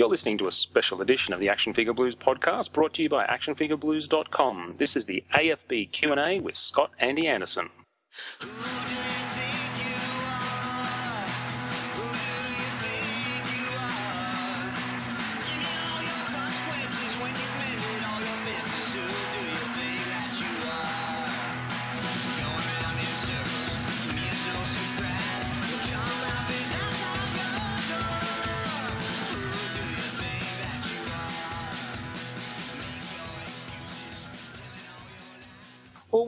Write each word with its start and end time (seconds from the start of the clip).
You're 0.00 0.08
listening 0.08 0.38
to 0.38 0.48
a 0.48 0.52
special 0.52 1.02
edition 1.02 1.34
of 1.34 1.40
the 1.40 1.50
Action 1.50 1.74
Figure 1.74 1.92
Blues 1.92 2.14
podcast 2.14 2.72
brought 2.72 2.94
to 2.94 3.02
you 3.02 3.10
by 3.10 3.22
actionfigureblues.com. 3.26 4.76
This 4.78 4.96
is 4.96 5.04
the 5.04 5.22
AFB 5.34 5.92
Q&A 5.92 6.40
with 6.40 6.56
Scott 6.56 6.90
Andy 7.00 7.28
Anderson. 7.28 7.68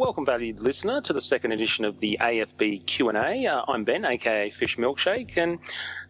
Welcome, 0.02 0.26
valued 0.26 0.58
listener, 0.58 1.00
to 1.00 1.12
the 1.12 1.20
second 1.20 1.52
edition 1.52 1.84
of 1.84 2.00
the 2.00 2.18
AFB 2.20 2.84
Q&A. 2.86 3.46
Uh, 3.46 3.62
I'm 3.68 3.84
Ben, 3.84 4.04
aka 4.04 4.50
Fish 4.50 4.76
Milkshake, 4.76 5.36
and 5.36 5.60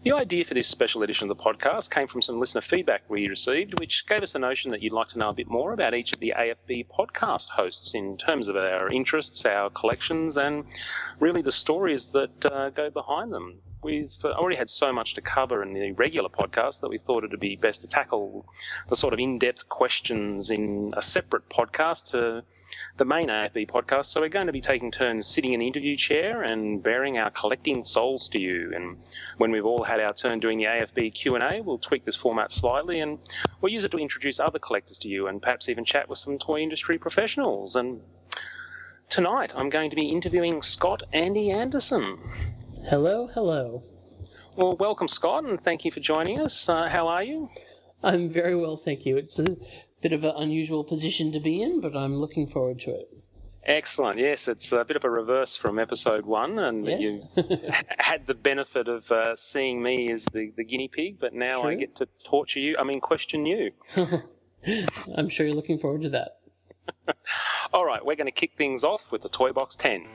the 0.02 0.12
idea 0.12 0.46
for 0.46 0.54
this 0.54 0.66
special 0.66 1.02
edition 1.02 1.30
of 1.30 1.36
the 1.36 1.44
podcast 1.44 1.90
came 1.90 2.08
from 2.08 2.22
some 2.22 2.40
listener 2.40 2.62
feedback 2.62 3.02
we 3.10 3.28
received, 3.28 3.78
which 3.78 4.06
gave 4.06 4.22
us 4.22 4.32
the 4.32 4.38
notion 4.38 4.70
that 4.70 4.80
you'd 4.80 4.94
like 4.94 5.08
to 5.08 5.18
know 5.18 5.28
a 5.28 5.34
bit 5.34 5.46
more 5.46 5.74
about 5.74 5.92
each 5.92 6.14
of 6.14 6.20
the 6.20 6.32
AFB 6.34 6.86
podcast 6.86 7.50
hosts 7.50 7.94
in 7.94 8.16
terms 8.16 8.48
of 8.48 8.56
our 8.56 8.90
interests, 8.90 9.44
our 9.44 9.68
collections, 9.68 10.38
and 10.38 10.64
really 11.20 11.42
the 11.42 11.52
stories 11.52 12.12
that 12.12 12.46
uh, 12.46 12.70
go 12.70 12.88
behind 12.88 13.30
them. 13.30 13.58
We've 13.82 14.16
uh, 14.24 14.28
already 14.28 14.56
had 14.56 14.70
so 14.70 14.90
much 14.90 15.12
to 15.16 15.20
cover 15.20 15.62
in 15.62 15.74
the 15.74 15.92
regular 15.92 16.30
podcast 16.30 16.80
that 16.80 16.88
we 16.88 16.96
thought 16.96 17.24
it'd 17.24 17.38
be 17.38 17.56
best 17.56 17.82
to 17.82 17.88
tackle 17.88 18.46
the 18.88 18.96
sort 18.96 19.12
of 19.12 19.20
in-depth 19.20 19.68
questions 19.68 20.48
in 20.48 20.92
a 20.96 21.02
separate 21.02 21.46
podcast 21.50 22.06
to 22.12 22.42
the 22.96 23.04
main 23.04 23.28
AFB 23.28 23.68
podcast. 23.70 24.06
So 24.06 24.20
we're 24.20 24.28
going 24.28 24.46
to 24.46 24.52
be 24.52 24.60
taking 24.60 24.90
turns 24.90 25.26
sitting 25.26 25.52
in 25.52 25.60
the 25.60 25.66
interview 25.66 25.96
chair 25.96 26.42
and 26.42 26.82
bearing 26.82 27.18
our 27.18 27.30
collecting 27.30 27.84
souls 27.84 28.28
to 28.30 28.38
you. 28.38 28.72
And 28.74 28.98
when 29.38 29.50
we've 29.50 29.64
all 29.64 29.82
had 29.82 30.00
our 30.00 30.12
turn 30.12 30.40
doing 30.40 30.58
the 30.58 30.64
AFB 30.64 31.14
Q&A, 31.14 31.60
we'll 31.62 31.78
tweak 31.78 32.04
this 32.04 32.16
format 32.16 32.52
slightly 32.52 33.00
and 33.00 33.18
we'll 33.60 33.72
use 33.72 33.84
it 33.84 33.90
to 33.90 33.98
introduce 33.98 34.40
other 34.40 34.58
collectors 34.58 34.98
to 35.00 35.08
you 35.08 35.28
and 35.28 35.40
perhaps 35.40 35.68
even 35.68 35.84
chat 35.84 36.08
with 36.08 36.18
some 36.18 36.38
toy 36.38 36.60
industry 36.60 36.98
professionals. 36.98 37.76
And 37.76 38.00
tonight 39.08 39.52
I'm 39.56 39.70
going 39.70 39.90
to 39.90 39.96
be 39.96 40.08
interviewing 40.08 40.62
Scott 40.62 41.02
Andy 41.12 41.50
Anderson. 41.50 42.18
Hello, 42.88 43.28
hello. 43.28 43.82
Well, 44.56 44.76
welcome, 44.76 45.08
Scott, 45.08 45.44
and 45.44 45.62
thank 45.62 45.84
you 45.84 45.90
for 45.90 46.00
joining 46.00 46.38
us. 46.40 46.68
Uh, 46.68 46.88
how 46.88 47.08
are 47.08 47.22
you? 47.22 47.48
I'm 48.02 48.28
very 48.28 48.54
well, 48.54 48.76
thank 48.76 49.06
you. 49.06 49.16
It's 49.16 49.38
a 49.38 49.56
bit 50.02 50.12
of 50.12 50.24
an 50.24 50.34
unusual 50.36 50.84
position 50.84 51.32
to 51.32 51.40
be 51.40 51.62
in, 51.62 51.80
but 51.80 51.96
I'm 51.96 52.16
looking 52.16 52.46
forward 52.46 52.80
to 52.80 52.90
it. 52.90 53.08
Excellent. 53.64 54.18
Yes, 54.18 54.48
it's 54.48 54.72
a 54.72 54.84
bit 54.84 54.96
of 54.96 55.04
a 55.04 55.10
reverse 55.10 55.54
from 55.54 55.78
episode 55.78 56.26
one, 56.26 56.58
and 56.58 56.84
Yes. 56.84 57.00
you 57.00 57.22
had 57.98 58.26
the 58.26 58.34
benefit 58.34 58.88
of 58.88 59.10
uh, 59.12 59.36
seeing 59.36 59.80
me 59.80 60.10
as 60.10 60.24
the, 60.26 60.52
the 60.56 60.64
guinea 60.64 60.88
pig, 60.88 61.20
but 61.20 61.32
now 61.32 61.62
I 61.62 61.76
get 61.76 61.94
to 61.96 62.08
torture 62.24 62.58
you. 62.58 62.74
I 62.78 62.82
mean, 62.82 63.00
question 63.00 63.46
you. 63.46 63.70
I'm 65.16 65.28
sure 65.28 65.46
you're 65.46 65.54
looking 65.54 65.78
forward 65.78 66.02
to 66.02 66.08
that. 66.10 66.38
All 67.72 67.84
right, 67.84 68.04
we're 68.04 68.16
going 68.16 68.26
to 68.26 68.32
kick 68.32 68.52
things 68.56 68.82
off 68.82 69.12
with 69.12 69.22
the 69.22 69.28
Toy 69.28 69.52
Box 69.52 69.76
10. 69.76 70.06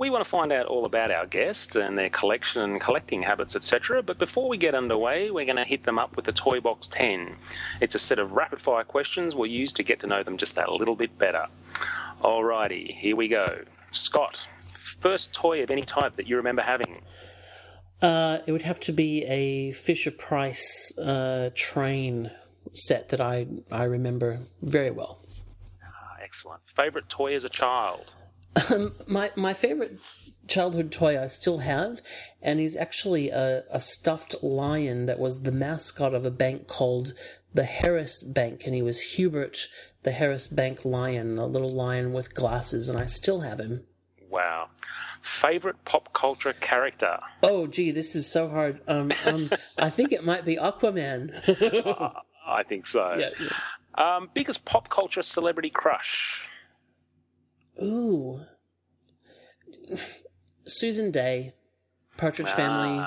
We 0.00 0.08
want 0.08 0.24
to 0.24 0.30
find 0.30 0.50
out 0.50 0.64
all 0.64 0.86
about 0.86 1.10
our 1.10 1.26
guests 1.26 1.76
and 1.76 1.98
their 1.98 2.08
collection 2.08 2.62
and 2.62 2.80
collecting 2.80 3.22
habits, 3.22 3.54
etc. 3.54 4.02
But 4.02 4.16
before 4.16 4.48
we 4.48 4.56
get 4.56 4.74
underway, 4.74 5.30
we're 5.30 5.44
going 5.44 5.56
to 5.56 5.64
hit 5.64 5.84
them 5.84 5.98
up 5.98 6.16
with 6.16 6.24
the 6.24 6.32
Toy 6.32 6.58
Box 6.58 6.88
10. 6.88 7.36
It's 7.82 7.94
a 7.94 7.98
set 7.98 8.18
of 8.18 8.32
rapid 8.32 8.62
fire 8.62 8.82
questions 8.82 9.34
we'll 9.34 9.50
use 9.50 9.74
to 9.74 9.82
get 9.82 10.00
to 10.00 10.06
know 10.06 10.22
them 10.22 10.38
just 10.38 10.54
that 10.54 10.72
little 10.72 10.96
bit 10.96 11.18
better. 11.18 11.46
Alrighty, 12.22 12.96
here 12.96 13.14
we 13.14 13.28
go. 13.28 13.62
Scott, 13.90 14.40
first 14.72 15.34
toy 15.34 15.62
of 15.62 15.70
any 15.70 15.82
type 15.82 16.16
that 16.16 16.26
you 16.26 16.38
remember 16.38 16.62
having? 16.62 17.02
Uh, 18.00 18.38
it 18.46 18.52
would 18.52 18.62
have 18.62 18.80
to 18.80 18.92
be 18.94 19.26
a 19.26 19.72
Fisher 19.72 20.10
Price 20.10 20.96
uh, 20.96 21.50
train 21.54 22.30
set 22.72 23.10
that 23.10 23.20
I 23.20 23.48
I 23.70 23.84
remember 23.84 24.40
very 24.62 24.92
well. 24.92 25.18
Ah, 25.84 26.16
excellent. 26.22 26.62
Favorite 26.74 27.10
toy 27.10 27.34
as 27.34 27.44
a 27.44 27.50
child? 27.50 28.14
Um, 28.70 28.92
my 29.06 29.30
my 29.36 29.52
favorite 29.52 29.98
childhood 30.48 30.90
toy 30.90 31.20
I 31.20 31.28
still 31.28 31.58
have, 31.58 32.00
and 32.42 32.58
he's 32.58 32.76
actually 32.76 33.30
a, 33.30 33.62
a 33.70 33.80
stuffed 33.80 34.42
lion 34.42 35.06
that 35.06 35.18
was 35.18 35.42
the 35.42 35.52
mascot 35.52 36.12
of 36.14 36.26
a 36.26 36.30
bank 36.30 36.66
called 36.66 37.14
the 37.54 37.64
Harris 37.64 38.22
Bank, 38.22 38.62
and 38.66 38.74
he 38.74 38.82
was 38.82 39.00
Hubert, 39.00 39.68
the 40.02 40.12
Harris 40.12 40.48
Bank 40.48 40.84
lion, 40.84 41.38
a 41.38 41.46
little 41.46 41.70
lion 41.70 42.12
with 42.12 42.34
glasses, 42.34 42.88
and 42.88 42.98
I 42.98 43.06
still 43.06 43.40
have 43.40 43.60
him. 43.60 43.84
Wow. 44.28 44.68
Favorite 45.22 45.84
pop 45.84 46.12
culture 46.12 46.52
character? 46.54 47.18
Oh, 47.42 47.66
gee, 47.66 47.90
this 47.90 48.14
is 48.14 48.30
so 48.30 48.48
hard. 48.48 48.80
Um, 48.88 49.12
um, 49.26 49.50
I 49.76 49.90
think 49.90 50.12
it 50.12 50.24
might 50.24 50.44
be 50.44 50.56
Aquaman. 50.56 51.32
I 52.46 52.62
think 52.62 52.86
so. 52.86 53.16
yeah, 53.18 53.30
yeah. 53.38 54.16
Um, 54.16 54.30
biggest 54.32 54.64
pop 54.64 54.88
culture 54.88 55.22
celebrity 55.22 55.70
crush? 55.70 56.44
Ooh. 57.82 58.40
Susan 60.66 61.10
Dey, 61.10 61.52
Partridge 62.16 62.50
Family. 62.50 63.06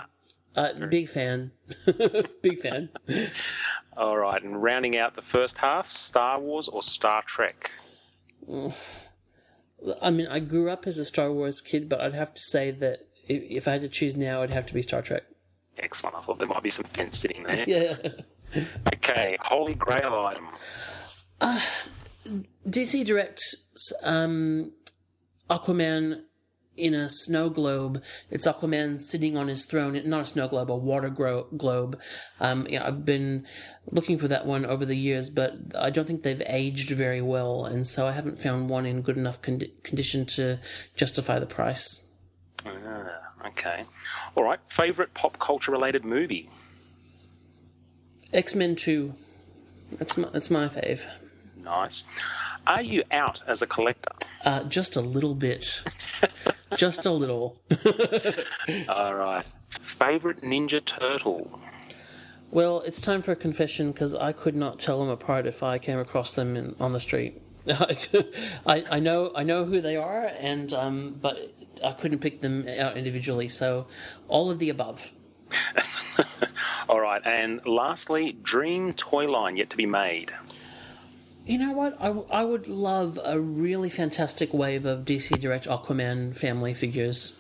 Uh, 0.56 0.74
big 0.90 1.10
fan. 1.10 1.52
big 2.42 2.60
fan. 2.60 2.90
All 3.98 4.18
right, 4.18 4.42
and 4.44 4.62
rounding 4.62 4.98
out 4.98 5.16
the 5.16 5.22
first 5.22 5.58
half, 5.58 5.90
Star 5.90 6.40
Wars 6.40 6.68
or 6.68 6.84
Star 6.84 7.24
Trek? 7.24 7.72
I 10.02 10.10
mean, 10.12 10.28
I 10.28 10.40
grew 10.40 10.70
up 10.70 10.86
as 10.88 10.98
a 10.98 11.06
Star 11.06 11.32
Wars 11.32 11.62
kid, 11.62 11.90
but 11.90 12.02
I'd 12.02 12.14
have 12.14 12.34
to 12.34 12.42
say 12.42 12.72
that 12.72 13.08
if 13.28 13.68
I 13.68 13.72
had 13.72 13.82
to 13.82 13.90
choose 13.90 14.16
now, 14.16 14.40
it'd 14.40 14.54
have 14.54 14.66
to 14.68 14.74
be 14.74 14.82
Star 14.82 15.02
Trek. 15.02 15.24
Excellent. 15.78 16.16
I 16.16 16.22
thought 16.22 16.38
there 16.38 16.48
might 16.48 16.64
be 16.64 16.70
some 16.70 16.86
fence 16.86 17.20
sitting 17.20 17.44
there. 17.44 17.66
Yeah. 17.68 17.96
Okay, 18.94 19.36
Holy 19.42 19.74
Grail 19.74 20.14
item. 20.14 20.48
DC 22.68 23.06
directs 23.06 23.94
um, 24.04 24.72
Aquaman 25.50 26.22
in 26.76 26.94
a 26.94 27.10
snow 27.10 27.50
globe. 27.50 28.02
It's 28.32 28.48
Aquaman 28.48 29.00
sitting 29.00 29.38
on 29.38 29.48
his 29.48 29.66
throne, 29.66 30.00
not 30.06 30.22
a 30.22 30.26
snow 30.26 30.48
globe, 30.48 30.72
a 30.72 30.76
water 30.76 31.10
gro- 31.10 31.48
globe. 31.56 32.00
Um, 32.40 32.66
yeah, 32.70 32.88
I've 32.88 33.06
been 33.06 33.46
looking 33.92 34.18
for 34.18 34.28
that 34.28 34.46
one 34.46 34.66
over 34.66 34.86
the 34.86 34.98
years, 34.98 35.30
but 35.30 35.54
I 35.78 35.90
don't 35.90 36.06
think 36.06 36.24
they've 36.24 36.42
aged 36.48 36.90
very 36.92 37.22
well, 37.22 37.66
and 37.66 37.88
so 37.88 38.08
I 38.08 38.12
haven't 38.12 38.40
found 38.40 38.70
one 38.70 38.86
in 38.86 39.02
good 39.02 39.18
enough 39.18 39.42
condi- 39.42 39.72
condition 39.84 40.26
to 40.28 40.60
justify 40.96 41.40
the 41.40 41.46
price. 41.46 42.06
Ah, 42.66 43.48
okay. 43.48 43.84
All 44.36 44.44
right, 44.44 44.60
favorite 44.68 45.14
pop 45.14 45.38
culture 45.40 45.72
related 45.72 46.04
movie? 46.04 46.50
X 48.32 48.56
Men 48.56 48.76
Two. 48.76 49.14
That's 49.92 50.18
my 50.18 50.28
that's 50.30 50.50
my 50.50 50.68
fave. 50.68 51.06
Nice. 51.64 52.04
Are 52.68 52.82
you 52.82 53.04
out 53.12 53.42
as 53.48 53.62
a 53.62 53.68
collector? 53.68 54.12
Uh, 54.44 54.64
just 54.64 54.96
a 54.96 55.02
little 55.02 55.36
bit. 55.36 55.84
just 56.78 57.06
a 57.06 57.12
little. 57.12 57.58
All 58.90 59.16
right. 59.16 59.46
Favorite 59.70 60.42
Ninja 60.42 60.84
Turtle? 60.84 61.60
Well, 62.52 62.82
it's 62.82 63.02
time 63.02 63.22
for 63.22 63.32
a 63.32 63.36
confession 63.36 63.92
because 63.92 64.14
I 64.14 64.32
could 64.32 64.56
not 64.56 64.80
tell 64.80 65.00
them 65.00 65.10
apart 65.10 65.48
if 65.48 65.64
I 65.64 65.80
came 65.80 65.98
across 65.98 66.34
them 66.34 66.56
in, 66.56 66.76
on 66.80 66.92
the 66.92 67.00
street. 67.00 67.42
I, 67.68 68.84
I 68.92 69.00
know 69.00 69.32
I 69.36 69.44
know 69.44 69.64
who 69.64 69.80
they 69.80 69.96
are, 69.96 70.26
and 70.26 70.74
um, 70.74 71.18
but 71.22 71.54
I 71.84 71.94
couldn't 71.94 72.20
pick 72.20 72.42
them 72.42 72.68
out 72.68 72.98
individually. 72.98 73.48
So, 73.48 73.88
all 74.28 74.52
of 74.52 74.60
the 74.60 74.70
above. 74.70 75.14
All 76.90 77.00
right, 77.00 77.22
and 77.26 77.66
lastly, 77.66 78.34
dream 78.44 78.94
toy 78.94 79.32
line 79.32 79.56
yet 79.56 79.70
to 79.70 79.78
be 79.78 79.86
made. 79.86 80.34
You 81.46 81.58
know 81.58 81.74
what? 81.74 81.98
I, 82.00 82.08
w- 82.08 82.28
I 82.32 82.44
would 82.44 82.68
love 82.68 83.20
a 83.24 83.40
really 83.40 83.90
fantastic 83.90 84.54
wave 84.54 84.86
of 84.86 85.06
DC 85.06 85.40
Direct 85.40 85.68
Aquaman 85.68 86.36
family 86.36 86.74
figures. 86.74 87.38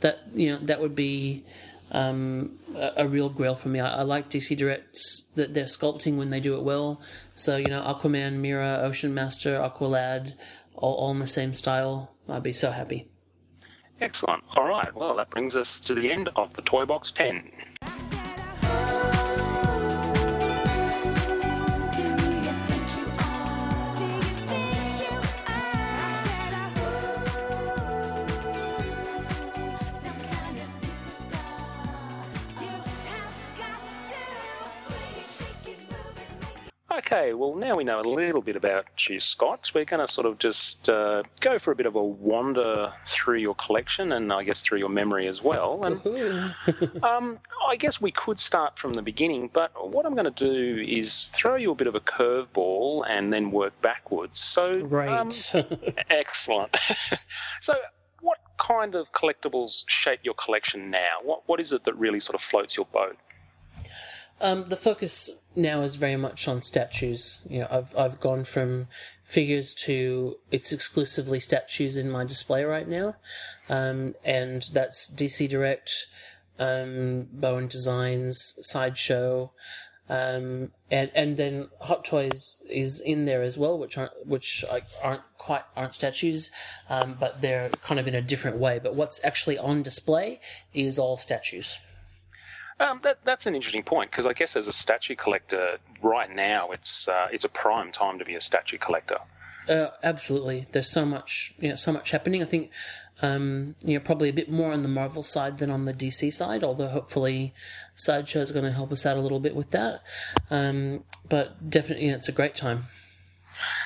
That 0.00 0.22
you 0.34 0.52
know 0.52 0.58
that 0.62 0.80
would 0.80 0.96
be 0.96 1.44
um, 1.92 2.58
a, 2.74 2.92
a 2.98 3.08
real 3.08 3.28
grail 3.28 3.54
for 3.54 3.68
me. 3.68 3.78
I, 3.78 3.98
I 3.98 4.02
like 4.02 4.30
DC 4.30 4.56
Directs 4.56 5.28
that 5.34 5.54
they're 5.54 5.64
sculpting 5.64 6.16
when 6.16 6.30
they 6.30 6.40
do 6.40 6.56
it 6.56 6.62
well. 6.62 7.00
So 7.34 7.56
you 7.56 7.66
know, 7.66 7.82
Aquaman, 7.82 8.34
Mera, 8.40 8.80
Ocean 8.82 9.14
Master, 9.14 9.58
Aqualad, 9.58 10.34
all, 10.74 10.94
all 10.94 11.10
in 11.12 11.20
the 11.20 11.26
same 11.26 11.52
style. 11.54 12.10
I'd 12.28 12.42
be 12.42 12.52
so 12.52 12.70
happy. 12.70 13.08
Excellent. 14.00 14.42
All 14.56 14.66
right. 14.66 14.92
Well, 14.94 15.14
that 15.16 15.30
brings 15.30 15.54
us 15.54 15.78
to 15.80 15.94
the 15.94 16.10
end 16.10 16.30
of 16.34 16.54
the 16.54 16.62
Toy 16.62 16.86
Box 16.86 17.12
10. 17.12 17.52
Okay, 37.12 37.34
well, 37.34 37.56
now 37.56 37.74
we 37.74 37.82
know 37.82 37.98
a 37.98 38.02
little 38.02 38.40
bit 38.40 38.54
about 38.54 38.86
you, 39.08 39.18
Scott. 39.18 39.72
We're 39.74 39.84
going 39.84 40.06
to 40.06 40.06
sort 40.06 40.28
of 40.28 40.38
just 40.38 40.88
uh, 40.88 41.24
go 41.40 41.58
for 41.58 41.72
a 41.72 41.74
bit 41.74 41.86
of 41.86 41.96
a 41.96 42.02
wander 42.04 42.92
through 43.08 43.38
your 43.38 43.56
collection 43.56 44.12
and 44.12 44.32
I 44.32 44.44
guess 44.44 44.60
through 44.60 44.78
your 44.78 44.90
memory 44.90 45.26
as 45.26 45.42
well. 45.42 45.82
And 45.82 46.00
um, 47.02 47.40
I 47.68 47.74
guess 47.74 48.00
we 48.00 48.12
could 48.12 48.38
start 48.38 48.78
from 48.78 48.94
the 48.94 49.02
beginning, 49.02 49.50
but 49.52 49.72
what 49.90 50.06
I'm 50.06 50.14
going 50.14 50.32
to 50.32 50.44
do 50.44 50.80
is 50.80 51.26
throw 51.34 51.56
you 51.56 51.72
a 51.72 51.74
bit 51.74 51.88
of 51.88 51.96
a 51.96 52.00
curveball 52.00 53.04
and 53.08 53.32
then 53.32 53.50
work 53.50 53.72
backwards. 53.82 54.38
So, 54.38 54.78
Right. 54.78 55.08
um, 55.08 55.30
excellent. 56.10 56.76
so, 57.60 57.74
what 58.20 58.38
kind 58.58 58.94
of 58.94 59.10
collectibles 59.10 59.82
shape 59.88 60.20
your 60.22 60.34
collection 60.34 60.90
now? 60.90 61.16
What 61.24 61.42
What 61.46 61.58
is 61.58 61.72
it 61.72 61.82
that 61.86 61.94
really 61.94 62.20
sort 62.20 62.36
of 62.36 62.40
floats 62.40 62.76
your 62.76 62.86
boat? 62.86 63.16
Um, 64.40 64.68
the 64.68 64.76
focus 64.76 65.30
now 65.54 65.82
is 65.82 65.96
very 65.96 66.16
much 66.16 66.48
on 66.48 66.62
statues. 66.62 67.46
You 67.48 67.60
know, 67.60 67.68
I've 67.70 67.96
I've 67.96 68.20
gone 68.20 68.44
from 68.44 68.88
figures 69.22 69.74
to 69.84 70.36
it's 70.50 70.72
exclusively 70.72 71.40
statues 71.40 71.96
in 71.96 72.10
my 72.10 72.24
display 72.24 72.64
right 72.64 72.88
now, 72.88 73.16
um, 73.68 74.14
and 74.24 74.64
that's 74.72 75.10
DC 75.10 75.48
Direct, 75.48 76.06
um, 76.58 77.28
Bowen 77.32 77.68
Designs, 77.68 78.54
Sideshow, 78.62 79.52
um, 80.08 80.70
and 80.90 81.10
and 81.14 81.36
then 81.36 81.68
Hot 81.82 82.04
Toys 82.04 82.62
is 82.70 83.00
in 83.00 83.26
there 83.26 83.42
as 83.42 83.58
well, 83.58 83.78
which 83.78 83.98
aren't 83.98 84.26
which 84.26 84.64
aren't 85.02 85.22
quite 85.36 85.64
aren't 85.76 85.94
statues, 85.94 86.50
um, 86.88 87.16
but 87.20 87.42
they're 87.42 87.68
kind 87.82 88.00
of 88.00 88.08
in 88.08 88.14
a 88.14 88.22
different 88.22 88.56
way. 88.56 88.80
But 88.82 88.94
what's 88.94 89.22
actually 89.22 89.58
on 89.58 89.82
display 89.82 90.40
is 90.72 90.98
all 90.98 91.18
statues. 91.18 91.78
Um, 92.80 92.98
that, 93.02 93.18
that's 93.24 93.46
an 93.46 93.54
interesting 93.54 93.82
point 93.82 94.10
because 94.10 94.26
I 94.26 94.32
guess 94.32 94.56
as 94.56 94.66
a 94.66 94.72
statue 94.72 95.14
collector, 95.14 95.78
right 96.02 96.34
now 96.34 96.70
it's 96.70 97.06
uh, 97.08 97.28
it's 97.30 97.44
a 97.44 97.48
prime 97.48 97.92
time 97.92 98.18
to 98.18 98.24
be 98.24 98.34
a 98.34 98.40
statue 98.40 98.78
collector. 98.78 99.18
Uh, 99.68 99.90
absolutely. 100.02 100.66
There's 100.72 100.90
so 100.90 101.04
much, 101.04 101.54
you 101.60 101.68
know, 101.68 101.74
so 101.76 101.92
much 101.92 102.10
happening. 102.10 102.42
I 102.42 102.46
think, 102.46 102.70
um, 103.22 103.76
you 103.84 103.94
know, 103.94 104.00
probably 104.00 104.30
a 104.30 104.32
bit 104.32 104.50
more 104.50 104.72
on 104.72 104.82
the 104.82 104.88
Marvel 104.88 105.22
side 105.22 105.58
than 105.58 105.70
on 105.70 105.84
the 105.84 105.92
DC 105.92 106.32
side. 106.32 106.64
Although 106.64 106.88
hopefully, 106.88 107.52
Sideshow 107.94 108.40
is 108.40 108.50
going 108.50 108.64
to 108.64 108.72
help 108.72 108.90
us 108.90 109.04
out 109.04 109.16
a 109.16 109.20
little 109.20 109.38
bit 109.38 109.54
with 109.54 109.70
that. 109.70 110.02
Um, 110.50 111.04
but 111.28 111.70
definitely, 111.70 112.06
you 112.06 112.10
know, 112.12 112.16
it's 112.16 112.28
a 112.28 112.32
great 112.32 112.54
time. 112.54 112.84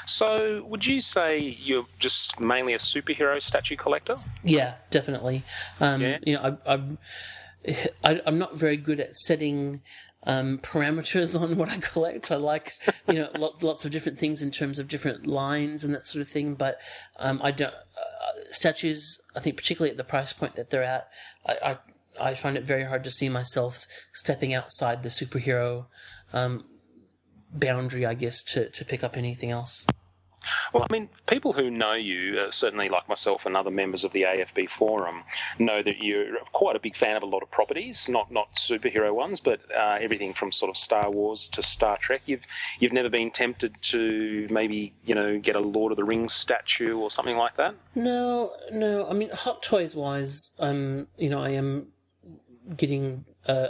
So, 0.07 0.65
would 0.69 0.87
you 0.87 1.01
say 1.01 1.39
you're 1.39 1.87
just 1.99 2.39
mainly 2.39 2.75
a 2.75 2.79
superhero 2.79 3.43
statue 3.43 3.77
collector? 3.77 4.17
Yeah, 4.45 4.77
definitely. 4.91 5.43
Um, 5.81 6.01
Yeah. 6.01 6.19
You 6.23 6.35
know, 6.35 6.59
I, 6.65 6.73
I'm, 6.73 6.99
I, 8.05 8.21
I'm 8.27 8.39
not 8.39 8.59
very 8.59 8.77
good 8.77 9.01
at 9.01 9.17
setting 9.17 9.83
um, 10.27 10.59
parameters 10.59 11.39
on 11.41 11.57
what 11.57 11.71
I 11.71 11.79
collect. 11.79 12.31
I 12.31 12.37
like, 12.37 12.73
you 13.09 13.15
know, 13.15 13.31
lo- 13.37 13.57
lots 13.61 13.85
of 13.85 13.91
different 13.91 14.19
things 14.19 14.43
in 14.43 14.51
terms 14.51 14.79
of 14.79 14.89
different 14.89 15.27
lines 15.27 15.85
and 15.85 15.95
that 15.95 16.07
sort 16.07 16.23
of 16.23 16.29
thing. 16.29 16.55
But 16.55 16.79
um, 17.19 17.41
I 17.43 17.51
don't. 17.51 17.75
Uh, 17.75 18.25
statues, 18.51 19.21
I 19.37 19.41
think, 19.41 19.57
particularly 19.57 19.91
at 19.91 19.97
the 19.97 20.05
price 20.05 20.33
point 20.33 20.55
that 20.55 20.71
they're 20.71 20.85
at, 20.85 21.09
I, 21.47 21.79
I, 22.21 22.31
I 22.31 22.35
find 22.35 22.57
it 22.57 22.65
very 22.65 22.85
hard 22.85 23.05
to 23.05 23.11
see 23.11 23.29
myself 23.29 23.87
stepping 24.13 24.55
outside 24.55 25.03
the 25.03 25.09
superhero 25.09 25.87
um, 26.33 26.65
boundary, 27.53 28.07
I 28.07 28.15
guess, 28.15 28.43
to, 28.45 28.71
to 28.71 28.85
pick 28.85 29.03
up 29.03 29.17
anything 29.17 29.51
else. 29.51 29.87
Well, 30.73 30.85
I 30.89 30.93
mean, 30.93 31.09
people 31.27 31.53
who 31.53 31.71
know 31.71 31.95
you, 31.95 32.41
uh, 32.41 32.51
certainly 32.51 32.89
like 32.89 33.09
myself 33.09 33.47
and 33.47 33.57
other 33.57 33.71
members 33.71 34.05
of 34.05 34.13
the 34.13 34.23
AFB 34.23 34.69
forum, 34.71 35.25
know 35.59 35.83
that 35.83 36.03
you're 36.03 36.39
quite 36.53 36.77
a 36.77 36.81
big 36.81 36.97
fan 36.97 37.17
of 37.17 37.23
a 37.23 37.27
lot 37.27 37.43
of 37.43 37.51
properties, 37.51 38.09
not 38.09 38.31
not 38.31 38.55
superhero 38.55 39.15
ones, 39.15 39.41
but 39.41 39.61
uh, 39.77 39.99
everything 40.01 40.33
from 40.33 40.53
sort 40.53 40.71
of 40.71 40.77
Star 40.77 41.11
Wars 41.11 41.49
to 41.51 41.63
Star 41.63 41.97
Trek. 41.99 42.23
You've 42.27 42.47
you've 42.79 42.93
never 42.93 43.11
been 43.11 43.31
tempted 43.31 43.75
to 43.83 44.47
maybe 44.51 44.95
you 45.05 45.15
know 45.15 45.39
get 45.39 45.57
a 45.57 45.61
Lord 45.61 45.93
of 45.93 45.97
the 45.97 46.05
Rings 46.05 46.35
statue 46.35 46.99
or 46.99 47.11
something 47.11 47.37
like 47.37 47.57
that. 47.57 47.75
No, 47.95 48.53
no. 48.73 49.09
I 49.09 49.13
mean, 49.13 49.31
Hot 49.31 49.63
Toys 49.63 49.95
wise, 49.97 50.53
um, 50.59 51.09
you 51.17 51.29
know, 51.29 51.43
I 51.43 51.51
am 51.51 51.89
getting 52.77 53.25
uh, 53.47 53.69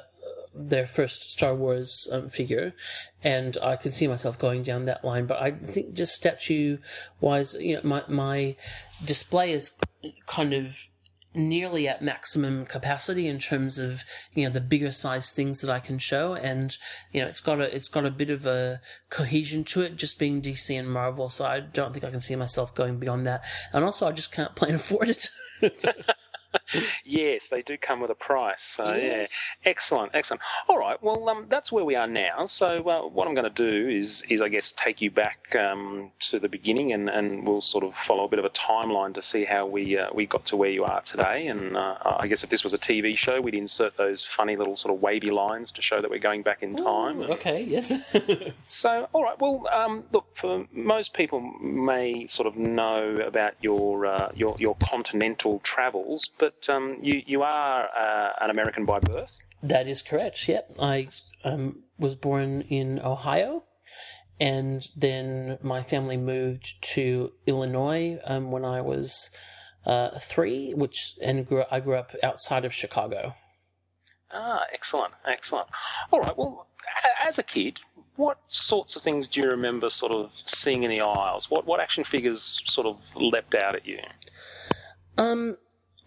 their 0.55 0.87
first 0.87 1.31
Star 1.31 1.55
Wars 1.55 2.09
um, 2.13 2.29
figure, 2.29 2.75
and 3.23 3.57
I 3.63 3.77
can 3.77 3.93
see 3.93 4.07
myself 4.07 4.39
going 4.39 4.63
down 4.63 4.85
that 4.85 5.05
line. 5.05 5.27
But 5.27 5.43
I 5.43 5.51
think 5.53 5.95
just 5.95 6.15
statue 6.15 6.79
wise, 7.21 7.55
you 7.59 7.77
know, 7.77 7.81
my 7.85 8.05
my 8.09 8.57
display 9.05 9.53
is 9.53 9.79
kind 10.27 10.53
of 10.53 10.77
nearly 11.35 11.89
at 11.89 12.01
maximum 12.01 12.65
capacity 12.65 13.27
in 13.27 13.39
terms 13.39 13.79
of 13.79 14.05
you 14.35 14.45
know 14.45 14.51
the 14.51 14.61
bigger 14.61 14.93
size 14.93 15.33
things 15.33 15.61
that 15.61 15.71
I 15.71 15.81
can 15.81 15.99
show 15.99 16.35
and 16.35 16.77
you 17.13 17.21
know 17.21 17.27
it's 17.27 17.41
got 17.41 17.61
a 17.61 17.75
it's 17.75 17.89
got 17.89 18.07
a 18.07 18.11
bit 18.11 18.31
of 18.31 18.47
a 18.47 18.81
cohesion 19.11 19.65
to 19.65 19.83
it 19.83 19.97
just 19.97 20.19
being 20.19 20.41
DC 20.41 20.79
and 20.79 20.89
Marvel 20.89 21.29
so 21.29 21.45
I 21.45 21.59
don't 21.59 21.93
think 21.93 22.05
I 22.05 22.11
can 22.11 22.21
see 22.21 22.37
myself 22.37 22.73
going 22.75 22.99
beyond 22.99 23.27
that 23.27 23.45
and 23.73 23.85
also 23.85 24.07
I 24.07 24.13
just 24.13 24.33
can't 24.33 24.55
plan 24.55 24.75
afford 24.77 25.09
it 25.09 25.31
Yes, 27.05 27.49
they 27.49 27.63
do 27.63 27.77
come 27.77 28.01
with 28.01 28.11
a 28.11 28.15
price. 28.15 28.63
So 28.63 28.95
Yes. 28.95 29.59
yeah, 29.65 29.71
excellent, 29.71 30.13
excellent. 30.15 30.43
All 30.69 30.79
right, 30.79 31.01
well, 31.03 31.29
um, 31.29 31.47
that's 31.49 31.71
where 31.71 31.85
we 31.85 31.95
are 31.95 32.07
now. 32.07 32.47
So 32.47 32.89
uh, 32.89 33.03
what 33.09 33.29
I'm 33.29 33.35
going 33.35 33.51
to 33.53 33.71
do 33.71 33.89
is, 33.89 34.23
is 34.29 34.41
I 34.41 34.49
guess, 34.49 34.73
take 34.73 35.01
you 35.01 35.11
back 35.11 35.55
um, 35.55 36.11
to 36.21 36.39
the 36.39 36.49
beginning, 36.49 36.93
and, 36.93 37.09
and 37.09 37.47
we'll 37.47 37.61
sort 37.61 37.85
of 37.85 37.95
follow 37.95 38.25
a 38.25 38.29
bit 38.29 38.39
of 38.39 38.45
a 38.45 38.51
timeline 38.51 39.15
to 39.15 39.23
see 39.23 39.45
how 39.45 39.67
we 39.67 39.99
uh, 39.99 40.09
we 40.13 40.27
got 40.27 40.47
to 40.47 40.57
where 40.57 40.71
you 40.71 40.85
are 40.85 41.01
today. 41.03 41.47
And 41.47 41.77
uh, 41.77 41.97
I 42.05 42.27
guess 42.27 42.45
if 42.45 42.51
this 42.51 42.65
was 42.65 42.75
a 42.75 42.79
TV 42.79 43.17
show, 43.17 43.41
we'd 43.41 43.55
insert 43.55 43.97
those 43.97 44.25
funny 44.25 44.57
little 44.57 44.77
sort 44.77 44.95
of 44.95 45.03
wavy 45.03 45.31
lines 45.31 45.73
to 45.73 45.83
show 45.83 46.01
that 46.01 46.11
we're 46.11 46.19
going 46.19 46.43
back 46.43 46.63
in 46.63 46.77
time. 46.77 47.21
Ooh, 47.21 47.25
okay 47.35 47.63
yes 47.63 47.93
So, 48.67 49.09
all 49.13 49.23
right. 49.23 49.39
Well, 49.41 49.67
um, 49.73 50.05
look, 50.13 50.27
for 50.35 50.67
most 50.73 51.15
people 51.15 51.41
may 51.61 52.27
sort 52.27 52.47
of 52.47 52.57
know 52.57 53.17
about 53.17 53.55
your 53.61 54.07
uh, 54.07 54.31
your 54.35 54.57
your 54.59 54.77
continental 54.77 55.61
travels, 55.61 56.31
but 56.39 56.44
um, 56.69 56.99
you 57.03 57.23
you 57.27 57.43
are 57.43 57.89
uh, 57.97 58.33
an 58.41 58.51
American 58.51 58.85
by 58.85 58.99
birth. 58.99 59.37
that 59.63 59.87
is 59.89 60.03
correct 60.03 60.49
yep 60.49 60.71
I 60.79 61.09
um, 61.45 61.83
was 61.99 62.15
born 62.15 62.63
in 62.63 63.01
Ohio 63.01 63.65
and 64.41 64.83
then 64.97 65.59
my 65.63 65.83
family 65.83 66.17
moved 66.17 66.83
to 66.95 67.33
Illinois 67.47 68.19
um, 68.25 68.51
when 68.51 68.65
I 68.65 68.81
was 68.81 69.31
uh, 69.87 70.19
three 70.19 70.73
which 70.75 71.15
and 71.23 71.47
grew, 71.47 71.65
I 71.71 71.81
grew 71.81 71.97
up 71.97 72.15
outside 72.23 72.65
of 72.65 72.73
Chicago 72.75 73.35
Ah, 74.37 74.63
excellent, 74.73 75.13
excellent. 75.27 75.69
All 76.11 76.21
right. 76.21 76.37
Well, 76.37 76.67
as 77.25 77.39
a 77.39 77.43
kid, 77.45 77.79
what 78.17 78.39
sorts 78.49 78.97
of 78.97 79.03
things 79.03 79.29
do 79.29 79.41
you 79.41 79.49
remember 79.49 79.89
sort 79.91 80.11
of 80.11 80.33
seeing 80.45 80.83
in 80.83 80.91
the 80.91 81.01
aisles? 81.01 81.51
What 81.51 81.67
what 81.67 81.79
action 81.81 82.03
figures 82.03 82.61
sort 82.67 82.87
of 82.89 82.99
leapt 83.15 83.55
out 83.55 83.77
at 83.77 83.87
you? 83.87 84.01
Um, 85.19 85.57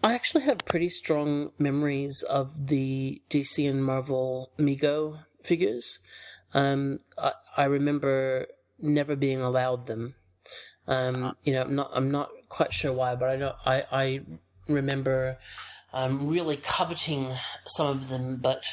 I 0.02 0.14
actually 0.14 0.44
have 0.44 0.58
pretty 0.64 0.90
strong 0.90 1.50
memories 1.58 2.22
of 2.22 2.68
the 2.68 3.20
DC 3.30 3.68
and 3.68 3.84
Marvel 3.84 4.50
Mego 4.58 5.24
figures. 5.42 5.98
Um, 6.54 6.98
I, 7.16 7.32
I 7.56 7.64
remember 7.64 8.46
never 8.80 9.16
being 9.16 9.40
allowed 9.40 9.86
them. 9.86 10.14
Um, 10.86 11.36
you 11.42 11.52
know, 11.52 11.62
I'm 11.62 11.74
not, 11.74 11.90
I'm 11.92 12.10
not 12.10 12.30
quite 12.48 12.72
sure 12.72 12.92
why, 12.92 13.16
but 13.16 13.28
I 13.28 13.36
know, 13.36 13.54
I, 13.66 13.84
I 13.90 14.20
remember, 14.68 15.38
um, 15.92 16.28
really 16.28 16.56
coveting 16.56 17.32
some 17.66 17.88
of 17.88 18.08
them, 18.08 18.36
but, 18.36 18.64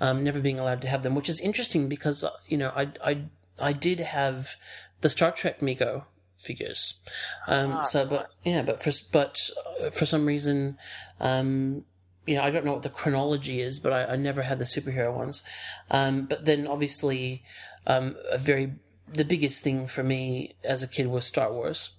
um, 0.00 0.24
never 0.24 0.40
being 0.40 0.58
allowed 0.58 0.82
to 0.82 0.88
have 0.88 1.02
them, 1.02 1.14
which 1.14 1.28
is 1.28 1.40
interesting 1.40 1.88
because, 1.88 2.24
uh, 2.24 2.30
you 2.46 2.58
know, 2.58 2.72
I, 2.74 2.88
I, 3.04 3.24
I 3.58 3.72
did 3.72 4.00
have 4.00 4.56
the 5.00 5.08
Star 5.08 5.30
Trek 5.30 5.60
Mego 5.60 6.04
figures. 6.42 7.00
Um, 7.46 7.72
Ah, 7.72 7.82
so, 7.82 8.04
but 8.06 8.30
yeah, 8.44 8.62
but 8.62 8.82
for 8.82 8.92
but 9.12 9.38
uh, 9.80 9.90
for 9.90 10.06
some 10.06 10.26
reason, 10.26 10.76
um, 11.20 11.84
you 12.26 12.36
know, 12.36 12.42
I 12.42 12.50
don't 12.50 12.64
know 12.64 12.72
what 12.72 12.82
the 12.82 12.88
chronology 12.88 13.60
is, 13.60 13.80
but 13.80 13.92
I, 13.92 14.12
I 14.12 14.16
never 14.16 14.42
had 14.42 14.58
the 14.58 14.64
superhero 14.64 15.14
ones. 15.14 15.42
Um, 15.90 16.26
but 16.26 16.44
then 16.44 16.66
obviously, 16.66 17.42
um, 17.86 18.16
a 18.30 18.38
very 18.38 18.74
the 19.12 19.24
biggest 19.24 19.62
thing 19.62 19.86
for 19.86 20.02
me 20.02 20.54
as 20.64 20.82
a 20.82 20.88
kid 20.88 21.06
was 21.08 21.26
Star 21.26 21.52
Wars. 21.52 21.90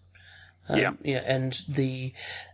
Um, 0.69 0.79
Yeah. 0.79 0.91
yeah, 1.03 1.23
and 1.25 1.59
the 1.67 2.13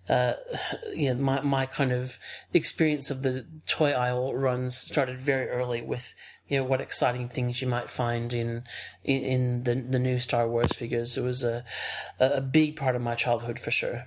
uh, 0.09 0.33
yeah, 0.93 1.13
my 1.13 1.41
my 1.41 1.65
kind 1.65 1.91
of 1.91 2.17
experience 2.53 3.11
of 3.11 3.21
the 3.21 3.45
toy 3.67 3.91
aisle 3.91 4.33
runs 4.33 4.77
started 4.77 5.19
very 5.19 5.47
early 5.49 5.81
with 5.81 6.15
you 6.49 6.57
know 6.57 6.65
what 6.65 6.81
exciting 6.81 7.29
things 7.29 7.61
you 7.61 7.67
might 7.67 7.89
find 7.89 8.33
in 8.33 8.63
in, 9.03 9.23
in 9.23 9.63
the 9.63 9.75
the 9.75 9.99
new 9.99 10.19
Star 10.19 10.47
Wars 10.47 10.73
figures. 10.73 11.17
It 11.17 11.23
was 11.23 11.43
a 11.43 11.63
a 12.19 12.41
big 12.41 12.75
part 12.75 12.95
of 12.95 13.01
my 13.01 13.15
childhood 13.15 13.59
for 13.59 13.71
sure. 13.71 14.05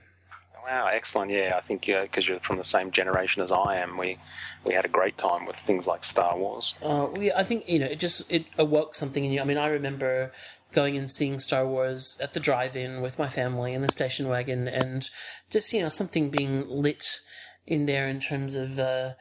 Wow, 0.64 0.87
excellent. 0.87 1.30
Yeah, 1.30 1.54
I 1.56 1.61
think 1.61 1.87
because 1.87 2.28
you're 2.28 2.38
from 2.40 2.56
the 2.56 2.64
same 2.64 2.92
generation 2.92 3.42
as 3.42 3.50
I 3.50 3.76
am, 3.76 3.96
we 3.96 4.18
we 4.64 4.75
had 4.75 4.84
a 4.84 4.88
great 4.88 5.18
time 5.18 5.44
with 5.44 5.56
things 5.56 5.87
like 5.87 6.04
Star 6.04 6.37
Wars. 6.37 6.75
Uh, 6.82 7.08
yeah, 7.18 7.32
I 7.37 7.44
think 7.44 7.68
you 7.68 7.78
know 7.78 7.87
it 7.87 7.99
just 7.99 8.30
it 8.30 8.46
awoke 8.58 8.94
something 8.94 9.25
in 9.25 9.32
you. 9.32 9.40
I 9.40 9.44
mean, 9.44 9.58
I 9.58 9.66
remember 9.66 10.32
going 10.72 10.96
and 10.96 11.11
seeing 11.11 11.38
Star 11.40 11.66
Wars 11.66 12.16
at 12.20 12.32
the 12.32 12.40
drive-in 12.40 13.02
with 13.02 13.18
my 13.18 13.28
family 13.28 13.75
in 13.75 13.82
the 13.82 13.90
station 13.90 14.28
wagon, 14.28 14.68
and 14.68 15.11
just 15.50 15.72
you 15.72 15.82
know 15.82 15.88
something 15.88 16.30
being 16.30 16.68
lit 16.68 17.20
in 17.66 17.87
there 17.87 18.08
in 18.08 18.20
terms 18.20 18.56
of 18.56 18.78
uh, 18.78 19.12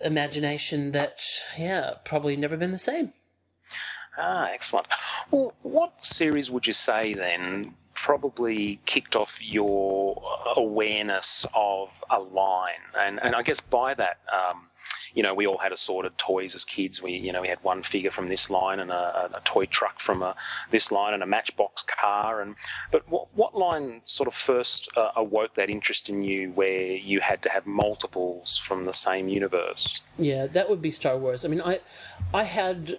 imagination 0.00 0.92
that 0.92 1.22
yeah 1.58 1.94
probably 2.04 2.36
never 2.36 2.56
been 2.56 2.72
the 2.72 2.78
same. 2.78 3.12
Ah, 4.16 4.48
excellent. 4.52 4.86
Well, 5.30 5.54
what 5.62 6.04
series 6.04 6.50
would 6.50 6.66
you 6.66 6.72
say 6.72 7.14
then 7.14 7.74
probably 7.94 8.78
kicked 8.86 9.16
off 9.16 9.38
your 9.42 10.22
awareness 10.56 11.46
of 11.54 11.90
a 12.10 12.20
line? 12.20 12.84
And 12.98 13.20
and 13.22 13.34
I 13.34 13.42
guess 13.42 13.60
by 13.60 13.94
that, 13.94 14.18
um, 14.32 14.68
you 15.14 15.22
know, 15.22 15.34
we 15.34 15.46
all 15.46 15.58
had 15.58 15.72
assorted 15.72 16.16
toys 16.18 16.54
as 16.54 16.64
kids. 16.64 17.02
We 17.02 17.12
you 17.12 17.32
know 17.32 17.40
we 17.40 17.48
had 17.48 17.62
one 17.62 17.82
figure 17.82 18.10
from 18.10 18.28
this 18.28 18.50
line 18.50 18.80
and 18.80 18.90
a, 18.90 19.30
a 19.34 19.40
toy 19.44 19.66
truck 19.66 20.00
from 20.00 20.22
a, 20.22 20.34
this 20.70 20.90
line 20.90 21.14
and 21.14 21.22
a 21.22 21.26
Matchbox 21.26 21.82
car. 21.82 22.40
And 22.40 22.56
but 22.90 23.08
what 23.08 23.28
what 23.34 23.56
line 23.56 24.02
sort 24.06 24.26
of 24.26 24.34
first 24.34 24.88
uh, 24.96 25.10
awoke 25.16 25.54
that 25.54 25.70
interest 25.70 26.08
in 26.08 26.22
you, 26.22 26.50
where 26.52 26.92
you 26.92 27.20
had 27.20 27.42
to 27.42 27.48
have 27.48 27.66
multiples 27.66 28.58
from 28.58 28.84
the 28.84 28.94
same 28.94 29.28
universe? 29.28 30.00
Yeah, 30.18 30.46
that 30.46 30.68
would 30.68 30.82
be 30.82 30.90
Star 30.90 31.16
Wars. 31.16 31.44
I 31.44 31.48
mean, 31.48 31.62
I 31.62 31.80
I 32.32 32.44
had 32.44 32.98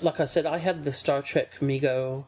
like 0.00 0.20
I 0.20 0.24
said, 0.24 0.46
I 0.46 0.58
had 0.58 0.84
the 0.84 0.92
Star 0.92 1.22
Trek 1.22 1.54
Mego 1.60 2.24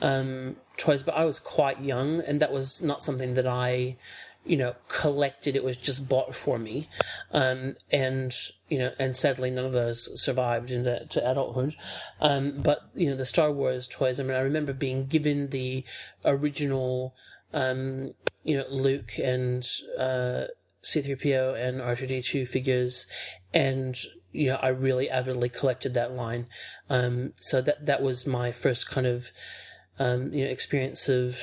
um, 0.00 0.56
toys, 0.76 1.02
but 1.02 1.16
I 1.16 1.24
was 1.24 1.38
quite 1.38 1.80
young, 1.80 2.20
and 2.20 2.40
that 2.40 2.52
was 2.52 2.82
not 2.82 3.02
something 3.02 3.34
that 3.34 3.46
I, 3.46 3.96
you 4.46 4.56
know, 4.56 4.74
collected. 4.88 5.56
It 5.56 5.64
was 5.64 5.76
just 5.76 6.08
bought 6.08 6.34
for 6.34 6.58
me, 6.58 6.88
um, 7.32 7.76
and 7.90 8.34
you 8.68 8.78
know, 8.78 8.92
and 8.98 9.16
sadly, 9.16 9.50
none 9.50 9.64
of 9.64 9.72
those 9.72 10.20
survived 10.20 10.70
into 10.70 11.06
to 11.06 11.30
adulthood. 11.30 11.76
Um, 12.20 12.58
but 12.62 12.88
you 12.94 13.10
know, 13.10 13.16
the 13.16 13.26
Star 13.26 13.50
Wars 13.52 13.88
toys. 13.88 14.20
I 14.20 14.22
mean, 14.22 14.36
I 14.36 14.40
remember 14.40 14.72
being 14.72 15.06
given 15.06 15.50
the 15.50 15.84
original, 16.24 17.14
um, 17.52 18.14
you 18.44 18.56
know, 18.56 18.64
Luke 18.70 19.18
and. 19.18 19.66
Uh, 19.98 20.46
C3PO 20.86 21.60
and 21.60 21.80
R2D2 21.80 22.46
figures, 22.46 23.06
and 23.52 23.96
you 24.30 24.50
know 24.50 24.58
I 24.62 24.68
really 24.68 25.10
avidly 25.10 25.48
collected 25.48 25.94
that 25.94 26.12
line. 26.12 26.46
Um, 26.88 27.32
so 27.40 27.60
that 27.60 27.86
that 27.86 28.02
was 28.02 28.24
my 28.24 28.52
first 28.52 28.88
kind 28.88 29.04
of 29.04 29.32
um, 29.98 30.32
you 30.32 30.44
know 30.44 30.50
experience 30.50 31.08
of 31.08 31.40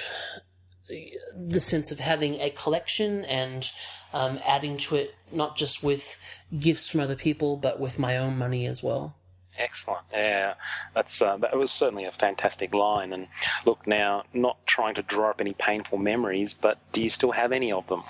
the 0.87 1.59
sense 1.59 1.91
of 1.91 1.99
having 1.99 2.35
a 2.35 2.49
collection 2.49 3.25
and 3.25 3.69
um, 4.13 4.39
adding 4.45 4.77
to 4.77 4.95
it, 4.95 5.15
not 5.31 5.55
just 5.55 5.83
with 5.83 6.19
gifts 6.59 6.89
from 6.89 6.99
other 6.99 7.15
people, 7.15 7.57
but 7.57 7.79
with 7.79 7.97
my 7.97 8.17
own 8.17 8.37
money 8.37 8.65
as 8.65 8.83
well. 8.83 9.15
Excellent. 9.57 10.03
Yeah, 10.11 10.55
that's 10.95 11.21
uh, 11.21 11.37
that 11.37 11.55
was 11.55 11.71
certainly 11.71 12.05
a 12.05 12.11
fantastic 12.11 12.73
line. 12.73 13.13
And 13.13 13.27
look, 13.65 13.85
now 13.85 14.23
not 14.33 14.57
trying 14.65 14.95
to 14.95 15.03
draw 15.03 15.29
up 15.29 15.41
any 15.41 15.53
painful 15.53 15.99
memories, 15.99 16.53
but 16.53 16.79
do 16.91 17.01
you 17.01 17.09
still 17.09 17.31
have 17.31 17.51
any 17.51 17.71
of 17.71 17.85
them? 17.87 18.03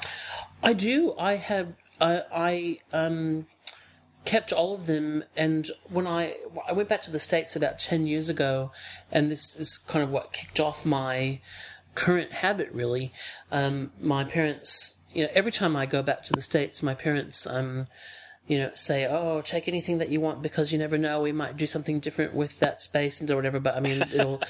I 0.61 0.73
do. 0.73 1.13
I 1.17 1.35
have 1.35 1.73
I. 1.99 2.21
I 2.33 2.79
um, 2.93 3.47
kept 4.23 4.53
all 4.53 4.73
of 4.73 4.85
them, 4.85 5.25
and 5.35 5.69
when 5.89 6.07
I 6.07 6.37
I 6.65 6.71
went 6.71 6.87
back 6.87 7.01
to 7.03 7.11
the 7.11 7.19
states 7.19 7.57
about 7.57 7.77
ten 7.77 8.07
years 8.07 8.29
ago, 8.29 8.71
and 9.11 9.29
this 9.29 9.55
is 9.57 9.77
kind 9.77 10.01
of 10.01 10.11
what 10.11 10.31
kicked 10.31 10.61
off 10.61 10.85
my 10.85 11.41
current 11.95 12.31
habit. 12.31 12.69
Really, 12.71 13.11
um, 13.51 13.91
my 13.99 14.23
parents. 14.23 14.95
You 15.13 15.25
know, 15.25 15.29
every 15.35 15.51
time 15.51 15.75
I 15.75 15.85
go 15.85 16.01
back 16.01 16.23
to 16.23 16.33
the 16.33 16.41
states, 16.41 16.81
my 16.81 16.95
parents. 16.95 17.45
Um, 17.45 17.87
you 18.45 18.57
know, 18.57 18.71
say, 18.75 19.05
"Oh, 19.05 19.41
take 19.41 19.67
anything 19.67 19.99
that 19.99 20.09
you 20.09 20.19
want 20.19 20.41
because 20.41 20.73
you 20.73 20.79
never 20.79 20.97
know. 20.97 21.21
We 21.21 21.31
might 21.31 21.55
do 21.55 21.65
something 21.65 22.01
different 22.01 22.33
with 22.33 22.59
that 22.59 22.81
space 22.81 23.21
and 23.21 23.31
or 23.31 23.37
whatever." 23.37 23.59
But 23.59 23.75
I 23.77 23.79
mean, 23.79 24.01
it'll 24.13 24.41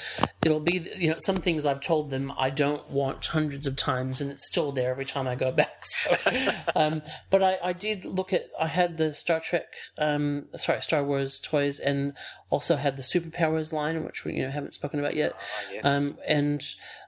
it'll 0.43 0.59
be 0.59 0.89
you 0.97 1.09
know 1.09 1.15
some 1.19 1.37
things 1.37 1.65
I've 1.65 1.79
told 1.79 2.09
them 2.09 2.33
I 2.37 2.49
don't 2.49 2.89
want 2.89 3.23
hundreds 3.25 3.67
of 3.67 3.75
times, 3.75 4.19
and 4.19 4.31
it's 4.31 4.47
still 4.47 4.71
there 4.71 4.89
every 4.89 5.05
time 5.05 5.27
I 5.27 5.35
go 5.35 5.51
back. 5.63 5.85
So, 5.85 6.17
um, 6.75 7.03
but 7.29 7.43
I, 7.43 7.59
I 7.63 7.73
did 7.73 8.05
look 8.05 8.33
at 8.33 8.47
I 8.59 8.67
had 8.67 8.97
the 8.97 9.13
Star 9.13 9.39
Trek, 9.39 9.73
um, 9.99 10.47
sorry, 10.55 10.81
Star 10.81 11.03
Wars 11.03 11.39
toys, 11.39 11.79
and 11.79 12.13
also 12.49 12.77
had 12.77 12.97
the 12.97 13.03
Superpowers 13.03 13.71
line, 13.71 14.03
which 14.03 14.25
we 14.25 14.33
you 14.33 14.43
know 14.43 14.51
haven't 14.51 14.73
spoken 14.73 14.99
about 14.99 15.15
yet, 15.15 15.35
yes. 15.71 15.85
um, 15.85 16.17
and 16.27 16.63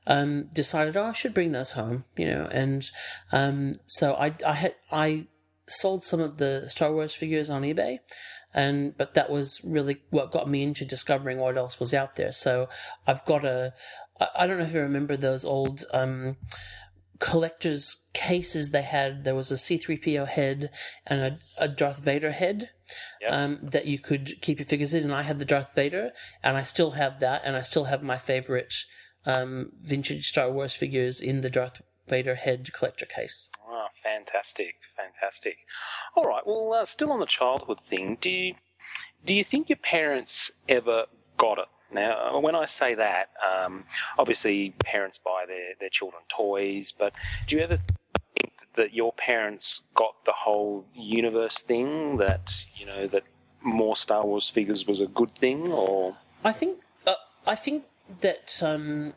um, 0.05 0.49
decided 0.53 0.95
oh 0.95 1.05
I 1.05 1.13
should 1.13 1.33
bring 1.33 1.51
those 1.51 1.71
home, 1.71 2.05
you 2.15 2.27
know, 2.27 2.47
and 2.51 2.87
um, 3.31 3.75
so 3.87 4.13
I 4.13 4.35
I 4.45 4.53
had 4.53 4.75
I 4.91 5.25
sold 5.67 6.03
some 6.03 6.19
of 6.19 6.37
the 6.37 6.65
Star 6.67 6.91
Wars 6.91 7.15
figures 7.15 7.49
on 7.49 7.63
eBay, 7.63 7.99
and 8.53 8.97
but 8.97 9.13
that 9.13 9.29
was 9.29 9.61
really 9.63 9.97
what 10.09 10.31
got 10.31 10.49
me 10.49 10.63
into 10.63 10.85
discovering 10.85 11.37
what 11.37 11.57
else 11.57 11.79
was 11.79 11.93
out 11.93 12.15
there. 12.15 12.31
So 12.31 12.69
I've 13.07 13.25
got 13.25 13.43
a, 13.43 13.73
I 14.35 14.47
don't 14.47 14.57
know 14.57 14.65
if 14.65 14.73
you 14.73 14.81
remember 14.81 15.17
those 15.17 15.43
old 15.43 15.85
um, 15.93 16.37
collectors 17.19 18.07
cases 18.13 18.71
they 18.71 18.83
had. 18.83 19.23
There 19.23 19.35
was 19.35 19.51
a 19.51 19.55
C3PO 19.55 20.27
head 20.27 20.69
and 21.05 21.21
a, 21.21 21.31
a 21.59 21.67
Darth 21.67 21.99
Vader 21.99 22.31
head. 22.31 22.69
Yeah. 23.19 23.29
Um, 23.29 23.59
that 23.63 23.87
you 23.87 23.97
could 23.97 24.39
keep 24.41 24.59
your 24.59 24.67
figures 24.67 24.93
in, 24.93 25.03
and 25.03 25.13
I 25.13 25.23
had 25.23 25.39
the 25.39 25.45
Darth 25.45 25.73
Vader, 25.73 26.11
and 26.43 26.55
I 26.55 26.61
still 26.61 26.91
have 26.91 27.19
that, 27.19 27.41
and 27.43 27.55
I 27.55 27.63
still 27.63 27.85
have 27.85 28.03
my 28.03 28.19
favorite 28.19 28.75
um, 29.25 29.71
vintage 29.81 30.27
Star 30.27 30.51
Wars 30.51 30.75
figures 30.75 31.19
in 31.19 31.41
the 31.41 31.49
Darth 31.49 31.81
Vader 32.07 32.35
head 32.35 32.71
collector 32.73 33.05
case. 33.05 33.49
Oh, 33.67 33.87
fantastic, 34.03 34.75
fantastic. 34.95 35.57
All 36.15 36.25
right. 36.25 36.45
Well, 36.45 36.73
uh, 36.73 36.85
still 36.85 37.11
on 37.11 37.19
the 37.19 37.25
childhood 37.25 37.81
thing, 37.81 38.17
do 38.21 38.29
you 38.29 38.55
do 39.25 39.35
you 39.35 39.43
think 39.43 39.69
your 39.69 39.77
parents 39.77 40.51
ever 40.69 41.05
got 41.37 41.57
it? 41.57 41.65
Now, 41.91 42.39
when 42.39 42.55
I 42.55 42.65
say 42.65 42.95
that, 42.95 43.29
um, 43.43 43.85
obviously 44.17 44.71
parents 44.79 45.17
buy 45.17 45.45
their, 45.47 45.73
their 45.79 45.89
children 45.89 46.21
toys, 46.27 46.93
but 46.97 47.13
do 47.47 47.55
you 47.55 47.61
ever 47.61 47.77
think 48.37 48.53
that 48.75 48.93
your 48.93 49.13
parents 49.13 49.83
got 49.93 50.13
the 50.25 50.31
whole 50.31 50.85
universe 50.93 51.59
thing? 51.59 52.17
That 52.17 52.65
you 52.75 52.85
know 52.85 53.07
that 53.07 53.23
more 53.61 53.95
Star 53.95 54.25
Wars 54.25 54.49
figures 54.49 54.85
was 54.85 55.01
a 55.01 55.07
good 55.07 55.33
thing, 55.35 55.71
or 55.71 56.15
I 56.43 56.51
think 56.51 56.79
uh, 57.07 57.13
I 57.47 57.55
think 57.55 57.85
that 58.21 58.61
um, 58.61 59.13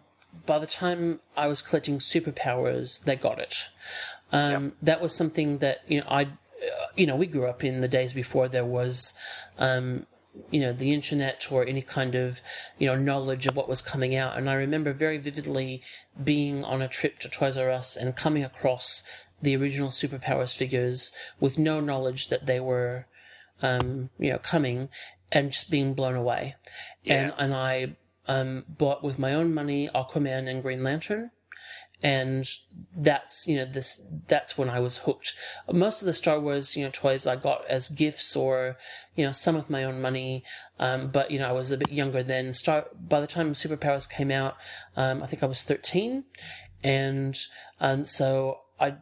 by 0.47 0.59
the 0.59 0.67
time 0.67 1.21
I 1.37 1.47
was 1.47 1.63
collecting 1.63 1.99
superpowers, 1.99 3.05
they 3.05 3.17
got 3.17 3.39
it. 3.39 3.67
Um, 4.33 4.73
That 4.83 5.01
was 5.01 5.15
something 5.15 5.59
that 5.59 5.83
you 5.89 6.01
know 6.01 6.07
I, 6.09 6.23
uh, 6.23 6.89
you 6.97 7.07
know, 7.07 7.17
we 7.17 7.27
grew 7.27 7.47
up 7.47 7.65
in 7.65 7.81
the 7.81 7.89
days 7.89 8.13
before 8.13 8.49
there 8.49 8.65
was, 8.65 9.15
um, 9.59 10.07
you 10.51 10.61
know, 10.61 10.73
the 10.73 10.93
internet 10.93 11.51
or 11.51 11.67
any 11.67 11.83
kind 11.83 12.15
of 12.15 12.41
you 12.79 12.87
know 12.89 12.97
knowledge 12.97 13.47
of 13.47 13.57
what 13.57 13.69
was 13.69 13.83
coming 13.83 14.15
out. 14.15 14.37
And 14.37 14.49
I 14.51 14.55
remember 14.55 14.93
very 14.93 15.19
vividly 15.19 15.83
being 16.23 16.65
on 16.65 16.83
a 16.83 16.89
trip 16.89 17.19
to 17.21 17.29
Toys 17.29 17.57
R 17.57 17.71
Us 17.71 17.97
and 17.97 18.15
coming 18.15 18.45
across 18.45 19.03
the 19.41 19.57
original 19.57 19.91
superpowers 19.91 20.57
figures 20.57 21.13
with 21.39 21.59
no 21.59 21.81
knowledge 21.81 22.29
that 22.29 22.47
they 22.47 22.59
were 22.59 23.07
um, 23.63 24.11
you 24.19 24.31
know, 24.31 24.39
coming 24.39 24.89
and 25.33 25.53
just 25.53 25.71
being 25.71 25.95
blown 25.95 26.15
away. 26.15 26.57
And 27.07 27.33
and 27.39 27.55
I 27.55 27.97
um, 28.29 28.65
bought 28.69 29.03
with 29.03 29.19
my 29.19 29.35
own 29.35 29.53
money 29.53 29.89
Aquaman 29.95 30.49
and 30.49 30.63
Green 30.63 30.85
Lantern. 30.85 31.31
And 32.01 32.47
that's 32.97 33.49
you 33.49 33.57
know 33.57 33.65
this 33.65 34.07
that's 34.29 34.57
when 34.57 34.71
I 34.71 34.79
was 34.79 34.99
hooked. 34.99 35.35
Most 35.73 36.01
of 36.01 36.07
the 36.07 36.13
Star 36.13 36.39
Wars 36.39 36.77
you 36.77 36.85
know 36.85 36.91
toys 36.93 37.27
I 37.27 37.35
got 37.35 37.67
as 37.67 37.89
gifts 37.89 38.37
or 38.37 38.77
you 39.17 39.27
know 39.27 39.33
some 39.33 39.57
with 39.57 39.69
my 39.69 39.83
own 39.83 40.01
money, 40.01 40.45
um, 40.79 41.09
but 41.09 41.33
you 41.33 41.41
know 41.41 41.49
I 41.49 41.53
was 41.53 41.73
a 41.73 41.77
bit 41.77 41.91
younger 41.91 42.23
then. 42.23 42.53
Star 42.53 42.87
by 42.97 43.21
the 43.21 43.27
time 43.27 43.53
Superpowers 43.53 44.09
came 44.09 44.31
out, 44.31 44.57
um, 44.97 45.25
I 45.25 45.27
think 45.27 45.43
I 45.43 45.47
was 45.47 45.65
thirteen, 45.65 46.23
and 46.85 47.37
um, 47.81 48.05
so 48.05 48.61
I 48.79 48.99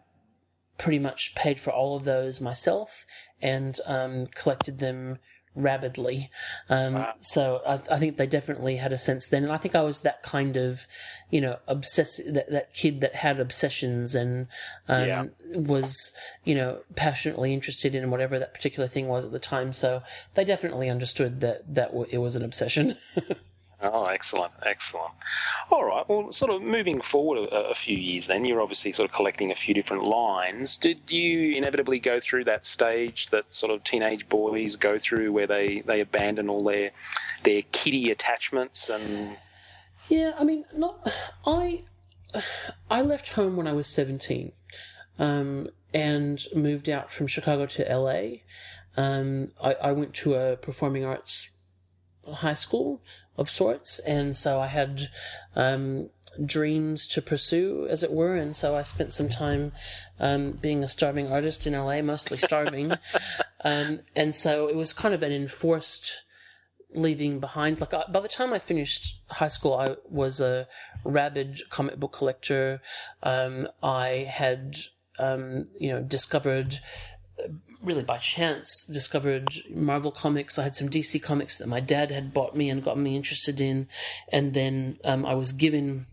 pretty 0.78 0.99
much 0.99 1.35
paid 1.35 1.61
for 1.61 1.71
all 1.71 1.97
of 1.97 2.04
those 2.04 2.40
myself 2.40 3.04
and 3.40 3.78
um, 3.87 4.26
collected 4.28 4.78
them 4.78 5.18
rabidly. 5.56 6.30
Um, 6.68 7.04
So 7.20 7.62
I, 7.66 7.75
I 7.94 7.98
think 7.98 8.16
they 8.18 8.26
definitely 8.26 8.76
had 8.76 8.92
a 8.92 8.98
sense 8.98 9.26
then, 9.28 9.42
and 9.42 9.52
I 9.52 9.56
think 9.56 9.75
I 9.75 9.82
was 9.82 10.02
that 10.02 10.22
kind 10.22 10.56
of, 10.56 10.86
you 11.30 11.40
know, 11.40 11.58
obsess 11.66 12.20
that, 12.28 12.48
that 12.50 12.72
kid 12.75 13.00
that 13.00 13.16
had 13.16 13.40
obsessions 13.40 14.14
and 14.14 14.46
um, 14.88 15.08
Yeah. 15.08 15.25
was, 15.54 16.12
you 16.44 16.54
know, 16.54 16.82
passionately 16.94 17.52
interested 17.52 17.94
in 17.94 18.10
whatever 18.10 18.38
that 18.38 18.54
particular 18.54 18.86
thing 18.88 19.08
was 19.08 19.25
at 19.25 19.32
the 19.32 19.38
time. 19.40 19.72
So 19.72 20.02
they 20.34 20.44
definitely 20.44 20.88
understood 20.90 21.40
that 21.40 21.75
that 21.75 21.88
w- 21.88 22.06
it 22.10 22.18
was 22.18 22.36
an 22.36 22.44
obsession. 22.44 22.96
Oh, 23.83 24.06
excellent, 24.06 24.52
excellent. 24.64 25.12
All 25.71 25.85
right. 25.85 26.09
Well, 26.09 26.33
sort 26.33 26.50
of 26.50 26.62
moving 26.62 27.02
forward 27.02 27.50
a, 27.50 27.68
a 27.68 27.75
few 27.75 27.97
years, 27.97 28.26
then 28.26 28.47
you're 28.47 28.62
obviously 28.62 28.92
sort 28.92 29.09
of 29.11 29.14
collecting 29.14 29.50
a 29.50 29.54
few 29.54 29.75
different 29.75 30.04
lines. 30.04 30.78
Did 30.78 30.99
you 31.09 31.56
inevitably 31.56 31.99
go 31.99 32.18
through 32.18 32.45
that 32.45 32.64
stage 32.64 33.28
that 33.28 33.52
sort 33.52 33.71
of 33.73 33.85
teenage 33.85 34.28
boys 34.30 34.76
go 34.76 34.99
through, 34.99 35.30
where 35.33 35.47
they, 35.47 35.83
they 35.85 36.00
abandon 36.00 36.49
all 36.49 36.64
their 36.64 36.90
their 37.45 37.62
kiddie 37.73 38.11
attachments 38.11 38.88
and 38.88 39.37
Yeah, 40.09 40.33
I 40.38 40.45
mean, 40.45 40.64
not 40.75 41.06
I. 41.47 41.83
I 42.90 43.02
left 43.02 43.30
home 43.30 43.56
when 43.56 43.66
I 43.66 43.73
was 43.73 43.87
seventeen, 43.87 44.52
um, 45.18 45.68
and 45.92 46.42
moved 46.54 46.88
out 46.88 47.11
from 47.11 47.26
Chicago 47.26 47.66
to 47.66 47.85
LA. 47.95 48.38
Um, 48.97 49.52
I, 49.62 49.75
I 49.75 49.92
went 49.92 50.14
to 50.14 50.35
a 50.35 50.56
performing 50.56 51.04
arts 51.04 51.50
high 52.26 52.54
school 52.54 53.00
of 53.37 53.50
sorts, 53.50 53.99
and 54.00 54.37
so 54.37 54.61
I 54.61 54.66
had 54.66 55.02
um, 55.54 56.11
dreams 56.45 57.06
to 57.09 57.23
pursue, 57.23 57.87
as 57.88 58.02
it 58.02 58.12
were, 58.12 58.37
and 58.37 58.54
so 58.54 58.75
I 58.75 58.83
spent 58.83 59.12
some 59.12 59.28
time 59.28 59.73
um, 60.18 60.52
being 60.52 60.83
a 60.83 60.88
starving 60.88 61.30
artist 61.30 61.66
in 61.66 61.73
LA, 61.73 62.02
mostly 62.02 62.38
starving, 62.38 62.92
um, 63.64 63.99
and 64.14 64.35
so 64.35 64.68
it 64.68 64.76
was 64.76 64.92
kind 64.92 65.14
of 65.14 65.23
an 65.23 65.33
enforced 65.33 66.23
leaving 66.95 67.40
behind. 67.40 67.80
Like 67.80 67.95
I, 67.95 68.04
by 68.11 68.21
the 68.21 68.28
time 68.28 68.52
I 68.52 68.59
finished 68.59 69.21
high 69.30 69.49
school, 69.49 69.75
I 69.75 69.97
was 70.09 70.40
a 70.40 70.66
rabid 71.04 71.62
comic 71.71 71.99
book 71.99 72.12
collector. 72.12 72.80
Um, 73.23 73.68
I 73.83 74.26
had, 74.28 74.76
um, 75.18 75.64
you 75.78 75.90
know, 75.92 76.02
discovered. 76.02 76.78
Really 77.87 78.02
by 78.02 78.19
chance, 78.19 78.85
discovered 78.85 79.62
Marvel 79.71 80.11
comics. 80.11 80.59
I 80.59 80.64
had 80.64 80.75
some 80.75 80.88
DC 80.88 81.23
comics 81.23 81.57
that 81.59 81.69
my 81.69 81.78
dad 81.78 82.11
had 82.11 82.35
bought 82.35 82.57
me 82.57 82.69
and 82.69 82.83
got 82.83 82.99
me 82.99 83.14
interested 83.14 83.61
in, 83.61 83.87
and 84.33 84.55
then 84.55 84.99
um, 85.05 85.25
I 85.25 85.35
was 85.35 85.52
given 85.52 86.07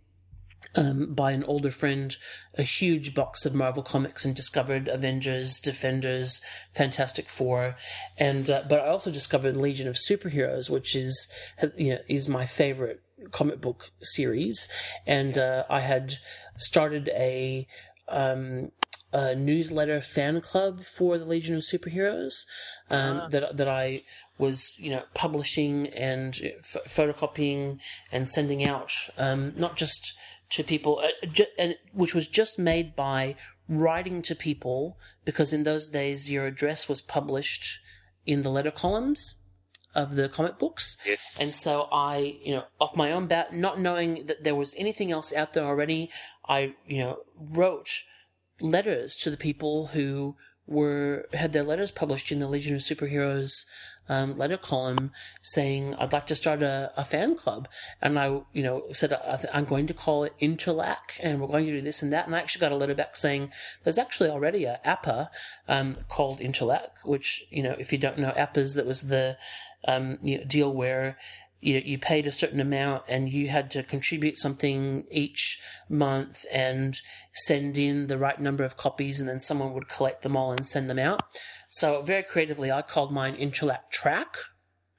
um, 0.76 1.16
by 1.16 1.32
an 1.32 1.44
older 1.46 1.72
friend 1.72 2.16
a 2.60 2.62
huge 2.62 3.16
box 3.16 3.44
of 3.44 3.56
Marvel 3.56 3.82
comics 3.82 4.24
and 4.24 4.36
discovered 4.36 4.88
Avengers, 4.88 5.60
Defenders, 5.60 6.42
Fantastic 6.76 7.28
Four, 7.28 7.76
and 8.20 8.52
uh, 8.52 8.62
but 8.70 8.82
I 8.82 8.90
also 8.90 9.10
discovered 9.10 9.58
Legion 9.58 9.88
of 9.88 9.96
Superheroes, 9.96 10.70
which 10.70 10.96
is 10.96 11.28
has, 11.58 11.74
you 11.76 11.94
know 11.94 12.02
is 12.08 12.30
my 12.30 12.46
favorite 12.46 13.02
comic 13.32 13.62
book 13.62 13.90
series, 14.00 14.68
and 15.08 15.40
uh, 15.40 15.64
I 15.72 15.80
had 15.80 16.18
started 16.56 17.10
a. 17.16 17.66
Um, 18.10 18.72
a 19.14 19.36
newsletter 19.36 20.02
fan 20.02 20.42
club 20.42 20.84
for 20.84 21.18
the 21.18 21.26
Legion 21.26 21.56
of 21.56 21.62
Superheroes 21.62 22.46
um, 22.90 23.22
that 23.30 23.56
that 23.56 23.68
I 23.68 24.02
was 24.38 24.76
you 24.80 24.90
know 24.90 25.04
publishing 25.14 25.88
and 25.90 26.34
ph- 26.34 26.56
photocopying 26.88 27.80
and 28.12 28.28
sending 28.28 28.66
out 28.66 28.92
um, 29.18 29.54
not 29.56 29.78
just 29.78 30.14
to 30.50 30.64
people 30.64 31.00
uh, 31.00 31.28
ju- 31.28 31.46
and 31.58 31.76
which 31.94 32.16
was 32.16 32.28
just 32.28 32.58
made 32.58 32.96
by 32.96 33.36
writing 33.70 34.22
to 34.24 34.36
people 34.36 34.98
because 35.26 35.54
in 35.54 35.64
those 35.64 35.90
days 35.90 36.30
your 36.30 36.46
address 36.46 36.90
was 36.90 37.02
published 37.02 37.80
in 38.26 38.42
the 38.42 38.50
letter 38.50 38.72
columns 38.72 39.42
of 39.96 40.16
the 40.16 40.28
comic 40.28 40.58
books. 40.58 40.98
Yes, 41.06 41.40
and 41.40 41.52
so 41.52 41.88
I, 41.92 42.38
you 42.42 42.56
know, 42.56 42.64
off 42.82 42.96
my 42.96 43.12
own 43.12 43.28
bat, 43.28 43.54
not 43.54 43.80
knowing 43.80 44.26
that 44.26 44.44
there 44.44 44.56
was 44.56 44.74
anything 44.76 45.12
else 45.12 45.32
out 45.32 45.54
there 45.54 45.66
already, 45.66 46.10
I, 46.48 46.74
you 46.88 46.98
know, 46.98 47.20
wrote 47.38 47.90
letters 48.64 49.16
to 49.18 49.30
the 49.30 49.38
people 49.38 49.88
who 49.88 50.36
were 50.66 51.28
had 51.34 51.52
their 51.52 51.64
letters 51.64 51.92
published 51.92 52.32
in 52.32 52.40
the 52.40 52.48
Legion 52.48 52.76
of 52.76 52.82
Superheroes 52.82 53.66
um, 54.10 54.38
letter 54.38 54.58
column 54.58 55.12
saying 55.42 55.96
I'd 55.96 56.14
like 56.14 56.28
to 56.28 56.36
start 56.36 56.62
a, 56.62 56.92
a 56.96 57.04
fan 57.04 57.36
club, 57.36 57.68
and 58.02 58.18
I 58.18 58.42
you 58.54 58.64
know 58.64 58.84
said 58.94 59.14
I, 59.14 59.44
I'm 59.54 59.66
going 59.66 59.88
to 59.88 59.94
call 59.94 60.24
it 60.24 60.34
Interlac, 60.42 61.20
and 61.22 61.40
we're 61.40 61.48
going 61.48 61.66
to 61.66 61.72
do 61.72 61.82
this 61.82 62.02
and 62.02 62.12
that, 62.14 62.26
and 62.26 62.36
I 62.36 62.40
actually 62.40 62.62
got 62.62 62.72
a 62.72 62.78
letter 62.78 62.96
back 62.96 63.16
saying 63.16 63.52
there's 63.84 63.98
actually 63.98 64.30
already 64.30 64.64
a 64.64 64.80
APA 64.86 65.30
um, 65.68 65.98
called 66.08 66.40
Interlac, 66.40 67.04
which 67.04 67.46
you 67.50 67.64
know 67.64 67.76
if 67.78 67.92
you 67.92 67.98
don't 67.98 68.20
know 68.20 68.32
APAs, 68.32 68.76
that 68.76 68.86
was 68.86 69.08
the 69.08 69.38
um, 69.86 70.18
you 70.22 70.38
know, 70.38 70.44
deal 70.46 70.74
where 70.74 71.18
you 71.64 71.82
you 71.84 71.98
paid 71.98 72.28
a 72.28 72.32
certain 72.32 72.60
amount 72.60 73.04
and 73.08 73.30
you 73.30 73.50
had 73.50 73.72
to 73.72 73.84
contribute 73.84 74.38
something 74.38 75.06
each 75.10 75.60
month 75.90 76.46
and 76.52 77.00
send 77.34 77.78
in 77.78 78.08
the 78.08 78.18
right 78.18 78.40
number 78.40 78.64
of 78.64 78.78
copies 78.78 79.20
and 79.20 79.30
then 79.30 79.40
someone 79.40 79.74
would 79.74 79.88
collect 79.88 80.22
them 80.22 80.36
all 80.36 80.52
and 80.52 80.66
send 80.66 80.90
them 80.90 81.00
out. 81.00 81.22
So 81.70 82.02
very 82.02 82.24
creatively, 82.24 82.72
I 82.72 82.82
called 82.82 83.12
mine 83.12 83.36
Interact 83.36 83.92
Track, 83.92 84.38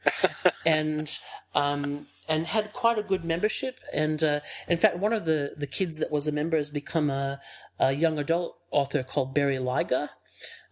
and 0.66 1.16
um, 1.54 2.06
and 2.28 2.46
had 2.46 2.72
quite 2.72 2.98
a 2.98 3.02
good 3.02 3.24
membership. 3.24 3.78
And 3.92 4.22
uh, 4.24 4.40
in 4.68 4.76
fact, 4.76 4.98
one 4.98 5.12
of 5.12 5.24
the 5.24 5.54
the 5.56 5.66
kids 5.66 5.98
that 5.98 6.10
was 6.10 6.26
a 6.26 6.32
member 6.32 6.56
has 6.56 6.70
become 6.70 7.10
a, 7.10 7.40
a 7.78 7.92
young 7.92 8.18
adult 8.18 8.56
author 8.70 9.02
called 9.02 9.34
Barry 9.34 9.56
Lyga. 9.58 10.10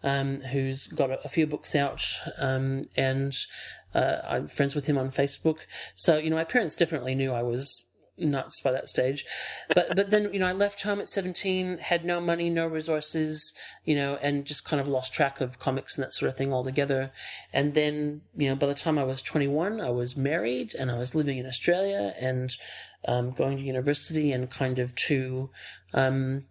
Um, 0.05 0.40
who's 0.40 0.88
got 0.88 1.11
a, 1.11 1.24
a 1.24 1.28
few 1.28 1.46
books 1.46 1.76
out, 1.76 2.05
um, 2.37 2.83
and 2.96 3.33
uh, 3.94 4.18
I'm 4.28 4.48
friends 4.48 4.74
with 4.74 4.87
him 4.87 4.98
on 4.98 5.11
Facebook. 5.11 5.66
So 5.94 6.18
you 6.18 6.31
know, 6.31 6.37
my 6.37 6.44
parents 6.44 6.76
definitely 6.76 7.14
knew 7.14 7.33
I 7.33 7.42
was 7.42 7.92
nuts 8.18 8.61
by 8.61 8.72
that 8.72 8.88
stage. 8.88 9.24
But 9.74 9.94
but 9.96 10.11
then 10.11 10.33
you 10.33 10.40
know, 10.40 10.46
I 10.46 10.52
left 10.52 10.83
home 10.83 11.00
at 11.00 11.09
17, 11.09 11.78
had 11.78 12.05
no 12.05 12.20
money, 12.20 12.50
no 12.50 12.66
resources, 12.66 13.55
you 13.85 13.94
know, 13.94 14.18
and 14.22 14.44
just 14.44 14.64
kind 14.64 14.81
of 14.81 14.88
lost 14.88 15.14
track 15.14 15.40
of 15.40 15.59
comics 15.59 15.96
and 15.96 16.05
that 16.05 16.14
sort 16.14 16.28
of 16.28 16.37
thing 16.37 16.52
altogether. 16.52 17.12
And 17.52 17.74
then 17.74 18.22
you 18.37 18.48
know, 18.48 18.57
by 18.57 18.66
the 18.66 18.74
time 18.74 18.98
I 18.98 19.05
was 19.05 19.22
21, 19.22 19.81
I 19.81 19.90
was 19.90 20.16
married 20.16 20.74
and 20.74 20.90
I 20.90 20.98
was 20.98 21.14
living 21.14 21.38
in 21.38 21.46
Australia 21.46 22.14
and 22.20 22.50
um, 23.07 23.33
going 23.33 23.59
to 23.59 23.64
university 23.64 24.33
and 24.33 24.50
kind 24.50 24.78
of 24.78 24.94
too. 24.94 25.50
Um, 25.94 26.46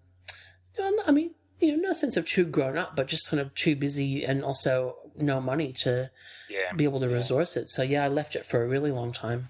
I 1.05 1.11
mean, 1.11 1.35
you 1.59 1.77
know, 1.77 1.89
no 1.89 1.93
sense 1.93 2.17
of 2.17 2.25
too 2.25 2.45
grown 2.45 2.77
up, 2.77 2.95
but 2.95 3.07
just 3.07 3.29
kind 3.29 3.39
of 3.39 3.53
too 3.53 3.75
busy 3.75 4.23
and 4.23 4.43
also 4.43 4.95
no 5.17 5.41
money 5.41 5.73
to 5.73 6.11
yeah. 6.49 6.73
be 6.75 6.83
able 6.83 6.99
to 6.99 7.09
resource 7.09 7.57
it. 7.57 7.69
So 7.69 7.83
yeah, 7.83 8.03
I 8.03 8.07
left 8.07 8.35
it 8.35 8.45
for 8.45 8.63
a 8.63 8.67
really 8.67 8.91
long 8.91 9.11
time. 9.11 9.49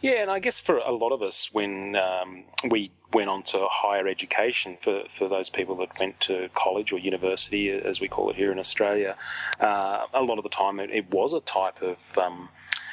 Yeah, 0.00 0.22
and 0.22 0.30
I 0.30 0.38
guess 0.38 0.58
for 0.58 0.78
a 0.78 0.90
lot 0.90 1.12
of 1.12 1.22
us, 1.22 1.48
when 1.52 1.94
um, 1.96 2.44
we 2.68 2.90
went 3.12 3.28
on 3.28 3.42
to 3.44 3.66
higher 3.70 4.08
education, 4.08 4.76
for, 4.80 5.02
for 5.08 5.28
those 5.28 5.50
people 5.50 5.76
that 5.76 5.98
went 5.98 6.18
to 6.22 6.48
college 6.54 6.92
or 6.92 6.98
university, 6.98 7.70
as 7.70 8.00
we 8.00 8.08
call 8.08 8.30
it 8.30 8.36
here 8.36 8.52
in 8.52 8.58
Australia, 8.58 9.16
uh, 9.60 10.06
a 10.12 10.22
lot 10.22 10.38
of 10.38 10.42
the 10.42 10.50
time 10.50 10.80
it, 10.80 10.90
it 10.90 11.10
was 11.10 11.32
a 11.32 11.40
type 11.40 11.82
of 11.82 12.18
um, 12.18 12.48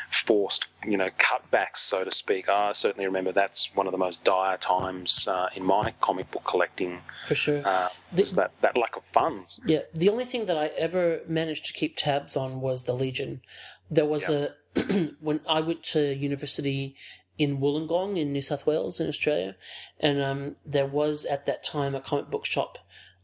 forced, 0.09 0.67
you 0.85 0.97
know, 0.97 1.09
cutbacks, 1.17 1.77
so 1.77 2.03
to 2.03 2.11
speak. 2.11 2.49
I 2.49 2.71
certainly 2.71 3.05
remember 3.05 3.31
that's 3.31 3.69
one 3.75 3.87
of 3.87 3.91
the 3.91 3.97
most 3.97 4.23
dire 4.23 4.57
times 4.57 5.27
uh, 5.27 5.49
in 5.55 5.63
my 5.65 5.93
comic 6.01 6.29
book 6.31 6.43
collecting. 6.45 7.01
For 7.27 7.35
sure. 7.35 7.61
Uh, 7.65 7.89
The- 8.13 8.23
was 8.23 8.33
that, 8.35 8.51
that 8.61 8.77
lack 8.77 8.95
of 8.95 9.03
funds. 9.03 9.59
Yeah, 9.65 9.81
the 9.93 10.09
only 10.09 10.25
thing 10.25 10.45
that 10.45 10.57
I 10.57 10.67
ever 10.77 11.21
managed 11.27 11.65
to 11.65 11.73
keep 11.73 11.97
tabs 11.97 12.37
on 12.37 12.61
was 12.61 12.83
the 12.83 12.93
Legion. 12.93 13.41
There 13.89 14.05
was 14.05 14.29
a 14.29 14.53
when 15.19 15.41
I 15.47 15.59
went 15.61 15.83
to 15.93 16.15
university 16.15 16.95
in 17.37 17.59
Wollongong 17.59 18.17
in 18.17 18.31
New 18.31 18.41
South 18.41 18.65
Wales 18.65 18.99
in 18.99 19.07
Australia, 19.07 19.55
and 19.99 20.21
um, 20.21 20.55
there 20.65 20.87
was 20.87 21.25
at 21.25 21.45
that 21.45 21.63
time 21.63 21.95
a 21.95 21.99
comic 22.01 22.29
book 22.29 22.45
shop. 22.45 22.77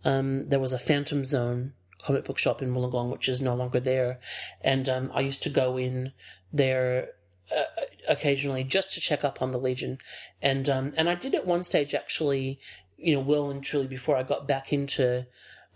Um, 0.05 0.49
there 0.49 0.59
was 0.59 0.73
a 0.73 0.77
Phantom 0.79 1.23
Zone 1.23 1.73
comic 2.03 2.25
book 2.25 2.37
shop 2.37 2.61
in 2.61 2.73
Wollongong, 2.73 3.11
which 3.11 3.29
is 3.29 3.41
no 3.41 3.55
longer 3.55 3.79
there, 3.79 4.19
and 4.61 4.87
um, 4.89 5.11
I 5.13 5.21
used 5.21 5.43
to 5.43 5.49
go 5.49 5.77
in 5.77 6.11
there 6.51 7.09
uh, 7.55 7.63
occasionally 8.07 8.63
just 8.63 8.93
to 8.93 9.01
check 9.01 9.23
up 9.23 9.41
on 9.41 9.51
the 9.51 9.59
Legion, 9.59 9.97
and 10.41 10.69
um, 10.69 10.93
and 10.97 11.09
I 11.09 11.15
did 11.15 11.35
at 11.35 11.45
one 11.45 11.63
stage 11.63 11.93
actually, 11.93 12.59
you 12.97 13.15
know, 13.15 13.21
well 13.21 13.49
and 13.49 13.63
truly 13.63 13.87
before 13.87 14.15
I 14.15 14.23
got 14.23 14.47
back 14.47 14.71
into 14.71 15.27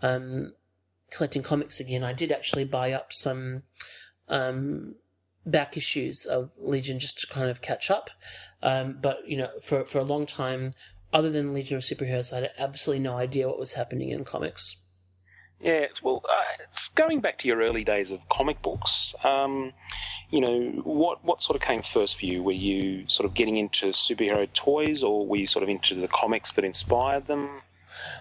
um, 0.02 0.54
collecting 1.10 1.42
comics 1.42 1.80
again, 1.80 2.04
I 2.04 2.12
did 2.12 2.32
actually 2.32 2.64
buy 2.64 2.92
up 2.92 3.12
some 3.12 3.62
um, 4.28 4.94
back 5.46 5.76
issues 5.76 6.26
of 6.26 6.52
Legion 6.58 6.98
just 6.98 7.18
to 7.20 7.26
kind 7.26 7.50
of 7.50 7.62
catch 7.62 7.90
up. 7.90 8.10
Um, 8.62 8.98
but 9.00 9.18
you 9.26 9.36
know, 9.36 9.50
for 9.62 9.84
for 9.84 9.98
a 9.98 10.04
long 10.04 10.26
time, 10.26 10.74
other 11.12 11.30
than 11.30 11.54
Legion 11.54 11.76
of 11.76 11.82
Superheroes, 11.82 12.32
I 12.32 12.40
had 12.40 12.50
absolutely 12.58 13.02
no 13.02 13.16
idea 13.16 13.48
what 13.48 13.58
was 13.58 13.72
happening 13.74 14.10
in 14.10 14.24
comics. 14.24 14.82
Yeah, 15.60 15.86
well, 16.02 16.22
uh, 16.28 16.62
it's 16.62 16.88
going 16.88 17.20
back 17.20 17.38
to 17.38 17.48
your 17.48 17.58
early 17.58 17.82
days 17.82 18.10
of 18.10 18.20
comic 18.28 18.62
books. 18.62 19.14
Um, 19.24 19.72
you 20.30 20.40
know, 20.40 20.82
what 20.84 21.24
what 21.24 21.42
sort 21.42 21.56
of 21.56 21.62
came 21.62 21.82
first 21.82 22.18
for 22.18 22.26
you? 22.26 22.42
Were 22.42 22.52
you 22.52 23.08
sort 23.08 23.28
of 23.28 23.34
getting 23.34 23.56
into 23.56 23.86
superhero 23.88 24.52
toys, 24.52 25.02
or 25.02 25.26
were 25.26 25.36
you 25.36 25.46
sort 25.46 25.62
of 25.64 25.68
into 25.68 25.94
the 25.94 26.08
comics 26.08 26.52
that 26.52 26.64
inspired 26.64 27.26
them? 27.26 27.62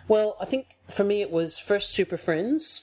Well, 0.07 0.35
I 0.39 0.45
think 0.45 0.77
for 0.87 1.03
me 1.03 1.21
it 1.21 1.29
was 1.29 1.59
first 1.59 1.91
Super 1.91 2.17
Friends. 2.17 2.81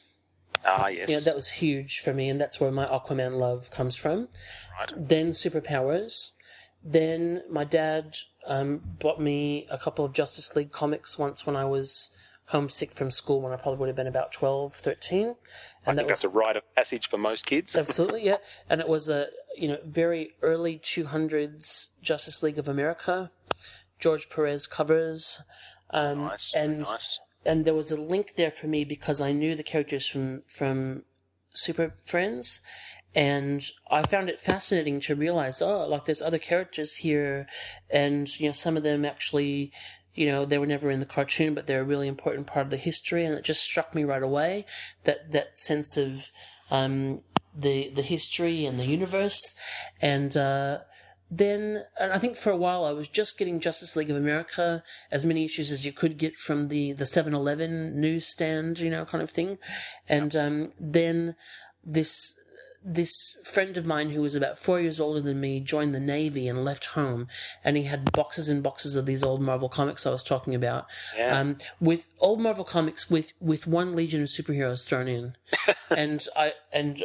Ah, 0.64 0.86
yes. 0.86 1.10
Yeah, 1.10 1.20
that 1.20 1.34
was 1.34 1.50
huge 1.50 2.00
for 2.00 2.14
me, 2.14 2.28
and 2.28 2.40
that's 2.40 2.60
where 2.60 2.70
my 2.70 2.86
Aquaman 2.86 3.38
love 3.38 3.70
comes 3.70 3.96
from. 3.96 4.28
right. 4.78 4.92
Then 4.96 5.32
Superpowers. 5.32 6.30
Then 6.82 7.42
my 7.50 7.64
dad 7.64 8.16
um, 8.46 8.82
bought 9.00 9.20
me 9.20 9.66
a 9.70 9.78
couple 9.78 10.04
of 10.04 10.12
Justice 10.12 10.54
League 10.54 10.70
comics 10.70 11.18
once 11.18 11.46
when 11.46 11.56
I 11.56 11.64
was 11.64 12.10
homesick 12.46 12.92
from 12.92 13.10
school 13.10 13.40
when 13.40 13.52
I 13.52 13.56
probably 13.56 13.78
would 13.80 13.88
have 13.88 13.96
been 13.96 14.06
about 14.06 14.32
12, 14.32 14.74
13. 14.74 15.26
And 15.26 15.36
I 15.86 15.94
that 15.94 16.04
was 16.04 16.08
that's 16.08 16.24
a 16.24 16.28
rite 16.28 16.56
of 16.56 16.62
passage 16.74 17.08
for 17.08 17.18
most 17.18 17.46
kids. 17.46 17.74
absolutely 17.76 18.24
yeah 18.24 18.36
and 18.68 18.80
it 18.80 18.88
was 18.88 19.08
a 19.08 19.28
you 19.56 19.68
know 19.68 19.78
very 19.84 20.32
early 20.42 20.78
200s 20.78 21.90
justice 22.02 22.42
league 22.42 22.58
of 22.58 22.68
america 22.68 23.30
george 23.98 24.28
perez 24.30 24.66
covers 24.66 25.42
um, 25.90 26.22
nice, 26.22 26.52
and 26.54 26.80
nice. 26.80 27.20
and 27.44 27.64
there 27.64 27.74
was 27.74 27.92
a 27.92 27.96
link 27.96 28.34
there 28.36 28.50
for 28.50 28.66
me 28.66 28.84
because 28.84 29.20
i 29.20 29.32
knew 29.32 29.54
the 29.54 29.62
characters 29.62 30.06
from 30.06 30.42
from 30.48 31.04
super 31.52 31.94
friends 32.04 32.60
and 33.14 33.62
i 33.90 34.02
found 34.02 34.28
it 34.28 34.40
fascinating 34.40 34.98
to 35.00 35.14
realize 35.14 35.62
oh 35.62 35.86
like 35.86 36.04
there's 36.04 36.22
other 36.22 36.38
characters 36.38 36.96
here 36.96 37.46
and 37.90 38.40
you 38.40 38.48
know 38.48 38.52
some 38.52 38.76
of 38.76 38.82
them 38.82 39.04
actually 39.04 39.70
you 40.14 40.26
know 40.26 40.44
they 40.44 40.58
were 40.58 40.66
never 40.66 40.90
in 40.90 41.00
the 41.00 41.06
cartoon 41.06 41.54
but 41.54 41.66
they're 41.66 41.80
a 41.80 41.84
really 41.84 42.08
important 42.08 42.46
part 42.46 42.64
of 42.64 42.70
the 42.70 42.76
history 42.76 43.24
and 43.24 43.34
it 43.34 43.44
just 43.44 43.62
struck 43.62 43.94
me 43.94 44.04
right 44.04 44.22
away 44.22 44.64
that 45.04 45.32
that 45.32 45.58
sense 45.58 45.96
of 45.96 46.30
um, 46.70 47.20
the 47.54 47.90
the 47.90 48.02
history 48.02 48.64
and 48.64 48.78
the 48.78 48.86
universe. 48.86 49.54
And 50.00 50.36
uh, 50.36 50.78
then 51.30 51.84
and 51.98 52.12
I 52.12 52.18
think 52.18 52.36
for 52.36 52.50
a 52.50 52.56
while 52.56 52.84
I 52.84 52.92
was 52.92 53.08
just 53.08 53.38
getting 53.38 53.60
Justice 53.60 53.96
League 53.96 54.10
of 54.10 54.16
America 54.16 54.82
as 55.10 55.24
many 55.24 55.44
issues 55.44 55.70
as 55.70 55.86
you 55.86 55.92
could 55.92 56.18
get 56.18 56.36
from 56.36 56.68
the 56.68 56.92
the 56.92 57.04
7-Eleven 57.04 58.00
newsstand 58.00 58.80
you 58.80 58.90
know 58.90 59.04
kind 59.04 59.22
of 59.22 59.30
thing. 59.30 59.58
And 60.08 60.34
um, 60.36 60.72
then 60.78 61.36
this 61.84 62.38
this 62.84 63.36
friend 63.44 63.76
of 63.78 63.86
mine 63.86 64.10
who 64.10 64.20
was 64.20 64.34
about 64.34 64.58
four 64.58 64.78
years 64.78 65.00
older 65.00 65.20
than 65.20 65.40
me 65.40 65.58
joined 65.58 65.94
the 65.94 66.00
Navy 66.00 66.48
and 66.48 66.64
left 66.64 66.86
home, 66.86 67.28
and 67.64 67.76
he 67.76 67.84
had 67.84 68.12
boxes 68.12 68.50
and 68.50 68.62
boxes 68.62 68.94
of 68.94 69.06
these 69.06 69.24
old 69.24 69.40
Marvel 69.40 69.70
comics 69.70 70.06
I 70.06 70.10
was 70.10 70.22
talking 70.22 70.54
about. 70.54 70.86
Yeah. 71.16 71.38
Um, 71.38 71.56
with 71.80 72.06
old 72.20 72.40
Marvel 72.40 72.64
comics 72.64 73.08
with 73.08 73.32
with 73.40 73.66
one 73.66 73.96
Legion 73.96 74.22
of 74.22 74.28
Superheroes 74.28 74.84
thrown 74.86 75.08
in, 75.08 75.36
and 75.90 76.26
I 76.36 76.52
and 76.72 77.02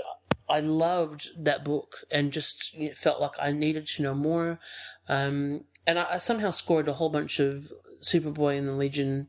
I 0.50 0.60
loved 0.60 1.30
that 1.38 1.64
book 1.64 2.04
and 2.12 2.34
just 2.34 2.76
felt 2.96 3.22
like 3.22 3.34
I 3.40 3.52
needed 3.52 3.88
to 3.88 4.02
know 4.02 4.14
more. 4.14 4.60
Um, 5.08 5.64
and 5.88 5.98
I, 5.98 6.16
I 6.16 6.18
somehow 6.18 6.52
scored 6.52 6.90
a 6.90 6.94
whole 6.94 7.10
bunch 7.10 7.40
of 7.40 7.72
Superboy 8.02 8.58
and 8.58 8.68
the 8.68 8.74
Legion 8.74 9.28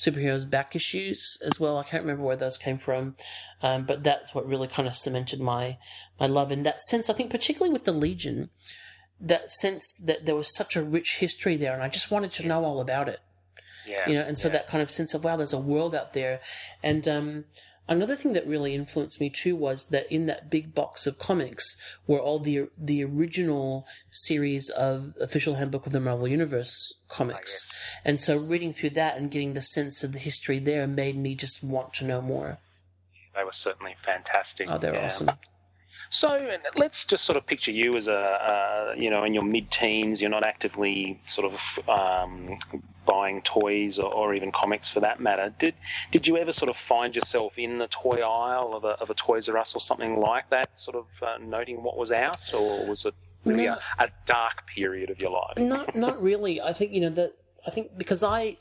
superheroes 0.00 0.48
back 0.48 0.74
issues 0.74 1.38
as 1.44 1.60
well. 1.60 1.76
I 1.76 1.82
can't 1.82 2.02
remember 2.02 2.22
where 2.22 2.36
those 2.36 2.56
came 2.56 2.78
from, 2.78 3.16
um, 3.62 3.84
but 3.84 4.02
that's 4.02 4.34
what 4.34 4.48
really 4.48 4.68
kind 4.68 4.88
of 4.88 4.94
cemented 4.94 5.40
my 5.40 5.76
my 6.18 6.26
love 6.26 6.50
in 6.50 6.62
that 6.62 6.82
sense. 6.82 7.10
I 7.10 7.12
think 7.12 7.30
particularly 7.30 7.72
with 7.72 7.84
the 7.84 7.92
Legion, 7.92 8.50
that 9.20 9.50
sense 9.50 9.96
that 10.06 10.24
there 10.24 10.36
was 10.36 10.54
such 10.54 10.76
a 10.76 10.82
rich 10.82 11.18
history 11.18 11.56
there, 11.56 11.74
and 11.74 11.82
I 11.82 11.88
just 11.88 12.10
wanted 12.10 12.32
to 12.32 12.46
know 12.46 12.64
all 12.64 12.80
about 12.80 13.08
it. 13.08 13.20
yeah, 13.86 14.08
You 14.08 14.14
know, 14.14 14.22
and 14.22 14.38
so 14.38 14.48
yeah. 14.48 14.52
that 14.52 14.68
kind 14.68 14.82
of 14.82 14.90
sense 14.90 15.12
of 15.12 15.24
wow, 15.24 15.36
there's 15.36 15.52
a 15.52 15.58
world 15.58 15.94
out 15.94 16.14
there, 16.14 16.40
and 16.82 17.06
um, 17.06 17.44
Another 17.90 18.14
thing 18.14 18.34
that 18.34 18.46
really 18.46 18.72
influenced 18.72 19.20
me 19.20 19.28
too 19.28 19.56
was 19.56 19.88
that 19.88 20.10
in 20.14 20.26
that 20.26 20.48
big 20.48 20.74
box 20.76 21.08
of 21.08 21.18
comics 21.18 21.76
were 22.06 22.20
all 22.20 22.38
the 22.38 22.68
the 22.78 23.02
original 23.02 23.84
series 24.12 24.70
of 24.70 25.14
official 25.20 25.56
handbook 25.56 25.86
of 25.86 25.92
the 25.92 25.98
Marvel 25.98 26.28
Universe 26.28 26.94
comics, 27.08 27.58
ah, 27.60 27.98
yes. 27.98 28.00
and 28.04 28.20
so 28.20 28.38
reading 28.48 28.72
through 28.72 28.90
that 28.90 29.16
and 29.16 29.28
getting 29.28 29.54
the 29.54 29.60
sense 29.60 30.04
of 30.04 30.12
the 30.12 30.20
history 30.20 30.60
there 30.60 30.86
made 30.86 31.16
me 31.16 31.34
just 31.34 31.64
want 31.64 31.92
to 31.94 32.04
know 32.04 32.22
more. 32.22 32.58
they 33.34 33.42
were 33.44 33.52
certainly 33.52 33.94
fantastic. 33.98 34.68
Oh, 34.70 34.78
they're 34.78 34.94
Yeah. 34.94 35.06
awesome. 35.06 35.30
So 36.10 36.58
let's 36.74 37.06
just 37.06 37.24
sort 37.24 37.36
of 37.36 37.46
picture 37.46 37.70
you 37.70 37.96
as 37.96 38.08
a, 38.08 38.14
uh, 38.14 38.94
you 38.96 39.10
know, 39.10 39.22
in 39.24 39.32
your 39.32 39.44
mid-teens. 39.44 40.20
You're 40.20 40.30
not 40.30 40.44
actively 40.44 41.20
sort 41.26 41.52
of 41.52 41.88
um, 41.88 42.58
buying 43.06 43.42
toys 43.42 43.98
or, 43.98 44.12
or 44.12 44.34
even 44.34 44.50
comics 44.50 44.88
for 44.88 44.98
that 45.00 45.20
matter. 45.20 45.54
Did 45.58 45.74
did 46.10 46.26
you 46.26 46.36
ever 46.36 46.50
sort 46.52 46.68
of 46.68 46.76
find 46.76 47.14
yourself 47.14 47.58
in 47.58 47.78
the 47.78 47.86
toy 47.86 48.18
aisle 48.22 48.74
of 48.74 48.84
a, 48.84 48.94
of 49.00 49.10
a 49.10 49.14
Toys 49.14 49.48
R 49.48 49.56
Us 49.56 49.74
or 49.74 49.80
something 49.80 50.16
like 50.16 50.50
that, 50.50 50.78
sort 50.78 50.96
of 50.96 51.06
uh, 51.22 51.38
noting 51.40 51.82
what 51.82 51.96
was 51.96 52.10
out, 52.10 52.52
or 52.52 52.86
was 52.86 53.06
it 53.06 53.14
really 53.44 53.66
No. 53.66 53.78
a, 53.98 54.04
a 54.04 54.08
dark 54.26 54.66
period 54.66 55.10
of 55.10 55.20
your 55.20 55.30
life? 55.30 55.58
not 55.58 55.94
not 55.94 56.20
really. 56.20 56.60
I 56.60 56.72
think 56.72 56.92
you 56.92 57.00
know 57.02 57.10
that. 57.10 57.34
I 57.66 57.70
think 57.70 57.96
because 57.96 58.22
I, 58.24 58.56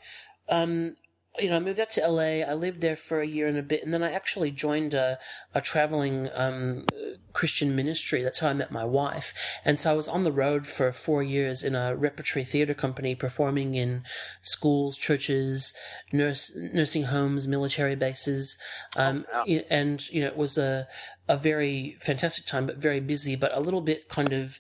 um, 0.49 0.95
you 1.39 1.49
know, 1.49 1.55
I 1.55 1.59
moved 1.59 1.79
out 1.79 1.89
to 1.91 2.07
LA. 2.07 2.43
I 2.45 2.53
lived 2.53 2.81
there 2.81 2.95
for 2.95 3.21
a 3.21 3.27
year 3.27 3.47
and 3.47 3.57
a 3.57 3.63
bit, 3.63 3.83
and 3.83 3.93
then 3.93 4.03
I 4.03 4.11
actually 4.11 4.51
joined 4.51 4.93
a 4.93 5.19
a 5.53 5.61
traveling 5.61 6.29
um, 6.33 6.85
Christian 7.33 7.75
ministry. 7.75 8.23
That's 8.23 8.39
how 8.39 8.49
I 8.49 8.53
met 8.53 8.71
my 8.71 8.85
wife. 8.85 9.33
And 9.65 9.79
so 9.79 9.91
I 9.91 9.93
was 9.93 10.07
on 10.07 10.23
the 10.23 10.31
road 10.31 10.67
for 10.67 10.91
four 10.91 11.23
years 11.23 11.63
in 11.63 11.75
a 11.75 11.95
repertory 11.95 12.43
theater 12.43 12.73
company, 12.73 13.15
performing 13.15 13.75
in 13.75 14.03
schools, 14.41 14.97
churches, 14.97 15.73
nurse 16.11 16.51
nursing 16.55 17.03
homes, 17.03 17.47
military 17.47 17.95
bases, 17.95 18.57
um, 18.95 19.25
wow. 19.33 19.45
and 19.69 20.09
you 20.09 20.21
know, 20.21 20.27
it 20.27 20.37
was 20.37 20.57
a 20.57 20.87
a 21.27 21.37
very 21.37 21.97
fantastic 21.99 22.45
time, 22.45 22.65
but 22.65 22.77
very 22.77 22.99
busy, 22.99 23.35
but 23.35 23.55
a 23.55 23.59
little 23.59 23.81
bit 23.81 24.09
kind 24.09 24.33
of 24.33 24.59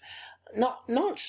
not 0.55 0.87
not 0.87 1.21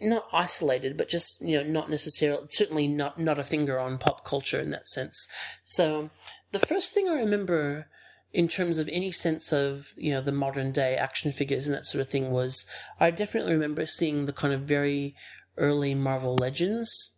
not 0.00 0.26
isolated, 0.32 0.96
but 0.96 1.08
just 1.08 1.42
you 1.42 1.56
know, 1.56 1.68
not 1.68 1.90
necessarily, 1.90 2.46
certainly 2.50 2.86
not 2.86 3.18
not 3.18 3.38
a 3.38 3.44
finger 3.44 3.78
on 3.78 3.98
pop 3.98 4.24
culture 4.24 4.60
in 4.60 4.70
that 4.70 4.86
sense. 4.86 5.28
So, 5.64 6.10
the 6.52 6.58
first 6.58 6.92
thing 6.92 7.08
I 7.08 7.14
remember 7.14 7.88
in 8.32 8.48
terms 8.48 8.76
of 8.78 8.88
any 8.92 9.10
sense 9.10 9.52
of 9.52 9.92
you 9.96 10.12
know 10.12 10.20
the 10.20 10.32
modern 10.32 10.72
day 10.72 10.96
action 10.96 11.32
figures 11.32 11.66
and 11.66 11.74
that 11.74 11.86
sort 11.86 12.02
of 12.02 12.08
thing 12.08 12.30
was 12.30 12.66
I 13.00 13.10
definitely 13.10 13.54
remember 13.54 13.86
seeing 13.86 14.26
the 14.26 14.32
kind 14.32 14.52
of 14.52 14.62
very 14.62 15.14
early 15.56 15.94
Marvel 15.94 16.36
Legends. 16.36 17.12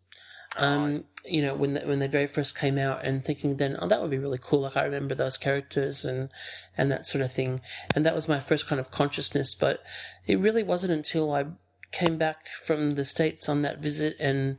Um, 0.56 1.04
you 1.26 1.42
know, 1.42 1.54
when 1.54 1.74
the, 1.74 1.80
when 1.80 1.98
they 1.98 2.06
very 2.06 2.26
first 2.26 2.58
came 2.58 2.78
out, 2.78 3.04
and 3.04 3.22
thinking 3.24 3.56
then, 3.56 3.76
oh, 3.80 3.86
that 3.86 4.00
would 4.00 4.10
be 4.10 4.18
really 4.18 4.38
cool. 4.40 4.60
Like 4.60 4.76
I 4.76 4.84
remember 4.84 5.14
those 5.14 5.36
characters 5.36 6.04
and 6.04 6.30
and 6.76 6.90
that 6.90 7.06
sort 7.06 7.22
of 7.22 7.32
thing, 7.32 7.60
and 7.94 8.04
that 8.06 8.14
was 8.14 8.28
my 8.28 8.40
first 8.40 8.66
kind 8.66 8.80
of 8.80 8.90
consciousness. 8.90 9.54
But 9.54 9.82
it 10.26 10.38
really 10.38 10.62
wasn't 10.62 10.92
until 10.92 11.32
I 11.32 11.46
came 11.90 12.18
back 12.18 12.46
from 12.46 12.92
the 12.92 13.04
states 13.04 13.48
on 13.48 13.62
that 13.62 13.82
visit 13.82 14.16
and 14.20 14.58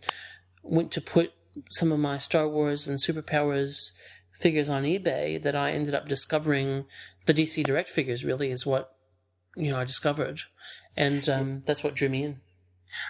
went 0.64 0.92
to 0.92 1.02
put 1.02 1.34
some 1.70 1.92
of 1.92 2.00
my 2.00 2.18
Star 2.18 2.48
Wars 2.48 2.88
and 2.88 3.00
superpowers 3.00 3.92
figures 4.34 4.70
on 4.70 4.84
eBay 4.84 5.42
that 5.42 5.56
I 5.56 5.72
ended 5.72 5.94
up 5.94 6.08
discovering 6.08 6.86
the 7.26 7.34
DC 7.34 7.64
Direct 7.64 7.90
figures. 7.90 8.24
Really, 8.26 8.52
is 8.52 8.66
what 8.66 8.96
you 9.56 9.72
know 9.72 9.80
I 9.80 9.84
discovered, 9.84 10.42
and 10.96 11.28
um, 11.30 11.64
that's 11.66 11.84
what 11.84 11.96
drew 11.96 12.10
me 12.10 12.24
in. 12.24 12.42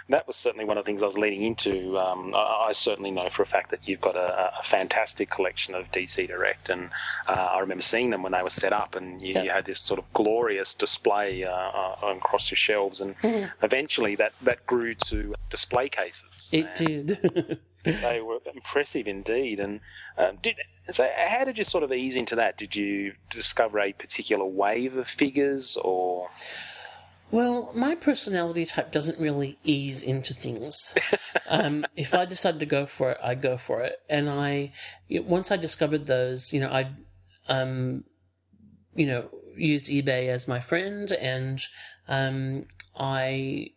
That 0.10 0.28
was 0.28 0.36
certainly 0.36 0.66
one 0.66 0.78
of 0.78 0.84
the 0.84 0.88
things 0.90 1.04
I 1.04 1.06
was 1.06 1.18
leading 1.18 1.44
into. 1.44 1.98
Um, 1.98 2.34
I, 2.36 2.66
I 2.68 2.72
certainly 2.72 3.12
know 3.12 3.30
for 3.30 3.44
a 3.44 3.46
fact 3.46 3.72
that 3.72 3.80
you've 3.88 4.02
got 4.02 4.16
a, 4.16 4.52
a 4.60 4.64
fantastic 4.64 5.30
collection 5.30 5.76
of 5.76 5.92
DC 5.92 6.28
Direct, 6.28 6.70
and 6.70 6.90
uh, 7.28 7.32
I 7.32 7.60
remember 7.60 7.82
seeing 7.82 8.10
them 8.10 8.24
when 8.24 8.32
they 8.32 8.44
were 8.44 8.50
set 8.50 8.74
up, 8.74 8.96
and 8.96 9.22
you, 9.22 9.34
Yeah. 9.34 9.44
you 9.44 9.50
had 9.52 9.66
this 9.66 9.80
sort 9.82 10.00
of 10.00 10.12
glorious 10.14 10.76
display 10.76 11.44
uh, 11.44 11.52
uh, 11.52 11.96
across 12.16 12.50
your 12.52 12.58
shelves, 12.58 13.02
and 13.02 13.16
eventually 13.62 14.16
that, 14.16 14.34
that 14.42 14.66
grew 14.66 14.94
to 14.96 15.34
display 15.50 15.90
cases. 15.90 16.50
It 16.52 16.76
did. 16.76 17.60
They 17.86 18.20
were 18.20 18.40
impressive 18.54 19.08
indeed. 19.08 19.62
And 19.62 19.80
um, 20.18 20.38
did 20.42 20.58
so? 20.92 21.08
How 21.16 21.46
did 21.46 21.58
you 21.58 21.64
sort 21.64 21.86
of 21.86 21.94
ease 21.94 22.18
into 22.18 22.36
that? 22.36 22.58
Did 22.58 22.76
you 22.76 23.14
discover 23.30 23.80
a 23.80 23.94
particular 23.94 24.46
wave 24.46 24.98
of 24.98 25.08
figures, 25.08 25.78
or 25.82 26.28
Well, 27.32 27.72
my 27.76 27.96
personality 27.96 28.66
type 28.66 28.92
doesn't 28.92 29.20
really 29.20 29.60
ease 29.64 30.02
into 30.02 30.34
things. 30.34 30.96
um, 31.50 31.86
if 31.96 32.16
I 32.16 32.26
decided 32.26 32.60
to 32.62 32.66
go 32.66 32.86
for 32.86 33.12
it, 33.12 33.18
I 33.24 33.36
go 33.36 33.58
for 33.58 33.82
it. 33.82 34.00
And 34.10 34.30
I, 34.30 34.72
once 35.10 35.52
I 35.52 35.58
discovered 35.58 36.08
those, 36.08 36.52
you 36.52 36.60
know, 36.60 36.70
I, 36.70 36.90
um, 37.48 38.04
you 38.96 39.06
know, 39.06 39.30
used 39.56 39.88
eBay 39.88 40.30
as 40.30 40.48
my 40.48 40.60
friend, 40.60 41.12
and 41.12 41.62
um, 42.08 42.66
I, 42.98 43.72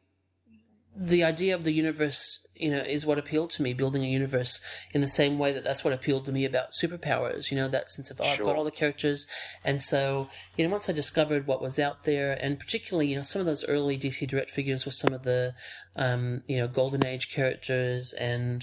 the 0.95 1.25
idea 1.25 1.55
of 1.55 1.65
the 1.65 1.73
universe, 1.73 2.47
you 2.55 2.71
know, 2.71 2.79
is 2.79 3.07
what 3.07 3.19
appealed 3.19 3.51
to 3.51 3.63
me. 3.63 3.73
Building 3.73 4.05
a 4.05 4.09
universe 4.09 4.61
in 4.93 5.01
the 5.01 5.09
same 5.09 5.39
way 5.39 5.53
that 5.53 5.65
that's 5.65 5.85
what 5.85 5.93
appealed 5.93 6.27
to 6.27 6.33
me 6.33 6.45
about 6.45 6.73
superpowers. 6.81 7.51
You 7.51 7.57
know, 7.57 7.69
that 7.69 7.89
sense 7.89 8.11
of 8.11 8.21
oh, 8.21 8.25
I've 8.25 8.43
got 8.43 8.57
all 8.57 8.65
the 8.65 8.71
characters, 8.71 9.27
and 9.65 9.81
so 9.81 10.29
you 10.57 10.65
know, 10.65 10.71
once 10.71 10.89
I 10.89 10.93
discovered 10.93 11.47
what 11.47 11.63
was 11.63 11.79
out 11.79 12.05
there, 12.05 12.33
and 12.41 12.59
particularly, 12.59 13.09
you 13.09 13.17
know, 13.17 13.23
some 13.23 13.41
of 13.41 13.47
those 13.47 13.65
early 13.67 13.99
DC 13.99 14.29
Direct 14.29 14.51
figures 14.51 14.85
with 14.85 14.95
some 14.95 15.15
of 15.15 15.23
the, 15.23 15.55
um, 15.97 16.43
you 16.47 16.59
know, 16.59 16.69
Golden 16.69 17.07
Age 17.07 17.33
characters 17.33 18.13
and 18.13 18.63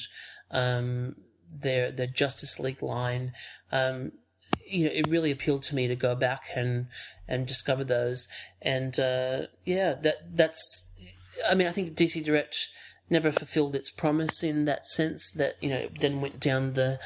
um, 0.52 1.16
their 1.52 1.92
their 1.92 2.08
Justice 2.08 2.60
League 2.60 2.84
line. 2.84 3.34
Um, 3.72 4.12
you 4.68 4.86
know, 4.86 4.92
it 4.94 5.08
really 5.08 5.32
appealed 5.32 5.64
to 5.64 5.76
me 5.76 5.88
to 5.88 5.96
go 5.96 6.16
back 6.16 6.50
and 6.56 6.88
and 7.28 7.48
discover 7.48 7.84
those, 7.84 8.28
and 8.62 9.00
uh, 9.00 9.48
yeah, 9.66 9.94
that 9.94 10.36
that's. 10.36 10.86
I 11.48 11.56
mean, 11.56 11.68
I 11.68 11.72
think 11.72 11.96
DC 11.96 12.24
Direct 12.24 12.70
never 13.10 13.32
fulfilled 13.32 13.76
its 13.76 13.90
promise 13.90 14.44
in 14.44 14.66
that 14.66 14.86
sense. 14.86 15.32
That 15.32 15.56
you 15.62 15.70
know, 15.70 15.78
it 15.78 16.00
then 16.00 16.22
went 16.22 16.40
down 16.40 16.74
the 16.74 17.00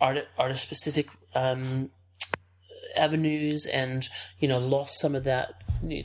art 0.00 0.28
artist 0.38 0.62
specific 0.62 1.10
um, 1.34 1.90
avenues, 2.96 3.66
and 3.66 4.08
you 4.38 4.48
know, 4.48 4.58
lost 4.58 4.98
some 4.98 5.14
of 5.14 5.24
that 5.24 5.54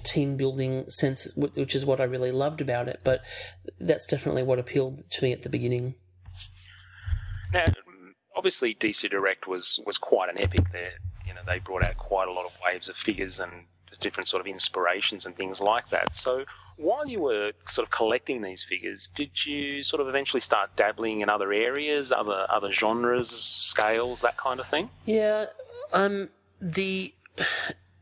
team 0.04 0.38
building 0.38 0.90
sense, 0.90 1.32
which 1.36 1.76
is 1.76 1.86
what 1.86 2.02
I 2.02 2.06
really 2.06 2.32
loved 2.32 2.62
about 2.62 2.88
it. 2.88 3.02
But 3.04 3.22
that's 3.80 4.06
definitely 4.06 4.44
what 4.44 4.60
appealed 4.60 5.10
to 5.10 5.24
me 5.24 5.32
at 5.32 5.44
the 5.44 5.50
beginning. 5.50 5.96
Now, 7.54 7.66
obviously 8.36 8.76
DC 8.76 9.10
Direct 9.10 9.48
was 9.48 9.80
was 9.86 9.98
quite 9.98 10.30
an 10.30 10.38
epic. 10.38 10.72
There, 10.72 10.92
you 11.26 11.34
know, 11.34 11.42
they 11.46 11.60
brought 11.60 11.84
out 11.84 11.98
quite 11.98 12.28
a 12.28 12.32
lot 12.32 12.46
of 12.46 12.58
waves 12.64 12.90
of 12.90 12.96
figures 12.96 13.40
and 13.40 13.52
just 13.90 14.02
different 14.02 14.28
sort 14.28 14.42
of 14.42 14.48
inspirations 14.48 15.26
and 15.26 15.36
things 15.36 15.62
like 15.62 15.90
that. 15.90 16.14
So 16.14 16.46
while 16.78 17.08
you 17.08 17.20
were 17.20 17.52
sort 17.66 17.88
of 17.88 17.92
collecting 17.92 18.42
these 18.42 18.64
figures, 18.64 19.10
did 19.14 19.46
you 19.46 19.84
sort 19.84 20.02
of 20.02 20.08
eventually 20.08 20.42
start 20.42 20.76
dabbling 20.76 21.22
in 21.22 21.30
other 21.30 21.52
areas, 21.52 22.12
other 22.12 22.46
other 22.50 22.72
genres, 22.72 23.30
scales, 23.30 24.22
that 24.22 24.38
kind 24.38 24.60
of 24.60 24.68
thing? 24.68 24.90
Yeah, 25.06 25.48
um, 25.92 26.30
the 26.62 27.14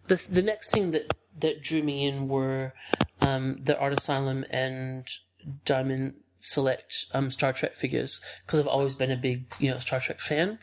the 0.08 0.22
the 0.30 0.42
next 0.42 0.72
thing 0.72 0.92
that 0.92 1.14
that 1.40 1.62
drew 1.62 1.84
me 1.84 2.06
in 2.06 2.28
were 2.28 2.74
um, 3.22 3.60
the 3.64 3.80
Art 3.80 3.94
Asylum 3.94 4.46
and 4.50 5.08
Diamond 5.64 6.16
Select 6.40 7.08
um, 7.14 7.32
Star 7.32 7.54
Trek 7.54 7.76
figures 7.76 8.22
because 8.46 8.60
I've 8.60 8.68
always 8.68 8.94
been 8.94 9.10
a 9.10 9.18
big 9.18 9.46
you 9.58 9.72
know 9.72 9.80
Star 9.80 10.00
Trek 10.00 10.20
fan, 10.20 10.60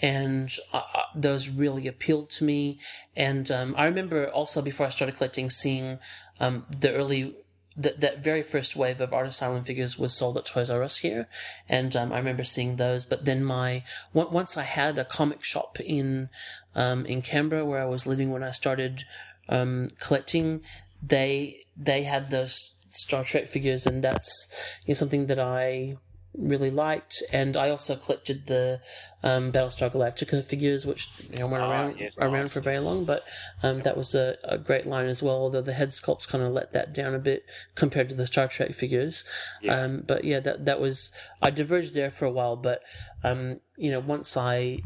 and 0.00 0.50
uh, 0.72 0.82
those 1.14 1.48
really 1.48 1.86
appealed 1.88 2.30
to 2.30 2.44
me. 2.44 2.78
And 3.16 3.50
um, 3.50 3.74
I 3.76 3.86
remember 3.86 4.28
also 4.28 4.62
before 4.62 4.86
I 4.86 4.88
started 4.88 5.16
collecting, 5.16 5.50
seeing 5.50 5.98
um, 6.40 6.64
the 6.70 6.92
early 6.92 7.34
that 7.76 8.00
that 8.00 8.24
very 8.24 8.42
first 8.42 8.76
wave 8.76 9.00
of 9.00 9.12
Art 9.12 9.26
Asylum 9.26 9.64
figures 9.64 9.98
was 9.98 10.14
sold 10.14 10.36
at 10.38 10.46
Toys 10.46 10.70
R 10.70 10.82
Us 10.82 10.98
here, 10.98 11.28
and 11.68 11.94
um, 11.94 12.12
I 12.12 12.18
remember 12.18 12.44
seeing 12.44 12.76
those. 12.76 13.04
But 13.04 13.24
then 13.24 13.44
my 13.44 13.82
once 14.12 14.56
I 14.56 14.62
had 14.62 14.98
a 14.98 15.04
comic 15.04 15.44
shop 15.44 15.78
in 15.80 16.30
um, 16.74 17.04
in 17.06 17.22
Canberra 17.22 17.64
where 17.64 17.82
I 17.82 17.86
was 17.86 18.06
living 18.06 18.30
when 18.30 18.42
I 18.42 18.50
started 18.50 19.04
um, 19.48 19.90
collecting, 20.00 20.62
they 21.02 21.60
they 21.76 22.04
had 22.04 22.30
those 22.30 22.72
Star 22.90 23.24
Trek 23.24 23.48
figures, 23.48 23.86
and 23.86 24.02
that's 24.02 24.50
you 24.86 24.92
know, 24.92 24.98
something 24.98 25.26
that 25.26 25.38
I 25.38 25.96
really 26.36 26.70
liked. 26.70 27.22
And 27.32 27.56
I 27.56 27.70
also 27.70 27.96
collected 27.96 28.46
the 28.46 28.80
um, 29.22 29.52
Battlestar 29.52 29.92
Galactica 29.92 30.44
figures, 30.44 30.86
which 30.86 31.08
you 31.30 31.38
know 31.38 31.46
weren't 31.46 31.64
Ah, 31.64 31.70
around 31.70 32.00
yes, 32.00 32.18
around 32.18 32.32
nice, 32.32 32.52
for 32.52 32.60
very 32.60 32.76
yes. 32.76 32.84
long, 32.84 33.04
but 33.04 33.24
um, 33.62 33.82
that 33.82 33.96
was 33.96 34.14
a, 34.14 34.36
a 34.44 34.58
great 34.58 34.86
line 34.86 35.06
as 35.06 35.22
well. 35.22 35.36
Although 35.36 35.62
the 35.62 35.72
head 35.72 35.90
sculpts 35.90 36.28
kind 36.28 36.44
of 36.44 36.52
let 36.52 36.72
that 36.72 36.92
down 36.92 37.14
a 37.14 37.18
bit 37.18 37.44
compared 37.74 38.08
to 38.10 38.14
the 38.14 38.26
Star 38.26 38.48
Trek 38.48 38.72
figures. 38.74 39.24
Yeah. 39.62 39.80
Um, 39.80 40.04
but 40.06 40.24
yeah, 40.24 40.40
that 40.40 40.64
that 40.64 40.80
was 40.80 41.10
I 41.42 41.50
diverged 41.50 41.94
there 41.94 42.10
for 42.10 42.24
a 42.24 42.30
while, 42.30 42.56
but 42.56 42.82
um, 43.24 43.60
you 43.76 43.90
know 43.90 44.00
once 44.00 44.36
I 44.36 44.80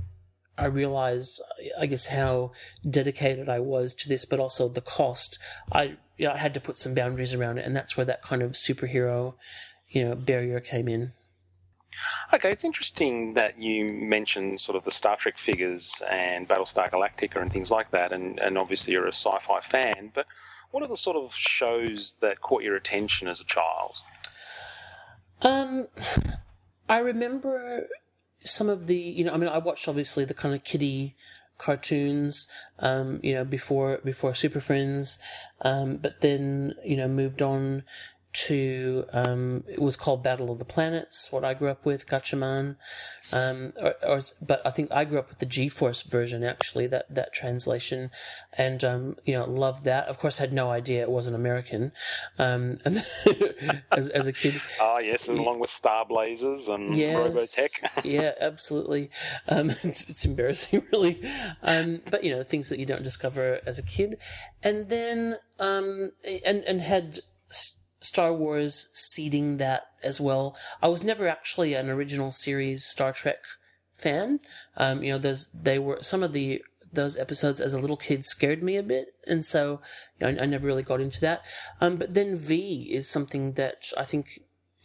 I 0.60 0.66
realized, 0.66 1.40
I 1.78 1.86
guess, 1.86 2.08
how 2.08 2.52
dedicated 2.88 3.48
I 3.48 3.60
was 3.60 3.94
to 3.94 4.08
this, 4.08 4.26
but 4.26 4.38
also 4.38 4.68
the 4.68 4.82
cost. 4.82 5.38
I, 5.72 5.96
you 6.18 6.26
know, 6.26 6.32
I 6.32 6.36
had 6.36 6.52
to 6.52 6.60
put 6.60 6.76
some 6.76 6.94
boundaries 6.94 7.32
around 7.32 7.56
it, 7.56 7.64
and 7.64 7.74
that's 7.74 7.96
where 7.96 8.04
that 8.04 8.20
kind 8.22 8.42
of 8.42 8.52
superhero, 8.52 9.34
you 9.88 10.04
know, 10.04 10.14
barrier 10.14 10.60
came 10.60 10.86
in. 10.86 11.12
Okay, 12.32 12.50
it's 12.50 12.64
interesting 12.64 13.34
that 13.34 13.58
you 13.60 13.92
mentioned 13.92 14.60
sort 14.60 14.76
of 14.76 14.84
the 14.84 14.90
Star 14.90 15.16
Trek 15.16 15.38
figures 15.38 16.00
and 16.08 16.48
Battlestar 16.48 16.90
Galactica 16.90 17.40
and 17.40 17.52
things 17.52 17.70
like 17.70 17.90
that, 17.90 18.12
and, 18.12 18.38
and 18.38 18.56
obviously 18.56 18.92
you're 18.92 19.06
a 19.06 19.12
sci-fi 19.12 19.60
fan. 19.60 20.12
But 20.14 20.26
what 20.70 20.82
are 20.82 20.88
the 20.88 20.96
sort 20.96 21.16
of 21.16 21.34
shows 21.34 22.16
that 22.20 22.40
caught 22.40 22.62
your 22.62 22.76
attention 22.76 23.28
as 23.28 23.40
a 23.40 23.44
child? 23.44 23.94
Um, 25.42 25.88
I 26.88 26.98
remember 26.98 27.88
some 28.40 28.68
of 28.68 28.86
the, 28.86 28.96
you 28.96 29.24
know, 29.24 29.32
I 29.32 29.36
mean, 29.36 29.48
I 29.48 29.58
watched 29.58 29.88
obviously 29.88 30.24
the 30.24 30.34
kind 30.34 30.54
of 30.54 30.64
kiddie 30.64 31.16
cartoons, 31.60 32.48
um, 32.78 33.20
you 33.22 33.34
know, 33.34 33.44
before 33.44 34.00
before 34.02 34.34
Super 34.34 34.60
Friends, 34.60 35.18
um, 35.60 35.98
but 35.98 36.20
then 36.20 36.74
you 36.84 36.96
know 36.96 37.06
moved 37.06 37.42
on 37.42 37.84
to 38.32 39.04
um, 39.12 39.64
it 39.68 39.80
was 39.82 39.96
called 39.96 40.22
Battle 40.22 40.50
of 40.50 40.58
the 40.58 40.64
Planets, 40.64 41.32
what 41.32 41.44
I 41.44 41.54
grew 41.54 41.68
up 41.68 41.84
with, 41.84 42.06
Gatchaman. 42.06 42.76
Um, 43.34 43.72
or, 43.80 43.94
or, 44.06 44.22
but 44.40 44.60
I 44.64 44.70
think 44.70 44.92
I 44.92 45.04
grew 45.04 45.18
up 45.18 45.28
with 45.28 45.38
the 45.38 45.46
G-Force 45.46 46.02
version 46.02 46.44
actually, 46.44 46.86
that 46.88 47.12
that 47.14 47.32
translation, 47.32 48.10
and 48.52 48.84
um, 48.84 49.16
you 49.24 49.34
know 49.34 49.44
loved 49.48 49.84
that. 49.84 50.06
Of 50.08 50.18
course, 50.18 50.38
had 50.38 50.52
no 50.52 50.70
idea 50.70 51.02
it 51.02 51.10
was 51.10 51.26
an 51.26 51.34
American. 51.34 51.92
Um, 52.38 52.78
as 53.92 54.08
as 54.10 54.26
a 54.26 54.32
kid, 54.32 54.60
Ah, 54.80 54.98
yes, 54.98 55.28
and 55.28 55.38
along 55.38 55.58
with 55.60 55.70
Star 55.70 56.04
Blazers 56.04 56.68
and 56.68 56.94
Yes. 56.96 57.16
Robotech. 57.16 57.84
yeah, 58.04 58.32
absolutely. 58.40 59.10
Um, 59.48 59.70
it's, 59.82 60.08
it's 60.08 60.24
embarrassing, 60.24 60.82
really. 60.92 61.20
Um, 61.62 62.02
but 62.10 62.22
you 62.24 62.30
know, 62.30 62.42
things 62.42 62.68
that 62.68 62.78
you 62.78 62.86
don't 62.86 63.02
discover 63.02 63.60
as 63.66 63.78
a 63.78 63.82
kid, 63.82 64.16
and 64.62 64.88
then 64.88 65.36
um, 65.58 66.12
and 66.44 66.62
and 66.64 66.80
had 66.80 67.18
S- 67.50 67.78
Star 68.00 68.32
Wars 68.32 68.88
seeding 68.92 69.58
that 69.58 69.86
as 70.02 70.20
well. 70.20 70.56
I 70.82 70.88
was 70.88 71.02
never 71.02 71.28
actually 71.28 71.74
an 71.74 71.90
original 71.90 72.32
series 72.32 72.84
Star 72.84 73.12
Trek 73.12 73.44
fan. 73.92 74.40
Um, 74.76 75.02
you 75.02 75.12
know, 75.12 75.18
those 75.18 75.50
they 75.54 75.78
were 75.78 75.98
some 76.02 76.22
of 76.22 76.32
the 76.32 76.62
those 76.92 77.16
episodes 77.16 77.60
as 77.60 77.72
a 77.72 77.78
little 77.78 77.96
kid 77.96 78.26
scared 78.26 78.62
me 78.62 78.76
a 78.76 78.82
bit, 78.82 79.14
and 79.26 79.44
so 79.44 79.80
you 80.18 80.26
know, 80.26 80.40
I, 80.40 80.44
I 80.44 80.46
never 80.46 80.66
really 80.66 80.82
got 80.82 81.00
into 81.00 81.20
that. 81.20 81.42
Um, 81.80 81.96
but 81.96 82.14
then 82.14 82.36
V 82.36 82.88
is 82.90 83.08
something 83.08 83.52
that 83.52 83.92
I 83.96 84.04
think 84.04 84.40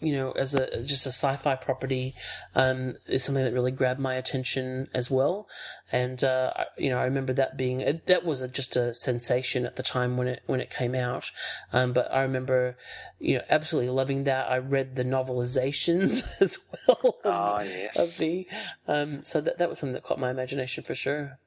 you 0.06 0.13
know, 0.13 0.32
as 0.34 0.54
a 0.54 0.84
just 0.84 1.06
a 1.06 1.10
sci-fi 1.10 1.56
property, 1.56 2.13
um, 2.54 2.96
is 3.08 3.24
something 3.24 3.44
that 3.44 3.54
really 3.54 3.72
grabbed 3.72 4.00
my 4.00 4.13
attention 4.15 4.88
as 4.94 5.10
well. 5.10 5.48
And 5.91 6.24
uh, 6.24 6.52
I- 6.56 6.65
you 6.78 6.89
know, 6.89 7.00
I 7.00 7.06
remember 7.06 7.34
that 7.34 7.58
being 7.58 8.02
that 8.06 8.24
was 8.24 8.41
a, 8.41 8.48
just 8.48 8.76
a 8.76 8.94
sensation 8.94 9.65
at 9.65 9.76
the 9.78 9.84
time 9.84 10.15
when 10.18 10.28
it 10.28 10.44
when 10.46 10.60
it 10.60 10.70
came 10.70 10.94
out. 10.96 11.32
Um, 11.74 11.91
but 11.94 12.12
I 12.13 12.22
remember, 12.22 12.78
you 13.20 13.38
know, 13.38 13.44
absolutely 13.50 13.89
loving 13.91 14.24
that. 14.26 14.50
I 14.50 14.58
read 14.60 14.96
the 14.96 15.04
novelizations 15.04 16.24
as 16.39 16.58
well 16.88 17.18
of, 17.24 17.32
Ah, 17.34 17.62
yes. 17.62 17.98
of 18.00 18.18
the. 18.20 18.48
Um, 18.88 19.24
so 19.24 19.41
that 19.41 19.58
that 19.58 19.70
was 19.70 19.80
something 19.80 19.94
that 19.94 20.04
caught 20.04 20.20
my 20.20 20.30
imagination 20.30 20.84
for 20.84 20.96
sure. 20.96 21.39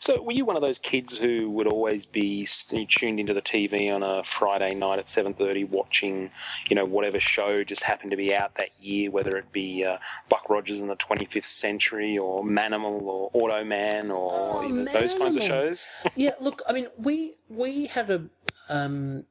So, 0.00 0.22
were 0.22 0.32
you 0.32 0.44
one 0.44 0.56
of 0.56 0.62
those 0.62 0.78
kids 0.78 1.16
who 1.16 1.50
would 1.50 1.66
always 1.66 2.06
be 2.06 2.46
tuned 2.88 3.20
into 3.20 3.34
the 3.34 3.42
TV 3.42 3.92
on 3.94 4.02
a 4.02 4.22
Friday 4.24 4.74
night 4.74 4.98
at 4.98 5.08
seven 5.08 5.34
thirty, 5.34 5.64
watching, 5.64 6.30
you 6.68 6.76
know, 6.76 6.84
whatever 6.84 7.20
show 7.20 7.64
just 7.64 7.82
happened 7.82 8.10
to 8.12 8.16
be 8.16 8.34
out 8.34 8.54
that 8.56 8.70
year, 8.80 9.10
whether 9.10 9.36
it 9.36 9.52
be 9.52 9.84
uh, 9.84 9.98
Buck 10.28 10.48
Rogers 10.48 10.80
in 10.80 10.88
the 10.88 10.96
twenty 10.96 11.24
fifth 11.24 11.46
century, 11.46 12.16
or 12.18 12.44
Manimal, 12.44 13.00
or 13.02 13.30
Auto 13.32 13.64
Man, 13.64 14.10
or 14.10 14.30
Oh, 14.32 14.62
you 14.62 14.72
know, 14.74 14.92
those 14.92 15.14
kinds 15.14 15.36
of 15.36 15.42
shows? 15.42 15.88
yeah, 16.16 16.32
look, 16.40 16.62
I 16.68 16.72
mean, 16.72 16.86
we 16.96 17.34
we 17.48 17.86
had 17.86 18.10
a 18.10 18.24
um 18.68 19.24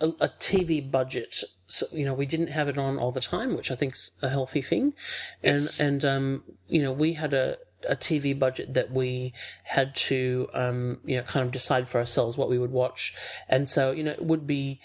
a, 0.00 0.08
a 0.20 0.28
TV 0.28 0.88
budget, 0.88 1.42
so 1.66 1.86
you 1.92 2.04
know, 2.04 2.14
we 2.14 2.26
didn't 2.26 2.48
have 2.48 2.68
it 2.68 2.78
on 2.78 2.98
all 2.98 3.10
the 3.10 3.20
time, 3.20 3.56
which 3.56 3.70
I 3.70 3.74
think's 3.74 4.12
a 4.22 4.28
healthy 4.28 4.62
thing, 4.62 4.94
Yes. 5.42 5.80
and 5.80 6.04
and 6.04 6.04
um, 6.04 6.42
you 6.68 6.82
know, 6.82 6.92
we 6.92 7.14
had 7.14 7.32
a 7.32 7.58
a 7.88 7.96
TV 7.96 8.38
budget 8.38 8.74
that 8.74 8.90
we 8.90 9.32
had 9.64 9.94
to 9.94 10.48
um, 10.54 10.98
you 11.04 11.16
know, 11.16 11.22
kind 11.22 11.44
of 11.44 11.52
decide 11.52 11.88
for 11.88 11.98
ourselves 11.98 12.36
what 12.36 12.48
we 12.48 12.58
would 12.58 12.72
watch, 12.72 13.14
and 13.48 13.68
so 13.68 13.92
you 13.92 14.02
know, 14.02 14.12
it 14.12 14.24
would 14.24 14.46
be. 14.46 14.80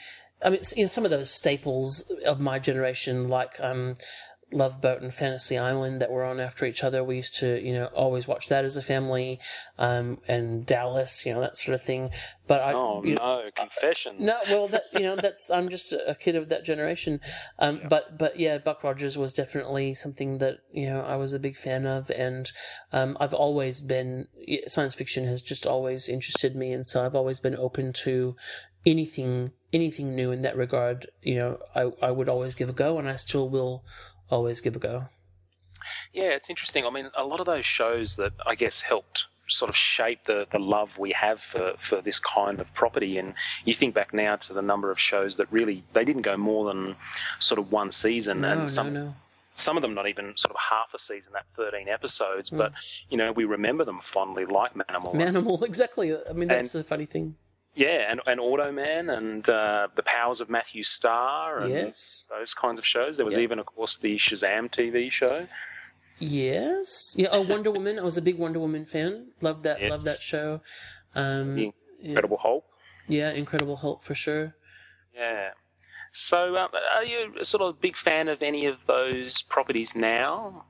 I 0.45 0.49
mean, 0.49 0.59
you 0.75 0.83
know, 0.83 0.87
some 0.89 1.05
of 1.05 1.11
those 1.11 1.31
staples 1.31 2.11
of 2.25 2.41
my 2.41 2.59
generation, 2.59 3.29
like 3.29 3.57
um, 3.61 3.95
Love 4.53 4.81
Boat 4.81 5.01
and 5.01 5.13
Fantasy 5.13 5.57
Island, 5.57 6.01
that 6.01 6.11
were 6.11 6.23
on 6.23 6.39
after 6.39 6.65
each 6.65 6.83
other. 6.83 7.03
We 7.03 7.17
used 7.17 7.35
to, 7.39 7.59
you 7.59 7.73
know, 7.73 7.85
always 7.87 8.27
watch 8.27 8.47
that 8.49 8.63
as 8.65 8.77
a 8.77 8.81
family, 8.81 9.39
um, 9.77 10.19
and 10.27 10.65
Dallas, 10.65 11.25
you 11.25 11.33
know, 11.33 11.41
that 11.41 11.57
sort 11.57 11.75
of 11.75 11.83
thing. 11.83 12.11
But 12.47 12.61
I, 12.61 12.73
Oh 12.73 13.03
you 13.03 13.15
know, 13.15 13.43
no, 13.43 13.51
confessions. 13.55 14.19
no, 14.19 14.35
well, 14.49 14.67
that 14.67 14.83
you 14.93 15.01
know, 15.01 15.15
that's 15.15 15.49
I'm 15.49 15.69
just 15.69 15.93
a 15.93 16.15
kid 16.19 16.35
of 16.35 16.49
that 16.49 16.63
generation. 16.63 17.19
Um, 17.59 17.81
but 17.89 18.17
but 18.17 18.39
yeah, 18.39 18.57
Buck 18.57 18.83
Rogers 18.83 19.17
was 19.17 19.33
definitely 19.33 19.93
something 19.93 20.37
that 20.39 20.59
you 20.71 20.87
know 20.87 21.01
I 21.01 21.15
was 21.15 21.33
a 21.33 21.39
big 21.39 21.55
fan 21.55 21.85
of, 21.85 22.09
and 22.11 22.51
um, 22.91 23.17
I've 23.19 23.33
always 23.33 23.81
been 23.81 24.27
science 24.67 24.93
fiction 24.93 25.25
has 25.25 25.41
just 25.41 25.65
always 25.65 26.07
interested 26.09 26.55
me, 26.55 26.73
and 26.73 26.85
so 26.85 27.05
I've 27.05 27.15
always 27.15 27.39
been 27.39 27.55
open 27.55 27.93
to 27.93 28.35
anything 28.85 29.51
anything 29.71 30.13
new 30.15 30.31
in 30.31 30.41
that 30.41 30.57
regard. 30.57 31.07
You 31.21 31.35
know, 31.35 31.59
I 31.75 31.91
I 32.07 32.11
would 32.11 32.29
always 32.29 32.55
give 32.55 32.69
a 32.69 32.73
go, 32.73 32.97
and 32.99 33.09
I 33.09 33.15
still 33.15 33.49
will 33.49 33.83
always 34.29 34.61
give 34.61 34.75
a 34.75 34.79
go. 34.79 35.05
Yeah, 36.13 36.29
it's 36.29 36.49
interesting. 36.49 36.85
I 36.85 36.89
mean, 36.89 37.09
a 37.15 37.23
lot 37.25 37.39
of 37.39 37.45
those 37.45 37.65
shows 37.65 38.15
that 38.15 38.33
I 38.45 38.55
guess 38.55 38.81
helped 38.81 39.25
sort 39.49 39.69
of 39.69 39.75
shape 39.75 40.23
the, 40.25 40.47
the 40.51 40.59
love 40.59 40.97
we 40.97 41.11
have 41.11 41.41
for, 41.41 41.73
for 41.77 42.01
this 42.01 42.19
kind 42.19 42.59
of 42.61 42.73
property. 42.73 43.17
And 43.17 43.33
you 43.65 43.73
think 43.73 43.93
back 43.93 44.13
now 44.13 44.37
to 44.37 44.53
the 44.53 44.61
number 44.61 44.89
of 44.91 44.99
shows 44.99 45.35
that 45.37 45.51
really 45.51 45.83
they 45.93 46.05
didn't 46.05 46.21
go 46.21 46.37
more 46.37 46.65
than 46.65 46.95
sort 47.39 47.59
of 47.59 47.71
one 47.71 47.91
season, 47.91 48.41
No, 48.41 48.51
and 48.51 48.69
some 48.69 48.93
no, 48.93 49.05
no. 49.05 49.15
some 49.55 49.75
of 49.75 49.81
them 49.81 49.93
not 49.93 50.07
even 50.07 50.35
sort 50.37 50.51
of 50.55 50.59
half 50.61 50.93
a 50.93 50.99
season, 50.99 51.33
that 51.33 51.45
thirteen 51.57 51.89
episodes. 51.89 52.49
Hmm. 52.49 52.57
But 52.57 52.73
you 53.09 53.17
know, 53.17 53.31
we 53.33 53.43
remember 53.43 53.83
them 53.83 53.99
fondly, 53.99 54.45
like 54.45 54.73
Manimal. 54.75 55.13
Manimal, 55.13 55.61
exactly. 55.71 56.15
I 56.29 56.33
mean, 56.33 56.47
that's 56.47 56.71
the 56.71 56.83
funny 56.83 57.05
thing. 57.05 57.35
Yeah, 57.75 58.11
and, 58.11 58.21
and 58.27 58.39
Automan 58.39 59.15
and 59.17 59.49
uh, 59.49 59.87
the 59.95 60.03
Powers 60.03 60.41
of 60.41 60.49
Matthew 60.49 60.83
Starr 60.83 61.59
and 61.59 61.71
Yes. 61.73 62.25
those 62.29 62.53
kinds 62.53 62.77
of 62.77 62.85
shows. 62.85 63.17
There 63.17 63.25
was 63.25 63.35
Yeah. 63.35 63.41
even, 63.43 63.57
of 63.59 63.65
course, 63.65 63.97
the 63.97 64.15
Shazam 64.17 64.69
TV 64.69 65.11
show. 65.11 65.47
Yes. 66.19 67.15
Yeah. 67.17 67.29
Oh, 67.31 67.41
Wonder 67.41 67.71
Woman. 67.71 67.97
I 67.99 68.03
was 68.03 68.17
a 68.17 68.21
big 68.21 68.37
Wonder 68.37 68.59
Woman 68.59 68.85
fan. 68.85 69.31
Loved 69.41 69.63
that. 69.63 69.81
Yes. 69.81 69.89
Loved 69.91 70.05
that 70.05 70.19
show. 70.21 70.61
Um, 71.15 71.73
Incredible 71.99 72.37
Hulk. 72.37 72.65
yeah, 73.07 73.31
Incredible 73.31 73.77
Hulk 73.77 74.03
for 74.03 74.15
sure. 74.15 74.55
Yeah. 75.15 75.51
So, 76.11 76.55
um, 76.57 76.69
are 76.95 77.03
you 77.03 77.43
sort 77.43 77.61
of 77.63 77.69
a 77.69 77.73
big 77.73 77.97
fan 77.97 78.27
of 78.27 78.43
any 78.43 78.67
of 78.67 78.77
those 78.85 79.41
properties 79.41 79.95
now? 79.95 80.65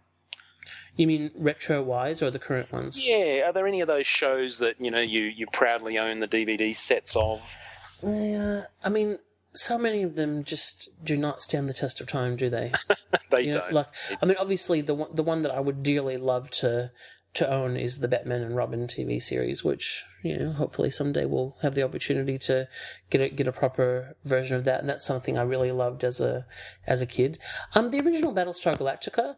You 0.96 1.08
mean 1.08 1.32
retro 1.36 1.82
wise 1.82 2.22
or 2.22 2.30
the 2.30 2.40
current 2.40 2.72
ones? 2.72 3.04
Yeah, 3.06 3.48
are 3.48 3.54
there 3.54 3.66
any 3.68 3.82
of 3.82 3.88
those 3.88 4.06
shows 4.08 4.60
that 4.60 4.80
you 4.80 4.92
know 4.92 5.02
you 5.02 5.24
you 5.24 5.48
proudly 5.52 5.98
own 5.98 6.20
the 6.20 6.28
DVD 6.28 6.76
sets 6.76 7.16
of? 7.16 7.42
Yeah, 8.04 8.66
I 8.84 8.90
mean, 8.90 9.18
so 9.54 9.78
many 9.78 10.04
of 10.04 10.16
them 10.16 10.44
just 10.44 10.90
do 11.04 11.18
not 11.18 11.42
stand 11.42 11.68
the 11.70 11.74
test 11.74 12.02
of 12.02 12.08
time, 12.08 12.36
do 12.36 12.50
they? 12.50 12.72
They 13.32 13.44
You 13.44 13.54
know, 13.54 13.60
don't. 13.62 13.74
like, 13.74 13.88
I 14.22 14.26
mean, 14.28 14.36
obviously 14.40 14.82
the 14.82 14.94
one, 14.94 15.16
the 15.16 15.24
one 15.24 15.42
that 15.42 15.52
I 15.52 15.60
would 15.60 15.82
dearly 15.82 16.18
love 16.18 16.50
to 16.62 16.92
to 17.36 17.50
own 17.52 17.76
is 17.78 17.98
the 17.98 18.08
Batman 18.08 18.42
and 18.44 18.56
Robin 18.56 18.86
TV 18.86 19.20
series, 19.20 19.64
which 19.64 20.06
you 20.24 20.38
know, 20.38 20.52
hopefully 20.52 20.92
someday 20.92 21.26
we'll 21.26 21.58
have 21.64 21.74
the 21.74 21.82
opportunity 21.82 22.38
to 22.40 22.68
get 23.10 23.22
a 23.22 23.30
get 23.30 23.48
a 23.48 23.52
proper 23.52 24.16
version 24.24 24.56
of 24.58 24.66
that, 24.66 24.82
and 24.82 24.88
that's 24.90 25.06
something 25.06 25.40
I 25.40 25.42
really 25.42 25.72
loved 25.72 26.04
as 26.04 26.22
a 26.22 26.46
as 26.86 27.02
a 27.02 27.08
kid. 27.08 27.40
Um, 27.74 27.90
the 27.90 28.00
original 28.02 28.34
Battlestar 28.36 28.78
Galactica. 28.78 29.38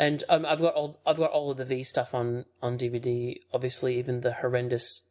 And 0.00 0.24
um, 0.30 0.46
I've 0.46 0.62
got 0.62 0.72
all 0.72 0.98
I've 1.06 1.18
got 1.18 1.30
all 1.30 1.50
of 1.50 1.58
the 1.58 1.66
V 1.66 1.84
stuff 1.84 2.14
on 2.14 2.46
on 2.62 2.78
DVD. 2.78 3.38
Obviously, 3.52 3.98
even 3.98 4.22
the 4.22 4.32
horrendous 4.32 5.06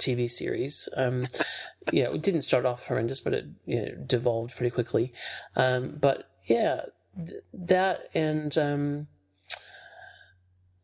TV 0.00 0.28
series. 0.28 0.88
Um, 0.96 1.26
yeah, 1.92 2.10
it 2.10 2.22
didn't 2.22 2.40
start 2.40 2.66
off 2.66 2.88
horrendous, 2.88 3.20
but 3.20 3.34
it 3.34 3.46
you 3.66 3.80
know, 3.80 3.94
devolved 4.04 4.56
pretty 4.56 4.70
quickly. 4.70 5.12
Um, 5.54 5.96
but 6.00 6.28
yeah, 6.44 6.86
th- 7.16 7.44
that 7.52 8.08
and 8.14 8.58
um, 8.58 9.06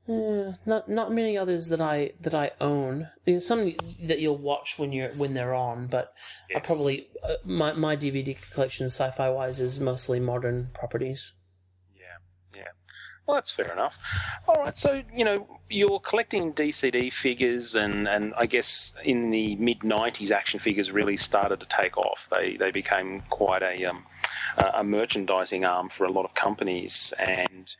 yeah, 0.06 0.52
not 0.64 0.88
not 0.88 1.12
many 1.12 1.36
others 1.36 1.68
that 1.70 1.80
I 1.80 2.12
that 2.20 2.34
I 2.34 2.52
own. 2.60 3.08
Some 3.40 3.74
that 4.04 4.20
you'll 4.20 4.38
watch 4.38 4.78
when 4.78 4.92
you're 4.92 5.10
when 5.10 5.34
they're 5.34 5.54
on, 5.54 5.88
but 5.88 6.14
I 6.54 6.60
probably 6.60 7.08
uh, 7.28 7.34
my 7.44 7.72
my 7.72 7.96
DVD 7.96 8.38
collection, 8.52 8.86
sci-fi 8.86 9.28
wise, 9.30 9.60
is 9.60 9.80
mostly 9.80 10.20
modern 10.20 10.68
properties. 10.74 11.32
Well, 13.28 13.36
that's 13.36 13.50
fair 13.50 13.70
enough. 13.70 13.98
All 14.48 14.54
right, 14.54 14.74
so 14.74 15.02
you 15.12 15.22
know 15.22 15.46
you're 15.68 16.00
collecting 16.00 16.54
DCD 16.54 17.12
figures, 17.12 17.74
and, 17.74 18.08
and 18.08 18.32
I 18.38 18.46
guess 18.46 18.94
in 19.04 19.30
the 19.30 19.54
mid 19.56 19.80
'90s, 19.80 20.30
action 20.30 20.58
figures 20.58 20.90
really 20.90 21.18
started 21.18 21.60
to 21.60 21.66
take 21.66 21.98
off. 21.98 22.26
They 22.30 22.56
they 22.56 22.70
became 22.70 23.20
quite 23.28 23.62
a 23.62 23.84
um, 23.84 24.06
a 24.56 24.82
merchandising 24.82 25.66
arm 25.66 25.90
for 25.90 26.04
a 26.04 26.10
lot 26.10 26.24
of 26.24 26.32
companies. 26.32 27.12
And 27.18 27.76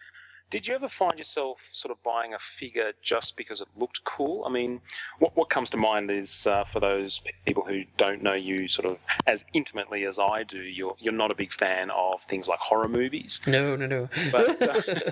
did 0.51 0.67
you 0.67 0.75
ever 0.75 0.89
find 0.89 1.19
yourself 1.19 1.69
sort 1.73 1.93
of 1.93 2.03
buying 2.03 2.33
a 2.35 2.39
figure 2.39 2.93
just 3.03 3.37
because 3.37 3.61
it 3.61 3.69
looked 3.77 4.03
cool? 4.05 4.45
I 4.47 4.51
mean, 4.51 4.81
what 5.19 5.37
what 5.37 5.51
comes 5.51 5.71
to 5.71 5.77
mind 5.77 6.11
is 6.11 6.47
uh, 6.47 6.65
for 6.65 6.81
those 6.81 7.21
people 7.47 7.65
who 7.65 7.85
don't 7.97 8.23
know 8.23 8.33
you 8.35 8.69
sort 8.69 8.87
of 8.87 8.99
as 9.27 9.45
intimately 9.53 10.05
as 10.05 10.19
I 10.19 10.43
do, 10.45 10.59
you're 10.59 10.97
you're 10.99 11.13
not 11.13 11.31
a 11.31 11.35
big 11.35 11.53
fan 11.53 11.91
of 11.91 12.23
things 12.23 12.49
like 12.49 12.59
horror 12.61 12.89
movies 12.89 13.41
No, 13.47 13.77
no, 13.77 13.87
no. 13.87 14.09
but 14.33 14.63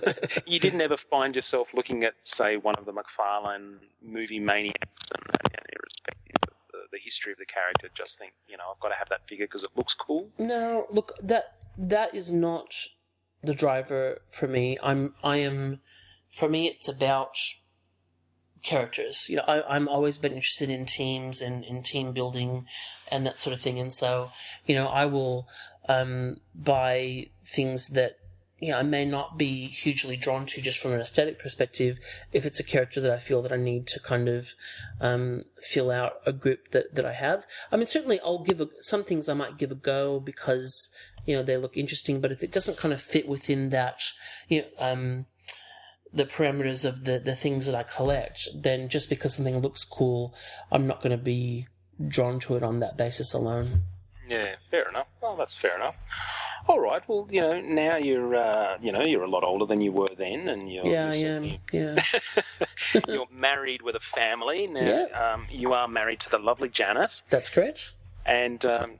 uh, 0.08 0.12
you 0.46 0.58
didn't 0.58 0.80
ever 0.80 0.96
find 0.96 1.34
yourself 1.36 1.74
looking 1.74 2.04
at, 2.04 2.14
say, 2.22 2.56
one 2.56 2.74
of 2.76 2.84
the 2.86 2.92
McFarlane 2.92 3.76
movie 4.02 4.40
maniacs 4.40 5.10
and, 5.14 5.36
and 5.52 5.66
irrespective 5.72 6.36
of 6.48 6.54
the, 6.72 6.78
the 6.92 6.98
history 7.02 7.32
of 7.32 7.38
the 7.38 7.46
character, 7.46 7.88
just 7.94 8.18
think, 8.18 8.32
you 8.48 8.56
know, 8.56 8.64
I've 8.72 8.80
got 8.80 8.88
to 8.88 8.94
have 8.94 9.08
that 9.10 9.28
figure 9.28 9.46
because 9.46 9.62
it 9.64 9.70
looks 9.76 9.94
cool. 9.94 10.28
No, 10.38 10.86
look 10.90 11.12
that 11.22 11.56
that 11.78 12.14
is 12.14 12.32
not 12.32 12.74
the 13.46 13.54
driver 13.54 14.18
for 14.30 14.46
me. 14.46 14.78
I'm 14.82 15.14
I 15.22 15.36
am 15.36 15.80
for 16.30 16.48
me 16.48 16.66
it's 16.66 16.88
about 16.88 17.36
characters. 18.62 19.26
You 19.28 19.36
know, 19.36 19.44
I, 19.46 19.76
I'm 19.76 19.88
always 19.88 20.18
been 20.18 20.32
interested 20.32 20.68
in 20.68 20.84
teams 20.84 21.40
and 21.40 21.64
in 21.64 21.82
team 21.82 22.12
building 22.12 22.66
and 23.10 23.24
that 23.24 23.38
sort 23.38 23.54
of 23.54 23.60
thing. 23.60 23.78
And 23.78 23.92
so, 23.92 24.30
you 24.66 24.74
know, 24.74 24.88
I 24.88 25.06
will 25.06 25.46
um, 25.88 26.38
buy 26.54 27.26
things 27.46 27.90
that 27.90 28.18
you 28.60 28.70
know 28.72 28.78
I 28.78 28.82
may 28.82 29.04
not 29.04 29.36
be 29.36 29.66
hugely 29.66 30.16
drawn 30.16 30.46
to 30.46 30.60
just 30.60 30.78
from 30.78 30.92
an 30.92 31.00
aesthetic 31.00 31.38
perspective. 31.38 31.98
If 32.32 32.46
it's 32.46 32.60
a 32.60 32.64
character 32.64 33.00
that 33.00 33.12
I 33.12 33.18
feel 33.18 33.42
that 33.42 33.52
I 33.52 33.56
need 33.56 33.86
to 33.88 34.00
kind 34.00 34.28
of 34.28 34.54
um, 35.00 35.42
fill 35.60 35.90
out 35.90 36.14
a 36.24 36.32
group 36.32 36.70
that 36.70 36.94
that 36.94 37.04
I 37.04 37.12
have. 37.12 37.46
I 37.70 37.76
mean, 37.76 37.86
certainly 37.86 38.20
I'll 38.20 38.42
give 38.42 38.60
a, 38.60 38.68
some 38.80 39.04
things 39.04 39.28
I 39.28 39.34
might 39.34 39.58
give 39.58 39.70
a 39.70 39.76
go 39.76 40.20
because 40.20 40.90
you 41.26 41.36
know 41.36 41.42
they 41.42 41.56
look 41.56 41.76
interesting. 41.76 42.20
But 42.20 42.32
if 42.32 42.42
it 42.42 42.52
doesn't 42.52 42.78
kind 42.78 42.94
of 42.94 43.00
fit 43.00 43.28
within 43.28 43.70
that, 43.70 44.02
you 44.48 44.62
know. 44.62 44.68
Um, 44.78 45.26
the 46.12 46.24
parameters 46.24 46.86
of 46.86 47.04
the, 47.04 47.18
the 47.18 47.34
things 47.34 47.66
that 47.66 47.74
I 47.74 47.82
collect, 47.82 48.48
then 48.54 48.88
just 48.88 49.10
because 49.10 49.34
something 49.34 49.58
looks 49.58 49.84
cool, 49.84 50.34
I'm 50.72 50.86
not 50.86 51.02
going 51.02 51.10
to 51.10 51.22
be 51.22 51.66
drawn 52.08 52.40
to 52.40 52.56
it 52.56 52.62
on 52.62 52.80
that 52.80 52.96
basis 52.96 53.34
alone. 53.34 53.82
Yeah, 54.26 54.54
fair 54.70 54.88
enough. 54.88 55.08
Well, 55.20 55.36
that's 55.36 55.54
fair 55.54 55.74
enough. 55.76 55.98
All 56.68 56.80
right. 56.80 57.02
Well, 57.08 57.28
you 57.30 57.40
know, 57.40 57.60
now 57.60 57.96
you're, 57.96 58.34
uh, 58.34 58.76
you 58.82 58.90
know, 58.92 59.02
you're 59.02 59.22
a 59.22 59.30
lot 59.30 59.44
older 59.44 59.66
than 59.66 59.80
you 59.80 59.92
were 59.92 60.08
then, 60.16 60.48
and 60.48 60.70
you're, 60.72 60.86
Yeah, 60.86 61.12
you're. 61.14 61.58
Yeah, 61.72 62.02
you're 63.08 63.26
married 63.32 63.82
with 63.82 63.94
a 63.94 64.00
family. 64.00 64.66
Now, 64.66 64.80
Yeah. 64.80 65.04
um, 65.34 65.46
you 65.50 65.72
are 65.74 65.86
married 65.88 66.20
to 66.20 66.30
the 66.30 66.38
lovely 66.38 66.68
Janet. 66.68 67.22
that's 67.30 67.48
correct. 67.48 67.92
and 68.26 68.64
um, 68.66 68.98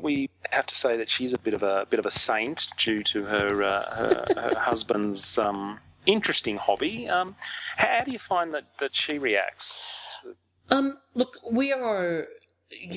we 0.00 0.30
have 0.50 0.64
to 0.66 0.74
say 0.74 0.96
that 0.96 1.10
she's 1.10 1.34
a 1.34 1.38
bit 1.38 1.52
of 1.52 1.62
a 1.62 1.86
bit 1.90 1.98
of 1.98 2.06
a 2.06 2.10
saint 2.10 2.68
due 2.78 3.02
to 3.02 3.24
her 3.24 3.62
uh, 3.62 3.94
her, 3.94 4.24
her 4.36 4.58
husband's 4.70 5.36
um, 5.38 5.78
interesting 6.06 6.56
hobby. 6.56 7.08
Um, 7.08 7.36
how, 7.76 7.88
how 7.98 8.04
do 8.04 8.10
you 8.12 8.18
find 8.18 8.54
that, 8.54 8.64
that 8.80 8.94
she 8.96 9.18
reacts? 9.18 9.92
To, 10.22 10.34
Um, 10.74 10.96
look, 11.14 11.36
we 11.50 11.70
are 11.72 12.26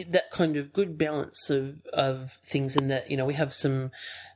that 0.09 0.31
kind 0.31 0.57
of 0.57 0.73
good 0.73 0.97
balance 0.97 1.49
of 1.49 1.85
of 1.93 2.39
things 2.43 2.75
in 2.75 2.87
that 2.87 3.09
you 3.09 3.17
know 3.17 3.25
we 3.25 3.33
have 3.33 3.53
some 3.53 3.91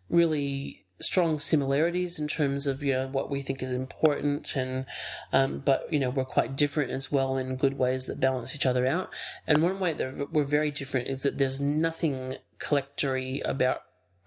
really 0.09 0.85
strong 1.01 1.39
similarities 1.39 2.19
in 2.19 2.27
terms 2.27 2.67
of 2.67 2.83
you 2.83 2.93
know 2.93 3.07
what 3.07 3.29
we 3.29 3.41
think 3.41 3.63
is 3.63 3.71
important 3.71 4.55
and 4.55 4.85
um, 5.31 5.61
but 5.63 5.91
you 5.91 5.99
know 5.99 6.09
we're 6.09 6.25
quite 6.25 6.57
different 6.57 6.91
as 6.91 7.11
well 7.11 7.37
in 7.37 7.55
good 7.55 7.77
ways 7.77 8.05
that 8.05 8.19
balance 8.19 8.53
each 8.53 8.65
other 8.65 8.85
out 8.85 9.09
and 9.47 9.63
one 9.63 9.79
way 9.79 9.93
that 9.93 10.31
we're 10.33 10.43
very 10.43 10.71
different 10.71 11.07
is 11.07 11.23
that 11.23 11.37
there's 11.37 11.61
nothing 11.61 12.35
collectory 12.57 13.39
about 13.45 13.83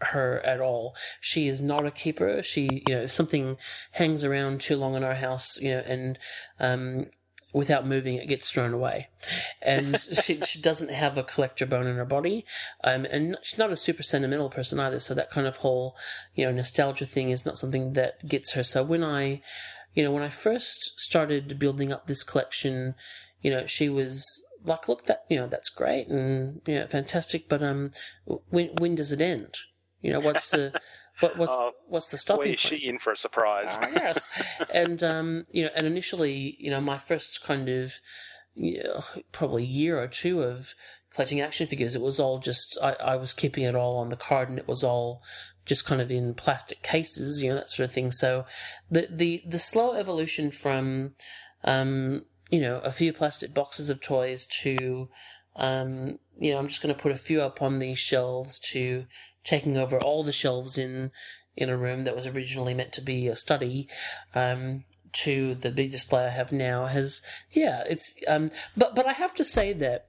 her 0.06 0.40
at 0.44 0.60
all. 0.60 0.94
She 1.20 1.48
is 1.48 1.60
not 1.60 1.86
a 1.86 1.90
keeper. 1.90 2.42
She, 2.42 2.82
you 2.88 2.94
know, 2.94 3.02
if 3.02 3.10
something 3.10 3.56
hangs 3.92 4.24
around 4.24 4.60
too 4.60 4.76
long 4.76 4.94
in 4.94 5.04
our 5.04 5.14
house, 5.14 5.60
you 5.60 5.74
know, 5.74 5.82
and 5.86 6.18
um, 6.58 7.06
without 7.52 7.86
moving, 7.86 8.16
it 8.16 8.28
gets 8.28 8.50
thrown 8.50 8.72
away. 8.72 9.08
And 9.60 10.00
she, 10.22 10.40
she 10.40 10.60
doesn't 10.60 10.90
have 10.90 11.18
a 11.18 11.22
collector 11.22 11.66
bone 11.66 11.86
in 11.86 11.96
her 11.96 12.04
body. 12.04 12.44
Um, 12.82 13.04
and 13.04 13.36
she's 13.42 13.58
not 13.58 13.72
a 13.72 13.76
super 13.76 14.02
sentimental 14.02 14.50
person 14.50 14.80
either. 14.80 15.00
So 15.00 15.14
that 15.14 15.30
kind 15.30 15.46
of 15.46 15.58
whole, 15.58 15.96
you 16.34 16.44
know, 16.44 16.52
nostalgia 16.52 17.06
thing 17.06 17.30
is 17.30 17.44
not 17.44 17.58
something 17.58 17.92
that 17.92 18.26
gets 18.26 18.52
her. 18.52 18.62
So 18.62 18.82
when 18.82 19.04
I, 19.04 19.42
you 19.94 20.02
know, 20.02 20.10
when 20.10 20.22
I 20.22 20.30
first 20.30 20.98
started 20.98 21.58
building 21.58 21.92
up 21.92 22.06
this 22.06 22.22
collection, 22.22 22.94
you 23.42 23.50
know, 23.50 23.66
she 23.66 23.88
was 23.88 24.26
like, 24.64 24.88
look, 24.88 25.04
that, 25.06 25.24
you 25.28 25.38
know, 25.38 25.46
that's 25.46 25.68
great 25.68 26.08
and, 26.08 26.62
you 26.66 26.78
know, 26.78 26.86
fantastic. 26.86 27.48
But, 27.48 27.62
um, 27.62 27.90
when, 28.48 28.68
when 28.78 28.94
does 28.94 29.12
it 29.12 29.20
end? 29.20 29.56
You 30.00 30.12
know, 30.12 30.20
what's 30.20 30.50
the, 30.50 30.72
what, 31.20 31.36
what's, 31.36 31.54
Oh, 31.54 31.72
what's 31.86 32.10
the 32.10 32.16
boy, 32.16 32.20
stopping 32.20 32.54
is 32.54 32.60
point? 32.62 32.80
she 32.80 32.88
in 32.88 32.98
for 32.98 33.12
a 33.12 33.16
surprise? 33.16 33.78
Ah, 33.80 33.88
yes. 33.92 34.28
and 34.72 35.02
um, 35.02 35.44
you 35.50 35.64
know, 35.64 35.70
and 35.76 35.86
initially, 35.86 36.56
you 36.58 36.70
know, 36.70 36.80
my 36.80 36.98
first 36.98 37.42
kind 37.42 37.68
of 37.68 37.94
you 38.54 38.82
know, 38.82 39.02
probably 39.30 39.64
year 39.64 40.00
or 40.00 40.08
two 40.08 40.42
of 40.42 40.74
collecting 41.10 41.40
action 41.40 41.66
figures, 41.66 41.96
it 41.96 42.02
was 42.02 42.20
all 42.20 42.38
just 42.38 42.76
I, 42.82 42.92
I 42.94 43.16
was 43.16 43.32
keeping 43.32 43.64
it 43.64 43.74
all 43.74 43.96
on 43.96 44.08
the 44.08 44.16
card, 44.16 44.48
and 44.48 44.58
it 44.58 44.68
was 44.68 44.82
all 44.84 45.22
just 45.64 45.86
kind 45.86 46.00
of 46.00 46.10
in 46.10 46.34
plastic 46.34 46.82
cases, 46.82 47.42
you 47.42 47.50
know, 47.50 47.54
that 47.56 47.70
sort 47.70 47.88
of 47.88 47.92
thing. 47.92 48.10
So 48.10 48.44
the 48.90 49.08
the 49.10 49.42
the 49.46 49.58
slow 49.58 49.94
evolution 49.94 50.50
from 50.50 51.14
um, 51.64 52.24
you 52.50 52.60
know, 52.60 52.78
a 52.78 52.90
few 52.92 53.12
plastic 53.12 53.54
boxes 53.54 53.88
of 53.88 54.00
toys 54.00 54.46
to 54.62 55.08
um, 55.56 56.18
you 56.38 56.52
know, 56.52 56.58
I'm 56.58 56.68
just 56.68 56.82
going 56.82 56.94
to 56.94 57.00
put 57.00 57.12
a 57.12 57.16
few 57.16 57.42
up 57.42 57.60
on 57.60 57.78
these 57.78 57.98
shelves 57.98 58.58
to 58.70 59.04
taking 59.44 59.76
over 59.76 59.98
all 59.98 60.22
the 60.22 60.32
shelves 60.32 60.78
in 60.78 61.10
in 61.56 61.68
a 61.68 61.76
room 61.76 62.04
that 62.04 62.16
was 62.16 62.26
originally 62.26 62.74
meant 62.74 62.92
to 62.92 63.02
be 63.02 63.28
a 63.28 63.36
study 63.36 63.88
um, 64.34 64.84
to 65.12 65.54
the 65.54 65.70
big 65.70 65.90
display 65.90 66.24
I 66.24 66.30
have 66.30 66.52
now 66.52 66.86
has 66.86 67.20
yeah 67.50 67.84
it's 67.88 68.14
um 68.26 68.50
but 68.76 68.94
but 68.94 69.06
I 69.06 69.12
have 69.12 69.34
to 69.34 69.44
say 69.44 69.72
that 69.74 70.06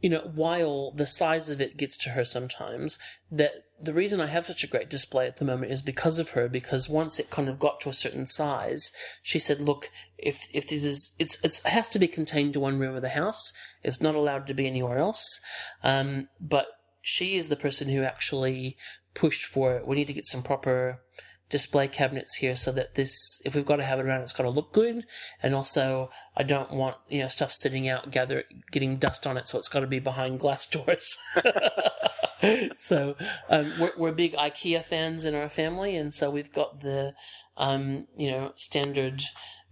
you 0.00 0.10
know 0.10 0.30
while 0.34 0.90
the 0.90 1.06
size 1.06 1.48
of 1.48 1.60
it 1.60 1.76
gets 1.76 1.96
to 1.98 2.10
her 2.10 2.24
sometimes 2.24 2.98
that 3.30 3.52
the 3.80 3.94
reason 3.94 4.20
I 4.20 4.26
have 4.26 4.46
such 4.46 4.64
a 4.64 4.68
great 4.68 4.88
display 4.88 5.26
at 5.26 5.36
the 5.36 5.44
moment 5.44 5.70
is 5.70 5.82
because 5.82 6.18
of 6.18 6.30
her 6.30 6.48
because 6.48 6.88
once 6.88 7.18
it 7.20 7.30
kind 7.30 7.48
of 7.48 7.58
got 7.58 7.78
to 7.80 7.88
a 7.88 7.94
certain 7.94 8.26
size 8.26 8.90
she 9.22 9.38
said 9.38 9.60
look 9.60 9.90
if 10.18 10.48
if 10.52 10.68
this 10.68 10.84
is 10.84 11.14
it's, 11.18 11.38
it's 11.44 11.60
it 11.60 11.70
has 11.70 11.88
to 11.90 11.98
be 11.98 12.08
contained 12.08 12.54
to 12.54 12.60
one 12.60 12.78
room 12.78 12.96
of 12.96 13.02
the 13.02 13.10
house. 13.10 13.52
It's 13.84 14.00
not 14.00 14.14
allowed 14.14 14.46
to 14.48 14.54
be 14.54 14.66
anywhere 14.66 14.98
else. 14.98 15.40
Um 15.84 16.28
but 16.40 16.66
she 17.06 17.36
is 17.36 17.48
the 17.48 17.56
person 17.56 17.88
who 17.88 18.02
actually 18.02 18.76
pushed 19.14 19.44
for 19.44 19.76
it. 19.76 19.86
We 19.86 19.96
need 19.96 20.08
to 20.08 20.12
get 20.12 20.26
some 20.26 20.42
proper 20.42 21.00
display 21.48 21.86
cabinets 21.86 22.34
here 22.36 22.56
so 22.56 22.72
that 22.72 22.96
this, 22.96 23.40
if 23.44 23.54
we've 23.54 23.64
got 23.64 23.76
to 23.76 23.84
have 23.84 24.00
it 24.00 24.06
around, 24.06 24.22
it's 24.22 24.32
got 24.32 24.42
to 24.42 24.50
look 24.50 24.72
good. 24.72 25.04
And 25.40 25.54
also, 25.54 26.10
I 26.36 26.42
don't 26.42 26.72
want, 26.72 26.96
you 27.08 27.20
know, 27.20 27.28
stuff 27.28 27.52
sitting 27.52 27.88
out, 27.88 28.10
gather, 28.10 28.42
getting 28.72 28.96
dust 28.96 29.24
on 29.24 29.36
it, 29.36 29.46
so 29.46 29.56
it's 29.56 29.68
got 29.68 29.80
to 29.80 29.86
be 29.86 30.00
behind 30.00 30.40
glass 30.40 30.66
doors. 30.76 31.16
so 32.76 33.14
um, 33.48 33.72
we're, 33.78 33.92
we're 33.96 34.12
big 34.12 34.34
IKEA 34.34 34.84
fans 34.84 35.24
in 35.24 35.36
our 35.36 35.48
family, 35.48 35.94
and 35.94 36.12
so 36.12 36.28
we've 36.28 36.52
got 36.52 36.80
the 36.80 37.14
um, 37.56 38.08
you 38.16 38.30
know 38.30 38.52
standard 38.56 39.22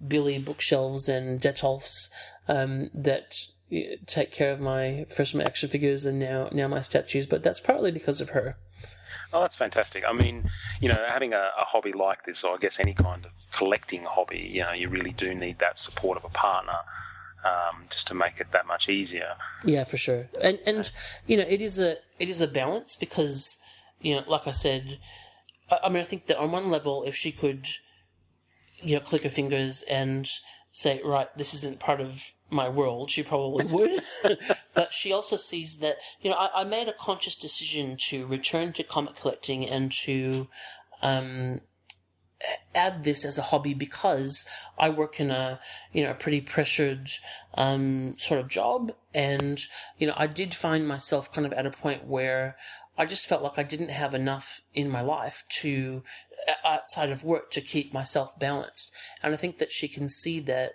Billy 0.07 0.39
bookshelves 0.39 1.09
and 1.09 1.41
Detolfs 1.41 2.09
um, 2.49 2.91
that 2.95 3.35
take 4.07 4.33
care 4.33 4.53
of 4.53 4.61
my 4.61 5.07
first 5.15 5.35
my 5.35 5.45
action 5.45 5.69
figures 5.69 6.07
and 6.07 6.19
now 6.19 6.49
now 6.53 6.69
my 6.69 6.81
statues. 6.81 7.27
But 7.27 7.43
that's 7.43 7.61
partly 7.61 7.91
because 7.91 8.21
of 8.21 8.31
her. 8.31 8.57
Oh, 9.33 9.41
that's 9.41 9.57
fantastic. 9.57 10.05
I 10.07 10.13
mean, 10.13 10.49
you 10.81 10.89
know, 10.89 11.05
having 11.09 11.33
a, 11.33 11.51
a 11.59 11.65
hobby 11.65 11.93
like 11.93 12.25
this, 12.25 12.45
or 12.45 12.55
I 12.55 12.59
guess 12.59 12.79
any 12.79 12.95
kind 12.95 13.25
of 13.25 13.33
collecting 13.53 14.05
hobby, 14.05 14.51
you 14.53 14.63
know, 14.63 14.73
you 14.73 14.89
really 14.89 15.11
do 15.11 15.35
need 15.35 15.59
that 15.59 15.77
support 15.79 16.17
of 16.17 16.25
a 16.25 16.29
partner 16.29 16.79
um, 17.45 17.85
just 17.91 18.07
to 18.09 18.15
make 18.15 18.41
it 18.41 18.53
that 18.53 18.67
much 18.67 18.89
easier. 18.89 19.35
Yeah, 19.65 19.85
for 19.85 19.97
sure. 19.97 20.29
And 20.41 20.59
and 20.67 20.91
you 21.27 21.37
know, 21.37 21.47
it 21.49 21.61
is 21.61 21.79
a 21.79 21.97
it 22.19 22.29
is 22.29 22.41
a 22.41 22.49
balance 22.49 22.97
because 22.97 23.59
you 24.01 24.15
know, 24.15 24.25
like 24.27 24.47
I 24.47 24.53
said, 24.53 24.99
I, 25.71 25.79
I 25.85 25.89
mean, 25.89 26.01
I 26.01 26.05
think 26.05 26.27
that 26.27 26.39
on 26.39 26.53
one 26.53 26.71
level, 26.71 27.03
if 27.05 27.15
she 27.15 27.33
could, 27.33 27.67
you 28.81 28.95
know, 28.95 29.01
click 29.01 29.25
her 29.25 29.31
fingers 29.31 29.83
and 29.91 30.29
say, 30.75 31.01
right, 31.05 31.29
this 31.39 31.55
isn't 31.55 31.79
part 31.79 32.01
of 32.01 32.33
my 32.51 32.69
world, 32.69 33.09
she 33.09 33.23
probably 33.23 33.65
would. 33.73 34.03
but 34.75 34.93
she 34.93 35.13
also 35.13 35.37
sees 35.37 35.79
that, 35.79 35.99
you 36.21 36.29
know, 36.29 36.37
I, 36.37 36.63
I 36.63 36.65
made 36.65 36.89
a 36.89 36.93
conscious 36.93 37.37
decision 37.37 37.97
to 38.09 38.27
return 38.27 38.73
to 38.73 38.83
comic 38.83 39.15
collecting 39.15 39.69
and 39.69 39.93
to 39.93 40.49
um, 41.01 41.61
add 42.75 43.05
this 43.05 43.25
as 43.25 43.39
a 43.39 43.43
hobby 43.43 43.73
because 43.73 44.45
I 44.77 44.91
work 44.91 45.21
in 45.21 45.31
a 45.31 45.61
you 45.93 46.03
know 46.03 46.11
a 46.11 46.15
pretty 46.15 46.41
pressured 46.41 47.09
um, 47.55 48.19
sort 48.19 48.41
of 48.41 48.49
job, 48.49 48.93
and 49.15 49.65
you 49.99 50.09
know 50.09 50.15
I 50.17 50.27
did 50.27 50.55
find 50.55 50.89
myself 50.89 51.33
kind 51.33 51.47
of 51.47 51.53
at 51.53 51.67
a 51.67 51.71
point 51.71 52.05
where 52.05 52.57
I 52.97 53.07
just 53.07 53.27
felt 53.27 53.43
like 53.43 53.59
I 53.59 53.63
didn't 53.63 53.91
have 53.91 54.15
enough 54.15 54.61
in 54.73 54.89
my 54.89 55.01
life 55.01 55.45
to 55.61 56.03
outside 56.65 57.11
of 57.11 57.25
work 57.25 57.51
to 57.53 57.61
keep 57.61 57.93
myself 57.93 58.39
balanced, 58.39 58.93
and 59.23 59.35
I 59.35 59.37
think 59.37 59.59
that 59.59 59.73
she 59.73 59.89
can 59.89 60.09
see 60.09 60.41
that. 60.41 60.73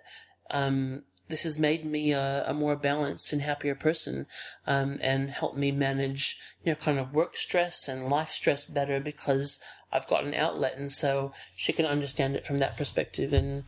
Um, 0.52 1.04
this 1.30 1.44
has 1.44 1.60
made 1.60 1.86
me 1.86 2.12
a, 2.12 2.44
a 2.48 2.56
more 2.56 2.76
balanced 2.76 3.32
and 3.32 3.44
happier 3.44 3.76
person, 3.76 4.26
um, 4.66 4.98
and 5.00 5.30
helped 5.30 5.58
me 5.58 5.72
manage, 5.72 6.38
you 6.64 6.72
know, 6.72 6.76
kind 6.76 6.98
of 6.98 7.14
work 7.14 7.38
stress 7.38 7.88
and 7.88 8.10
life 8.10 8.30
stress 8.30 8.66
better 8.66 9.00
because 9.00 9.60
I've 9.92 10.08
got 10.08 10.24
an 10.24 10.34
outlet, 10.34 10.76
and 10.76 10.92
so 10.92 11.32
she 11.56 11.72
can 11.72 11.86
understand 11.86 12.36
it 12.36 12.48
from 12.48 12.58
that 12.60 12.78
perspective. 12.78 13.32
And 13.32 13.66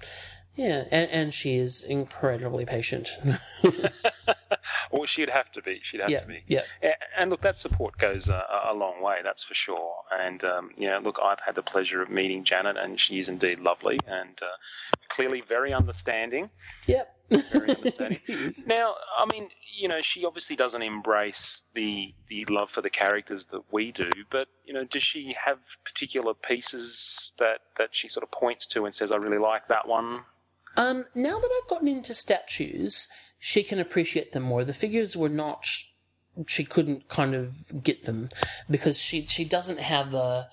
yeah, 0.55 0.83
and, 0.91 1.09
and 1.11 1.33
she 1.33 1.55
is 1.57 1.83
incredibly 1.83 2.65
patient. 2.65 3.17
well, 4.91 5.05
she'd 5.05 5.29
have 5.29 5.51
to 5.53 5.61
be. 5.61 5.79
She'd 5.83 6.01
have 6.01 6.09
yeah, 6.09 6.21
to 6.21 6.27
be. 6.27 6.43
yeah, 6.47 6.61
A- 6.83 6.95
And 7.19 7.29
look, 7.29 7.41
that 7.41 7.57
support 7.57 7.97
goes 7.97 8.29
a, 8.29 8.43
a 8.69 8.73
long 8.73 9.01
way, 9.01 9.17
that's 9.23 9.43
for 9.43 9.53
sure. 9.53 9.93
And, 10.11 10.43
um, 10.43 10.71
you 10.77 10.87
know, 10.87 10.99
look, 10.99 11.17
I've 11.23 11.39
had 11.39 11.55
the 11.55 11.63
pleasure 11.63 12.01
of 12.01 12.09
meeting 12.09 12.43
Janet, 12.43 12.77
and 12.77 12.99
she 12.99 13.19
is 13.19 13.29
indeed 13.29 13.59
lovely 13.59 13.99
and 14.07 14.37
uh, 14.41 14.45
clearly 15.09 15.41
very 15.47 15.73
understanding. 15.73 16.49
yep. 16.87 17.15
Very 17.29 17.69
understanding. 17.73 18.19
Now, 18.67 18.95
I 19.17 19.25
mean, 19.31 19.47
you 19.79 19.87
know, 19.87 20.01
she 20.01 20.25
obviously 20.25 20.57
doesn't 20.57 20.81
embrace 20.81 21.63
the 21.73 22.13
the 22.27 22.43
love 22.49 22.69
for 22.69 22.81
the 22.81 22.89
characters 22.89 23.45
that 23.47 23.61
we 23.71 23.93
do, 23.93 24.09
but 24.29 24.49
you 24.65 24.73
know, 24.73 24.83
does 24.83 25.03
she 25.03 25.33
have 25.41 25.59
particular 25.85 26.33
pieces 26.33 27.33
that 27.39 27.59
that 27.77 27.89
she 27.95 28.09
sort 28.09 28.23
of 28.25 28.31
points 28.31 28.67
to 28.67 28.83
and 28.83 28.93
says, 28.93 29.13
"I 29.13 29.15
really 29.15 29.37
like 29.37 29.69
that 29.69 29.87
one"? 29.87 30.25
Um, 30.77 31.05
now 31.13 31.39
that 31.39 31.49
I've 31.51 31.69
gotten 31.69 31.87
into 31.87 32.13
statues, 32.13 33.07
she 33.39 33.63
can 33.63 33.79
appreciate 33.79 34.31
them 34.31 34.43
more. 34.43 34.63
The 34.63 34.73
figures 34.73 35.17
were 35.17 35.29
not. 35.29 35.65
She 36.47 36.63
couldn't 36.63 37.09
kind 37.09 37.35
of 37.35 37.83
get 37.83 38.03
them 38.03 38.29
because 38.69 38.97
she 38.97 39.25
she 39.25 39.43
doesn't 39.43 39.79
have 39.79 40.13
a. 40.13 40.49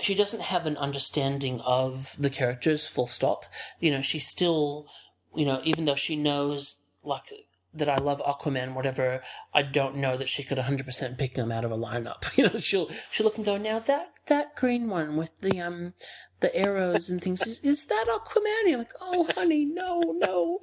She 0.00 0.14
doesn't 0.14 0.42
have 0.42 0.66
an 0.66 0.76
understanding 0.76 1.60
of 1.60 2.14
the 2.18 2.30
characters. 2.30 2.86
Full 2.86 3.06
stop. 3.06 3.46
You 3.80 3.90
know, 3.90 4.02
she 4.02 4.18
still, 4.18 4.86
you 5.34 5.44
know, 5.44 5.60
even 5.64 5.86
though 5.86 5.96
she 5.96 6.14
knows 6.14 6.82
like 7.02 7.32
that 7.74 7.88
I 7.88 7.96
love 7.96 8.20
Aquaman, 8.22 8.74
whatever, 8.74 9.22
I 9.52 9.62
don't 9.62 9.96
know 9.96 10.16
that 10.16 10.28
she 10.28 10.42
could 10.42 10.58
100% 10.58 11.18
pick 11.18 11.34
them 11.34 11.52
out 11.52 11.64
of 11.64 11.70
a 11.70 11.76
lineup. 11.76 12.24
You 12.36 12.44
know, 12.44 12.60
she'll 12.60 12.88
she'll 13.10 13.24
look 13.24 13.36
and 13.36 13.44
go, 13.44 13.56
now 13.56 13.78
that 13.80 14.12
that 14.26 14.54
green 14.54 14.88
one 14.88 15.16
with 15.16 15.38
the 15.40 15.60
um 15.60 15.94
the 16.40 16.54
arrows 16.54 17.10
and 17.10 17.22
things 17.22 17.46
is, 17.46 17.60
is 17.60 17.86
that 17.86 18.06
Aquaman? 18.08 18.68
You're 18.68 18.78
like, 18.78 18.94
oh 19.00 19.28
honey, 19.34 19.64
no, 19.64 20.00
no. 20.00 20.60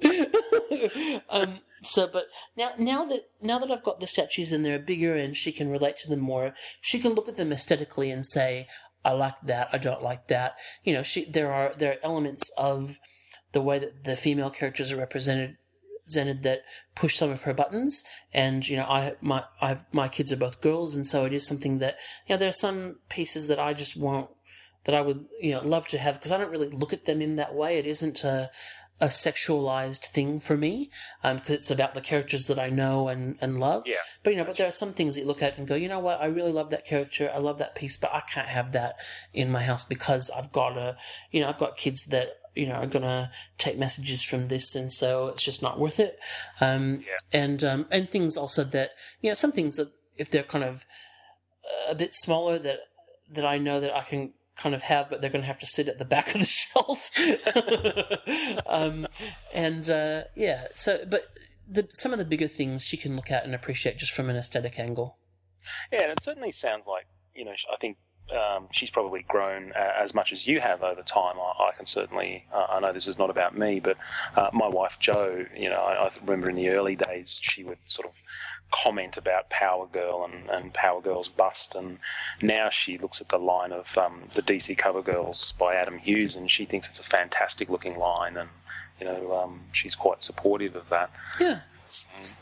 um, 1.30 1.60
so, 1.82 2.06
but 2.06 2.26
now 2.56 2.70
now 2.78 3.04
that 3.04 3.28
now 3.40 3.58
that 3.58 3.70
I've 3.70 3.82
got 3.82 4.00
the 4.00 4.06
statues 4.06 4.52
and 4.52 4.64
they're 4.64 4.78
bigger 4.78 5.14
and 5.14 5.36
she 5.36 5.52
can 5.52 5.70
relate 5.70 5.96
to 5.98 6.08
them 6.08 6.20
more, 6.20 6.54
she 6.80 6.98
can 6.98 7.14
look 7.14 7.28
at 7.28 7.36
them 7.36 7.52
aesthetically 7.52 8.10
and 8.10 8.24
say, 8.24 8.68
I 9.04 9.12
like 9.12 9.40
that, 9.42 9.68
I 9.72 9.78
don't 9.78 10.02
like 10.02 10.28
that. 10.28 10.56
You 10.82 10.94
know, 10.94 11.02
she 11.02 11.24
there 11.24 11.52
are 11.52 11.74
there 11.76 11.92
are 11.92 11.98
elements 12.02 12.50
of 12.56 12.98
the 13.52 13.60
way 13.60 13.78
that 13.78 14.04
the 14.04 14.16
female 14.16 14.50
characters 14.50 14.92
are 14.92 14.96
represented 14.96 15.56
that 16.14 16.62
push 16.94 17.16
some 17.16 17.30
of 17.30 17.42
her 17.42 17.54
buttons. 17.54 18.04
And 18.32 18.66
you 18.66 18.76
know, 18.76 18.84
I 18.84 19.14
my 19.20 19.44
I 19.60 19.78
my 19.92 20.08
kids 20.08 20.32
are 20.32 20.36
both 20.36 20.60
girls, 20.60 20.94
and 20.94 21.06
so 21.06 21.24
it 21.24 21.32
is 21.32 21.46
something 21.46 21.78
that 21.78 21.98
you 22.26 22.34
know 22.34 22.38
there 22.38 22.48
are 22.48 22.52
some 22.52 22.96
pieces 23.08 23.48
that 23.48 23.58
I 23.58 23.74
just 23.74 23.96
won't 23.96 24.30
that 24.86 24.94
I 24.94 25.02
would 25.02 25.26
you 25.40 25.52
know 25.52 25.60
love 25.60 25.86
to 25.88 25.98
have 25.98 26.14
because 26.14 26.32
I 26.32 26.38
don't 26.38 26.50
really 26.50 26.70
look 26.70 26.92
at 26.92 27.04
them 27.04 27.20
in 27.20 27.36
that 27.36 27.54
way. 27.54 27.78
It 27.78 27.86
isn't 27.86 28.24
a 28.24 28.50
a 28.98 29.08
sexualized 29.08 30.06
thing 30.06 30.40
for 30.40 30.56
me 30.56 30.90
because 31.22 31.50
it's 31.50 31.70
about 31.70 31.92
the 31.92 32.00
characters 32.00 32.46
that 32.46 32.58
I 32.58 32.70
know 32.70 33.08
and, 33.08 33.36
and 33.42 33.60
love. 33.60 33.82
Yeah. 33.84 33.96
But 34.22 34.30
you 34.30 34.36
know, 34.38 34.44
but 34.44 34.56
there 34.56 34.66
are 34.66 34.72
some 34.72 34.94
things 34.94 35.14
that 35.14 35.20
you 35.20 35.26
look 35.26 35.42
at 35.42 35.58
and 35.58 35.68
go, 35.68 35.74
you 35.74 35.88
know 35.88 35.98
what, 35.98 36.20
I 36.20 36.26
really 36.26 36.52
love 36.52 36.70
that 36.70 36.86
character, 36.86 37.30
I 37.34 37.38
love 37.38 37.58
that 37.58 37.74
piece, 37.74 37.98
but 37.98 38.14
I 38.14 38.20
can't 38.20 38.48
have 38.48 38.72
that 38.72 38.96
in 39.34 39.50
my 39.50 39.62
house 39.62 39.84
because 39.84 40.30
I've 40.30 40.50
got 40.50 40.78
a, 40.78 40.96
you 41.30 41.42
know, 41.42 41.48
I've 41.48 41.58
got 41.58 41.76
kids 41.76 42.06
that 42.06 42.28
you 42.54 42.66
know 42.66 42.76
are 42.76 42.86
gonna 42.86 43.30
take 43.58 43.76
messages 43.76 44.22
from 44.22 44.46
this, 44.46 44.74
and 44.74 44.90
so 44.90 45.28
it's 45.28 45.44
just 45.44 45.62
not 45.62 45.78
worth 45.78 46.00
it. 46.00 46.18
Um, 46.60 47.04
Yeah. 47.06 47.40
And 47.40 47.62
um, 47.62 47.86
and 47.90 48.08
things 48.08 48.38
also 48.38 48.64
that 48.64 48.92
you 49.20 49.28
know 49.28 49.34
some 49.34 49.52
things 49.52 49.76
that 49.76 49.88
if 50.16 50.30
they're 50.30 50.42
kind 50.42 50.64
of 50.64 50.86
a 51.88 51.94
bit 51.94 52.14
smaller 52.14 52.58
that 52.58 52.78
that 53.30 53.44
I 53.44 53.58
know 53.58 53.78
that 53.78 53.94
I 53.94 54.00
can 54.02 54.32
kind 54.56 54.74
of 54.74 54.82
have, 54.82 55.08
but 55.08 55.20
they're 55.20 55.30
going 55.30 55.42
to 55.42 55.46
have 55.46 55.58
to 55.58 55.66
sit 55.66 55.88
at 55.88 55.98
the 55.98 56.04
back 56.04 56.34
of 56.34 56.40
the 56.40 56.46
shelf. 56.46 57.10
um, 58.66 59.06
and 59.54 59.88
uh, 59.88 60.22
yeah, 60.34 60.66
so 60.74 61.04
but 61.08 61.22
the, 61.68 61.88
some 61.90 62.12
of 62.12 62.18
the 62.18 62.24
bigger 62.24 62.48
things 62.48 62.82
she 62.82 62.96
can 62.96 63.16
look 63.16 63.30
at 63.30 63.44
and 63.44 63.54
appreciate 63.54 63.98
just 63.98 64.12
from 64.12 64.30
an 64.30 64.36
aesthetic 64.36 64.78
angle. 64.78 65.18
Yeah, 65.92 66.02
and 66.02 66.12
it 66.12 66.22
certainly 66.22 66.52
sounds 66.52 66.86
like 66.86 67.06
you 67.34 67.44
know. 67.44 67.54
I 67.72 67.76
think 67.76 67.98
um, 68.34 68.68
she's 68.70 68.90
probably 68.90 69.24
grown 69.28 69.72
uh, 69.72 69.92
as 69.98 70.14
much 70.14 70.32
as 70.32 70.46
you 70.46 70.60
have 70.60 70.82
over 70.82 71.02
time. 71.02 71.36
I, 71.38 71.68
I 71.68 71.72
can 71.76 71.86
certainly. 71.86 72.46
Uh, 72.52 72.66
I 72.70 72.80
know 72.80 72.92
this 72.92 73.08
is 73.08 73.18
not 73.18 73.30
about 73.30 73.56
me, 73.56 73.80
but 73.80 73.96
uh, 74.36 74.50
my 74.52 74.68
wife 74.68 74.98
Jo. 75.00 75.44
You 75.56 75.70
know, 75.70 75.80
I, 75.80 76.06
I 76.06 76.10
remember 76.22 76.48
in 76.48 76.56
the 76.56 76.70
early 76.70 76.96
days 76.96 77.38
she 77.42 77.64
would 77.64 77.78
sort 77.84 78.08
of 78.08 78.14
comment 78.70 79.16
about 79.16 79.48
Power 79.50 79.86
Girl 79.86 80.28
and, 80.30 80.50
and 80.50 80.72
Power 80.74 81.00
Girl's 81.00 81.28
bust, 81.28 81.74
and 81.74 81.98
now 82.42 82.68
she 82.70 82.98
looks 82.98 83.20
at 83.20 83.28
the 83.28 83.38
line 83.38 83.72
of 83.72 83.96
um, 83.96 84.22
the 84.34 84.42
DC 84.42 84.76
Cover 84.76 85.02
Girls 85.02 85.52
by 85.52 85.74
Adam 85.74 85.98
Hughes, 85.98 86.36
and 86.36 86.50
she 86.50 86.64
thinks 86.64 86.88
it's 86.88 87.00
a 87.00 87.04
fantastic 87.04 87.68
looking 87.68 87.96
line, 87.98 88.36
and 88.36 88.48
you 89.00 89.06
know 89.06 89.36
um, 89.38 89.60
she's 89.72 89.94
quite 89.94 90.22
supportive 90.22 90.74
of 90.76 90.88
that. 90.90 91.10
Yeah, 91.40 91.60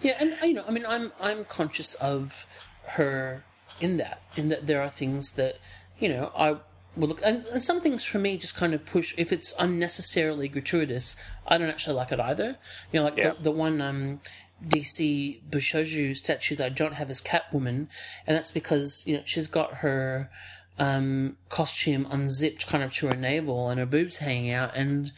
yeah, 0.00 0.16
and 0.18 0.34
you 0.42 0.54
know, 0.54 0.64
I 0.66 0.70
mean, 0.70 0.86
I'm 0.86 1.12
I'm 1.20 1.44
conscious 1.44 1.94
of 1.94 2.46
her 2.88 3.44
in 3.80 3.96
that, 3.98 4.22
in 4.36 4.48
that 4.48 4.66
there 4.66 4.82
are 4.82 4.90
things 4.90 5.32
that 5.32 5.58
you 5.98 6.08
know 6.08 6.32
I 6.36 6.56
will 6.96 7.08
look, 7.08 7.20
and, 7.24 7.44
and 7.46 7.62
some 7.62 7.80
things 7.80 8.04
for 8.04 8.18
me 8.18 8.36
just 8.38 8.56
kind 8.56 8.72
of 8.72 8.86
push. 8.86 9.14
If 9.16 9.32
it's 9.32 9.52
unnecessarily 9.58 10.48
gratuitous, 10.48 11.16
I 11.46 11.58
don't 11.58 11.68
actually 11.68 11.96
like 11.96 12.12
it 12.12 12.20
either. 12.20 12.56
You 12.92 13.00
know, 13.00 13.04
like 13.04 13.16
Yeah. 13.16 13.30
the, 13.30 13.42
the 13.44 13.50
one 13.50 13.80
um, 13.80 14.20
DC 14.68 15.42
Bishoujo 15.48 16.16
statue 16.16 16.56
that 16.56 16.64
I 16.64 16.68
don't 16.68 16.94
have 16.94 17.10
is 17.10 17.20
Catwoman, 17.20 17.88
and 18.26 18.36
that's 18.36 18.50
because 18.50 19.02
you 19.06 19.16
know 19.16 19.22
she's 19.24 19.48
got 19.48 19.76
her 19.76 20.30
um, 20.78 21.36
costume 21.48 22.06
unzipped 22.10 22.66
kind 22.66 22.82
of 22.82 22.92
to 22.94 23.08
her 23.08 23.16
navel 23.16 23.68
and 23.68 23.78
her 23.78 23.86
boobs 23.86 24.18
hanging 24.18 24.50
out, 24.50 24.74
and 24.74 25.12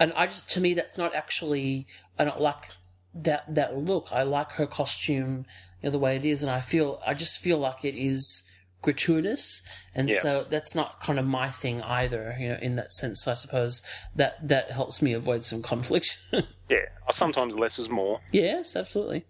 and 0.00 0.12
I 0.14 0.26
just 0.26 0.48
to 0.50 0.60
me 0.60 0.74
that's 0.74 0.98
not 0.98 1.14
actually 1.14 1.86
I 2.18 2.24
don't 2.24 2.40
like 2.40 2.70
that 3.14 3.54
that 3.54 3.76
look. 3.76 4.08
I 4.12 4.22
like 4.22 4.52
her 4.52 4.66
costume, 4.66 5.46
you 5.82 5.88
know, 5.88 5.90
the 5.90 5.98
way 5.98 6.16
it 6.16 6.24
is, 6.24 6.42
and 6.42 6.50
I 6.50 6.60
feel 6.60 7.00
I 7.06 7.14
just 7.14 7.38
feel 7.38 7.58
like 7.58 7.84
it 7.84 7.94
is 7.94 8.50
gratuitous, 8.86 9.62
and 9.94 10.08
Yes. 10.08 10.22
so 10.22 10.44
that's 10.48 10.74
not 10.74 11.00
kind 11.02 11.18
of 11.18 11.26
my 11.26 11.50
thing 11.50 11.82
either. 11.82 12.36
You 12.40 12.48
know, 12.50 12.58
in 12.62 12.76
that 12.76 12.92
sense, 12.92 13.26
I 13.28 13.34
suppose 13.34 13.82
that 14.14 14.46
that 14.48 14.70
helps 14.70 15.02
me 15.02 15.12
avoid 15.12 15.42
some 15.44 15.60
conflict. 15.62 16.08
Yeah, 16.68 16.86
sometimes 17.12 17.54
less 17.54 17.78
is 17.78 17.88
more. 17.88 18.20
yes, 18.32 18.74
absolutely. 18.74 19.24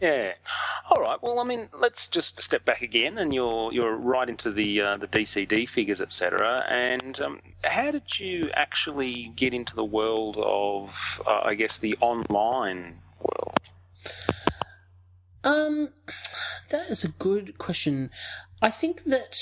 Yeah. 0.00 0.32
All 0.88 0.98
right. 1.02 1.18
Well, 1.22 1.38
I 1.40 1.44
mean, 1.44 1.68
let's 1.78 2.08
just 2.08 2.42
step 2.42 2.64
back 2.64 2.80
again, 2.80 3.18
and 3.18 3.34
you're 3.34 3.70
you're 3.72 3.94
right 3.96 4.28
into 4.28 4.50
the 4.50 4.80
uh, 4.80 4.96
the 4.96 5.06
DCD 5.06 5.68
figures, 5.68 6.00
etc. 6.00 6.64
And 6.68 7.20
um, 7.20 7.40
how 7.64 7.90
did 7.90 8.18
you 8.18 8.50
actually 8.54 9.30
get 9.36 9.52
into 9.52 9.74
the 9.74 9.84
world 9.84 10.36
of, 10.38 11.20
uh, 11.26 11.40
I 11.44 11.54
guess, 11.54 11.78
the 11.78 11.96
online 12.00 12.96
world? 13.20 13.60
Um, 15.44 15.90
that 16.70 16.88
is 16.90 17.04
a 17.04 17.08
good 17.08 17.58
question. 17.58 18.10
I 18.64 18.70
think 18.70 19.04
that 19.04 19.36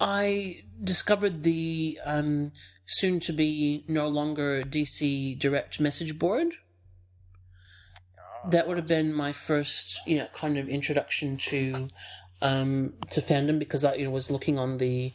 I 0.00 0.64
discovered 0.82 1.44
the 1.44 2.00
um, 2.04 2.50
soon 2.84 3.20
to 3.20 3.32
be 3.32 3.84
no 3.86 4.08
longer 4.08 4.64
DC 4.64 5.38
Direct 5.38 5.78
message 5.78 6.18
board. 6.18 6.54
That 8.50 8.66
would 8.66 8.76
have 8.76 8.88
been 8.88 9.14
my 9.14 9.30
first, 9.30 10.00
you 10.04 10.16
know, 10.18 10.26
kind 10.34 10.58
of 10.58 10.68
introduction 10.68 11.36
to 11.48 11.86
um, 12.42 12.94
to 13.10 13.20
fandom 13.20 13.60
because 13.60 13.84
I 13.84 13.94
you 13.94 14.06
know, 14.06 14.10
was 14.10 14.32
looking 14.32 14.58
on 14.58 14.78
the 14.78 15.12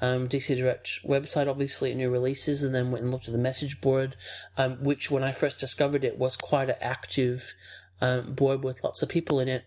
um, 0.00 0.26
DC 0.26 0.56
Direct 0.56 1.00
website, 1.06 1.48
obviously 1.48 1.90
at 1.90 1.98
new 1.98 2.08
releases, 2.08 2.62
and 2.62 2.74
then 2.74 2.90
went 2.90 3.04
and 3.04 3.12
looked 3.12 3.28
at 3.28 3.32
the 3.32 3.38
message 3.38 3.82
board, 3.82 4.16
um, 4.56 4.82
which 4.82 5.10
when 5.10 5.22
I 5.22 5.32
first 5.32 5.58
discovered 5.58 6.04
it 6.04 6.18
was 6.18 6.38
quite 6.38 6.70
an 6.70 6.76
active 6.80 7.52
um, 8.02 8.34
board 8.34 8.64
with 8.64 8.82
lots 8.82 9.00
of 9.00 9.08
people 9.08 9.38
in 9.38 9.46
it. 9.48 9.64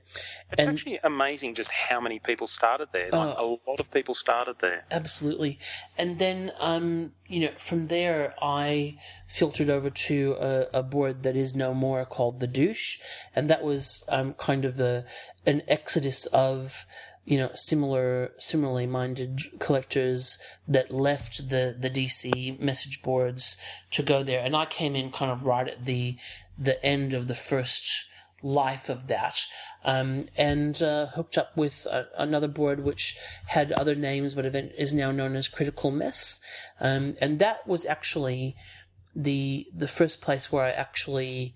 It's 0.51 0.59
and 0.59 0.69
actually 0.69 0.99
amazing 1.03 1.55
just 1.55 1.71
how 1.71 2.01
many 2.01 2.19
people 2.19 2.47
started 2.47 2.89
there. 2.91 3.09
Like, 3.09 3.36
Oh. 3.39 3.61
a 3.65 3.69
lot 3.69 3.79
of 3.79 3.89
people 3.91 4.13
started 4.13 4.57
there. 4.59 4.83
Absolutely. 4.91 5.57
And 5.97 6.19
then, 6.19 6.51
um, 6.59 7.13
you 7.27 7.39
know, 7.39 7.51
from 7.57 7.86
there, 7.86 8.36
I 8.41 8.97
filtered 9.25 9.69
over 9.69 9.89
to 9.89 10.36
a, 10.39 10.79
a 10.79 10.83
board 10.83 11.23
that 11.23 11.38
is 11.38 11.55
no 11.55 11.73
more 11.73 12.03
called 12.03 12.41
The 12.41 12.47
Douche. 12.47 12.99
And 13.33 13.49
that 13.49 13.63
was 13.63 14.03
um, 14.09 14.33
kind 14.33 14.65
of 14.65 14.81
a, 14.81 15.05
an 15.45 15.61
exodus 15.69 16.25
of, 16.27 16.86
you 17.23 17.38
know, 17.38 17.51
similar, 17.53 18.33
similarly 18.38 18.86
minded 18.86 19.59
collectors 19.59 20.38
that 20.67 20.91
left 20.91 21.47
the, 21.49 21.73
the 21.79 21.89
DC 21.89 22.59
message 22.59 23.01
boards 23.01 23.55
to 23.91 24.03
go 24.03 24.23
there. 24.23 24.41
And 24.43 24.57
I 24.57 24.65
came 24.65 24.93
in 24.93 25.09
kind 25.09 25.31
of 25.31 25.45
right 25.45 25.69
at 25.69 25.86
the, 25.86 26.17
the 26.57 26.83
end 26.86 27.13
of 27.13 27.29
the 27.29 27.33
first 27.36 28.05
life 28.41 28.89
of 28.89 29.07
that, 29.07 29.45
um, 29.83 30.25
and 30.38 30.81
uh, 30.81 31.07
hooked 31.07 31.38
up 31.38 31.55
with 31.55 31.86
a, 31.88 32.07
another 32.17 32.47
board 32.47 32.83
which 32.83 33.17
had 33.47 33.71
other 33.71 33.95
names, 33.95 34.33
but 34.33 34.45
is 34.45 34.93
now 34.93 35.11
known 35.11 35.36
as 35.36 35.47
Critical 35.47 35.91
Mess, 35.91 36.39
um, 36.79 37.15
and 37.21 37.39
that 37.39 37.67
was 37.67 37.86
actually 37.86 38.55
the 39.15 39.67
the 39.73 39.88
first 39.88 40.21
place 40.21 40.51
where 40.51 40.65
I 40.65 40.71
actually 40.71 41.55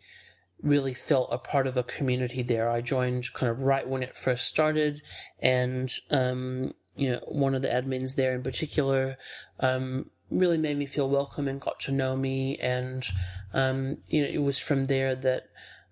really 0.62 0.94
felt 0.94 1.30
a 1.32 1.38
part 1.38 1.68
of 1.68 1.78
a 1.78 1.84
community 1.84 2.42
there. 2.42 2.70
I 2.70 2.82
joined 2.82 3.34
kind 3.34 3.50
of 3.52 3.62
right 3.62 3.88
when 3.88 4.04
it 4.04 4.18
first 4.18 4.46
started, 4.46 5.02
and 5.40 5.92
um, 6.12 6.74
you 6.96 7.12
know 7.12 7.22
one 7.28 7.56
of 7.56 7.62
the 7.62 7.70
admins 7.70 8.16
there 8.16 8.34
in 8.34 8.44
particular. 8.44 9.18
Um, 9.60 10.10
really 10.32 10.60
made 10.60 10.78
me 10.78 10.86
feel 10.86 11.10
welcome 11.10 11.48
and 11.48 11.60
got 11.60 11.80
to 11.80 11.92
know 11.92 12.16
me 12.16 12.56
and 12.58 13.04
um, 13.52 13.98
you 14.10 14.22
know 14.22 14.28
it 14.28 14.44
was 14.44 14.60
from 14.60 14.86
there 14.86 15.16
that 15.16 15.46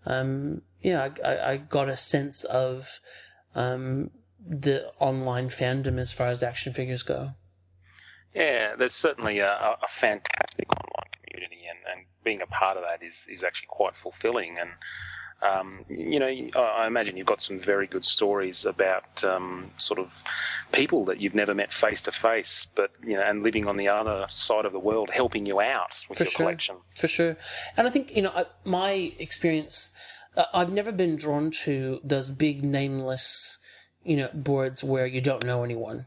um, 0.05 0.61
yeah, 0.81 1.09
I, 1.23 1.29
I, 1.31 1.51
I 1.51 1.57
got 1.57 1.89
a 1.89 1.95
sense 1.95 2.43
of 2.43 2.99
um, 3.55 4.11
the 4.47 4.91
online 4.99 5.49
fandom 5.49 5.97
as 5.97 6.13
far 6.13 6.27
as 6.27 6.43
action 6.43 6.73
figures 6.73 7.03
go. 7.03 7.31
Yeah, 8.33 8.75
there's 8.75 8.93
certainly 8.93 9.39
a, 9.39 9.51
a 9.51 9.87
fantastic 9.89 10.67
online 10.69 11.09
community, 11.23 11.61
and, 11.69 11.79
and 11.91 12.05
being 12.23 12.41
a 12.41 12.47
part 12.47 12.77
of 12.77 12.83
that 12.83 13.03
is, 13.03 13.27
is 13.29 13.43
actually 13.43 13.67
quite 13.69 13.95
fulfilling. 13.95 14.57
And 14.59 14.69
um, 15.41 15.85
you 15.89 16.19
know, 16.19 16.27
I 16.27 16.59
I 16.59 16.87
imagine 16.87 17.17
you've 17.17 17.27
got 17.27 17.41
some 17.41 17.59
very 17.59 17.87
good 17.87 18.05
stories 18.05 18.65
about 18.65 19.23
um, 19.23 19.71
sort 19.77 19.99
of 19.99 20.23
people 20.71 21.05
that 21.05 21.19
you've 21.21 21.35
never 21.35 21.53
met 21.53 21.71
face 21.71 22.01
to 22.03 22.11
face, 22.11 22.67
but 22.75 22.91
you 23.03 23.15
know, 23.15 23.21
and 23.23 23.43
living 23.43 23.67
on 23.67 23.77
the 23.77 23.87
other 23.87 24.25
side 24.29 24.65
of 24.65 24.73
the 24.73 24.79
world, 24.79 25.09
helping 25.11 25.45
you 25.45 25.59
out 25.59 25.95
with 26.09 26.17
For 26.17 26.23
your 26.23 26.31
sure. 26.31 26.45
collection. 26.45 26.77
For 26.99 27.07
sure. 27.07 27.37
And 27.75 27.87
I 27.87 27.89
think, 27.91 28.15
you 28.15 28.21
know, 28.23 28.45
my 28.65 29.13
experience, 29.19 29.95
uh, 30.37 30.45
I've 30.53 30.71
never 30.71 30.91
been 30.91 31.15
drawn 31.15 31.51
to 31.63 31.99
those 32.03 32.29
big 32.29 32.63
nameless, 32.63 33.57
you 34.03 34.15
know, 34.15 34.29
boards 34.33 34.83
where 34.83 35.07
you 35.07 35.19
don't 35.19 35.43
know 35.43 35.63
anyone. 35.63 36.05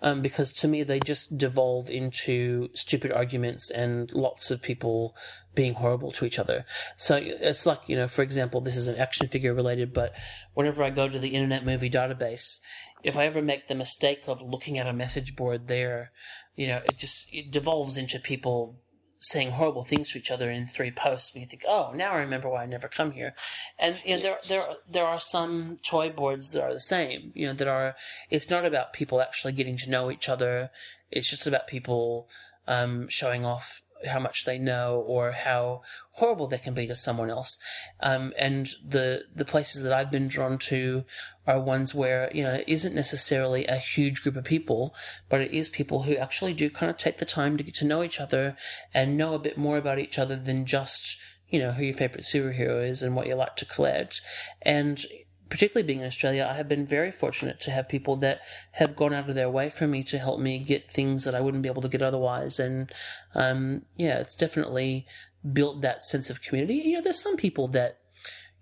Um, 0.00 0.22
because 0.22 0.52
to 0.54 0.68
me, 0.68 0.84
they 0.84 1.00
just 1.00 1.36
devolve 1.36 1.90
into 1.90 2.68
stupid 2.74 3.12
arguments 3.12 3.70
and 3.70 4.10
lots 4.12 4.50
of 4.50 4.62
people 4.62 5.14
being 5.54 5.74
horrible 5.74 6.12
to 6.12 6.24
each 6.24 6.38
other. 6.38 6.64
So 6.96 7.18
it's 7.20 7.66
like, 7.66 7.80
you 7.86 7.96
know, 7.96 8.08
for 8.08 8.22
example, 8.22 8.60
this 8.60 8.76
is 8.76 8.88
an 8.88 9.00
action 9.00 9.28
figure 9.28 9.52
related, 9.52 9.92
but 9.92 10.14
whenever 10.54 10.82
I 10.82 10.90
go 10.90 11.08
to 11.08 11.18
the 11.18 11.34
Internet 11.34 11.66
Movie 11.66 11.90
Database, 11.90 12.60
if 13.02 13.18
I 13.18 13.26
ever 13.26 13.42
make 13.42 13.66
the 13.66 13.74
mistake 13.74 14.22
of 14.28 14.40
looking 14.40 14.78
at 14.78 14.86
a 14.86 14.92
message 14.92 15.34
board 15.34 15.66
there, 15.66 16.12
you 16.54 16.68
know, 16.68 16.80
it 16.84 16.96
just, 16.96 17.26
it 17.32 17.50
devolves 17.50 17.98
into 17.98 18.20
people 18.20 18.78
saying 19.22 19.52
horrible 19.52 19.84
things 19.84 20.12
to 20.12 20.18
each 20.18 20.30
other 20.30 20.50
in 20.50 20.66
three 20.66 20.90
posts, 20.90 21.32
and 21.32 21.42
you 21.42 21.48
think, 21.48 21.64
"Oh, 21.66 21.92
now 21.94 22.12
I 22.12 22.18
remember 22.18 22.48
why 22.48 22.62
I 22.64 22.66
never 22.66 22.88
come 22.88 23.12
here." 23.12 23.34
And 23.78 24.00
you 24.04 24.16
know, 24.16 24.22
Yes. 24.22 24.48
there 24.48 24.60
there 24.66 24.76
there 24.88 25.06
are 25.06 25.20
some 25.20 25.78
toy 25.82 26.10
boards 26.10 26.52
that 26.52 26.62
are 26.62 26.72
the 26.72 26.80
same. 26.80 27.32
You 27.34 27.48
know, 27.48 27.52
that 27.54 27.68
are. 27.68 27.96
It's 28.30 28.50
not 28.50 28.64
about 28.64 28.92
people 28.92 29.20
actually 29.20 29.52
getting 29.52 29.76
to 29.78 29.90
know 29.90 30.10
each 30.10 30.28
other. 30.28 30.70
It's 31.10 31.28
just 31.30 31.46
about 31.46 31.66
people 31.66 32.28
um, 32.66 33.08
showing 33.08 33.44
off 33.44 33.82
how 34.06 34.18
much 34.18 34.44
they 34.44 34.58
know 34.58 35.04
or 35.06 35.32
how 35.32 35.82
horrible 36.12 36.46
they 36.46 36.58
can 36.58 36.74
be 36.74 36.86
to 36.86 36.96
someone 36.96 37.30
else. 37.30 37.58
Um, 38.00 38.32
and 38.38 38.68
the 38.86 39.24
the 39.34 39.44
places 39.44 39.82
that 39.82 39.92
I've 39.92 40.10
been 40.10 40.28
drawn 40.28 40.58
to 40.58 41.04
are 41.46 41.60
ones 41.60 41.94
where 41.94 42.30
you 42.34 42.42
know 42.42 42.54
it 42.54 42.64
isn't 42.66 42.94
necessarily 42.94 43.66
a 43.66 43.76
huge 43.76 44.22
group 44.22 44.36
of 44.36 44.44
people, 44.44 44.94
but 45.28 45.40
it 45.40 45.52
is 45.52 45.68
people 45.68 46.02
who 46.02 46.16
actually 46.16 46.54
do 46.54 46.70
kind 46.70 46.90
of 46.90 46.96
take 46.96 47.18
the 47.18 47.24
time 47.24 47.56
to 47.56 47.64
get 47.64 47.74
to 47.76 47.84
know 47.84 48.02
each 48.02 48.20
other 48.20 48.56
and 48.92 49.16
know 49.16 49.34
a 49.34 49.38
bit 49.38 49.58
more 49.58 49.76
about 49.76 49.98
each 49.98 50.18
other 50.18 50.36
than 50.36 50.66
just 50.66 51.18
you 51.48 51.58
know 51.58 51.72
who 51.72 51.84
your 51.84 51.94
favorite 51.94 52.24
superhero 52.24 52.86
is 52.86 53.02
and 53.02 53.14
what 53.14 53.26
you 53.26 53.34
like 53.34 53.56
to 53.56 53.66
collect. 53.66 54.20
And 54.62 55.04
particularly 55.52 55.86
being 55.86 55.98
in 55.98 56.06
Australia, 56.06 56.48
I 56.50 56.54
have 56.54 56.66
been 56.66 56.86
very 56.86 57.10
fortunate 57.10 57.60
to 57.60 57.70
have 57.70 57.86
people 57.86 58.16
that 58.16 58.40
have 58.70 58.96
gone 58.96 59.12
out 59.12 59.28
of 59.28 59.34
their 59.34 59.50
way 59.50 59.68
for 59.68 59.86
me 59.86 60.02
to 60.04 60.18
help 60.18 60.40
me 60.40 60.58
get 60.58 60.90
things 60.90 61.24
that 61.24 61.34
I 61.34 61.42
wouldn't 61.42 61.62
be 61.62 61.68
able 61.68 61.82
to 61.82 61.90
get 61.90 62.00
otherwise. 62.00 62.58
And 62.58 62.90
um, 63.34 63.82
yeah, 63.94 64.18
it's 64.18 64.34
definitely 64.34 65.04
built 65.52 65.82
that 65.82 66.06
sense 66.06 66.30
of 66.30 66.40
community. 66.40 66.76
You 66.76 66.94
know, 66.94 67.02
there's 67.02 67.20
some 67.20 67.36
people 67.36 67.68
that 67.68 67.98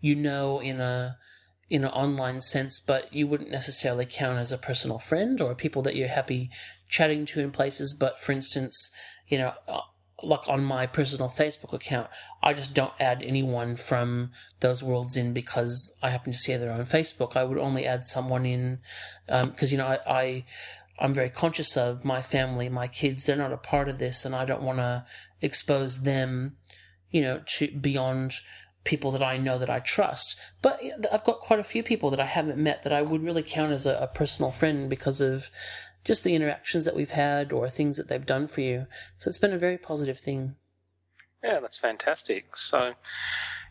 you 0.01 0.17
know 0.17 0.59
in 0.59 0.81
a 0.81 1.17
in 1.69 1.85
an 1.85 1.91
online 1.91 2.41
sense, 2.41 2.81
but 2.81 3.15
you 3.15 3.29
wouldn't 3.29 3.53
necessarily 3.53 4.05
count 4.05 4.39
as 4.39 4.51
a 4.51 4.59
personal 4.59 4.99
friend 4.99 5.41
or 5.41 5.55
people 5.55 5.83
that 5.83 5.95
you're 5.95 6.09
happy 6.09 6.51
chatting 6.89 7.25
to 7.27 7.39
in 7.39 7.53
places. 7.53 7.93
But 7.93 8.19
for 8.19 8.33
instance, 8.33 8.91
you 9.29 9.39
know, 9.39 9.55
like 10.23 10.49
on 10.49 10.65
my 10.65 10.87
personal 10.87 11.29
Facebook 11.29 11.73
account, 11.73 12.09
I 12.43 12.53
just 12.53 12.75
don't 12.75 12.93
add 13.01 13.23
anyone 13.23 13.77
from 13.77 14.31
those 14.61 14.83
worlds 14.83 15.17
in 15.17 15.33
because 15.33 15.97
I 16.03 16.11
happen 16.11 16.33
to 16.33 16.39
see 16.39 16.57
their 16.57 16.73
own 16.73 16.85
Facebook. 16.85 17.37
I 17.37 17.45
would 17.45 17.59
only 17.59 17.87
add 17.87 18.07
someone 18.07 18.47
in 18.47 18.81
um, 19.29 19.51
because 19.51 19.73
you 19.73 19.79
know 19.79 19.87
I, 19.87 19.99
I 20.07 20.45
I'm 20.99 21.15
very 21.15 21.31
conscious 21.31 21.77
of 21.77 22.05
my 22.05 22.21
family, 22.21 22.69
my 22.69 22.87
kids. 22.87 23.25
They're 23.25 23.37
not 23.37 23.53
a 23.53 23.57
part 23.57 23.89
of 23.89 23.99
this, 23.99 24.25
and 24.25 24.35
I 24.35 24.45
don't 24.45 24.63
want 24.63 24.79
to 24.79 25.05
expose 25.41 26.03
them, 26.03 26.57
you 27.11 27.23
know, 27.23 27.43
to 27.45 27.69
beyond 27.69 28.35
people 28.85 29.11
that 29.11 29.23
I 29.23 29.37
know 29.37 29.59
that 29.59 29.71
I 29.71 29.81
trust. 29.81 30.39
But 30.63 30.81
I've 31.13 31.25
got 31.25 31.41
quite 31.41 31.61
a 31.61 31.65
few 31.65 31.83
people 31.83 32.11
that 32.11 32.21
I 32.21 32.27
haven't 32.27 32.59
met 32.59 32.83
that 32.83 32.93
I 32.93 33.03
would 33.03 33.23
really 33.23 33.43
count 33.43 33.73
as 33.73 33.87
a, 33.87 33.97
a 33.97 34.07
personal 34.07 34.51
friend 34.51 34.89
because 34.89 35.21
of 35.21 35.51
just 36.05 36.25
the 36.25 36.35
interactions 36.35 36.85
that 36.85 36.97
we've 36.97 37.11
had 37.11 37.53
or 37.53 37.69
things 37.69 37.97
that 37.97 38.09
they've 38.09 38.27
done 38.27 38.47
for 38.47 38.61
you. 38.61 38.87
So 39.19 39.29
it's 39.29 39.39
been 39.39 39.53
a 39.53 39.59
very 39.59 39.79
positive 39.79 40.19
thing. 40.19 40.57
Yeah, 41.43 41.61
that's 41.61 41.79
fantastic. 41.79 42.57
So, 42.57 42.93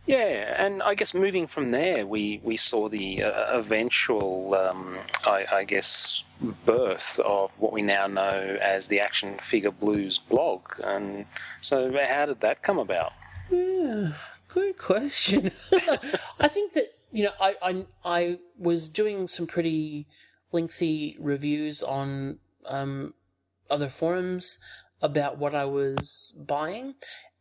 yeah, 0.05 0.55
and 0.57 0.81
I 0.81 0.95
guess 0.95 1.13
moving 1.13 1.45
from 1.45 1.71
there, 1.71 2.05
we, 2.05 2.39
we 2.43 2.57
saw 2.57 2.89
the 2.89 3.23
uh, 3.23 3.57
eventual, 3.57 4.55
um, 4.55 4.97
I, 5.25 5.45
I 5.51 5.63
guess, 5.65 6.23
birth 6.65 7.19
of 7.23 7.51
what 7.57 7.71
we 7.71 7.81
now 7.81 8.07
know 8.07 8.57
as 8.61 8.87
the 8.87 8.99
Action 8.99 9.37
Figure 9.39 9.71
Blues 9.71 10.17
blog. 10.17 10.61
And 10.83 11.25
so, 11.61 11.91
how 12.07 12.25
did 12.25 12.41
that 12.41 12.63
come 12.63 12.79
about? 12.79 13.13
Yeah, 13.51 14.13
good 14.47 14.77
question. 14.77 15.51
I 16.39 16.47
think 16.47 16.73
that 16.73 16.91
you 17.11 17.23
know, 17.23 17.31
I, 17.39 17.55
I 17.61 17.85
I 18.05 18.39
was 18.57 18.89
doing 18.89 19.27
some 19.27 19.47
pretty 19.47 20.07
lengthy 20.51 21.15
reviews 21.19 21.83
on 21.83 22.39
um, 22.65 23.13
other 23.69 23.89
forums 23.89 24.57
about 25.01 25.37
what 25.37 25.55
I 25.55 25.65
was 25.65 26.37
buying, 26.45 26.95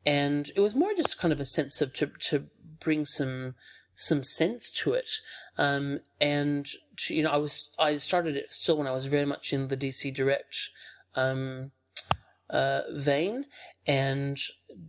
and 0.06 0.50
it 0.54 0.60
was 0.60 0.74
more 0.74 0.94
just 0.94 1.18
kind 1.18 1.32
of 1.32 1.40
a 1.40 1.44
sense 1.44 1.80
of 1.80 1.92
to 1.94 2.10
to 2.30 2.46
bring 2.80 3.04
some 3.04 3.54
some 3.96 4.22
sense 4.22 4.70
to 4.70 4.92
it. 4.92 5.10
Um, 5.58 6.00
and 6.20 6.66
to, 6.96 7.14
you 7.14 7.22
know, 7.22 7.30
I 7.30 7.36
was 7.36 7.72
I 7.78 7.98
started 7.98 8.36
it 8.36 8.52
still 8.52 8.78
when 8.78 8.86
I 8.86 8.92
was 8.92 9.06
very 9.06 9.26
much 9.26 9.52
in 9.52 9.68
the 9.68 9.76
DC 9.76 10.14
Direct 10.14 10.70
um, 11.16 11.72
uh, 12.48 12.82
vein, 12.92 13.46
and 13.86 14.38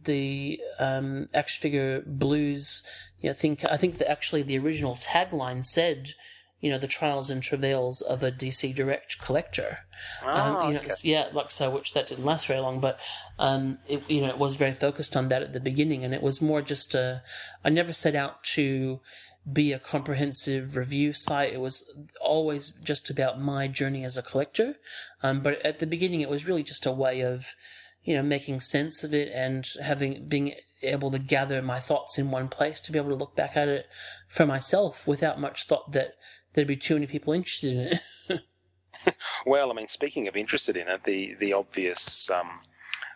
the 0.04 0.62
um, 0.80 1.28
action 1.34 1.62
figure 1.62 2.04
blues. 2.06 2.84
You 3.20 3.30
know, 3.30 3.34
think 3.34 3.64
I 3.70 3.78
think 3.78 3.98
that 3.98 4.12
actually 4.12 4.44
the 4.44 4.60
original 4.60 4.96
tagline 4.96 5.66
said, 5.66 6.12
you 6.62 6.70
know, 6.70 6.78
the 6.78 6.88
trials 6.88 7.30
and 7.30 7.42
travails 7.42 8.02
of 8.02 8.22
a 8.24 8.32
DC 8.32 8.76
Direct 8.76 9.20
collector. 9.20 9.80
Ah, 10.24 10.62
Um, 10.62 10.68
you 10.68 10.74
know, 10.74 10.80
okay. 10.82 10.94
yeah, 11.04 11.28
like 11.32 11.52
so, 11.52 11.70
which 11.70 11.94
that 11.94 12.08
didn't 12.08 12.26
last 12.26 12.48
very 12.48 12.60
long, 12.60 12.80
but 12.80 13.00
um, 13.38 13.78
it, 13.88 14.10
you 14.10 14.22
know, 14.22 14.28
it 14.30 14.38
was 14.38 14.56
very 14.56 14.74
focused 14.74 15.16
on 15.16 15.30
that 15.30 15.42
at 15.42 15.54
the 15.54 15.60
beginning, 15.60 16.04
and 16.04 16.14
it 16.14 16.22
was 16.22 16.42
more 16.42 16.62
just 16.62 16.94
a. 16.96 17.22
I 17.64 17.70
never 17.70 17.94
set 17.94 18.16
out 18.16 18.44
to 18.56 19.00
be 19.52 19.72
a 19.72 19.80
comprehensive 19.80 20.76
review 20.76 21.14
site. 21.14 21.54
It 21.54 21.62
was 21.62 21.90
always 22.22 22.70
just 22.84 23.10
about 23.10 23.40
my 23.42 23.68
journey 23.68 24.04
as 24.04 24.18
a 24.18 24.22
collector. 24.22 24.76
Um, 25.24 25.42
but 25.42 25.64
at 25.66 25.80
the 25.80 25.88
beginning, 25.88 26.22
it 26.22 26.30
was 26.30 26.48
really 26.48 26.64
just 26.64 26.86
a 26.86 26.92
way 26.92 27.22
of, 27.22 27.48
you 28.04 28.16
know, 28.16 28.24
making 28.24 28.60
sense 28.60 29.04
of 29.04 29.14
it 29.14 29.32
and 29.34 29.66
having 29.82 30.28
being 30.28 30.56
able 30.82 31.12
to 31.12 31.20
gather 31.20 31.62
my 31.62 31.80
thoughts 31.80 32.18
in 32.18 32.32
one 32.32 32.48
place 32.48 32.80
to 32.82 32.92
be 32.92 33.00
able 33.00 33.10
to 33.10 33.16
look 33.16 33.36
back 33.36 33.58
at 33.58 33.68
it 33.68 33.88
for 34.28 34.46
myself 34.46 35.08
without 35.08 35.40
much 35.40 35.68
thought 35.68 35.92
that 35.92 36.14
there'd 36.54 36.68
be 36.68 36.76
too 36.76 36.96
many 36.96 37.08
people 37.08 37.34
interested 37.34 37.72
in 37.74 37.80
it. 37.80 38.02
Well, 39.46 39.72
I 39.72 39.74
mean, 39.74 39.88
speaking 39.88 40.28
of 40.28 40.36
interested 40.36 40.76
in 40.76 40.88
it, 40.88 41.04
the 41.04 41.36
the 41.40 41.54
obvious 41.54 42.30
um, 42.30 42.60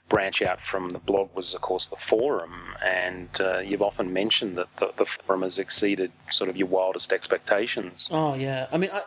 branch 0.10 0.42
out 0.42 0.62
from 0.62 0.90
the 0.90 1.00
blog 1.00 1.34
was, 1.36 1.54
of 1.54 1.62
course, 1.62 1.88
the 1.88 1.96
forum, 1.96 2.76
and 2.84 3.30
uh, 3.40 3.60
you've 3.60 3.82
often 3.82 4.14
mentioned 4.14 4.58
that 4.58 4.68
the, 4.78 4.94
the 4.98 5.06
forum 5.06 5.42
has 5.42 5.60
exceeded 5.60 6.12
sort 6.30 6.50
of 6.50 6.58
your 6.58 6.68
wildest 6.68 7.12
expectations. 7.12 8.10
Oh 8.12 8.34
yeah, 8.34 8.68
I 8.72 8.78
mean, 8.78 8.92
I, 8.94 9.04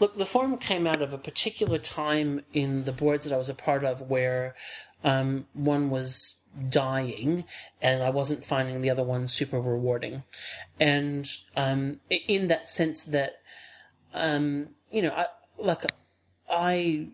look, 0.00 0.16
the 0.16 0.26
forum 0.26 0.56
came 0.58 0.86
out 0.86 1.02
of 1.02 1.12
a 1.12 1.18
particular 1.18 1.78
time 1.78 2.42
in 2.52 2.84
the 2.84 2.92
boards 2.92 3.24
that 3.24 3.32
I 3.32 3.36
was 3.36 3.48
a 3.48 3.54
part 3.54 3.84
of 3.84 4.02
where 4.02 4.54
um, 5.04 5.46
one 5.52 5.90
was 5.90 6.40
dying, 6.68 7.44
and 7.80 8.02
I 8.02 8.10
wasn't 8.10 8.44
finding 8.44 8.80
the 8.80 8.90
other 8.90 9.04
one 9.04 9.28
super 9.28 9.60
rewarding, 9.60 10.24
and 10.80 11.28
um, 11.56 12.00
in 12.10 12.48
that 12.48 12.68
sense 12.68 13.04
that, 13.04 13.34
um, 14.14 14.70
you 14.90 15.02
know, 15.02 15.10
I 15.10 15.26
like 15.58 15.82
I. 16.50 17.08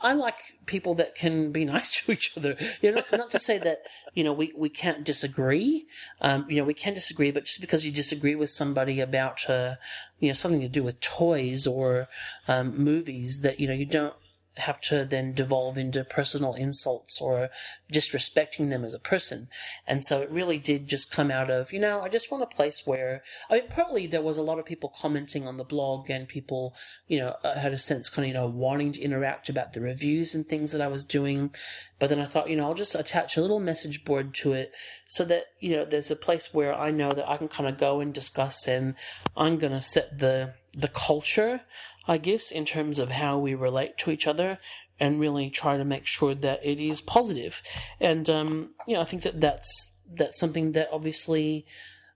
I 0.00 0.12
like 0.12 0.38
people 0.66 0.94
that 0.94 1.16
can 1.16 1.50
be 1.50 1.64
nice 1.74 1.90
to 2.02 2.12
each 2.12 2.38
other. 2.38 2.54
You 2.80 2.92
know, 2.92 3.02
not, 3.10 3.32
to 3.32 3.40
say 3.40 3.58
that 3.58 3.78
you 4.14 4.22
know 4.22 4.32
we, 4.32 4.52
we 4.56 4.68
can't 4.68 5.02
disagree. 5.02 5.86
Um, 6.20 6.46
you 6.48 6.58
know, 6.58 6.62
we 6.62 6.72
can 6.72 6.94
disagree, 6.94 7.32
but 7.32 7.46
just 7.46 7.60
because 7.60 7.84
you 7.84 7.90
disagree 7.90 8.36
with 8.36 8.50
somebody 8.50 9.00
about 9.00 9.50
uh, 9.50 9.74
you 10.20 10.28
know 10.28 10.34
something 10.34 10.60
to 10.60 10.68
do 10.68 10.84
with 10.84 11.00
toys 11.00 11.66
or 11.66 12.06
um, 12.46 12.78
movies, 12.78 13.40
that 13.40 13.58
you 13.58 13.66
know 13.66 13.74
you 13.74 13.86
don't 13.86 14.14
have 14.58 14.80
to 14.80 15.04
then 15.04 15.32
devolve 15.32 15.78
into 15.78 16.04
personal 16.04 16.54
insults 16.54 17.20
or 17.20 17.50
disrespecting 17.92 18.70
them 18.70 18.84
as 18.84 18.94
a 18.94 18.98
person. 18.98 19.48
And 19.86 20.04
so 20.04 20.20
it 20.20 20.30
really 20.30 20.58
did 20.58 20.86
just 20.86 21.12
come 21.12 21.30
out 21.30 21.50
of, 21.50 21.72
you 21.72 21.80
know, 21.80 22.00
I 22.00 22.08
just 22.08 22.30
want 22.30 22.42
a 22.42 22.46
place 22.46 22.86
where, 22.86 23.22
I 23.50 23.54
mean, 23.54 23.68
partly 23.68 24.06
there 24.06 24.22
was 24.22 24.38
a 24.38 24.42
lot 24.42 24.58
of 24.58 24.66
people 24.66 24.92
commenting 24.94 25.46
on 25.46 25.56
the 25.56 25.64
blog 25.64 26.10
and 26.10 26.28
people, 26.28 26.74
you 27.06 27.18
know, 27.18 27.36
uh, 27.44 27.58
had 27.58 27.72
a 27.72 27.78
sense 27.78 28.08
kind 28.08 28.24
of, 28.24 28.28
you 28.28 28.34
know, 28.34 28.46
wanting 28.46 28.92
to 28.92 29.00
interact 29.00 29.48
about 29.48 29.72
the 29.72 29.80
reviews 29.80 30.34
and 30.34 30.48
things 30.48 30.72
that 30.72 30.80
I 30.80 30.88
was 30.88 31.04
doing. 31.04 31.54
But 31.98 32.10
then 32.10 32.20
I 32.20 32.26
thought, 32.26 32.48
you 32.48 32.56
know, 32.56 32.64
I'll 32.64 32.74
just 32.74 32.94
attach 32.94 33.36
a 33.36 33.40
little 33.40 33.60
message 33.60 34.04
board 34.04 34.34
to 34.34 34.52
it 34.52 34.72
so 35.06 35.24
that, 35.24 35.46
you 35.60 35.76
know, 35.76 35.84
there's 35.84 36.10
a 36.10 36.16
place 36.16 36.54
where 36.54 36.74
I 36.74 36.90
know 36.90 37.12
that 37.12 37.28
I 37.28 37.36
can 37.36 37.48
kind 37.48 37.68
of 37.68 37.78
go 37.78 38.00
and 38.00 38.14
discuss 38.14 38.66
and 38.68 38.94
I'm 39.36 39.56
going 39.56 39.72
to 39.72 39.80
set 39.80 40.18
the, 40.18 40.54
the 40.72 40.88
culture, 40.88 41.62
I 42.08 42.16
guess, 42.16 42.50
in 42.50 42.64
terms 42.64 42.98
of 42.98 43.10
how 43.10 43.38
we 43.38 43.54
relate 43.54 43.98
to 43.98 44.10
each 44.10 44.26
other 44.26 44.58
and 44.98 45.20
really 45.20 45.50
try 45.50 45.76
to 45.76 45.84
make 45.84 46.06
sure 46.06 46.34
that 46.34 46.64
it 46.64 46.80
is 46.80 47.02
positive. 47.02 47.62
And, 48.00 48.28
um, 48.30 48.70
you 48.86 48.94
know, 48.94 49.02
I 49.02 49.04
think 49.04 49.22
that 49.22 49.40
that's, 49.40 49.96
that's 50.10 50.40
something 50.40 50.72
that 50.72 50.88
obviously, 50.90 51.66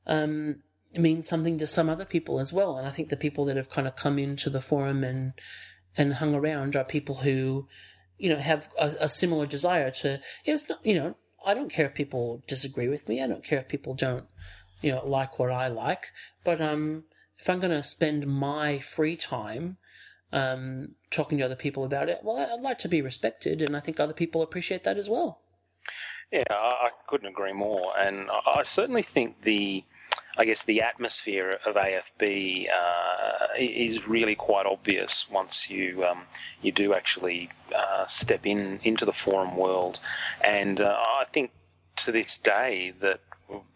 um, 0.07 0.62
means 0.97 1.28
something 1.28 1.59
to 1.59 1.66
some 1.66 1.90
other 1.90 2.07
people 2.07 2.40
as 2.40 2.53
well. 2.53 2.78
And 2.78 2.86
I 2.86 2.90
think 2.90 3.11
the 3.11 3.16
people 3.16 3.45
that 3.45 3.57
have 3.57 3.70
kind 3.70 3.86
of 3.86 3.95
come 3.95 4.18
into 4.18 4.51
the 4.51 4.61
forum 4.61 5.05
and, 5.05 5.34
and 5.97 6.14
hung 6.14 6.34
around 6.34 6.74
are 6.74 6.84
people 6.84 7.16
who, 7.16 7.68
you 8.18 8.30
know, 8.30 8.38
have 8.38 8.68
a, 8.80 8.95
a 9.01 9.09
similar 9.09 9.47
desire 9.47 9.90
to, 9.90 10.20
it's 10.45 10.68
not, 10.68 10.84
you 10.84 10.95
know, 10.95 11.16
I 11.45 11.55
don't 11.55 11.70
care 11.70 11.86
if 11.86 11.95
people 11.95 12.43
disagree 12.47 12.88
with 12.88 13.09
me. 13.09 13.22
I 13.22 13.26
don't 13.26 13.45
care 13.45 13.59
if 13.59 13.68
people 13.68 13.95
don't, 13.95 14.24
you 14.80 14.93
know, 14.93 15.07
like 15.07 15.38
what 15.38 15.51
I 15.51 15.68
like. 15.68 16.07
But, 16.45 16.61
um, 16.61 17.05
if 17.38 17.51
I'm 17.51 17.59
going 17.59 17.72
to 17.72 17.82
spend 17.82 18.26
my 18.26 18.78
free 18.78 19.16
time, 19.16 19.76
um, 20.32 20.94
talking 21.10 21.38
to 21.38 21.44
other 21.44 21.56
people 21.56 21.84
about 21.84 22.08
it, 22.08 22.20
well, 22.22 22.38
I'd 22.38 22.60
like 22.60 22.78
to 22.78 22.88
be 22.88 23.02
respected. 23.02 23.62
And 23.62 23.76
I 23.76 23.80
think 23.80 24.00
other 24.00 24.12
people 24.12 24.42
appreciate 24.42 24.84
that 24.84 24.98
as 24.98 25.08
well. 25.08 25.40
Yeah, 26.32 26.44
I, 26.50 26.86
I 26.86 26.90
couldn't 27.06 27.28
agree 27.28 27.52
more, 27.52 27.92
and 27.98 28.30
I, 28.30 28.60
I 28.60 28.62
certainly 28.62 29.02
think 29.02 29.42
the, 29.42 29.84
I 30.38 30.46
guess 30.46 30.64
the 30.64 30.80
atmosphere 30.80 31.58
of 31.66 31.76
AFB 31.76 32.68
uh, 32.70 33.46
is 33.58 34.08
really 34.08 34.34
quite 34.34 34.64
obvious 34.64 35.28
once 35.30 35.68
you 35.68 36.06
um, 36.06 36.22
you 36.62 36.72
do 36.72 36.94
actually 36.94 37.50
uh, 37.74 38.06
step 38.06 38.46
in 38.46 38.80
into 38.82 39.04
the 39.04 39.12
forum 39.12 39.56
world, 39.58 40.00
and 40.42 40.80
uh, 40.80 40.96
I 40.98 41.26
think 41.32 41.50
to 41.96 42.12
this 42.12 42.38
day 42.38 42.94
that 43.00 43.20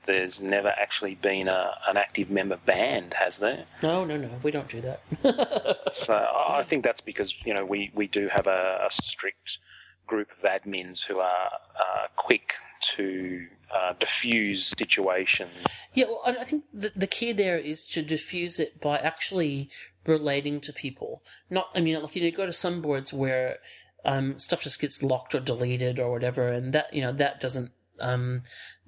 there's 0.06 0.40
never 0.40 0.68
actually 0.68 1.16
been 1.16 1.48
a, 1.48 1.72
an 1.88 1.96
active 1.96 2.30
member 2.30 2.58
banned, 2.64 3.14
has 3.14 3.38
there? 3.38 3.64
No, 3.82 4.04
no, 4.04 4.16
no, 4.16 4.30
we 4.42 4.50
don't 4.50 4.68
do 4.68 4.80
that. 4.82 5.78
So 5.92 6.14
I 6.14 6.62
think 6.62 6.84
that's 6.84 7.00
because 7.00 7.34
you 7.44 7.54
know 7.54 7.64
we, 7.64 7.90
we 7.94 8.06
do 8.06 8.28
have 8.28 8.46
a, 8.46 8.86
a 8.86 8.90
strict 8.90 9.58
group 10.06 10.28
of 10.30 10.44
admins 10.48 11.04
who 11.04 11.18
are 11.18 11.50
uh, 11.78 12.06
quick 12.16 12.54
to 12.80 13.46
uh, 13.74 13.94
diffuse 13.98 14.72
situations. 14.78 15.50
Yeah, 15.94 16.06
well, 16.06 16.22
I 16.26 16.30
I 16.40 16.44
think 16.44 16.64
the, 16.72 16.92
the 16.94 17.06
key 17.06 17.32
there 17.32 17.58
is 17.58 17.86
to 17.88 18.02
diffuse 18.02 18.58
it 18.58 18.80
by 18.80 18.98
actually 18.98 19.70
relating 20.06 20.60
to 20.60 20.72
people. 20.72 21.22
Not, 21.50 21.68
I 21.74 21.80
mean, 21.80 22.00
like, 22.00 22.14
you 22.14 22.22
know, 22.22 22.26
you 22.26 22.32
go 22.32 22.46
to 22.46 22.52
some 22.52 22.80
boards 22.80 23.12
where 23.12 23.58
um, 24.04 24.38
stuff 24.38 24.62
just 24.62 24.80
gets 24.80 25.02
locked 25.02 25.34
or 25.34 25.40
deleted 25.40 25.98
or 25.98 26.10
whatever, 26.10 26.48
and 26.48 26.72
that, 26.72 26.92
you 26.92 27.02
know, 27.02 27.12
that 27.12 27.40
doesn't 27.40 27.72
um, 28.00 28.42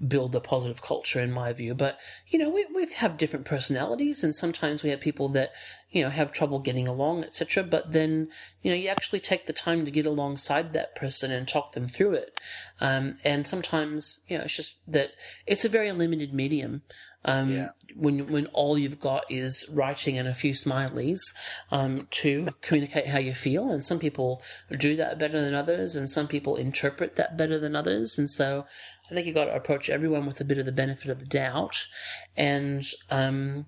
build 0.06 0.34
a 0.34 0.40
positive 0.40 0.80
culture 0.80 1.20
in 1.20 1.32
my 1.32 1.52
view. 1.52 1.74
But, 1.74 1.98
you 2.28 2.38
know, 2.38 2.48
we, 2.48 2.66
we 2.74 2.86
have 2.94 3.18
different 3.18 3.44
personalities, 3.44 4.22
and 4.22 4.34
sometimes 4.34 4.82
we 4.82 4.90
have 4.90 5.00
people 5.00 5.28
that, 5.30 5.50
you 5.90 6.04
know, 6.04 6.10
have 6.10 6.30
trouble 6.30 6.60
getting 6.60 6.86
along, 6.86 7.24
etc. 7.24 7.64
But 7.64 7.92
then, 7.92 8.28
you 8.62 8.70
know, 8.70 8.76
you 8.76 8.88
actually 8.88 9.20
take 9.20 9.46
the 9.46 9.52
time 9.52 9.84
to 9.84 9.90
get 9.90 10.06
alongside 10.06 10.72
that 10.72 10.94
person 10.94 11.32
and 11.32 11.48
talk 11.48 11.72
them 11.72 11.88
through 11.88 12.12
it. 12.12 12.40
Um, 12.80 13.18
and 13.24 13.46
sometimes, 13.46 14.24
you 14.28 14.38
know, 14.38 14.44
it's 14.44 14.56
just 14.56 14.78
that 14.86 15.12
it's 15.46 15.64
a 15.64 15.68
very 15.68 15.90
limited 15.92 16.32
medium. 16.32 16.82
Um, 17.24 17.52
Yeah. 17.52 17.68
when, 17.96 18.28
when 18.28 18.46
all 18.46 18.78
you've 18.78 19.00
got 19.00 19.24
is 19.28 19.68
writing 19.74 20.16
and 20.16 20.28
a 20.28 20.34
few 20.34 20.52
smileys, 20.52 21.18
um, 21.72 22.06
to 22.12 22.50
communicate 22.60 23.08
how 23.08 23.18
you 23.18 23.34
feel. 23.34 23.70
And 23.70 23.84
some 23.84 23.98
people 23.98 24.40
do 24.78 24.94
that 24.96 25.18
better 25.18 25.40
than 25.40 25.52
others, 25.54 25.96
and 25.96 26.08
some 26.08 26.28
people 26.28 26.54
interpret 26.54 27.16
that 27.16 27.36
better 27.36 27.58
than 27.58 27.74
others. 27.74 28.16
And 28.16 28.30
so 28.30 28.66
I 29.10 29.14
think 29.14 29.26
you've 29.26 29.34
got 29.34 29.46
to 29.46 29.54
approach 29.54 29.88
everyone 29.88 30.26
with 30.26 30.40
a 30.40 30.44
bit 30.44 30.58
of 30.58 30.66
the 30.66 30.72
benefit 30.72 31.10
of 31.10 31.18
the 31.18 31.26
doubt. 31.26 31.86
And, 32.36 32.84
um, 33.10 33.66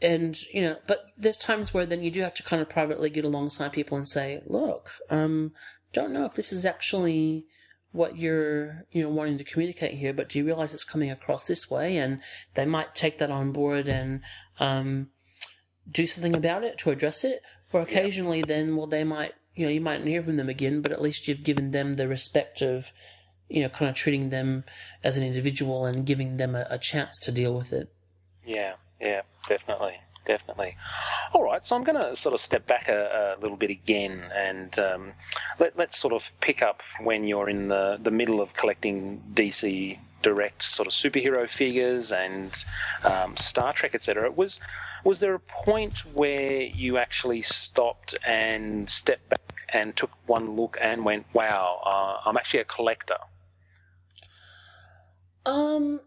and 0.00 0.40
you 0.54 0.62
know, 0.62 0.76
but 0.86 1.06
there's 1.16 1.36
times 1.36 1.74
where 1.74 1.86
then 1.86 2.02
you 2.02 2.10
do 2.10 2.22
have 2.22 2.34
to 2.34 2.42
kind 2.42 2.62
of 2.62 2.68
privately 2.68 3.10
get 3.10 3.24
alongside 3.24 3.72
people 3.72 3.96
and 3.96 4.08
say, 4.08 4.42
"Look, 4.46 4.92
um, 5.10 5.52
don't 5.92 6.12
know 6.12 6.24
if 6.24 6.34
this 6.34 6.52
is 6.52 6.64
actually 6.64 7.46
what 7.90 8.16
you're, 8.16 8.84
you 8.92 9.02
know, 9.02 9.08
wanting 9.08 9.38
to 9.38 9.44
communicate 9.44 9.94
here, 9.94 10.12
but 10.12 10.28
do 10.28 10.38
you 10.38 10.44
realize 10.44 10.72
it's 10.72 10.84
coming 10.84 11.10
across 11.10 11.46
this 11.46 11.70
way?" 11.70 11.96
And 11.96 12.20
they 12.54 12.64
might 12.64 12.94
take 12.94 13.18
that 13.18 13.30
on 13.30 13.50
board 13.50 13.88
and 13.88 14.20
um, 14.60 15.08
do 15.90 16.06
something 16.06 16.36
about 16.36 16.64
it 16.64 16.78
to 16.78 16.90
address 16.90 17.24
it. 17.24 17.42
Or 17.72 17.80
occasionally, 17.80 18.42
then, 18.42 18.76
well, 18.76 18.86
they 18.86 19.04
might, 19.04 19.32
you 19.54 19.66
know, 19.66 19.72
you 19.72 19.80
might 19.80 19.98
not 19.98 20.08
hear 20.08 20.22
from 20.22 20.36
them 20.36 20.48
again, 20.48 20.80
but 20.80 20.92
at 20.92 21.02
least 21.02 21.26
you've 21.26 21.42
given 21.42 21.72
them 21.72 21.94
the 21.94 22.06
respect 22.06 22.62
of, 22.62 22.92
you 23.48 23.62
know, 23.62 23.68
kind 23.68 23.88
of 23.88 23.96
treating 23.96 24.30
them 24.30 24.64
as 25.02 25.16
an 25.16 25.24
individual 25.24 25.86
and 25.86 26.06
giving 26.06 26.36
them 26.36 26.54
a, 26.54 26.66
a 26.70 26.78
chance 26.78 27.18
to 27.20 27.32
deal 27.32 27.54
with 27.54 27.72
it. 27.72 27.92
Yeah, 28.44 28.74
yeah, 29.00 29.22
definitely, 29.48 29.98
definitely. 30.24 30.76
All 31.32 31.44
right, 31.44 31.64
so 31.64 31.76
I'm 31.76 31.84
going 31.84 32.00
to 32.00 32.16
sort 32.16 32.34
of 32.34 32.40
step 32.40 32.66
back 32.66 32.88
a, 32.88 33.36
a 33.38 33.40
little 33.40 33.56
bit 33.56 33.70
again, 33.70 34.24
and 34.34 34.78
um, 34.78 35.12
let, 35.58 35.76
let's 35.76 35.98
sort 35.98 36.14
of 36.14 36.30
pick 36.40 36.62
up 36.62 36.82
when 37.00 37.24
you're 37.24 37.48
in 37.48 37.68
the 37.68 37.98
the 38.02 38.10
middle 38.10 38.40
of 38.40 38.54
collecting 38.54 39.22
DC 39.34 39.98
Direct 40.20 40.64
sort 40.64 40.88
of 40.88 40.92
superhero 40.92 41.48
figures 41.48 42.10
and 42.10 42.52
um, 43.04 43.36
Star 43.36 43.72
Trek, 43.72 43.94
etc. 43.94 44.28
Was 44.32 44.58
was 45.04 45.20
there 45.20 45.34
a 45.34 45.38
point 45.38 45.98
where 46.12 46.62
you 46.62 46.98
actually 46.98 47.42
stopped 47.42 48.16
and 48.26 48.90
stepped 48.90 49.28
back 49.28 49.66
and 49.68 49.94
took 49.94 50.10
one 50.26 50.56
look 50.56 50.76
and 50.80 51.04
went, 51.04 51.24
"Wow, 51.34 51.80
uh, 51.84 52.28
I'm 52.28 52.36
actually 52.36 52.60
a 52.60 52.64
collector." 52.64 53.18
Um, 55.48 56.00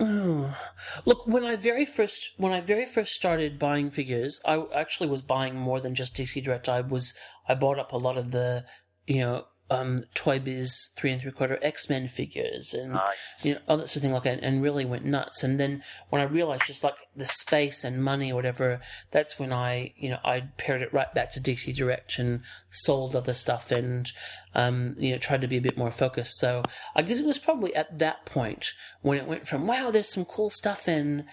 oh. 0.00 0.56
look, 1.04 1.26
when 1.26 1.44
I 1.44 1.56
very 1.56 1.86
first 1.86 2.30
when 2.36 2.52
I 2.52 2.60
very 2.60 2.86
first 2.86 3.12
started 3.12 3.58
buying 3.58 3.90
figures, 3.90 4.40
I 4.44 4.64
actually 4.74 5.08
was 5.08 5.22
buying 5.22 5.56
more 5.56 5.80
than 5.80 5.94
just 5.94 6.16
DC 6.16 6.42
Direct. 6.42 6.68
I 6.68 6.80
was 6.80 7.14
I 7.48 7.54
bought 7.54 7.78
up 7.78 7.92
a 7.92 7.96
lot 7.96 8.18
of 8.18 8.32
the, 8.32 8.64
you 9.06 9.20
know, 9.20 9.46
um, 9.70 10.04
Toy 10.14 10.38
Biz 10.38 10.90
three 10.96 11.10
and 11.10 11.20
three 11.20 11.30
quarter 11.30 11.58
X 11.62 11.88
Men 11.88 12.06
figures 12.08 12.74
and 12.74 12.92
Nice. 12.92 13.44
you 13.44 13.54
know, 13.54 13.60
all 13.66 13.76
that 13.78 13.88
sort 13.88 13.96
of 13.96 14.02
thing 14.02 14.12
like 14.12 14.24
that, 14.24 14.40
and 14.42 14.62
really 14.62 14.84
went 14.84 15.04
nuts. 15.04 15.42
And 15.42 15.58
then 15.58 15.82
when 16.10 16.20
I 16.20 16.24
realized 16.24 16.66
just 16.66 16.84
like 16.84 16.96
the 17.16 17.26
space 17.26 17.82
and 17.82 18.04
money 18.04 18.30
or 18.30 18.34
whatever, 18.34 18.80
that's 19.10 19.38
when 19.38 19.52
I, 19.52 19.92
you 19.96 20.10
know, 20.10 20.18
I 20.24 20.48
paired 20.58 20.82
it 20.82 20.92
right 20.92 21.12
back 21.14 21.30
to 21.32 21.40
DC 21.40 21.74
Direct 21.74 22.18
and 22.18 22.42
sold 22.70 23.16
other 23.16 23.34
stuff 23.34 23.72
and, 23.72 24.10
um, 24.54 24.96
you 24.98 25.12
know, 25.12 25.18
tried 25.18 25.40
to 25.40 25.48
be 25.48 25.56
a 25.56 25.62
bit 25.62 25.78
more 25.78 25.90
focused. 25.90 26.36
So 26.38 26.62
I 26.94 27.02
guess 27.02 27.18
it 27.18 27.26
was 27.26 27.38
probably 27.38 27.74
at 27.74 27.98
that 27.98 28.26
point 28.26 28.72
when 29.00 29.18
it 29.18 29.26
went 29.26 29.48
from, 29.48 29.66
wow, 29.66 29.90
there's 29.90 30.12
some 30.12 30.26
cool 30.26 30.50
stuff 30.50 30.86
and 30.86 31.24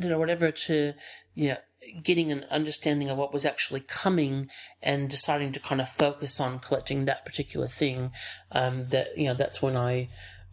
you 0.00 0.08
know, 0.08 0.18
whatever 0.18 0.50
to, 0.52 0.94
you 1.34 1.48
know, 1.48 1.56
getting 2.02 2.32
an 2.32 2.44
understanding 2.50 3.08
of 3.08 3.18
what 3.18 3.32
was 3.32 3.44
actually 3.44 3.80
coming 3.80 4.48
and 4.82 5.08
deciding 5.08 5.52
to 5.52 5.60
kind 5.60 5.80
of 5.80 5.88
focus 5.88 6.40
on 6.40 6.58
collecting 6.58 7.04
that 7.04 7.24
particular 7.24 7.68
thing, 7.68 8.12
um, 8.52 8.84
that, 8.84 9.16
you 9.16 9.26
know, 9.26 9.34
that's 9.34 9.62
when 9.62 9.76
I, 9.76 10.08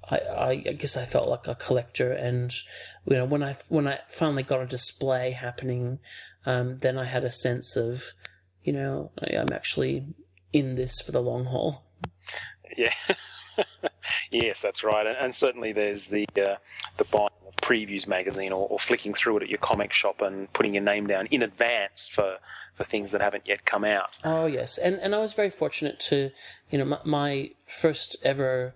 I, 0.09 0.19
I, 0.37 0.55
guess 0.55 0.97
I 0.97 1.05
felt 1.05 1.27
like 1.27 1.47
a 1.47 1.55
collector, 1.55 2.11
and 2.11 2.53
you 3.05 3.17
know 3.17 3.25
when 3.25 3.41
I 3.41 3.55
when 3.69 3.87
I 3.87 3.99
finally 4.07 4.43
got 4.43 4.61
a 4.61 4.67
display 4.67 5.31
happening, 5.31 5.99
um, 6.45 6.77
then 6.77 6.97
I 6.97 7.05
had 7.05 7.23
a 7.23 7.31
sense 7.31 7.75
of, 7.75 8.13
you 8.63 8.71
know, 8.71 9.11
I'm 9.19 9.51
actually 9.51 10.05
in 10.53 10.75
this 10.75 11.01
for 11.01 11.11
the 11.11 11.21
long 11.21 11.45
haul. 11.45 11.85
Yeah. 12.77 12.93
yes, 14.31 14.61
that's 14.61 14.83
right. 14.83 15.05
And, 15.05 15.17
and 15.17 15.33
certainly 15.33 15.73
there's 15.73 16.07
the 16.07 16.25
uh, 16.37 16.55
the 16.97 17.03
buying 17.05 17.29
of 17.47 17.55
previews 17.57 18.07
magazine 18.07 18.51
or, 18.51 18.67
or 18.67 18.79
flicking 18.79 19.13
through 19.13 19.37
it 19.37 19.43
at 19.43 19.49
your 19.49 19.59
comic 19.59 19.93
shop 19.93 20.21
and 20.21 20.51
putting 20.53 20.73
your 20.73 20.83
name 20.83 21.07
down 21.07 21.27
in 21.27 21.41
advance 21.41 22.07
for, 22.07 22.37
for 22.75 22.83
things 22.83 23.11
that 23.11 23.21
haven't 23.21 23.47
yet 23.47 23.65
come 23.65 23.83
out. 23.83 24.11
Oh 24.23 24.45
yes, 24.45 24.77
and 24.77 24.95
and 24.99 25.15
I 25.15 25.19
was 25.19 25.33
very 25.33 25.49
fortunate 25.49 25.99
to, 26.01 26.31
you 26.69 26.77
know, 26.77 26.85
my, 26.85 26.99
my 27.03 27.51
first 27.67 28.15
ever, 28.23 28.75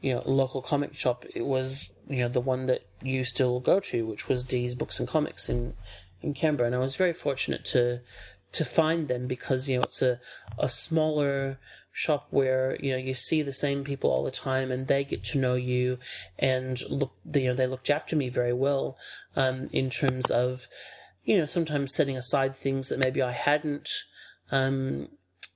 you 0.00 0.14
know, 0.14 0.22
local 0.24 0.62
comic 0.62 0.94
shop. 0.94 1.24
It 1.34 1.46
was 1.46 1.92
you 2.08 2.22
know 2.22 2.28
the 2.28 2.40
one 2.40 2.66
that 2.66 2.86
you 3.02 3.24
still 3.24 3.60
go 3.60 3.80
to, 3.80 4.06
which 4.06 4.28
was 4.28 4.44
Dee's 4.44 4.74
Books 4.74 4.98
and 4.98 5.08
Comics 5.08 5.48
in 5.48 5.74
in 6.22 6.34
Canberra, 6.34 6.66
and 6.66 6.76
I 6.76 6.78
was 6.78 6.96
very 6.96 7.12
fortunate 7.12 7.64
to 7.66 8.00
to 8.52 8.64
find 8.64 9.08
them 9.08 9.26
because 9.26 9.68
you 9.68 9.76
know 9.76 9.82
it's 9.82 10.02
a 10.02 10.20
a 10.58 10.68
smaller 10.68 11.58
shop 11.92 12.26
where 12.30 12.76
you 12.80 12.90
know 12.92 12.96
you 12.96 13.14
see 13.14 13.42
the 13.42 13.52
same 13.52 13.84
people 13.84 14.10
all 14.10 14.24
the 14.24 14.30
time 14.30 14.70
and 14.70 14.86
they 14.86 15.04
get 15.04 15.24
to 15.24 15.38
know 15.38 15.54
you 15.54 15.98
and 16.38 16.82
look 16.88 17.12
you 17.34 17.48
know 17.48 17.54
they 17.54 17.66
looked 17.66 17.90
after 17.90 18.14
me 18.14 18.28
very 18.28 18.52
well 18.52 18.96
um 19.36 19.68
in 19.72 19.90
terms 19.90 20.30
of 20.30 20.66
you 21.24 21.36
know 21.36 21.46
sometimes 21.46 21.94
setting 21.94 22.16
aside 22.16 22.54
things 22.54 22.88
that 22.88 22.98
maybe 22.98 23.20
I 23.20 23.32
hadn't 23.32 23.88
um 24.50 25.08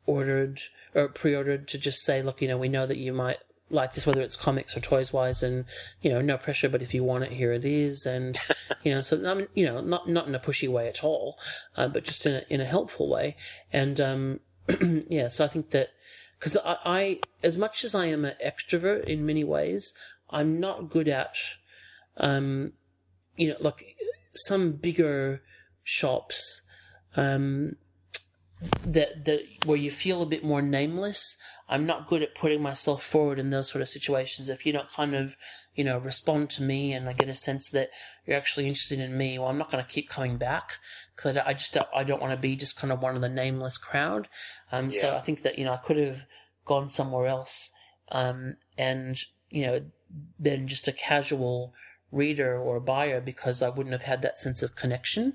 ordered 0.06 0.60
or 0.94 1.08
pre-ordered 1.08 1.66
to 1.68 1.78
just 1.78 2.02
say 2.04 2.22
look 2.22 2.42
you 2.42 2.48
know 2.48 2.58
we 2.58 2.68
know 2.68 2.86
that 2.86 2.98
you 2.98 3.12
might 3.12 3.38
like 3.70 3.94
this 3.94 4.06
whether 4.06 4.20
it's 4.20 4.36
comics 4.36 4.76
or 4.76 4.80
toys 4.80 5.12
wise 5.12 5.42
and 5.42 5.64
you 6.02 6.10
know 6.10 6.20
no 6.20 6.36
pressure 6.36 6.68
but 6.68 6.82
if 6.82 6.92
you 6.92 7.02
want 7.02 7.24
it 7.24 7.32
here 7.32 7.52
it 7.52 7.64
is 7.64 8.04
and 8.04 8.38
you 8.84 8.94
know 8.94 9.00
so 9.00 9.28
I 9.28 9.34
mean 9.34 9.48
you 9.54 9.64
know 9.64 9.80
not 9.80 10.08
not 10.08 10.26
in 10.26 10.34
a 10.34 10.40
pushy 10.40 10.68
way 10.68 10.88
at 10.88 11.02
all 11.02 11.38
uh, 11.76 11.88
but 11.88 12.04
just 12.04 12.24
in 12.26 12.34
a, 12.34 12.42
in 12.50 12.60
a 12.60 12.66
helpful 12.66 13.08
way 13.08 13.36
and 13.72 14.00
um 14.00 14.40
yeah 15.08 15.28
so 15.28 15.44
I 15.44 15.48
think 15.48 15.70
that 15.70 15.90
because 16.38 16.56
I, 16.58 16.76
I 16.84 17.20
as 17.42 17.56
much 17.56 17.84
as 17.84 17.94
I 17.94 18.06
am 18.06 18.24
an 18.24 18.34
extrovert 18.44 19.04
in 19.04 19.24
many 19.24 19.44
ways 19.44 19.94
I'm 20.30 20.60
not 20.60 20.90
good 20.90 21.08
at 21.08 21.36
um 22.18 22.72
you 23.36 23.48
know 23.48 23.56
like 23.60 23.96
some 24.34 24.72
bigger 24.72 25.42
shops 25.84 26.62
um 27.16 27.76
that 28.84 29.24
that 29.24 29.40
where 29.66 29.76
you 29.76 29.90
feel 29.90 30.22
a 30.22 30.26
bit 30.26 30.44
more 30.44 30.62
nameless. 30.62 31.36
I'm 31.68 31.86
not 31.86 32.06
good 32.06 32.22
at 32.22 32.34
putting 32.34 32.60
myself 32.60 33.04
forward 33.04 33.38
in 33.38 33.50
those 33.50 33.70
sort 33.70 33.80
of 33.80 33.88
situations. 33.88 34.48
If 34.48 34.66
you 34.66 34.72
don't 34.72 34.88
kind 34.88 35.14
of, 35.14 35.36
you 35.74 35.82
know, 35.82 35.98
respond 35.98 36.50
to 36.50 36.62
me 36.62 36.92
and 36.92 37.08
I 37.08 37.14
get 37.14 37.28
a 37.28 37.34
sense 37.34 37.70
that 37.70 37.90
you're 38.26 38.36
actually 38.36 38.66
interested 38.68 39.00
in 39.00 39.16
me, 39.16 39.38
well, 39.38 39.48
I'm 39.48 39.56
not 39.56 39.70
going 39.70 39.82
to 39.82 39.90
keep 39.90 40.08
coming 40.08 40.36
back 40.36 40.78
because 41.16 41.36
I, 41.36 41.42
I 41.46 41.52
just 41.54 41.72
don't, 41.72 41.86
I 41.94 42.04
don't 42.04 42.20
want 42.20 42.34
to 42.34 42.40
be 42.40 42.54
just 42.54 42.78
kind 42.78 42.92
of 42.92 43.02
one 43.02 43.14
of 43.14 43.22
the 43.22 43.28
nameless 43.30 43.78
crowd. 43.78 44.28
Um, 44.72 44.90
so 44.90 45.14
I 45.14 45.20
think 45.20 45.42
that 45.42 45.58
you 45.58 45.64
know 45.64 45.72
I 45.72 45.78
could 45.78 45.96
have 45.96 46.24
gone 46.66 46.88
somewhere 46.88 47.26
else, 47.26 47.70
um, 48.12 48.56
and 48.76 49.18
you 49.48 49.66
know, 49.66 49.82
been 50.40 50.68
just 50.68 50.88
a 50.88 50.92
casual 50.92 51.72
reader 52.12 52.56
or 52.58 52.78
buyer 52.78 53.20
because 53.20 53.62
I 53.62 53.68
wouldn't 53.70 53.92
have 53.92 54.02
had 54.02 54.22
that 54.22 54.38
sense 54.38 54.62
of 54.62 54.76
connection. 54.76 55.34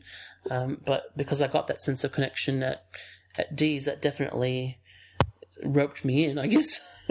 Um, 0.50 0.82
but 0.86 1.18
because 1.18 1.42
I 1.42 1.48
got 1.48 1.68
that 1.68 1.82
sense 1.82 2.04
of 2.04 2.12
connection 2.12 2.64
at 2.64 2.86
at 3.38 3.56
D's, 3.56 3.86
that 3.86 4.02
definitely 4.02 4.79
roped 5.64 6.06
me 6.06 6.26
in, 6.26 6.38
I 6.38 6.48
guess. 6.48 6.80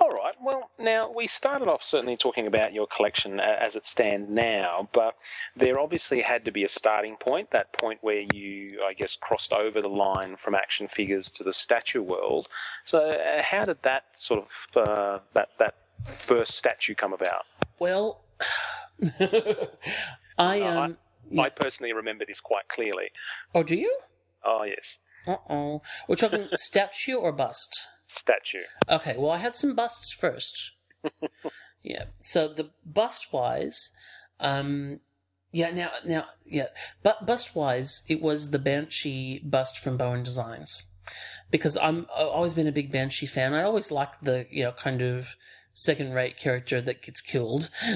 All 0.00 0.08
right. 0.08 0.34
Well, 0.42 0.70
now 0.78 1.12
we 1.12 1.26
started 1.26 1.68
off 1.68 1.82
certainly 1.82 2.16
talking 2.16 2.46
about 2.46 2.72
your 2.72 2.86
collection 2.86 3.38
as 3.38 3.76
it 3.76 3.84
stands 3.84 4.28
now, 4.28 4.88
but 4.92 5.14
there 5.56 5.78
obviously 5.78 6.22
had 6.22 6.46
to 6.46 6.50
be 6.50 6.64
a 6.64 6.70
starting 6.70 7.16
point, 7.16 7.50
that 7.50 7.74
point 7.74 7.98
where 8.00 8.24
you, 8.32 8.80
I 8.82 8.94
guess, 8.94 9.14
crossed 9.14 9.52
over 9.52 9.82
the 9.82 9.90
line 9.90 10.36
from 10.36 10.54
action 10.54 10.88
figures 10.88 11.30
to 11.32 11.44
the 11.44 11.52
statue 11.52 12.00
world. 12.02 12.48
So, 12.86 13.10
uh, 13.10 13.42
how 13.42 13.66
did 13.66 13.82
that 13.82 14.04
sort 14.14 14.42
of 14.42 14.66
uh, 14.88 15.18
that 15.34 15.50
that 15.58 15.74
first 16.06 16.56
statue 16.56 16.94
come 16.94 17.12
about? 17.12 17.44
well, 17.78 18.22
I 20.38 20.62
um. 20.62 20.96
I 21.38 21.48
personally 21.48 21.92
remember 21.92 22.24
this 22.26 22.40
quite 22.40 22.68
clearly. 22.68 23.10
Oh, 23.54 23.62
do 23.62 23.76
you? 23.76 23.96
Oh 24.44 24.64
yes, 24.64 24.98
Uh 25.26 25.36
oh. 25.48 25.82
We're 26.08 26.16
talking 26.16 26.48
statue 26.54 27.14
or 27.14 27.32
bust. 27.32 27.88
statue. 28.06 28.62
Okay, 28.88 29.16
well, 29.18 29.32
I 29.32 29.38
had 29.38 29.56
some 29.56 29.74
busts 29.74 30.12
first. 30.12 30.72
yeah. 31.82 32.04
So 32.20 32.48
the 32.48 32.70
bust 32.84 33.32
wise, 33.32 33.90
um, 34.38 35.00
yeah. 35.52 35.70
Now, 35.70 35.90
now, 36.04 36.24
yeah. 36.46 36.68
But 37.02 37.26
bust 37.26 37.54
wise, 37.54 38.04
it 38.08 38.20
was 38.20 38.50
the 38.50 38.58
Banshee 38.58 39.40
bust 39.40 39.78
from 39.78 39.96
Bowen 39.96 40.22
Designs 40.22 40.90
because 41.50 41.76
I'm 41.76 42.06
I've 42.16 42.26
always 42.28 42.54
been 42.54 42.66
a 42.66 42.72
big 42.72 42.92
Banshee 42.92 43.26
fan. 43.26 43.54
I 43.54 43.62
always 43.62 43.90
liked 43.90 44.24
the 44.24 44.46
you 44.50 44.64
know 44.64 44.72
kind 44.72 45.02
of 45.02 45.36
second 45.80 46.12
rate 46.12 46.36
character 46.36 46.80
that 46.80 47.02
gets 47.02 47.20
killed. 47.20 47.70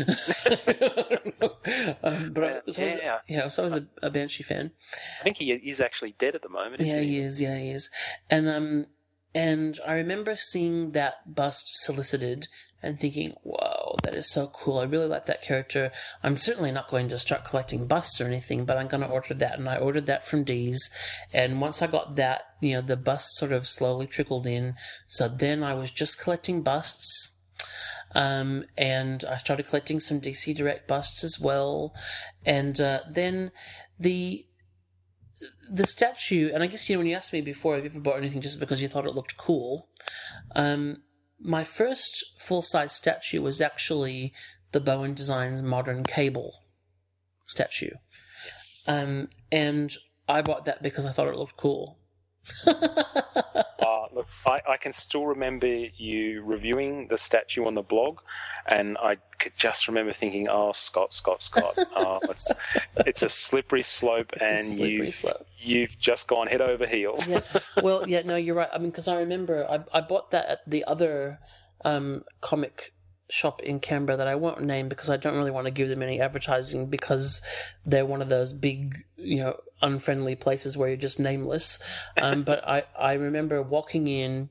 um, 2.03 2.33
but 2.33 2.45
I 2.45 2.61
was 2.67 2.79
always, 2.79 2.97
Yeah. 2.97 3.19
yeah, 3.29 3.49
so 3.49 3.63
I 3.63 3.65
was 3.65 3.75
a, 3.75 3.87
a 4.03 4.11
Banshee 4.11 4.43
fan. 4.43 4.73
I 5.21 5.25
think 5.25 5.39
he 5.39 5.51
is 5.53 5.81
actually 5.81 6.15
dead 6.19 6.35
at 6.35 6.43
the 6.43 6.49
moment. 6.49 6.81
Isn't 6.81 6.97
Yeah, 6.97 7.03
he? 7.03 7.09
he 7.11 7.19
is. 7.19 7.41
Yeah, 7.41 7.59
he 7.59 7.71
is. 7.71 7.91
And 8.31 8.49
um, 8.49 8.87
and 9.35 9.79
I 9.87 9.95
remember 9.95 10.37
seeing 10.37 10.93
that 10.93 11.35
bust 11.35 11.71
solicited 11.85 12.47
and 12.83 13.01
thinking, 13.01 13.35
"Whoa, 13.43 13.97
that 14.05 14.15
is 14.15 14.31
so 14.31 14.47
cool! 14.47 14.79
I 14.79 14.85
really 14.85 15.07
like 15.09 15.27
that 15.27 15.43
character." 15.43 15.91
I'm 16.23 16.37
certainly 16.37 16.71
not 16.71 16.89
going 16.89 17.09
to 17.09 17.19
start 17.19 17.45
collecting 17.45 17.87
busts 17.87 18.21
or 18.21 18.27
anything, 18.27 18.65
but 18.65 18.77
I'm 18.77 18.87
going 18.89 19.03
to 19.03 19.09
order 19.09 19.35
that, 19.35 19.59
and 19.59 19.69
I 19.69 19.77
ordered 19.77 20.07
that 20.07 20.27
from 20.27 20.45
D's. 20.45 20.89
And 21.33 21.61
once 21.61 21.83
I 21.83 21.87
got 21.89 22.15
that, 22.17 22.43
you 22.61 22.75
know, 22.75 22.81
the 22.83 22.97
busts 22.97 23.39
sort 23.39 23.53
of 23.53 23.67
slowly 23.67 24.07
trickled 24.07 24.47
in. 24.47 24.75
So 25.09 25.27
then 25.29 25.63
I 25.65 25.75
was 25.75 25.91
just 25.91 26.21
collecting 26.21 26.63
busts. 26.63 27.34
Um, 28.15 28.65
and 28.79 29.25
I 29.25 29.37
started 29.37 29.67
collecting 29.67 30.01
some 30.01 30.21
DC 30.21 30.57
Direct 30.57 30.87
busts 30.87 31.25
as 31.25 31.39
well. 31.41 31.95
And 32.45 32.81
uh, 32.81 33.01
then 33.11 33.51
the 33.99 34.47
the 35.71 35.87
statue, 35.87 36.51
and 36.55 36.63
I 36.63 36.67
guess 36.67 36.89
you 36.89 36.95
know 36.95 37.01
when 37.01 37.09
you 37.09 37.17
asked 37.17 37.33
me 37.33 37.41
before, 37.41 37.75
have 37.75 37.85
you 37.85 37.91
ever 37.91 38.01
bought 38.01 38.19
anything 38.19 38.41
just 38.41 38.61
because 38.61 38.81
you 38.81 38.89
thought 38.89 39.07
it 39.07 39.15
looked 39.15 39.37
cool? 39.37 39.89
Um, 40.55 41.03
my 41.41 41.65
first 41.65 42.25
full 42.39 42.63
size 42.63 42.93
statue 42.93 43.43
was 43.43 43.61
actually 43.61 44.33
the 44.73 44.81
Bowen 44.81 45.15
Designs 45.15 45.63
modern 45.63 46.05
cable 46.05 46.63
statue, 47.47 47.91
Yes. 48.47 48.85
um, 48.89 49.29
and 49.51 49.93
I 50.29 50.41
bought 50.43 50.65
that 50.67 50.83
because 50.83 51.05
I 51.05 51.13
thought 51.13 51.29
it 51.29 51.37
looked 51.37 51.57
cool. 51.57 51.99
Uh, 53.85 54.07
look, 54.13 54.27
I, 54.47 54.63
I 54.67 54.77
can 54.79 54.93
still 54.93 55.27
remember 55.27 55.67
you 55.67 56.43
reviewing 56.43 57.09
the 57.09 57.19
statue 57.19 57.67
on 57.67 57.75
the 57.75 57.83
blog, 57.83 58.21
and 58.67 58.97
I 58.97 59.17
could 59.39 59.53
just 59.57 59.89
remember 59.89 60.13
thinking, 60.15 60.49
"Oh, 60.49 60.73
Scott, 60.73 61.13
Scott, 61.13 61.43
Scott! 61.43 61.79
oh, 61.97 62.19
it's 62.31 62.51
it's 62.99 63.23
a 63.23 63.29
slippery 63.29 63.83
slope, 63.83 64.33
It's 64.33 64.49
and 64.49 64.67
slippery 64.67 65.07
you've 65.07 65.15
slope. 65.15 65.47
you've 65.59 65.99
just 65.99 66.29
gone 66.29 66.47
head 66.47 66.63
over 66.63 66.87
heels." 66.87 67.29
yeah. 67.29 67.41
Well, 67.83 68.09
yeah, 68.09 68.23
no, 68.25 68.37
you're 68.37 68.55
right. 68.55 68.71
I 68.73 68.79
mean, 68.79 68.91
because 68.91 69.09
I 69.09 69.17
remember 69.17 69.69
I 69.69 69.81
I 69.93 70.01
bought 70.01 70.31
that 70.31 70.47
at 70.47 70.61
the 70.67 70.85
other 70.85 71.41
um, 71.85 72.25
comic 72.41 72.94
shop 73.31 73.63
in 73.63 73.81
Canberra 73.81 74.17
that 74.19 74.29
I 74.29 74.35
won't 74.35 74.63
name 74.63 74.89
because 74.89 75.11
I 75.11 75.17
don't 75.17 75.37
really 75.37 75.51
want 75.51 75.67
to 75.67 75.71
give 75.71 75.89
them 75.89 76.03
any 76.03 76.21
advertising 76.21 76.87
because 76.87 77.41
they're 77.85 78.07
one 78.07 78.23
of 78.23 78.29
those 78.29 78.53
big, 78.53 78.97
you 79.17 79.39
know, 79.39 79.61
unfriendly 79.83 80.35
places 80.35 80.77
where 80.77 80.89
you're 80.89 80.97
just 80.97 81.21
nameless. 81.21 81.79
Um, 82.21 82.43
but 82.45 82.67
I 82.67 82.85
I 82.99 83.15
remember 83.15 83.63
walking 83.63 84.09
in 84.09 84.51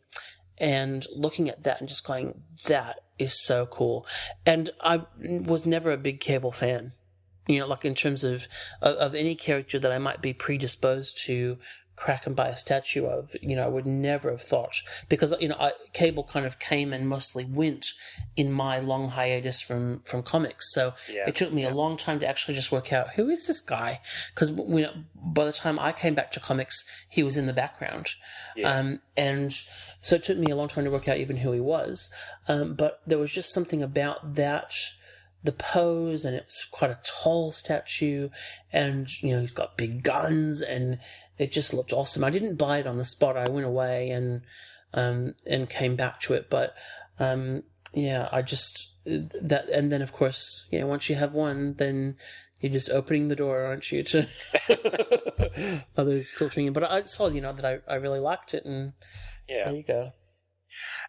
and 0.58 1.06
looking 1.16 1.50
at 1.50 1.64
that 1.64 1.80
and 1.80 1.90
just 1.90 2.06
going, 2.06 2.42
that 2.68 3.02
is 3.20 3.44
so 3.44 3.66
cool. 3.66 4.06
And 4.46 4.72
I 4.82 5.04
was 5.20 5.66
never 5.66 5.92
a 5.92 5.98
big 5.98 6.20
cable 6.20 6.52
fan 6.52 6.94
you 7.48 7.60
know, 7.60 7.68
like 7.68 7.84
in 7.86 7.96
terms 7.96 8.24
of, 8.24 8.48
of 8.82 8.96
of 8.96 9.16
any 9.16 9.36
character 9.36 9.80
that 9.80 9.92
I 9.92 9.98
might 9.98 10.22
be 10.22 10.34
predisposed 10.34 11.18
to 11.26 11.58
crack 11.96 12.26
and 12.26 12.36
buy 12.36 12.50
a 12.50 12.56
statue 12.56 13.06
of, 13.06 13.36
you 13.42 13.56
know, 13.56 13.64
I 13.64 13.68
would 13.68 13.86
never 13.86 14.32
have 14.32 14.42
thought 14.42 14.82
because 15.10 15.34
you 15.40 15.48
know, 15.48 15.58
I, 15.60 15.74
Cable 15.94 16.24
kind 16.24 16.46
of 16.46 16.60
came 16.60 16.94
and 16.94 17.08
mostly 17.08 17.46
went 17.46 17.88
in 18.36 18.52
my 18.52 18.80
long 18.80 19.10
hiatus 19.10 19.62
from 19.62 20.00
from 20.00 20.24
comics. 20.24 20.74
So 20.74 20.94
Yeah, 21.12 21.28
it 21.28 21.36
took 21.36 21.54
me 21.54 21.64
a 21.64 21.74
long 21.74 21.98
time 21.98 22.20
to 22.20 22.28
actually 22.28 22.56
just 22.56 22.72
work 22.72 22.92
out 22.92 23.12
who 23.16 23.30
is 23.30 23.48
this 23.48 23.62
guy 23.62 24.02
because 24.34 24.50
you 24.50 24.82
know, 24.82 24.94
by 25.16 25.46
the 25.46 25.54
time 25.54 25.80
I 25.80 25.92
came 25.92 26.16
back 26.16 26.32
to 26.32 26.40
comics, 26.40 26.84
he 27.10 27.24
was 27.24 27.38
in 27.38 27.46
the 27.46 27.54
background. 27.54 28.10
Yes. 28.56 28.66
Um, 28.74 29.02
and 29.16 29.52
so 30.02 30.16
it 30.16 30.24
took 30.24 30.38
me 30.38 30.52
a 30.52 30.56
long 30.56 30.68
time 30.68 30.84
to 30.86 30.92
work 30.92 31.08
out 31.08 31.18
even 31.18 31.38
who 31.38 31.52
he 31.52 31.60
was. 31.60 32.10
Um, 32.48 32.74
but 32.74 33.02
there 33.06 33.18
was 33.18 33.32
just 33.32 33.54
something 33.54 33.82
about 33.82 34.36
that 34.36 34.74
the 35.44 35.52
pose, 35.52 36.24
and 36.26 36.36
it's 36.36 36.66
quite 36.66 36.92
a 36.92 37.00
tall 37.06 37.52
statue, 37.52 38.30
and 38.72 39.08
you 39.22 39.34
know 39.34 39.42
he's 39.42 39.52
got 39.52 39.78
big 39.78 40.04
guns, 40.04 40.62
and 40.62 41.00
it 41.38 41.52
just 41.52 41.74
looked 41.74 41.94
awesome. 41.94 42.24
I 42.24 42.30
didn't 42.30 42.56
buy 42.56 42.78
it 42.78 42.88
on 42.88 42.98
the 42.98 43.06
spot. 43.06 43.36
I 43.38 43.50
went 43.50 43.66
away 43.66 44.10
and 44.10 44.42
um, 44.94 45.36
and 45.46 45.70
came 45.70 45.96
back 45.96 46.20
to 46.22 46.34
it, 46.34 46.50
but 46.50 46.76
um, 47.20 47.64
yeah, 47.94 48.30
I 48.32 48.42
just 48.42 48.92
that, 49.06 49.68
and 49.70 49.92
then 49.92 50.02
of 50.02 50.12
course, 50.14 50.66
you 50.72 50.80
know, 50.80 50.88
once 50.88 51.10
you 51.10 51.16
have 51.16 51.34
one, 51.34 51.74
then 51.74 52.16
you're 52.62 52.72
just 52.72 52.90
opening 52.90 53.28
the 53.28 53.36
door, 53.36 53.64
aren't 53.64 53.92
you, 53.92 54.04
to 54.04 54.28
others 55.98 56.32
filtering 56.32 56.68
in. 56.68 56.74
But 56.74 56.84
I 56.90 57.04
saw, 57.04 57.28
you 57.28 57.42
know, 57.42 57.52
that 57.52 57.66
I, 57.66 57.92
I 57.92 57.96
really 57.96 58.20
liked 58.20 58.54
it, 58.54 58.64
and 58.66 58.94
Yeah. 59.50 59.66
there 59.66 59.76
you 59.76 59.84
go. 59.84 60.12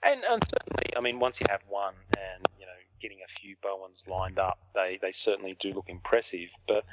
And, 0.02 0.22
and 0.28 0.42
certainly, 0.46 0.96
I 0.96 1.00
mean, 1.00 1.18
once 1.20 1.40
you 1.40 1.46
have 1.48 1.62
one 1.68 1.94
and, 2.10 2.44
getting 3.04 3.18
a 3.22 3.40
few 3.40 3.54
Bowens 3.62 4.04
lined 4.08 4.38
up, 4.38 4.58
they, 4.74 4.98
they 5.02 5.12
certainly 5.12 5.54
do 5.60 5.74
look 5.74 5.88
impressive. 5.88 6.48
But, 6.66 6.84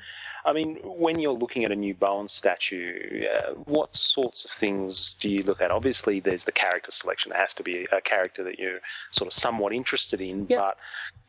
I 0.43 0.51
mean, 0.51 0.75
when 0.83 1.19
you're 1.19 1.31
looking 1.31 1.63
at 1.63 1.71
a 1.71 1.75
new 1.75 1.93
Bowen 1.93 2.27
statue, 2.27 3.23
uh, 3.33 3.53
what 3.53 3.95
sorts 3.95 4.43
of 4.43 4.51
things 4.51 5.13
do 5.13 5.29
you 5.29 5.41
look 5.43 5.61
at? 5.61 5.71
Obviously, 5.71 6.19
there's 6.19 6.43
the 6.43 6.51
character 6.51 6.91
selection. 6.91 7.29
There 7.29 7.39
has 7.39 7.53
to 7.53 7.63
be 7.63 7.87
a 7.93 8.01
character 8.01 8.43
that 8.43 8.59
you're 8.59 8.81
sort 9.11 9.27
of 9.27 9.33
somewhat 9.33 9.71
interested 9.71 10.19
in. 10.19 10.47
Yeah. 10.49 10.57
But 10.57 10.77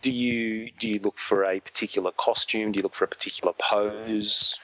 do 0.03 0.11
you 0.11 0.72
do 0.80 0.89
you 0.89 0.99
look 0.99 1.16
for 1.16 1.45
a 1.45 1.61
particular 1.61 2.11
costume? 2.16 2.72
Do 2.72 2.78
you 2.78 2.83
look 2.83 2.95
for 2.95 3.05
a 3.05 3.09
particular 3.09 3.53
pose? 3.70 4.59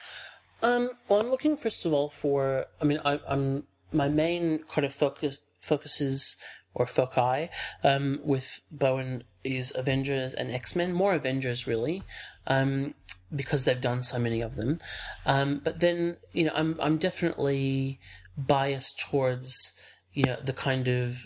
Um, 0.61 0.91
well, 1.07 1.21
I'm 1.21 1.31
looking 1.31 1.55
first 1.55 1.85
of 1.85 1.93
all 1.93 2.09
for. 2.09 2.65
I 2.81 2.83
mean, 2.83 2.99
I, 3.05 3.21
I'm 3.25 3.63
my 3.93 4.09
main 4.09 4.59
kind 4.67 4.85
of 4.85 4.93
focus 4.93 5.37
focuses 5.57 6.35
or 6.73 6.85
foci 6.85 7.49
um, 7.83 8.19
with 8.23 8.61
Bowen 8.71 9.23
is 9.43 9.73
Avengers 9.75 10.33
and 10.33 10.51
X 10.51 10.75
Men, 10.75 10.93
more 10.93 11.13
Avengers 11.13 11.67
really, 11.67 12.03
um, 12.47 12.93
because 13.35 13.65
they've 13.65 13.79
done 13.79 14.03
so 14.03 14.19
many 14.19 14.41
of 14.41 14.55
them. 14.55 14.79
Um, 15.25 15.61
but 15.63 15.79
then 15.79 16.17
you 16.33 16.45
know, 16.45 16.51
I'm 16.55 16.77
I'm 16.81 16.97
definitely 16.97 17.99
biased 18.37 18.99
towards 18.99 19.73
you 20.13 20.25
know 20.25 20.37
the 20.43 20.53
kind 20.53 20.87
of 20.87 21.25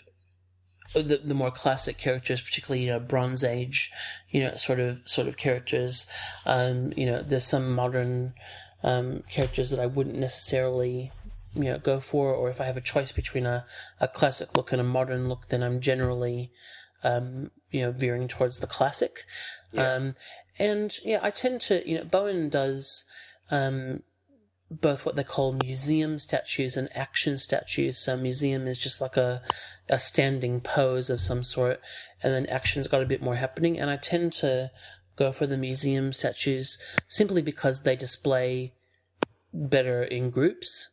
the, 0.94 1.20
the 1.24 1.34
more 1.34 1.50
classic 1.50 1.98
characters, 1.98 2.40
particularly 2.40 2.84
you 2.84 2.92
know 2.92 3.00
Bronze 3.00 3.42
Age, 3.42 3.90
you 4.30 4.40
know 4.40 4.54
sort 4.56 4.80
of 4.80 5.02
sort 5.04 5.28
of 5.28 5.36
characters. 5.36 6.06
Um, 6.46 6.92
you 6.96 7.06
know, 7.06 7.22
there's 7.22 7.46
some 7.46 7.72
modern 7.72 8.34
um, 8.82 9.24
characters 9.30 9.70
that 9.70 9.80
I 9.80 9.86
wouldn't 9.86 10.18
necessarily 10.18 11.10
you 11.54 11.64
know 11.64 11.78
go 11.78 12.00
for, 12.00 12.32
or 12.32 12.50
if 12.50 12.60
I 12.60 12.64
have 12.64 12.76
a 12.76 12.82
choice 12.82 13.12
between 13.12 13.46
a, 13.46 13.64
a 14.00 14.08
classic 14.08 14.56
look 14.56 14.72
and 14.72 14.80
a 14.80 14.84
modern 14.84 15.28
look, 15.28 15.48
then 15.48 15.62
I'm 15.62 15.80
generally 15.80 16.52
um, 17.04 17.50
you 17.70 17.82
know 17.82 17.92
veering 17.92 18.26
towards 18.26 18.58
the 18.58 18.66
classic. 18.66 19.24
Um, 19.76 20.14
and 20.58 20.96
yeah, 21.04 21.20
I 21.22 21.30
tend 21.30 21.60
to 21.62 21.88
you 21.88 21.98
know 21.98 22.04
Bowen 22.04 22.48
does. 22.48 23.04
Um, 23.50 24.02
both 24.70 25.04
what 25.04 25.14
they 25.14 25.24
call 25.24 25.52
museum 25.62 26.18
statues 26.18 26.76
and 26.76 26.88
action 26.96 27.38
statues. 27.38 27.98
So 27.98 28.16
museum 28.16 28.66
is 28.66 28.78
just 28.78 29.00
like 29.00 29.16
a 29.16 29.42
a 29.88 29.98
standing 29.98 30.60
pose 30.60 31.10
of 31.10 31.20
some 31.20 31.44
sort, 31.44 31.80
and 32.22 32.32
then 32.32 32.46
action's 32.46 32.88
got 32.88 33.02
a 33.02 33.06
bit 33.06 33.22
more 33.22 33.36
happening. 33.36 33.78
And 33.78 33.90
I 33.90 33.96
tend 33.96 34.32
to 34.34 34.70
go 35.16 35.32
for 35.32 35.46
the 35.46 35.58
museum 35.58 36.12
statues 36.12 36.78
simply 37.06 37.42
because 37.42 37.82
they 37.82 37.96
display 37.96 38.72
better 39.52 40.02
in 40.02 40.30
groups. 40.30 40.90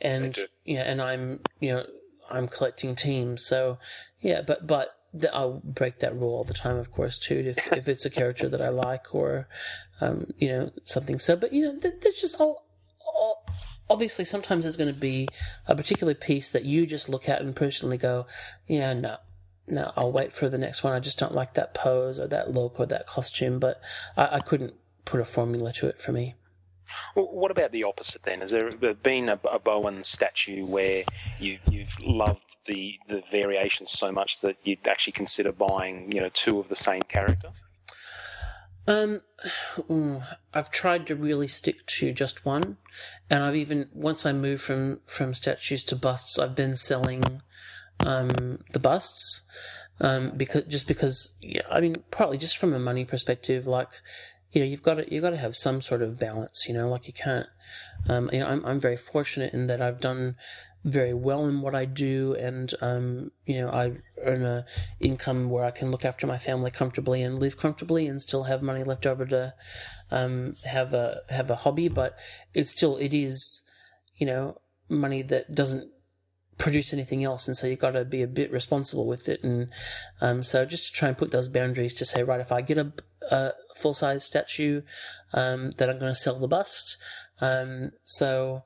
And 0.00 0.38
yeah, 0.64 0.82
and 0.82 1.02
I'm 1.02 1.40
you 1.60 1.72
know 1.72 1.86
I'm 2.30 2.48
collecting 2.48 2.94
teams, 2.94 3.44
so 3.44 3.78
yeah, 4.20 4.42
but 4.42 4.66
but. 4.66 4.94
Th- 5.12 5.32
I'll 5.32 5.60
break 5.64 5.98
that 5.98 6.14
rule 6.14 6.34
all 6.34 6.44
the 6.44 6.54
time, 6.54 6.76
of 6.76 6.90
course, 6.90 7.18
too. 7.18 7.54
If 7.56 7.72
if 7.72 7.88
it's 7.88 8.04
a 8.04 8.10
character 8.10 8.48
that 8.48 8.62
I 8.62 8.68
like, 8.68 9.14
or 9.14 9.48
um, 10.00 10.26
you 10.38 10.48
know 10.48 10.72
something. 10.84 11.18
So, 11.18 11.36
but 11.36 11.52
you 11.52 11.62
know, 11.62 11.78
th- 11.78 12.00
there's 12.02 12.20
just 12.20 12.40
all, 12.40 12.66
all 13.00 13.44
obviously 13.90 14.24
sometimes 14.24 14.64
there's 14.64 14.76
going 14.76 14.92
to 14.92 15.00
be 15.00 15.28
a 15.66 15.74
particular 15.74 16.14
piece 16.14 16.50
that 16.50 16.64
you 16.64 16.86
just 16.86 17.08
look 17.08 17.28
at 17.28 17.40
and 17.40 17.54
personally 17.56 17.96
go, 17.96 18.26
yeah, 18.66 18.92
no, 18.92 19.16
no, 19.66 19.92
I'll 19.96 20.12
wait 20.12 20.32
for 20.32 20.48
the 20.48 20.58
next 20.58 20.82
one. 20.82 20.92
I 20.92 21.00
just 21.00 21.18
don't 21.18 21.34
like 21.34 21.54
that 21.54 21.74
pose 21.74 22.18
or 22.18 22.26
that 22.28 22.52
look 22.52 22.78
or 22.78 22.86
that 22.86 23.06
costume, 23.06 23.58
but 23.58 23.80
I, 24.16 24.36
I 24.36 24.40
couldn't 24.40 24.74
put 25.04 25.20
a 25.20 25.24
formula 25.24 25.72
to 25.74 25.88
it 25.88 26.00
for 26.00 26.12
me. 26.12 26.34
Well, 27.14 27.26
what 27.26 27.50
about 27.50 27.72
the 27.72 27.84
opposite 27.84 28.22
then? 28.22 28.40
Has 28.40 28.50
there 28.50 28.70
been 28.94 29.28
a, 29.28 29.38
a 29.50 29.58
Bowen 29.58 30.04
statue 30.04 30.64
where 30.66 31.04
you, 31.38 31.58
you've 31.70 31.98
loved 32.00 32.40
the, 32.66 32.98
the 33.08 33.22
variations 33.30 33.90
so 33.90 34.12
much 34.12 34.40
that 34.40 34.56
you'd 34.62 34.86
actually 34.86 35.12
consider 35.12 35.52
buying, 35.52 36.12
you 36.12 36.20
know, 36.20 36.30
two 36.32 36.58
of 36.58 36.68
the 36.68 36.76
same 36.76 37.02
character? 37.02 37.50
Um, 38.88 39.20
I've 40.54 40.70
tried 40.70 41.06
to 41.08 41.14
really 41.14 41.46
stick 41.46 41.84
to 41.98 42.10
just 42.10 42.46
one, 42.46 42.78
and 43.28 43.44
I've 43.44 43.54
even 43.54 43.90
once 43.92 44.24
I 44.24 44.32
moved 44.32 44.62
from 44.62 45.00
from 45.04 45.34
statues 45.34 45.84
to 45.84 45.96
busts, 45.96 46.38
I've 46.38 46.56
been 46.56 46.74
selling 46.74 47.42
um 48.00 48.60
the 48.72 48.78
busts, 48.78 49.46
um 50.00 50.32
because 50.38 50.64
just 50.64 50.88
because 50.88 51.36
yeah, 51.42 51.62
I 51.70 51.80
mean 51.80 51.96
partly 52.10 52.38
just 52.38 52.56
from 52.56 52.72
a 52.72 52.78
money 52.78 53.04
perspective, 53.04 53.66
like 53.66 53.90
you 54.52 54.60
know 54.60 54.66
you've 54.66 54.82
got 54.82 54.94
to 54.94 55.12
you've 55.12 55.22
got 55.22 55.30
to 55.30 55.36
have 55.36 55.56
some 55.56 55.80
sort 55.80 56.02
of 56.02 56.18
balance, 56.18 56.66
you 56.68 56.74
know, 56.74 56.88
like 56.88 57.06
you 57.06 57.12
can't, 57.12 57.46
um 58.08 58.30
you 58.32 58.40
know 58.40 58.46
I'm 58.46 58.64
I'm 58.64 58.80
very 58.80 58.96
fortunate 58.96 59.52
in 59.52 59.66
that 59.66 59.82
I've 59.82 60.00
done 60.00 60.36
very 60.84 61.12
well 61.12 61.46
in 61.46 61.60
what 61.60 61.74
I 61.74 61.84
do, 61.84 62.34
and 62.34 62.72
um, 62.80 63.32
you 63.46 63.60
know, 63.60 63.68
I 63.68 63.98
earn 64.22 64.44
a 64.44 64.64
income 65.00 65.50
where 65.50 65.64
I 65.64 65.70
can 65.70 65.90
look 65.90 66.04
after 66.04 66.26
my 66.26 66.38
family 66.38 66.70
comfortably 66.70 67.22
and 67.22 67.38
live 67.38 67.56
comfortably, 67.56 68.06
and 68.06 68.20
still 68.20 68.44
have 68.44 68.62
money 68.62 68.84
left 68.84 69.06
over 69.06 69.26
to 69.26 69.54
um, 70.10 70.54
have 70.64 70.94
a 70.94 71.20
have 71.30 71.50
a 71.50 71.56
hobby. 71.56 71.88
But 71.88 72.16
it's 72.54 72.70
still 72.70 72.96
it 72.96 73.12
is, 73.12 73.64
you 74.16 74.26
know, 74.26 74.60
money 74.88 75.22
that 75.22 75.54
doesn't 75.54 75.90
produce 76.58 76.92
anything 76.92 77.24
else, 77.24 77.46
and 77.48 77.56
so 77.56 77.66
you've 77.66 77.78
got 77.78 77.92
to 77.92 78.04
be 78.04 78.22
a 78.22 78.28
bit 78.28 78.50
responsible 78.52 79.06
with 79.06 79.28
it. 79.28 79.42
And 79.42 79.68
um, 80.20 80.42
so 80.42 80.64
just 80.64 80.86
to 80.86 80.92
try 80.92 81.08
and 81.08 81.18
put 81.18 81.30
those 81.30 81.48
boundaries 81.48 81.94
to 81.94 82.04
say, 82.04 82.22
right, 82.22 82.40
if 82.40 82.52
I 82.52 82.60
get 82.62 82.78
a, 82.78 82.92
a 83.28 83.52
full 83.74 83.94
size 83.94 84.24
statue, 84.24 84.82
um, 85.32 85.72
then 85.76 85.90
I'm 85.90 85.98
going 85.98 86.12
to 86.12 86.18
sell 86.18 86.38
the 86.38 86.48
bust. 86.48 86.96
Um, 87.40 87.92
so 88.04 88.64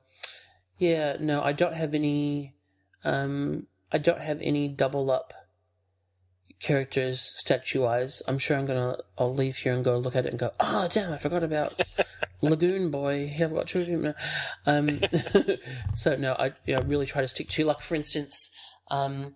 yeah, 0.77 1.17
no, 1.19 1.41
I 1.41 1.51
don't 1.51 1.75
have 1.75 1.93
any. 1.93 2.55
Um, 3.03 3.67
I 3.91 3.97
don't 3.97 4.21
have 4.21 4.41
any 4.41 4.67
double 4.67 5.11
up 5.11 5.33
characters 6.59 7.21
statue 7.21 7.81
wise. 7.81 8.23
I'm 8.27 8.39
sure 8.39 8.57
I'm 8.57 8.65
gonna. 8.65 8.97
I'll 9.17 9.33
leave 9.33 9.57
here 9.57 9.73
and 9.73 9.83
go 9.83 9.97
look 9.97 10.15
at 10.15 10.25
it 10.25 10.29
and 10.29 10.39
go. 10.39 10.51
Oh 10.59 10.87
damn! 10.89 11.13
I 11.13 11.17
forgot 11.17 11.43
about 11.43 11.79
Lagoon 12.41 12.89
Boy. 12.89 13.35
I've 13.39 13.53
got 13.53 13.67
two 13.67 13.81
of 13.81 13.87
him 13.87 14.01
now. 14.01 14.15
Um, 14.65 15.01
so 15.93 16.15
no, 16.15 16.33
I, 16.33 16.53
you 16.65 16.75
know, 16.75 16.83
really 16.85 17.05
try 17.05 17.21
to 17.21 17.27
stick 17.27 17.49
to. 17.49 17.65
Like 17.65 17.81
for 17.81 17.95
instance, 17.95 18.51
um, 18.89 19.35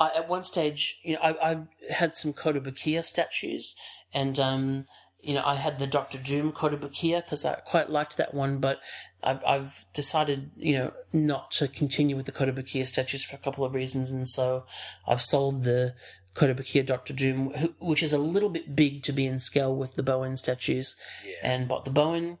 I, 0.00 0.10
at 0.16 0.28
one 0.28 0.42
stage, 0.42 1.00
you 1.04 1.14
know, 1.14 1.20
I, 1.22 1.52
I 1.52 1.58
had 1.90 2.16
some 2.16 2.32
Kotobukiya 2.32 3.04
statues, 3.04 3.76
and 4.12 4.38
um, 4.38 4.86
you 5.22 5.34
know, 5.34 5.42
I 5.44 5.54
had 5.54 5.78
the 5.78 5.86
Doctor 5.86 6.18
Doom 6.18 6.50
Kotobukiya 6.50 7.24
because 7.24 7.44
I 7.44 7.54
quite 7.54 7.90
liked 7.90 8.16
that 8.16 8.34
one, 8.34 8.58
but 8.58 8.80
I've 9.22 9.44
I've 9.44 9.84
decided, 9.94 10.50
you 10.56 10.76
know, 10.76 10.92
not 11.12 11.52
to 11.52 11.68
continue 11.68 12.16
with 12.16 12.26
the 12.26 12.32
Kotobukiya 12.32 12.86
statues 12.88 13.24
for 13.24 13.36
a 13.36 13.38
couple 13.38 13.64
of 13.64 13.74
reasons, 13.74 14.10
and 14.10 14.28
so 14.28 14.64
I've 15.06 15.22
sold 15.22 15.62
the 15.62 15.94
Kotobukiya 16.34 16.84
Doctor 16.84 17.14
Doom, 17.14 17.52
who, 17.52 17.74
which 17.78 18.02
is 18.02 18.12
a 18.12 18.18
little 18.18 18.48
bit 18.48 18.74
big 18.74 19.04
to 19.04 19.12
be 19.12 19.26
in 19.26 19.38
scale 19.38 19.74
with 19.74 19.94
the 19.94 20.02
Bowen 20.02 20.36
statues, 20.36 20.96
and 21.42 21.68
bought 21.68 21.84
the 21.84 21.90
Bowen. 21.90 22.38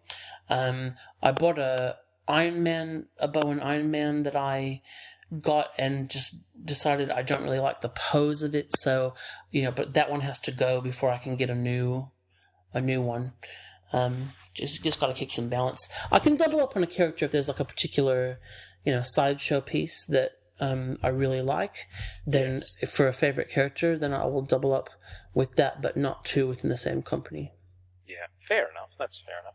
Um, 0.50 0.96
I 1.22 1.30
bought 1.30 1.58
a 1.58 1.98
Iron 2.26 2.62
Man, 2.62 3.06
a 3.18 3.28
Bowen 3.28 3.60
Iron 3.60 3.90
Man 3.90 4.24
that 4.24 4.36
I 4.36 4.82
got 5.40 5.70
and 5.78 6.10
just 6.10 6.36
decided 6.64 7.10
I 7.10 7.22
don't 7.22 7.42
really 7.42 7.58
like 7.58 7.80
the 7.80 7.88
pose 7.88 8.42
of 8.42 8.54
it, 8.54 8.76
so 8.78 9.14
you 9.50 9.62
know, 9.62 9.70
but 9.70 9.94
that 9.94 10.10
one 10.10 10.20
has 10.20 10.38
to 10.40 10.52
go 10.52 10.80
before 10.80 11.10
I 11.10 11.18
can 11.18 11.36
get 11.36 11.50
a 11.50 11.54
new 11.54 12.10
a 12.72 12.80
new 12.80 13.00
one. 13.00 13.32
Um, 13.92 14.28
just 14.54 14.82
just 14.82 15.00
got 15.00 15.08
to 15.08 15.14
keep 15.14 15.30
some 15.30 15.48
balance. 15.48 15.88
I 16.10 16.18
can 16.18 16.36
double 16.36 16.60
up 16.60 16.76
on 16.76 16.82
a 16.82 16.86
character 16.86 17.24
if 17.24 17.32
there's 17.32 17.48
like 17.48 17.60
a 17.60 17.64
particular, 17.64 18.38
you 18.84 18.92
know, 18.92 19.02
sideshow 19.02 19.60
piece 19.60 20.06
that 20.06 20.32
um, 20.60 20.98
I 21.02 21.08
really 21.08 21.42
like. 21.42 21.88
Then 22.26 22.62
if 22.80 22.90
for 22.90 23.08
a 23.08 23.12
favorite 23.12 23.50
character, 23.50 23.98
then 23.98 24.12
I 24.12 24.24
will 24.26 24.42
double 24.42 24.72
up 24.72 24.90
with 25.34 25.56
that, 25.56 25.82
but 25.82 25.96
not 25.96 26.24
two 26.24 26.48
within 26.48 26.70
the 26.70 26.76
same 26.76 27.02
company. 27.02 27.52
Fair 28.42 28.68
enough. 28.70 28.90
That's 28.98 29.18
fair 29.18 29.38
enough. 29.40 29.54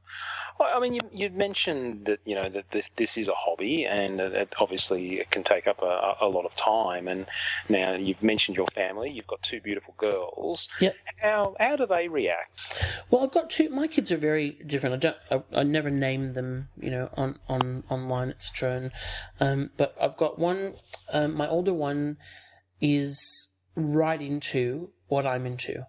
Well, 0.60 0.70
I 0.74 0.80
mean, 0.80 0.94
you 0.94 1.02
you 1.12 1.30
mentioned 1.30 2.06
that 2.06 2.20
you 2.26 2.36
know 2.36 2.50
that 2.50 2.72
this 2.72 2.90
this 2.96 3.18
is 3.18 3.28
a 3.28 3.34
hobby, 3.34 3.86
and 3.86 4.20
that 4.20 4.54
obviously 4.60 5.20
it 5.20 5.30
can 5.30 5.44
take 5.44 5.68
up 5.68 5.82
a, 5.82 6.16
a 6.22 6.28
lot 6.28 6.46
of 6.46 6.56
time. 6.56 7.08
And 7.08 7.28
now 7.68 7.94
you've 7.96 8.24
mentioned 8.24 8.56
your 8.56 8.68
family. 8.68 9.12
You've 9.12 9.28
got 9.28 9.42
two 9.42 9.60
beautiful 9.60 9.94
girls. 9.98 10.70
Yep. 10.80 10.96
How 11.22 11.56
how 11.60 11.76
do 11.76 11.86
they 11.86 12.08
react? 12.08 13.04
Well, 13.10 13.24
I've 13.24 13.32
got 13.32 13.50
two. 13.50 13.70
My 13.70 13.88
kids 13.88 14.12
are 14.12 14.18
very 14.18 14.52
different. 14.66 14.96
I 14.96 14.98
don't. 14.98 15.18
I, 15.54 15.60
I 15.60 15.64
never 15.64 15.90
name 15.90 16.34
them, 16.34 16.70
you 16.80 16.90
know, 16.90 17.10
on 17.16 17.40
on 17.50 17.84
online, 17.90 18.30
etc. 18.30 18.78
And 18.78 18.92
um, 19.40 19.70
but 19.76 19.96
I've 20.00 20.18
got 20.18 20.40
one. 20.40 20.74
Um, 21.12 21.36
my 21.36 21.48
older 21.48 21.74
one 21.74 22.18
is 22.80 23.54
right 23.76 24.22
into 24.22 24.92
what 25.08 25.26
I'm 25.26 25.46
into, 25.46 25.86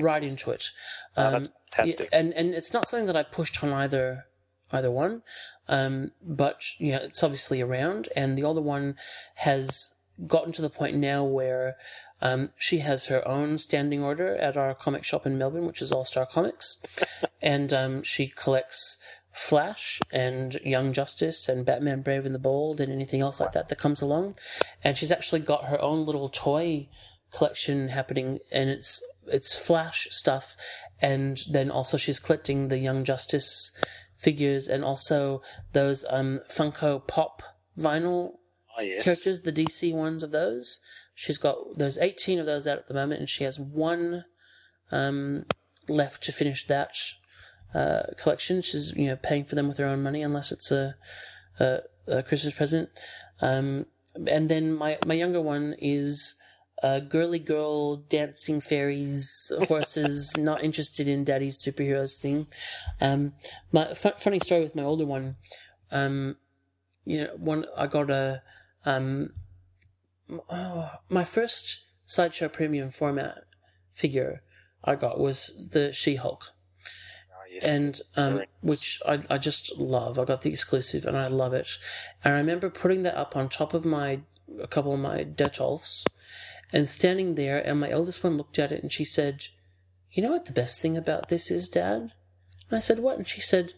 right 0.00 0.22
into 0.22 0.50
it. 0.50 0.70
Oh, 1.16 1.26
Um, 1.26 1.32
that's 1.32 1.52
fantastic. 1.70 2.08
yeah, 2.12 2.18
and 2.18 2.32
and 2.34 2.54
it's 2.54 2.72
not 2.72 2.86
something 2.86 3.06
that 3.06 3.16
I 3.16 3.22
pushed 3.22 3.62
on 3.62 3.72
either 3.72 4.26
either 4.70 4.90
one, 4.90 5.22
um, 5.68 6.12
but 6.22 6.62
know 6.80 6.96
it's 7.02 7.22
obviously 7.22 7.60
around, 7.60 8.08
and 8.16 8.36
the 8.38 8.44
older 8.44 8.60
one 8.62 8.96
has 9.36 9.94
gotten 10.26 10.52
to 10.52 10.62
the 10.62 10.70
point 10.70 10.96
now 10.96 11.24
where 11.24 11.76
um, 12.20 12.50
she 12.58 12.78
has 12.78 13.06
her 13.06 13.26
own 13.26 13.58
standing 13.58 14.02
order 14.02 14.36
at 14.36 14.56
our 14.56 14.74
comic 14.74 15.04
shop 15.04 15.26
in 15.26 15.36
Melbourne, 15.36 15.66
which 15.66 15.82
is 15.82 15.92
All 15.92 16.04
Star 16.04 16.26
Comics, 16.26 16.82
and 17.42 17.72
um, 17.72 18.02
she 18.02 18.28
collects. 18.28 18.98
Flash 19.34 19.98
and 20.12 20.60
Young 20.62 20.92
Justice 20.92 21.48
and 21.48 21.64
Batman 21.64 22.02
Brave 22.02 22.26
and 22.26 22.34
the 22.34 22.38
Bold 22.38 22.82
and 22.82 22.92
anything 22.92 23.22
else 23.22 23.40
like 23.40 23.52
that 23.52 23.70
that 23.70 23.78
comes 23.78 24.02
along. 24.02 24.34
And 24.84 24.94
she's 24.94 25.10
actually 25.10 25.40
got 25.40 25.70
her 25.70 25.80
own 25.80 26.04
little 26.04 26.28
toy 26.28 26.90
collection 27.32 27.88
happening 27.88 28.40
and 28.52 28.68
it's 28.68 29.02
it's 29.26 29.56
Flash 29.56 30.08
stuff 30.10 30.56
and 31.00 31.40
then 31.50 31.70
also 31.70 31.96
she's 31.96 32.18
collecting 32.18 32.68
the 32.68 32.78
Young 32.78 33.04
Justice 33.04 33.72
figures 34.16 34.68
and 34.68 34.84
also 34.84 35.42
those 35.72 36.04
um 36.10 36.40
Funko 36.48 37.06
Pop 37.06 37.42
vinyl 37.78 38.32
Oh, 38.78 38.82
yes. 38.82 39.04
characters, 39.04 39.42
the 39.42 39.52
DC 39.52 39.92
ones 39.92 40.22
of 40.22 40.30
those. 40.30 40.80
She's 41.14 41.38
got 41.38 41.56
there's 41.76 41.98
18 41.98 42.38
of 42.38 42.46
those 42.46 42.66
out 42.66 42.78
at 42.78 42.86
the 42.88 42.94
moment, 42.94 43.20
and 43.20 43.28
she 43.28 43.44
has 43.44 43.60
one 43.60 44.24
um, 44.90 45.44
left 45.88 46.22
to 46.24 46.32
finish 46.32 46.66
that 46.66 46.94
uh, 47.74 48.02
collection. 48.16 48.62
She's 48.62 48.92
you 48.96 49.08
know 49.08 49.16
paying 49.16 49.44
for 49.44 49.54
them 49.54 49.68
with 49.68 49.76
her 49.78 49.84
own 49.86 50.02
money, 50.02 50.22
unless 50.22 50.50
it's 50.50 50.70
a, 50.70 50.94
a, 51.60 51.80
a 52.08 52.22
Christmas 52.22 52.54
present. 52.54 52.88
Um, 53.40 53.86
and 54.26 54.48
then 54.48 54.72
my 54.72 54.98
my 55.06 55.14
younger 55.14 55.40
one 55.40 55.74
is 55.78 56.36
a 56.82 57.00
girly 57.00 57.38
girl 57.38 57.96
dancing 57.96 58.60
fairies 58.60 59.52
horses 59.68 60.36
not 60.36 60.62
interested 60.64 61.08
in 61.08 61.24
daddy's 61.24 61.62
superheroes 61.62 62.18
thing 62.18 62.46
um 63.00 63.32
my 63.70 63.94
fu- 63.94 64.10
funny 64.18 64.40
story 64.40 64.62
with 64.62 64.74
my 64.74 64.82
older 64.82 65.06
one 65.06 65.36
um 65.90 66.36
you 67.04 67.22
know 67.22 67.30
one 67.36 67.64
i 67.76 67.86
got 67.86 68.10
a 68.10 68.42
um 68.84 69.30
oh, 70.50 70.90
my 71.08 71.24
first 71.24 71.80
sideshow 72.06 72.48
premium 72.48 72.90
format 72.90 73.44
figure 73.92 74.42
i 74.84 74.94
got 74.94 75.18
was 75.18 75.68
the 75.72 75.92
she-hulk 75.92 76.52
Oh, 77.34 77.44
yes. 77.50 77.66
and 77.66 78.00
um, 78.16 78.36
nice. 78.36 78.46
which 78.60 79.00
I, 79.06 79.20
I 79.28 79.38
just 79.38 79.76
love. 79.76 80.18
I 80.18 80.24
got 80.24 80.42
the 80.42 80.50
exclusive, 80.50 81.04
and 81.06 81.16
I 81.16 81.26
love 81.26 81.52
it. 81.54 81.68
And 82.24 82.34
I 82.34 82.36
remember 82.38 82.70
putting 82.70 83.02
that 83.02 83.16
up 83.16 83.36
on 83.36 83.48
top 83.48 83.74
of 83.74 83.84
my 83.84 84.20
a 84.60 84.66
couple 84.66 84.92
of 84.94 85.00
my 85.00 85.24
Detols, 85.24 86.04
and 86.72 86.88
standing 86.88 87.34
there. 87.34 87.58
And 87.58 87.80
my 87.80 87.90
eldest 87.90 88.24
one 88.24 88.36
looked 88.36 88.58
at 88.58 88.72
it, 88.72 88.82
and 88.82 88.92
she 88.92 89.04
said, 89.04 89.48
"You 90.12 90.22
know 90.22 90.30
what 90.30 90.46
the 90.46 90.52
best 90.52 90.80
thing 90.80 90.96
about 90.96 91.28
this 91.28 91.50
is, 91.50 91.68
Dad?" 91.68 92.12
And 92.68 92.76
I 92.76 92.80
said, 92.80 92.98
"What?" 92.98 93.18
And 93.18 93.26
she 93.28 93.40
said, 93.40 93.74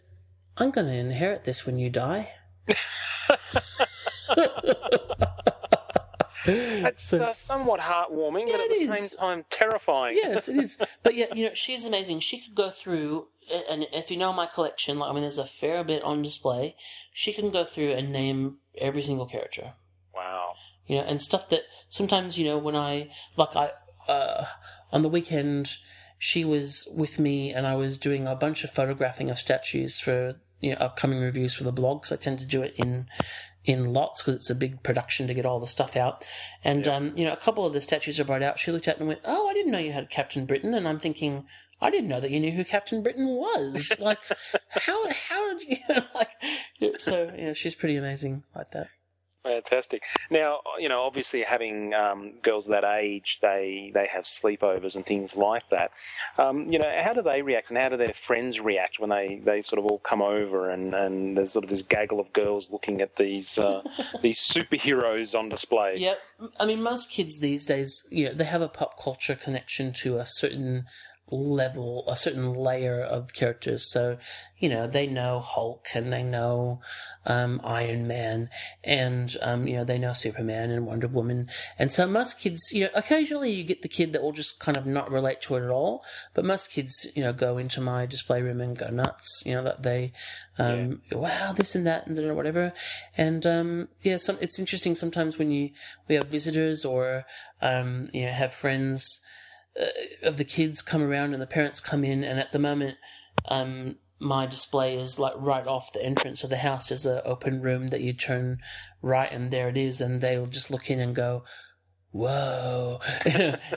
"I'm 0.57 0.71
going 0.71 0.87
to 0.87 0.95
inherit 0.95 1.45
this 1.45 1.67
when 1.67 1.79
you 1.79 1.91
die." 1.91 2.33
That's 6.47 7.13
uh, 7.15 7.33
somewhat 7.33 7.81
heartwarming, 7.81 8.51
but 8.51 8.61
at 8.61 8.69
the 8.69 8.75
it 8.75 8.93
same 8.93 9.19
time 9.19 9.45
terrifying. 9.51 10.17
yes, 10.17 10.49
it 10.49 10.59
is. 10.59 10.79
But 11.03 11.15
yeah, 11.15 11.27
you 11.35 11.47
know, 11.47 11.55
she's 11.55 11.87
amazing. 11.87 12.21
She 12.21 12.39
could 12.41 12.55
go 12.55 12.71
through, 12.71 13.29
and 13.71 13.87
if 13.93 14.11
you 14.11 14.17
know 14.19 14.33
my 14.33 14.47
collection, 14.47 14.99
like 14.99 15.11
I 15.11 15.13
mean, 15.15 15.23
there's 15.23 15.39
a 15.39 15.47
fair 15.47 15.83
bit 15.85 16.03
on 16.03 16.23
display. 16.23 16.77
She 17.13 17.33
can 17.33 17.51
go 17.51 17.65
through 17.65 17.93
and 17.93 18.13
name 18.13 18.59
every 18.77 19.03
single 19.03 19.27
character. 19.27 19.73
Wow. 20.15 20.55
You 20.87 20.99
know, 20.99 21.05
and 21.05 21.21
stuff 21.21 21.49
that 21.49 21.63
sometimes 21.89 22.39
you 22.39 22.45
know 22.45 22.59
when 22.59 22.77
I 22.77 23.11
like 23.37 23.57
I 23.57 23.71
uh, 24.09 24.47
on 24.93 25.03
the 25.03 25.09
weekend 25.09 25.77
she 26.19 26.45
was 26.45 26.89
with 26.97 27.19
me 27.19 27.53
and 27.53 27.67
I 27.67 27.75
was 27.77 27.99
doing 27.99 28.27
a 28.27 28.35
bunch 28.35 28.65
of 28.65 28.71
photographing 28.71 29.31
of 29.31 29.39
statues 29.39 29.99
for 29.99 30.37
you 30.61 30.71
know 30.71 30.77
upcoming 30.77 31.21
reviews 31.21 31.55
for 31.55 31.65
the 31.65 31.73
blogs. 31.73 32.13
I 32.13 32.17
tend 32.17 32.39
to 32.39 32.47
do 32.47 32.63
it 32.63 32.75
in 32.77 33.07
in 33.65 33.93
lots 33.93 34.23
because 34.23 34.37
it's 34.37 34.51
a 34.51 34.55
big 34.55 34.83
production 34.83 35.27
to 35.27 35.35
get 35.35 35.47
all 35.47 35.61
the 35.61 35.67
stuff 35.67 35.97
out. 35.97 36.27
And 36.63 36.87
um, 36.87 37.13
you 37.17 37.25
know, 37.25 37.33
a 37.33 37.37
couple 37.37 37.67
of 37.67 37.73
the 37.73 37.81
statues 37.81 38.21
are 38.21 38.25
brought 38.25 38.43
out. 38.43 38.59
She 38.59 38.71
looked 38.71 38.89
at 38.89 38.99
and 38.99 39.09
went, 39.09 39.21
"Oh, 39.25 39.49
I 39.49 39.55
didn't 39.55 39.73
know 39.73 39.79
you 39.79 39.93
had 39.93 40.11
Captain 40.11 40.47
Britain." 40.47 40.75
And 40.75 40.89
I'm 40.89 40.99
thinking, 40.99 41.47
I 41.81 41.91
didn't 41.91 42.09
know 42.09 42.21
that 42.21 42.31
you 42.31 42.41
knew 42.41 42.53
who 42.53 42.65
Captain 42.65 43.03
Britain 43.03 43.27
was. 43.29 43.93
Like, 44.01 44.21
how 44.71 45.09
how 45.29 45.59
did 45.59 45.69
you 45.69 45.77
like? 46.15 47.01
So 47.01 47.33
yeah, 47.37 47.53
she's 47.53 47.75
pretty 47.75 47.97
amazing 47.97 48.45
like 48.55 48.71
that. 48.73 48.89
Fantastic. 49.45 50.05
Now, 50.31 50.61
you 50.79 50.89
know, 50.89 51.03
obviously 51.03 51.43
having 51.43 51.93
um, 51.93 52.33
girls 52.41 52.67
that 52.69 52.83
age, 52.83 53.41
they 53.41 53.91
they 53.93 54.07
have 54.07 54.25
sleepovers 54.25 54.97
and 54.97 55.05
things 55.05 55.37
like 55.37 55.69
that. 55.69 55.91
Um, 56.39 56.67
you 56.67 56.79
know, 56.79 56.91
how 57.03 57.13
do 57.13 57.21
they 57.21 57.43
react, 57.43 57.69
and 57.69 57.77
how 57.77 57.91
do 57.91 57.99
their 57.99 58.15
friends 58.15 58.59
react 58.59 58.99
when 58.99 59.11
they, 59.11 59.43
they 59.45 59.61
sort 59.61 59.79
of 59.79 59.85
all 59.85 59.99
come 59.99 60.23
over 60.23 60.71
and, 60.71 60.95
and 60.95 61.37
there's 61.37 61.53
sort 61.53 61.63
of 61.63 61.69
this 61.69 61.83
gaggle 61.83 62.21
of 62.21 62.33
girls 62.33 62.73
looking 62.73 63.03
at 63.03 63.17
these 63.17 63.59
uh, 63.59 63.83
these 64.23 64.41
superheroes 64.41 65.39
on 65.39 65.51
display? 65.51 65.97
Yeah, 65.99 66.15
I 66.59 66.65
mean, 66.65 66.83
most 66.83 67.11
kids 67.11 67.41
these 67.41 67.67
days, 67.67 68.03
you 68.11 68.25
know, 68.25 68.33
they 68.33 68.45
have 68.45 68.63
a 68.63 68.69
pop 68.69 68.99
culture 68.99 69.35
connection 69.35 69.93
to 70.05 70.17
a 70.17 70.25
certain 70.27 70.87
level, 71.31 72.05
a 72.07 72.17
certain 72.17 72.53
layer 72.53 73.01
of 73.01 73.33
characters. 73.33 73.91
So, 73.91 74.19
you 74.59 74.69
know, 74.69 74.87
they 74.87 75.07
know 75.07 75.41
Hulk 75.41 75.87
and 75.95 76.13
they 76.13 76.23
know 76.23 76.81
um, 77.25 77.61
Iron 77.65 78.07
Man 78.07 78.51
and, 78.83 79.35
um, 79.41 79.67
you 79.67 79.77
know, 79.77 79.85
they 79.85 79.99
know 79.99 80.13
Superman 80.13 80.71
and 80.71 80.87
Wonder 80.87 81.09
Woman. 81.09 81.49
And 81.79 81.91
so 81.93 82.07
most 82.07 82.39
kids, 82.39 82.71
you 82.73 82.85
know, 82.85 82.91
occasionally 82.95 83.53
you 83.53 83.65
get 83.65 83.83
the 83.83 83.89
kid 83.89 84.13
that 84.13 84.23
will 84.23 84.33
just 84.33 84.61
kind 84.61 84.77
of 84.77 84.87
not 84.87 85.11
relate 85.11 85.41
to 85.43 85.57
it 85.57 85.65
at 85.65 85.71
all. 85.71 86.05
But 86.35 86.45
most 86.45 86.71
kids, 86.71 87.07
you 87.15 87.23
know, 87.23 87.33
go 87.33 87.57
into 87.57 87.81
my 87.81 88.07
display 88.07 88.43
room 88.43 88.61
and 88.61 88.77
go 88.77 88.89
nuts, 88.89 89.43
you 89.47 89.55
know, 89.55 89.65
that 89.65 89.83
they, 89.83 90.13
um, 90.59 91.01
wow, 91.11 91.53
this 91.57 91.75
and 91.75 91.87
that 91.87 92.07
and 92.07 92.37
whatever. 92.37 92.73
And, 93.17 93.47
um, 93.47 93.89
yeah, 94.03 94.19
some, 94.19 94.39
it's 94.41 94.59
interesting 94.59 94.95
sometimes 94.95 95.39
when 95.39 95.51
you, 95.51 95.71
we 96.07 96.17
have 96.17 96.25
visitors 96.25 96.85
or, 96.85 97.25
um, 97.63 98.11
you 98.13 98.27
know, 98.27 98.33
have 98.33 98.53
friends, 98.53 99.21
uh, 99.81 99.87
of 100.23 100.37
the 100.37 100.45
kids 100.45 100.83
come 100.83 101.03
around 101.03 101.33
and 101.33 101.43
the 101.43 101.47
parents 101.47 101.81
come 101.81 102.05
in 102.05 102.25
and 102.25 102.39
at 102.39 102.53
the 102.53 102.59
moment 102.59 102.97
um 103.49 103.97
my 104.21 104.47
display 104.47 104.97
is 104.97 105.19
like 105.19 105.35
right 105.37 105.67
off 105.67 105.93
the 105.93 106.05
entrance 106.05 106.45
of 106.45 106.51
the 106.51 106.57
house 106.57 106.89
there's 106.89 107.07
an 107.07 107.21
open 107.25 107.61
room 107.61 107.89
that 107.89 108.01
you 108.01 108.13
turn 108.13 108.59
right 109.03 109.33
and 109.33 109.51
there 109.51 109.69
it 109.69 109.77
is 109.77 110.01
and 110.01 110.21
they'll 110.21 110.47
just 110.47 110.71
look 110.71 110.91
in 110.91 111.01
and 111.01 111.15
go 111.15 111.45
whoa 112.13 113.01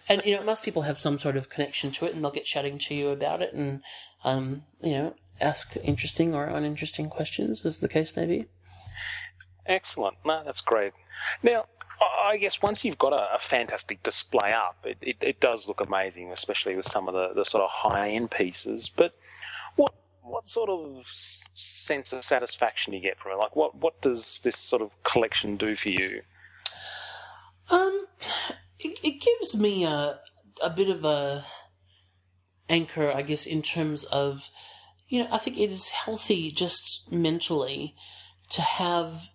and 0.08 0.22
you 0.24 0.36
know 0.36 0.44
most 0.44 0.64
people 0.64 0.84
have 0.84 1.00
some 1.00 1.18
sort 1.18 1.36
of 1.36 1.50
connection 1.50 1.92
to 1.92 2.06
it 2.06 2.14
and 2.14 2.24
they'll 2.24 2.32
get 2.32 2.46
chatting 2.46 2.78
to 2.78 2.94
you 2.94 3.10
about 3.10 3.42
it 3.42 3.54
and 3.54 3.82
um 4.24 4.64
you 4.82 4.92
know 4.92 5.16
ask 5.42 5.76
interesting 5.84 6.36
or 6.36 6.46
uninteresting 6.46 7.10
questions 7.10 7.66
as 7.66 7.80
the 7.80 7.90
case 7.90 8.16
may 8.16 8.26
be 8.26 8.46
Excellent. 9.68 10.18
No, 10.26 10.44
that's 10.46 10.62
great. 10.62 10.94
Now, 11.44 11.66
I 12.00 12.38
guess 12.38 12.62
once 12.62 12.84
you've 12.84 12.98
got 12.98 13.14
a, 13.14 13.36
a 13.36 13.40
fantastic 13.40 14.04
display 14.04 14.54
up, 14.54 14.78
it, 14.84 14.98
it, 15.02 15.18
it 15.22 15.40
does 15.40 15.68
look 15.68 15.82
amazing, 15.82 16.32
especially 16.32 16.76
with 16.76 16.86
some 16.86 17.08
of 17.08 17.14
the, 17.14 17.34
the 17.34 17.46
sort 17.46 17.64
of 17.64 17.70
high 17.70 18.10
end 18.10 18.32
pieces. 18.32 18.90
But 18.90 19.14
what 19.76 19.94
what 20.22 20.46
sort 20.46 20.70
of 20.70 21.06
sense 21.08 22.12
of 22.14 22.24
satisfaction 22.24 22.92
do 22.92 22.98
you 22.98 23.04
get 23.04 23.18
from 23.18 23.32
it? 23.32 23.38
Like, 23.38 23.56
what, 23.56 23.76
what 23.76 24.02
does 24.02 24.42
this 24.44 24.58
sort 24.58 24.82
of 24.82 24.92
collection 25.04 25.56
do 25.56 25.76
for 25.76 25.90
you? 25.90 26.22
Um, 27.70 28.06
it, 28.80 29.00
it 29.04 29.22
gives 29.22 29.58
me 29.60 29.86
a 29.86 30.20
a 30.62 30.70
bit 30.70 30.90
of 30.90 31.06
a 31.06 31.46
anchor, 32.70 33.12
I 33.12 33.22
guess, 33.22 33.46
in 33.46 33.62
terms 33.62 34.04
of, 34.06 34.50
you 35.08 35.20
know, 35.24 35.30
I 35.32 35.38
think 35.38 35.58
it 35.58 35.72
is 35.72 35.90
healthy 35.90 36.52
just 36.52 37.12
mentally 37.12 37.96
to 38.52 38.62
have 38.62 39.30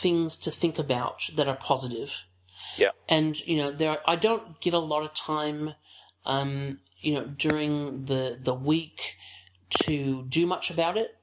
things 0.00 0.36
to 0.38 0.50
think 0.50 0.78
about 0.78 1.28
that 1.36 1.48
are 1.48 1.56
positive. 1.56 2.24
Yeah. 2.76 2.90
And 3.08 3.38
you 3.46 3.56
know, 3.56 3.70
there 3.70 3.98
I 4.06 4.16
don't 4.16 4.60
get 4.60 4.74
a 4.74 4.78
lot 4.78 5.02
of 5.02 5.14
time, 5.14 5.74
um, 6.24 6.78
you 7.00 7.14
know, 7.14 7.24
during 7.26 8.04
the 8.04 8.38
the 8.40 8.54
week 8.54 9.16
to 9.84 10.24
do 10.24 10.46
much 10.46 10.70
about 10.70 10.96
it. 10.96 11.16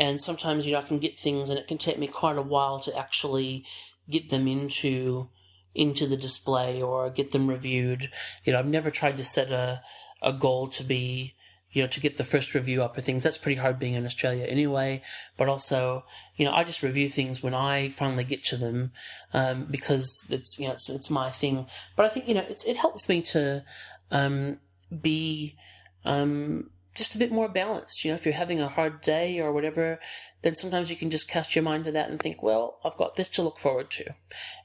And 0.00 0.20
sometimes, 0.20 0.64
you 0.64 0.72
know, 0.72 0.78
I 0.78 0.82
can 0.82 1.00
get 1.00 1.18
things, 1.18 1.48
and 1.48 1.58
it 1.58 1.66
can 1.66 1.78
take 1.78 1.98
me 1.98 2.06
quite 2.06 2.38
a 2.38 2.42
while 2.42 2.78
to 2.80 2.96
actually 2.96 3.64
get 4.08 4.30
them 4.30 4.46
into 4.46 5.28
into 5.74 6.06
the 6.06 6.16
display 6.16 6.80
or 6.82 7.10
get 7.10 7.30
them 7.30 7.48
reviewed. 7.48 8.10
You 8.44 8.52
know, 8.52 8.58
I've 8.58 8.66
never 8.66 8.90
tried 8.90 9.16
to 9.16 9.24
set 9.24 9.50
a 9.50 9.82
a 10.22 10.32
goal 10.32 10.66
to 10.68 10.84
be 10.84 11.34
you 11.72 11.82
know 11.82 11.88
to 11.88 12.00
get 12.00 12.16
the 12.16 12.24
first 12.24 12.54
review 12.54 12.82
up 12.82 12.96
of 12.96 13.04
things. 13.04 13.22
That's 13.22 13.38
pretty 13.38 13.60
hard 13.60 13.78
being 13.78 13.94
in 13.94 14.06
Australia 14.06 14.44
anyway. 14.44 15.02
But 15.36 15.48
also, 15.48 16.04
you 16.36 16.44
know, 16.44 16.52
I 16.52 16.64
just 16.64 16.82
review 16.82 17.08
things 17.08 17.42
when 17.42 17.54
I 17.54 17.90
finally 17.90 18.24
get 18.24 18.44
to 18.44 18.56
them 18.56 18.92
um, 19.32 19.66
because 19.70 20.26
it's 20.30 20.58
you 20.58 20.66
know 20.66 20.74
it's 20.74 20.88
it's 20.88 21.10
my 21.10 21.30
thing. 21.30 21.66
But 21.96 22.06
I 22.06 22.08
think 22.08 22.28
you 22.28 22.34
know 22.34 22.44
it 22.48 22.76
helps 22.76 23.08
me 23.08 23.22
to 23.22 23.64
um, 24.10 24.58
be 25.02 25.56
um, 26.04 26.70
just 26.94 27.14
a 27.14 27.18
bit 27.18 27.30
more 27.30 27.48
balanced. 27.48 28.04
You 28.04 28.10
know, 28.10 28.16
if 28.16 28.24
you're 28.24 28.34
having 28.34 28.60
a 28.60 28.68
hard 28.68 29.00
day 29.00 29.38
or 29.38 29.52
whatever, 29.52 30.00
then 30.42 30.56
sometimes 30.56 30.90
you 30.90 30.96
can 30.96 31.10
just 31.10 31.28
cast 31.28 31.54
your 31.54 31.62
mind 31.62 31.84
to 31.84 31.92
that 31.92 32.10
and 32.10 32.20
think, 32.20 32.42
well, 32.42 32.78
I've 32.84 32.96
got 32.96 33.16
this 33.16 33.28
to 33.30 33.42
look 33.42 33.58
forward 33.58 33.90
to, 33.92 34.14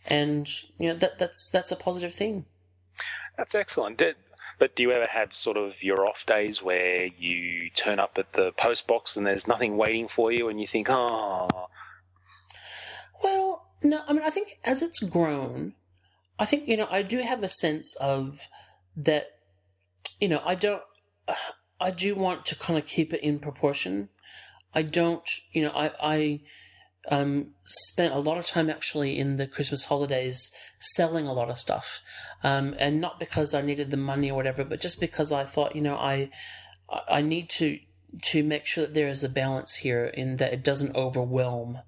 and 0.07 0.49
you 0.77 0.89
know 0.89 0.95
that 0.95 1.19
that's 1.19 1.49
that's 1.49 1.71
a 1.71 1.75
positive 1.75 2.13
thing. 2.13 2.45
That's 3.37 3.55
excellent. 3.55 3.97
Did, 3.97 4.15
But 4.63 4.77
do 4.77 4.83
you 4.83 4.93
ever 4.93 5.07
have 5.09 5.35
sort 5.35 5.57
of 5.57 5.83
your 5.83 6.07
off 6.07 6.25
days 6.25 6.63
where 6.63 7.07
you 7.07 7.69
turn 7.71 7.99
up 7.99 8.17
at 8.17 8.31
the 8.31 8.53
post 8.53 8.87
box 8.87 9.17
and 9.17 9.27
there's 9.27 9.45
nothing 9.45 9.75
waiting 9.75 10.07
for 10.07 10.31
you, 10.31 10.47
and 10.47 10.61
you 10.61 10.67
think, 10.67 10.87
oh, 10.89 11.49
Well, 13.21 13.73
no, 13.83 14.01
I 14.07 14.13
mean, 14.13 14.21
I 14.23 14.29
think 14.29 14.59
as 14.63 14.81
it's 14.81 15.01
grown, 15.01 15.73
I 16.39 16.45
think, 16.45 16.69
you 16.69 16.77
know, 16.77 16.87
I 16.89 17.01
do 17.01 17.17
have 17.17 17.43
a 17.43 17.49
sense 17.49 17.93
of 17.97 18.39
that, 18.95 19.31
you 20.21 20.29
know, 20.29 20.41
I 20.45 20.55
don't, 20.55 20.83
I 21.81 21.91
do 21.91 22.15
want 22.15 22.45
to 22.45 22.55
kind 22.55 22.79
of 22.79 22.85
keep 22.85 23.13
it 23.13 23.21
in 23.21 23.39
proportion. 23.39 24.07
I 24.73 24.83
don't, 24.83 25.29
you 25.51 25.63
know, 25.63 25.73
I, 25.75 25.91
I, 26.01 26.41
um, 27.09 27.47
spent 27.63 28.13
a 28.13 28.19
lot 28.19 28.37
of 28.37 28.45
time 28.45 28.69
actually 28.69 29.17
in 29.19 29.35
the 29.35 29.47
Christmas 29.47 29.85
holidays 29.85 30.51
selling 30.79 31.27
a 31.27 31.33
lot 31.33 31.49
of 31.49 31.57
stuff. 31.57 32.01
Um, 32.43 32.75
and 32.79 33.01
not 33.01 33.19
because 33.19 33.53
I 33.53 33.61
needed 33.61 33.89
the 33.89 33.97
money 33.97 34.31
or 34.31 34.35
whatever, 34.35 34.63
but 34.63 34.81
just 34.81 34.99
because 34.99 35.31
I 35.31 35.43
thought, 35.43 35.75
you 35.75 35.81
know, 35.81 35.95
I, 35.95 36.29
I 37.09 37.21
need 37.21 37.49
to, 37.51 37.79
to 38.21 38.43
make 38.43 38.65
sure 38.65 38.85
that 38.85 38.93
there 38.93 39.07
is 39.07 39.23
a 39.23 39.29
balance 39.29 39.75
here 39.75 40.05
in 40.05 40.37
that 40.37 40.53
it 40.53 40.63
doesn't 40.63 40.95
overwhelm 40.95 41.79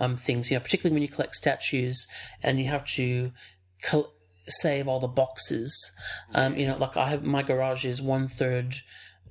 um, 0.00 0.16
things. 0.16 0.50
You 0.50 0.56
know, 0.56 0.62
particularly 0.62 0.94
when 0.94 1.02
you 1.02 1.08
collect 1.08 1.34
statues 1.34 2.06
and 2.42 2.58
you 2.58 2.66
have 2.66 2.84
to 2.96 3.32
save 4.48 4.88
all 4.88 5.00
the 5.00 5.08
boxes. 5.08 5.90
Um, 6.34 6.56
you 6.56 6.66
know, 6.66 6.76
like 6.76 6.96
I 6.96 7.06
have 7.06 7.24
my 7.24 7.42
garage 7.42 7.84
is 7.84 8.00
one 8.00 8.28
third. 8.28 8.76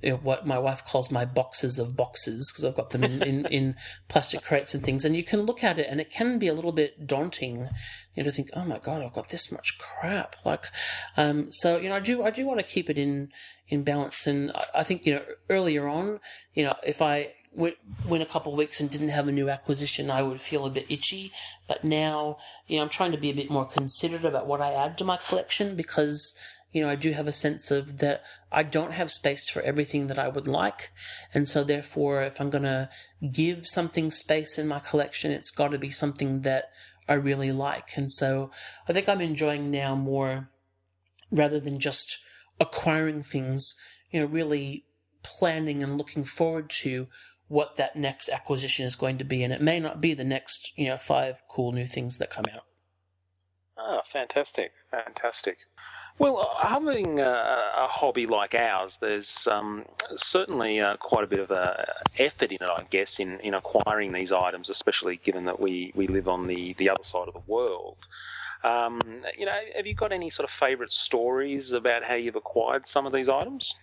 You 0.02 0.12
know, 0.12 0.18
what 0.18 0.48
my 0.48 0.58
wife 0.58 0.84
calls 0.84 1.12
my 1.12 1.26
boxes 1.26 1.80
of 1.80 1.96
boxes 1.96 2.52
because 2.52 2.66
I've 2.66 2.76
got 2.76 2.90
them 2.90 3.04
in, 3.04 3.22
in, 3.22 3.46
in 3.48 3.76
plastic 4.08 4.42
crates 4.42 4.74
and 4.74 4.84
things, 4.84 5.06
and 5.06 5.16
you 5.16 5.24
can 5.24 5.42
look 5.42 5.64
at 5.64 5.80
it 5.80 5.88
and 5.90 6.02
it 6.02 6.10
can 6.10 6.40
be 6.40 6.48
a 6.48 6.54
little 6.54 6.72
bit 6.72 7.08
daunting, 7.08 7.70
you 8.16 8.24
know, 8.24 8.30
to 8.30 8.32
think, 8.32 8.50
oh 8.54 8.66
my 8.66 8.80
god, 8.80 9.02
I've 9.02 9.14
got 9.14 9.30
this 9.30 9.52
much 9.52 9.78
crap. 9.78 10.36
Like, 10.46 10.66
um, 11.18 11.52
so 11.52 11.78
you 11.78 11.90
know, 11.90 11.96
I 11.96 12.00
do 12.00 12.24
I 12.24 12.32
do 12.32 12.46
want 12.46 12.60
to 12.60 12.66
keep 12.66 12.90
it 12.90 12.98
in 12.98 13.30
in 13.68 13.84
balance, 13.84 14.28
and 14.28 14.52
I, 14.52 14.66
I 14.76 14.84
think 14.84 15.06
you 15.06 15.16
know 15.16 15.24
earlier 15.50 15.88
on, 15.88 16.20
you 16.54 16.66
know, 16.66 16.74
if 16.84 17.02
I 17.02 17.34
went, 17.54 17.76
went 18.08 18.24
a 18.24 18.28
couple 18.28 18.52
of 18.52 18.58
weeks 18.58 18.80
and 18.80 18.90
didn't 18.90 19.10
have 19.10 19.28
a 19.28 19.32
new 19.32 19.50
acquisition, 19.50 20.10
I 20.10 20.22
would 20.24 20.42
feel 20.42 20.66
a 20.66 20.70
bit 20.70 20.86
itchy. 20.90 21.32
But 21.68 21.84
now, 21.84 22.38
you 22.68 22.78
know, 22.78 22.84
I'm 22.84 22.90
trying 22.90 23.12
to 23.12 23.18
be 23.18 23.30
a 23.30 23.36
bit 23.36 23.50
more 23.50 23.66
considerate 23.66 24.26
about 24.26 24.48
what 24.48 24.62
I 24.62 24.74
add 24.74 24.98
to 25.00 25.04
my 25.04 25.18
collection 25.18 25.76
because, 25.76 26.38
you 26.72 26.82
know, 26.82 26.90
I 26.90 26.96
do 26.96 27.12
have 27.12 27.28
a 27.28 27.34
sense 27.34 27.70
of 27.70 27.98
that 27.98 28.24
I 28.52 28.64
don't 28.64 28.94
have 28.94 29.12
space 29.12 29.50
for 29.50 29.62
everything 29.62 30.08
that 30.08 30.20
I 30.20 30.30
would 30.30 30.48
like. 30.48 30.92
And 31.34 31.48
so 31.48 31.64
therefore, 31.64 32.24
if 32.24 32.40
I'm 32.40 32.50
going 32.50 32.64
to 32.64 32.90
give 33.32 33.68
something 33.68 34.10
space 34.10 34.58
in 34.58 34.68
my 34.68 34.80
collection, 34.80 35.32
it's 35.32 35.52
got 35.52 35.72
to 35.72 35.78
be 35.78 35.92
something 35.92 36.42
that 36.42 36.72
I 37.10 37.14
really 37.14 37.52
like. 37.52 37.98
And 37.98 38.12
so 38.12 38.52
I 38.88 38.94
think 38.94 39.10
I'm 39.10 39.22
enjoying 39.22 39.70
now 39.70 39.96
more 39.96 40.50
rather 41.30 41.60
than 41.60 41.80
just 41.80 42.18
acquiring 42.60 43.22
things, 43.22 43.76
you 44.12 44.22
know, 44.22 44.26
really 44.26 44.86
planning 45.24 45.84
and 45.84 45.98
looking 45.98 46.24
forward 46.24 46.70
to 46.70 47.08
what 47.48 47.76
that 47.76 47.98
next 47.98 48.30
acquisition 48.30 48.86
is 48.86 48.96
going 48.96 49.18
to 49.18 49.26
be. 49.26 49.44
And 49.44 49.52
it 49.52 49.62
may 49.62 49.80
not 49.80 50.00
be 50.00 50.14
the 50.14 50.24
next, 50.24 50.72
you 50.78 50.88
know, 50.88 50.96
five 50.96 51.44
cool 51.50 51.74
new 51.74 51.86
things 51.86 52.18
that 52.18 52.30
come 52.30 52.46
out. 52.54 52.64
Ah, 53.78 54.02
fantastic, 54.06 54.72
fantastic. 54.90 55.58
Well, 56.22 56.56
having 56.62 57.20
a, 57.20 57.72
a 57.78 57.88
hobby 57.88 58.28
like 58.28 58.54
ours, 58.54 59.00
there's 59.00 59.48
um, 59.48 59.86
certainly 60.18 60.80
uh, 60.80 60.98
quite 60.98 61.24
a 61.24 61.28
bit 61.28 61.40
of 61.40 61.50
uh, 61.50 61.78
effort 62.20 62.52
in 62.52 62.58
it, 62.62 62.62
I 62.62 62.84
guess, 62.92 63.20
in, 63.20 63.40
in 63.40 63.56
acquiring 63.56 64.12
these 64.12 64.32
items, 64.32 64.70
especially 64.70 65.16
given 65.16 65.46
that 65.46 65.60
we, 65.60 65.92
we 65.96 66.06
live 66.06 66.28
on 66.28 66.46
the, 66.46 66.74
the 66.74 66.92
other 66.92 67.02
side 67.02 67.28
of 67.28 67.34
the 67.34 67.42
world. 67.48 67.98
Um, 68.64 69.00
you 69.36 69.48
know, 69.48 69.60
have 69.76 69.88
you 69.88 69.96
got 69.96 70.12
any 70.12 70.30
sort 70.30 70.48
of 70.48 70.52
favourite 70.54 70.92
stories 70.92 71.72
about 71.72 72.04
how 72.04 72.14
you've 72.14 72.36
acquired 72.36 72.86
some 72.86 73.08
of 73.08 73.14
these 73.14 73.28
items? 73.28 73.74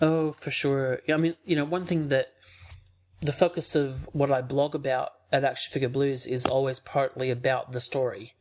Oh, 0.00 0.32
for 0.32 0.50
sure. 0.50 0.98
I 1.08 1.16
mean, 1.16 1.36
you 1.44 1.54
know, 1.54 1.64
one 1.64 1.86
thing 1.86 2.08
that 2.08 2.32
the 3.20 3.32
focus 3.32 3.76
of 3.76 4.08
what 4.12 4.32
I 4.32 4.42
blog 4.42 4.74
about 4.74 5.10
at 5.30 5.44
Action 5.44 5.72
Figure 5.72 5.88
Blues 5.88 6.26
is 6.26 6.44
always 6.44 6.80
partly 6.80 7.30
about 7.30 7.70
the 7.70 7.80
story. 7.80 8.34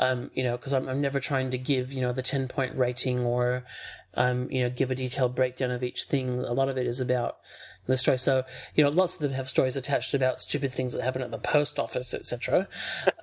Um, 0.00 0.30
you 0.34 0.42
know, 0.42 0.56
because 0.56 0.72
I'm, 0.72 0.88
I'm 0.88 1.00
never 1.02 1.20
trying 1.20 1.50
to 1.50 1.58
give, 1.58 1.92
you 1.92 2.00
know, 2.00 2.10
the 2.12 2.22
10 2.22 2.48
point 2.48 2.74
rating 2.74 3.20
or, 3.20 3.64
um, 4.14 4.50
you 4.50 4.62
know, 4.62 4.70
give 4.70 4.90
a 4.90 4.94
detailed 4.94 5.34
breakdown 5.34 5.70
of 5.70 5.84
each 5.84 6.04
thing. 6.04 6.38
A 6.38 6.54
lot 6.54 6.70
of 6.70 6.78
it 6.78 6.86
is 6.86 7.00
about 7.00 7.36
the 7.86 7.98
story. 7.98 8.16
So, 8.16 8.44
you 8.74 8.82
know, 8.82 8.88
lots 8.88 9.16
of 9.16 9.20
them 9.20 9.32
have 9.32 9.46
stories 9.48 9.76
attached 9.76 10.14
about 10.14 10.40
stupid 10.40 10.72
things 10.72 10.94
that 10.94 11.02
happen 11.02 11.20
at 11.20 11.30
the 11.30 11.38
post 11.38 11.78
office, 11.78 12.14
etc. 12.14 12.66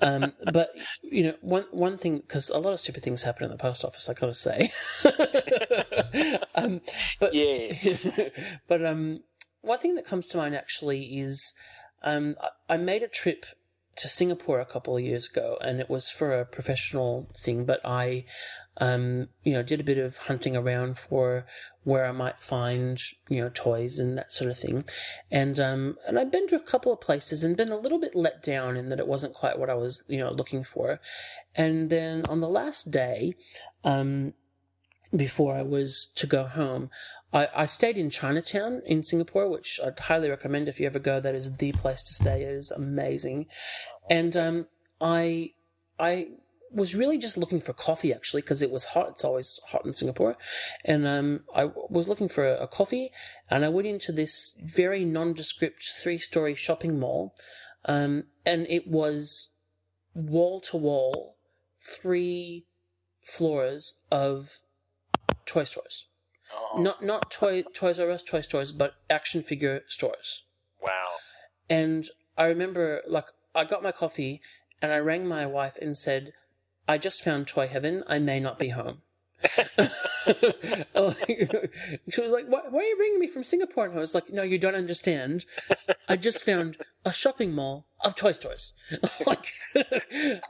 Um, 0.01 0.33
but, 0.53 0.69
you 1.01 1.23
know, 1.23 1.33
one, 1.41 1.65
one 1.71 1.97
thing, 1.97 2.19
because 2.19 2.49
a 2.49 2.59
lot 2.59 2.73
of 2.73 2.79
stupid 2.79 3.01
things 3.01 3.23
happen 3.23 3.43
at 3.45 3.49
the 3.51 3.57
post 3.57 3.83
office, 3.83 4.07
I 4.07 4.13
gotta 4.13 4.35
say. 4.35 4.71
um, 6.55 6.81
but, 7.19 7.33
Yes. 7.33 8.07
but, 8.67 8.85
um, 8.85 9.23
one 9.61 9.79
thing 9.79 9.95
that 9.95 10.05
comes 10.05 10.27
to 10.27 10.37
mind 10.37 10.55
actually 10.55 11.03
is 11.19 11.53
um, 12.03 12.35
I- 12.41 12.75
I 12.75 12.77
made 12.77 13.01
a 13.03 13.07
trip 13.07 13.45
to 13.97 14.07
Singapore 14.07 14.59
a 14.59 14.65
couple 14.65 14.95
of 14.95 15.03
years 15.03 15.27
ago, 15.27 15.57
and 15.61 15.79
it 15.79 15.89
was 15.89 16.09
for 16.09 16.31
a 16.31 16.45
professional 16.45 17.29
thing. 17.37 17.65
But 17.65 17.81
I, 17.83 18.25
um, 18.77 19.29
you 19.43 19.53
know, 19.53 19.63
did 19.63 19.79
a 19.79 19.83
bit 19.83 19.97
of 19.97 20.17
hunting 20.17 20.55
around 20.55 20.97
for 20.97 21.45
where 21.83 22.05
I 22.05 22.11
might 22.11 22.39
find, 22.39 23.01
you 23.29 23.41
know, 23.41 23.49
toys 23.53 23.99
and 23.99 24.17
that 24.17 24.31
sort 24.31 24.51
of 24.51 24.59
thing. 24.59 24.83
And 25.31 25.59
um, 25.59 25.97
and 26.07 26.19
I've 26.19 26.31
been 26.31 26.47
to 26.49 26.55
a 26.55 26.59
couple 26.59 26.93
of 26.93 27.01
places 27.01 27.43
and 27.43 27.57
been 27.57 27.71
a 27.71 27.77
little 27.77 27.99
bit 27.99 28.15
let 28.15 28.43
down 28.43 28.77
in 28.77 28.89
that 28.89 28.99
it 28.99 29.07
wasn't 29.07 29.33
quite 29.33 29.59
what 29.59 29.69
I 29.69 29.75
was, 29.75 30.03
you 30.07 30.19
know, 30.19 30.31
looking 30.31 30.63
for. 30.63 30.99
And 31.55 31.89
then 31.89 32.23
on 32.27 32.41
the 32.41 32.49
last 32.49 32.91
day, 32.91 33.33
um, 33.83 34.33
before 35.15 35.55
I 35.55 35.61
was 35.61 36.09
to 36.15 36.27
go 36.27 36.43
home. 36.43 36.89
I, 37.33 37.47
I 37.55 37.65
stayed 37.65 37.97
in 37.97 38.09
Chinatown 38.09 38.81
in 38.85 39.03
Singapore, 39.03 39.49
which 39.49 39.79
I'd 39.83 39.99
highly 39.99 40.29
recommend 40.29 40.67
if 40.67 40.79
you 40.79 40.85
ever 40.85 40.99
go. 40.99 41.19
That 41.19 41.35
is 41.35 41.53
the 41.53 41.71
place 41.71 42.03
to 42.03 42.13
stay. 42.13 42.43
It 42.43 42.51
is 42.51 42.71
amazing. 42.71 43.47
And 44.09 44.35
um, 44.35 44.67
I 45.01 45.51
I 45.99 46.27
was 46.71 46.95
really 46.95 47.17
just 47.17 47.37
looking 47.37 47.61
for 47.61 47.73
coffee 47.73 48.13
actually 48.13 48.41
because 48.41 48.61
it 48.61 48.71
was 48.71 48.85
hot. 48.85 49.09
It's 49.11 49.23
always 49.23 49.59
hot 49.67 49.85
in 49.85 49.93
Singapore, 49.93 50.37
and 50.83 51.07
um, 51.07 51.41
I 51.55 51.65
was 51.89 52.07
looking 52.07 52.29
for 52.29 52.47
a, 52.47 52.63
a 52.63 52.67
coffee, 52.67 53.11
and 53.49 53.63
I 53.63 53.69
went 53.69 53.87
into 53.87 54.11
this 54.11 54.59
very 54.63 55.05
nondescript 55.05 55.83
three-story 56.01 56.55
shopping 56.55 56.99
mall, 56.99 57.33
um, 57.85 58.25
and 58.45 58.67
it 58.69 58.87
was 58.87 59.53
wall 60.13 60.59
to 60.61 60.77
wall, 60.77 61.37
three 61.79 62.65
floors 63.21 63.99
of 64.11 64.61
toy 65.47 65.63
stores. 65.63 66.05
Oh, 66.53 66.81
Not 66.81 67.01
not 67.03 67.31
toy 67.31 67.63
Toys 67.73 67.99
R 67.99 68.09
Us 68.11 68.21
toy 68.21 68.41
stores, 68.41 68.71
but 68.71 68.95
action 69.09 69.41
figure 69.43 69.81
stores. 69.87 70.43
wow. 70.81 71.07
And 71.69 72.07
I 72.37 72.45
remember, 72.45 73.01
like, 73.07 73.25
I 73.53 73.65
got 73.65 73.83
my 73.83 73.91
coffee 73.91 74.41
and 74.81 74.93
I 74.93 74.99
rang 74.99 75.27
my 75.27 75.45
wife 75.45 75.77
and 75.81 75.97
said, 75.97 76.31
I 76.87 76.97
just 76.97 77.21
found 77.23 77.47
Toy 77.47 77.67
Heaven. 77.67 78.03
I 78.07 78.19
may 78.19 78.39
not 78.39 78.57
be 78.57 78.69
home. 78.69 79.01
she 82.09 82.21
was 82.21 82.31
like, 82.31 82.45
why, 82.47 82.61
why 82.69 82.79
are 82.79 82.83
you 82.83 82.97
ringing 82.99 83.19
me 83.19 83.27
from 83.27 83.43
Singapore? 83.43 83.85
And 83.85 83.97
I 83.97 83.99
was 83.99 84.15
like, 84.15 84.29
no, 84.31 84.43
you 84.43 84.57
don't 84.57 84.75
understand. 84.75 85.45
I 86.07 86.15
just 86.15 86.43
found 86.45 86.77
a 87.05 87.11
shopping 87.11 87.53
mall 87.53 87.87
of 88.01 88.15
toy 88.15 88.31
stores. 88.31 88.73
like, 89.25 89.53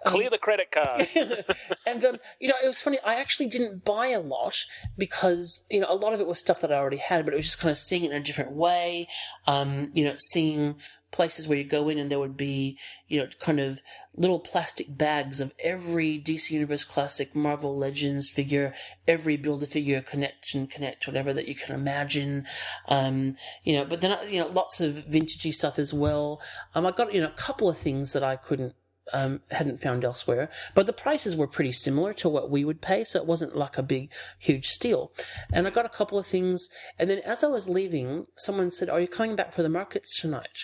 Clear 0.06 0.30
the 0.30 0.38
credit 0.38 0.72
card. 0.72 1.08
and 1.88 2.06
um, 2.06 2.18
you 2.40 2.48
know, 2.48 2.56
it 2.64 2.68
was 2.68 2.82
funny. 2.82 3.00
I 3.06 3.16
actually 3.16 3.48
didn't 3.48 3.84
buy 3.84 4.08
a 4.08 4.20
lot 4.20 4.66
because 4.98 5.66
you 5.70 5.80
know 5.80 5.88
a 5.90 5.96
lot 5.96 6.14
of 6.14 6.20
it 6.20 6.28
was 6.28 6.40
stuff 6.40 6.62
that 6.62 6.72
I 6.72 6.76
already 6.76 6.98
had, 6.98 7.26
but 7.26 7.34
it 7.34 7.38
was 7.38 7.46
just 7.46 7.60
kind 7.60 7.72
of 7.72 7.78
seeing 7.78 8.04
it 8.04 8.12
in 8.12 8.18
a 8.18 8.24
different 8.24 8.52
way. 8.52 9.08
Um, 9.46 9.90
you 9.94 10.04
know, 10.04 10.16
seeing 10.18 10.76
places 11.12 11.48
where 11.48 11.58
you 11.58 11.64
go 11.64 11.88
in 11.88 11.98
and 11.98 12.12
there 12.12 12.20
would 12.20 12.36
be 12.36 12.78
you 13.08 13.18
know 13.20 13.28
kind 13.40 13.60
of 13.60 13.80
little 14.16 14.40
plastic 14.40 14.98
bags 14.98 15.40
of 15.40 15.54
every 15.64 16.20
DC 16.20 16.50
Universe 16.52 16.84
classic, 16.84 17.36
Marvel 17.36 17.78
Legends 17.78 18.30
figure, 18.30 18.74
every 19.08 19.38
Build 19.38 19.64
a 19.64 19.68
Figure 19.68 20.02
Collect 20.02 20.54
and 20.54 20.70
Connect, 20.70 21.08
whatever 21.08 21.34
that 21.34 21.48
you 21.48 21.56
can 21.56 21.76
imagine. 21.76 22.46
Um, 22.88 23.36
you 23.64 23.76
know, 23.76 23.86
but 23.86 24.02
then 24.02 24.18
you 24.30 24.42
know 24.42 24.48
lots 24.48 24.82
of 24.82 24.96
vintagey 24.96 25.54
stuff 25.54 25.80
as 25.80 25.94
well. 25.94 26.42
Um, 26.76 26.86
I 26.86 26.92
got 26.92 27.14
you 27.14 27.22
know 27.22 27.32
couple 27.38 27.70
of 27.70 27.78
things 27.78 28.14
that 28.14 28.24
I 28.24 28.36
couldn't 28.36 28.74
um, 29.14 29.42
hadn't 29.52 29.82
found 29.82 30.04
elsewhere. 30.04 30.50
But 30.76 30.86
the 30.86 30.94
prices 30.94 31.36
were 31.36 31.48
pretty 31.48 31.72
similar 31.72 32.14
to 32.16 32.30
what 32.30 32.50
we 32.50 32.64
would 32.66 32.82
pay, 32.82 33.04
so 33.04 33.20
it 33.20 33.26
wasn't 33.26 33.56
like 33.56 33.78
a 33.78 33.84
big, 33.84 34.12
huge 34.40 34.68
steal. 34.68 35.12
And 35.52 35.68
I 35.68 35.70
got 35.70 35.86
a 35.86 35.90
couple 35.90 36.20
of 36.20 36.28
things, 36.28 36.70
and 37.00 37.10
then 37.10 37.20
as 37.20 37.44
I 37.44 37.48
was 37.48 37.70
leaving, 37.70 38.26
someone 38.36 38.72
said, 38.72 38.90
"Are 38.90 39.00
you 39.00 39.08
coming 39.08 39.36
back 39.36 39.54
for 39.54 39.64
the 39.64 39.70
markets 39.70 40.20
tonight?" 40.20 40.60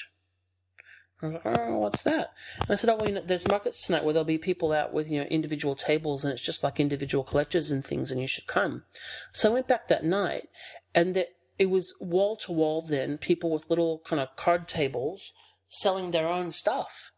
I 1.21 1.27
was 1.27 1.33
like, 1.35 1.57
"Oh, 1.57 1.77
what's 1.77 2.03
that?" 2.03 2.31
And 2.61 2.71
I 2.71 2.75
said, 2.75 2.89
"Oh, 2.89 2.97
well, 2.97 3.07
you 3.07 3.15
know, 3.15 3.23
there's 3.25 3.47
markets 3.47 3.85
tonight 3.85 4.03
where 4.03 4.13
there'll 4.13 4.25
be 4.25 4.37
people 4.37 4.73
out 4.73 4.93
with 4.93 5.09
you 5.09 5.21
know 5.21 5.27
individual 5.27 5.75
tables, 5.75 6.25
and 6.25 6.33
it's 6.33 6.43
just 6.43 6.63
like 6.63 6.79
individual 6.79 7.23
collectors 7.23 7.71
and 7.71 7.85
things, 7.85 8.11
and 8.11 8.19
you 8.19 8.27
should 8.27 8.47
come." 8.47 8.83
So 9.31 9.49
I 9.49 9.53
went 9.53 9.67
back 9.67 9.87
that 9.87 10.03
night, 10.03 10.49
and 10.93 11.13
that 11.13 11.29
it 11.57 11.67
was 11.67 11.93
wall 12.01 12.35
to 12.37 12.51
wall. 12.51 12.81
Then 12.81 13.17
people 13.17 13.51
with 13.51 13.69
little 13.69 14.01
kind 14.05 14.19
of 14.19 14.35
card 14.35 14.67
tables 14.67 15.33
selling 15.73 16.11
their 16.11 16.27
own 16.27 16.51
stuff 16.51 17.11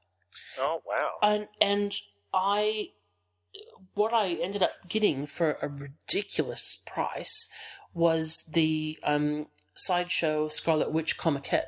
Oh, 0.60 0.82
wow. 0.86 1.12
and 1.22 1.48
and 1.62 1.94
I 2.34 2.90
what 3.94 4.14
I 4.14 4.34
ended 4.34 4.62
up 4.64 4.72
getting 4.90 5.26
for 5.26 5.58
a 5.62 5.68
ridiculous 5.68 6.82
price 6.86 7.48
was 7.94 8.44
the 8.52 8.98
um, 9.04 9.48
sideshow 9.74 10.50
Scarlet 10.50 10.92
Witch 10.92 11.18
Comiquette. 11.18 11.68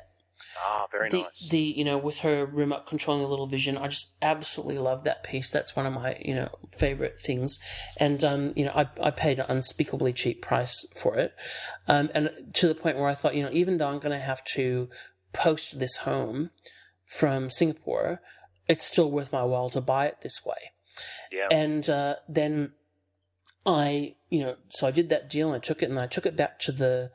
Ah, 0.64 0.86
very 0.90 1.08
the, 1.10 1.22
nice. 1.22 1.48
the 1.50 1.58
you 1.60 1.84
know 1.84 1.98
with 1.98 2.18
her 2.18 2.44
remote 2.46 2.86
controlling 2.86 3.22
the 3.22 3.28
little 3.28 3.46
vision 3.46 3.76
i 3.76 3.86
just 3.88 4.14
absolutely 4.22 4.78
love 4.78 5.04
that 5.04 5.22
piece 5.22 5.50
that's 5.50 5.76
one 5.76 5.84
of 5.86 5.92
my 5.92 6.16
you 6.24 6.34
know 6.34 6.48
favorite 6.70 7.20
things 7.20 7.58
and 7.98 8.24
um 8.24 8.52
you 8.56 8.64
know 8.64 8.72
i, 8.74 8.88
I 9.00 9.10
paid 9.10 9.38
an 9.38 9.46
unspeakably 9.48 10.12
cheap 10.12 10.40
price 10.42 10.86
for 10.96 11.16
it 11.16 11.34
um 11.86 12.08
and 12.14 12.30
to 12.54 12.66
the 12.68 12.74
point 12.74 12.96
where 12.98 13.08
i 13.08 13.14
thought 13.14 13.34
you 13.36 13.42
know 13.42 13.50
even 13.52 13.76
though 13.78 13.88
i'm 13.88 13.98
going 13.98 14.16
to 14.18 14.24
have 14.24 14.42
to 14.54 14.88
post 15.32 15.78
this 15.80 15.98
home 15.98 16.50
from 17.08 17.50
singapore 17.50 18.20
it's 18.68 18.84
still 18.84 19.10
worth 19.10 19.32
my 19.32 19.42
while 19.42 19.70
to 19.70 19.80
buy 19.80 20.06
it 20.06 20.18
this 20.22 20.44
way 20.44 20.72
yeah. 21.32 21.48
and 21.50 21.88
uh, 21.88 22.16
then 22.28 22.72
I, 23.68 24.14
you 24.30 24.40
know, 24.40 24.56
so 24.70 24.86
I 24.86 24.90
did 24.90 25.10
that 25.10 25.28
deal 25.28 25.48
and 25.48 25.56
I 25.56 25.60
took 25.60 25.82
it 25.82 25.90
and 25.90 25.98
I 25.98 26.06
took 26.06 26.24
it 26.24 26.36
back 26.36 26.58
to 26.60 26.72
the 26.72 27.10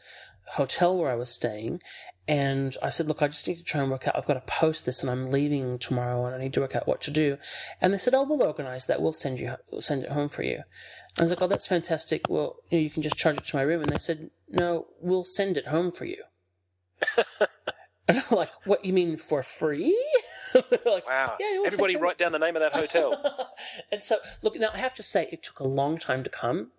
hotel 0.54 0.96
where 0.96 1.12
I 1.12 1.16
was 1.16 1.32
staying. 1.32 1.82
And 2.28 2.78
I 2.82 2.90
said, 2.90 3.08
look, 3.08 3.22
I 3.22 3.28
just 3.28 3.48
need 3.48 3.58
to 3.58 3.64
try 3.64 3.82
and 3.82 3.92
work 3.92 4.08
out. 4.08 4.16
I've 4.16 4.28
got 4.28 4.36
to 4.36 4.54
post 4.54 4.86
this 4.86 5.02
and 5.02 5.10
I'm 5.10 5.32
leaving 5.32 5.78
tomorrow 5.80 6.26
and 6.26 6.36
I 6.36 6.38
need 6.38 6.54
to 6.54 6.62
work 6.62 6.76
out 6.76 6.88
what 6.88 7.02
to 7.02 7.12
do. 7.12 7.38
And 7.82 7.94
they 7.94 7.98
said, 7.98 8.14
oh, 8.14 8.24
we'll 8.24 8.44
organize 8.44 8.86
that. 8.86 9.02
We'll 9.02 9.14
send 9.14 9.40
you, 9.40 9.56
we'll 9.72 9.82
send 9.82 10.04
it 10.04 10.12
home 10.12 10.30
for 10.30 10.44
you. 10.44 10.62
I 11.18 11.24
was 11.24 11.32
like, 11.32 11.42
oh, 11.42 11.48
that's 11.48 11.68
fantastic. 11.68 12.30
Well, 12.30 12.58
you, 12.70 12.78
know, 12.78 12.84
you 12.84 12.90
can 12.90 13.04
just 13.04 13.18
charge 13.18 13.38
it 13.38 13.46
to 13.46 13.56
my 13.58 13.64
room. 13.64 13.82
And 13.82 13.90
they 13.90 13.98
said, 13.98 14.30
no, 14.48 14.88
we'll 15.02 15.26
send 15.26 15.58
it 15.58 15.68
home 15.68 15.92
for 15.92 16.06
you. 16.06 16.24
and 18.08 18.18
I'm 18.18 18.38
like, 18.38 18.52
what, 18.66 18.84
you 18.84 18.94
mean 18.94 19.18
for 19.18 19.44
free? 19.44 19.98
like, 20.86 21.08
wow. 21.08 21.36
yeah, 21.40 21.64
Everybody 21.66 21.96
write 21.96 22.18
down 22.18 22.32
the 22.32 22.40
name 22.40 22.56
of 22.56 22.62
that 22.62 22.74
hotel. 22.74 23.22
and 23.92 24.04
so, 24.04 24.18
look, 24.42 24.60
now 24.60 24.70
I 24.74 24.78
have 24.78 24.94
to 24.96 25.04
say, 25.04 25.28
it 25.32 25.44
took 25.44 25.60
a 25.60 25.68
long 25.68 25.98
time 25.98 26.24
to 26.24 26.30
come. 26.30 26.72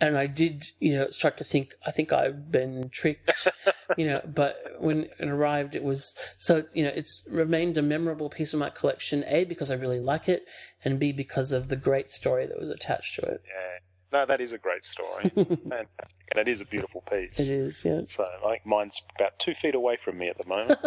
And 0.00 0.18
I 0.18 0.26
did, 0.26 0.70
you 0.80 0.96
know, 0.96 1.10
start 1.10 1.36
to 1.36 1.44
think, 1.44 1.74
I 1.86 1.92
think 1.92 2.12
I've 2.12 2.50
been 2.50 2.88
tricked, 2.90 3.46
you 3.96 4.04
know, 4.04 4.20
but 4.26 4.56
when 4.80 5.08
it 5.20 5.28
arrived, 5.28 5.76
it 5.76 5.84
was, 5.84 6.16
so, 6.36 6.64
you 6.74 6.82
know, 6.82 6.90
it's 6.92 7.28
remained 7.30 7.78
a 7.78 7.82
memorable 7.82 8.28
piece 8.28 8.52
of 8.52 8.58
my 8.58 8.70
collection, 8.70 9.22
A, 9.28 9.44
because 9.44 9.70
I 9.70 9.74
really 9.74 10.00
like 10.00 10.28
it, 10.28 10.44
and 10.84 10.98
B, 10.98 11.12
because 11.12 11.52
of 11.52 11.68
the 11.68 11.76
great 11.76 12.10
story 12.10 12.46
that 12.46 12.58
was 12.58 12.68
attached 12.68 13.14
to 13.16 13.22
it. 13.22 13.42
yeah. 13.46 13.78
No, 14.12 14.26
that 14.26 14.40
is 14.40 14.52
a 14.52 14.58
great 14.58 14.84
story. 14.84 15.30
Fantastic. 15.34 16.08
And 16.30 16.38
it 16.38 16.48
is 16.48 16.60
a 16.60 16.64
beautiful 16.66 17.00
piece. 17.02 17.40
It 17.40 17.50
is, 17.50 17.84
yeah. 17.84 18.02
So 18.04 18.24
I 18.44 18.50
think 18.50 18.66
mine's 18.66 19.00
about 19.16 19.38
two 19.38 19.54
feet 19.54 19.74
away 19.74 19.96
from 19.96 20.18
me 20.18 20.28
at 20.28 20.36
the 20.38 20.46
moment. 20.46 20.78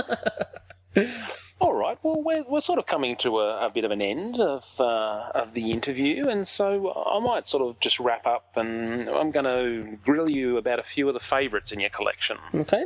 All 1.61 1.73
right. 1.73 1.97
Well, 2.03 2.21
we're, 2.21 2.43
we're 2.47 2.61
sort 2.61 2.79
of 2.79 2.85
coming 2.85 3.15
to 3.17 3.39
a, 3.39 3.65
a 3.65 3.69
bit 3.69 3.83
of 3.83 3.91
an 3.91 4.01
end 4.01 4.39
of 4.39 4.65
uh, 4.79 5.29
of 5.33 5.53
the 5.53 5.71
interview, 5.71 6.27
and 6.27 6.47
so 6.47 6.93
I 6.93 7.19
might 7.19 7.47
sort 7.47 7.63
of 7.67 7.79
just 7.79 7.99
wrap 7.99 8.25
up, 8.27 8.55
and 8.55 9.09
I'm 9.09 9.31
going 9.31 9.45
to 9.45 9.97
grill 10.05 10.29
you 10.29 10.57
about 10.57 10.79
a 10.79 10.83
few 10.83 11.07
of 11.07 11.13
the 11.13 11.19
favourites 11.19 11.71
in 11.71 11.79
your 11.79 11.89
collection. 11.89 12.37
Okay. 12.53 12.85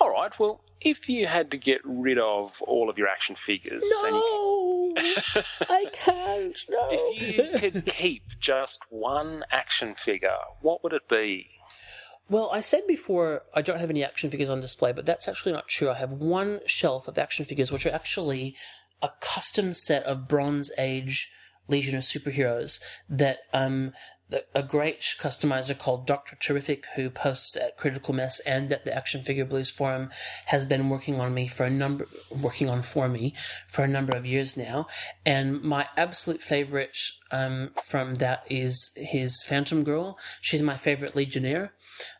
All 0.00 0.10
right. 0.10 0.38
Well, 0.38 0.60
if 0.80 1.08
you 1.08 1.26
had 1.26 1.50
to 1.52 1.56
get 1.56 1.80
rid 1.84 2.18
of 2.18 2.60
all 2.62 2.88
of 2.90 2.98
your 2.98 3.08
action 3.08 3.34
figures, 3.36 3.82
No! 3.84 4.83
I 4.96 5.86
can't, 5.92 6.58
no. 6.68 6.88
if 6.90 7.54
you 7.54 7.58
could 7.58 7.86
keep 7.86 8.22
just 8.40 8.80
one 8.90 9.44
action 9.50 9.94
figure, 9.94 10.36
what 10.60 10.82
would 10.82 10.92
it 10.92 11.08
be? 11.08 11.48
Well, 12.28 12.50
I 12.52 12.60
said 12.60 12.86
before 12.86 13.42
I 13.54 13.60
don't 13.62 13.80
have 13.80 13.90
any 13.90 14.02
action 14.02 14.30
figures 14.30 14.48
on 14.48 14.60
display, 14.60 14.92
but 14.92 15.04
that's 15.04 15.28
actually 15.28 15.52
not 15.52 15.68
true. 15.68 15.90
I 15.90 15.94
have 15.94 16.10
one 16.10 16.60
shelf 16.66 17.06
of 17.06 17.18
action 17.18 17.44
figures, 17.44 17.70
which 17.70 17.84
are 17.84 17.92
actually 17.92 18.56
a 19.02 19.10
custom 19.20 19.74
set 19.74 20.02
of 20.04 20.26
Bronze 20.26 20.70
Age 20.78 21.30
Legion 21.68 21.96
of 21.96 22.02
Superheroes 22.02 22.80
that 23.08 23.38
um, 23.52 23.92
the- 24.23 24.23
a 24.54 24.62
great 24.62 25.00
customizer 25.18 25.78
called 25.78 26.06
Doctor 26.06 26.36
Terrific, 26.36 26.86
who 26.96 27.10
posts 27.10 27.56
at 27.56 27.76
Critical 27.76 28.14
Mess 28.14 28.40
and 28.40 28.72
at 28.72 28.84
the 28.84 28.94
Action 28.94 29.22
Figure 29.22 29.44
Blues 29.44 29.70
forum, 29.70 30.10
has 30.46 30.66
been 30.66 30.88
working 30.88 31.20
on 31.20 31.34
me 31.34 31.46
for 31.46 31.64
a 31.64 31.70
number, 31.70 32.06
working 32.30 32.68
on 32.68 32.82
for 32.82 33.08
me 33.08 33.34
for 33.68 33.84
a 33.84 33.88
number 33.88 34.16
of 34.16 34.26
years 34.26 34.56
now. 34.56 34.86
And 35.24 35.62
my 35.62 35.88
absolute 35.96 36.40
favorite 36.40 36.96
um, 37.30 37.70
from 37.82 38.16
that 38.16 38.44
is 38.48 38.92
his 38.96 39.44
Phantom 39.44 39.84
Girl. 39.84 40.18
She's 40.40 40.62
my 40.62 40.76
favorite 40.76 41.14
Legionnaire. 41.14 41.74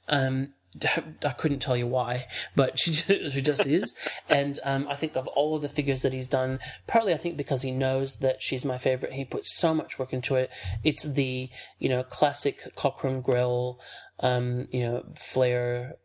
Um, 0.08 0.54
I 1.24 1.30
couldn't 1.30 1.60
tell 1.60 1.76
you 1.76 1.86
why, 1.86 2.26
but 2.56 2.78
she 2.78 2.92
just, 2.92 3.06
she 3.32 3.42
just 3.42 3.66
is. 3.66 3.94
And 4.28 4.58
um, 4.64 4.86
I 4.88 4.94
think 4.96 5.16
of 5.16 5.26
all 5.28 5.56
of 5.56 5.62
the 5.62 5.68
figures 5.68 6.02
that 6.02 6.12
he's 6.12 6.26
done, 6.26 6.58
partly 6.86 7.12
I 7.12 7.16
think 7.16 7.36
because 7.36 7.62
he 7.62 7.70
knows 7.70 8.16
that 8.16 8.42
she's 8.42 8.64
my 8.64 8.78
favorite, 8.78 9.12
he 9.12 9.24
puts 9.24 9.56
so 9.56 9.74
much 9.74 9.98
work 9.98 10.12
into 10.12 10.36
it. 10.36 10.50
It's 10.82 11.04
the 11.04 11.48
you 11.78 11.88
know 11.88 12.02
classic 12.02 12.74
Cockrum 12.76 13.22
Grill, 13.22 13.80
um, 14.20 14.66
you 14.70 14.82
know 14.82 15.04
flare 15.16 15.96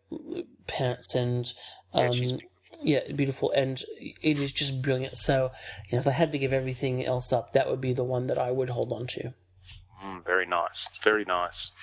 pants 0.67 1.15
and 1.15 1.51
um, 1.93 2.11
she's 2.11 2.33
yeah, 2.81 3.11
beautiful, 3.13 3.51
and 3.51 3.81
it 3.99 4.39
is 4.39 4.51
just 4.51 4.81
brilliant. 4.81 5.17
So, 5.17 5.51
you 5.89 5.95
know, 5.95 6.01
if 6.01 6.07
I 6.07 6.11
had 6.11 6.31
to 6.31 6.37
give 6.37 6.53
everything 6.53 7.03
else 7.05 7.33
up, 7.33 7.53
that 7.53 7.69
would 7.69 7.81
be 7.81 7.93
the 7.93 8.03
one 8.03 8.27
that 8.27 8.37
I 8.37 8.51
would 8.51 8.69
hold 8.69 8.93
on 8.93 9.07
to. 9.07 9.33
Mm, 10.03 10.23
very 10.25 10.45
nice, 10.45 10.89
very 11.03 11.25
nice. 11.25 11.73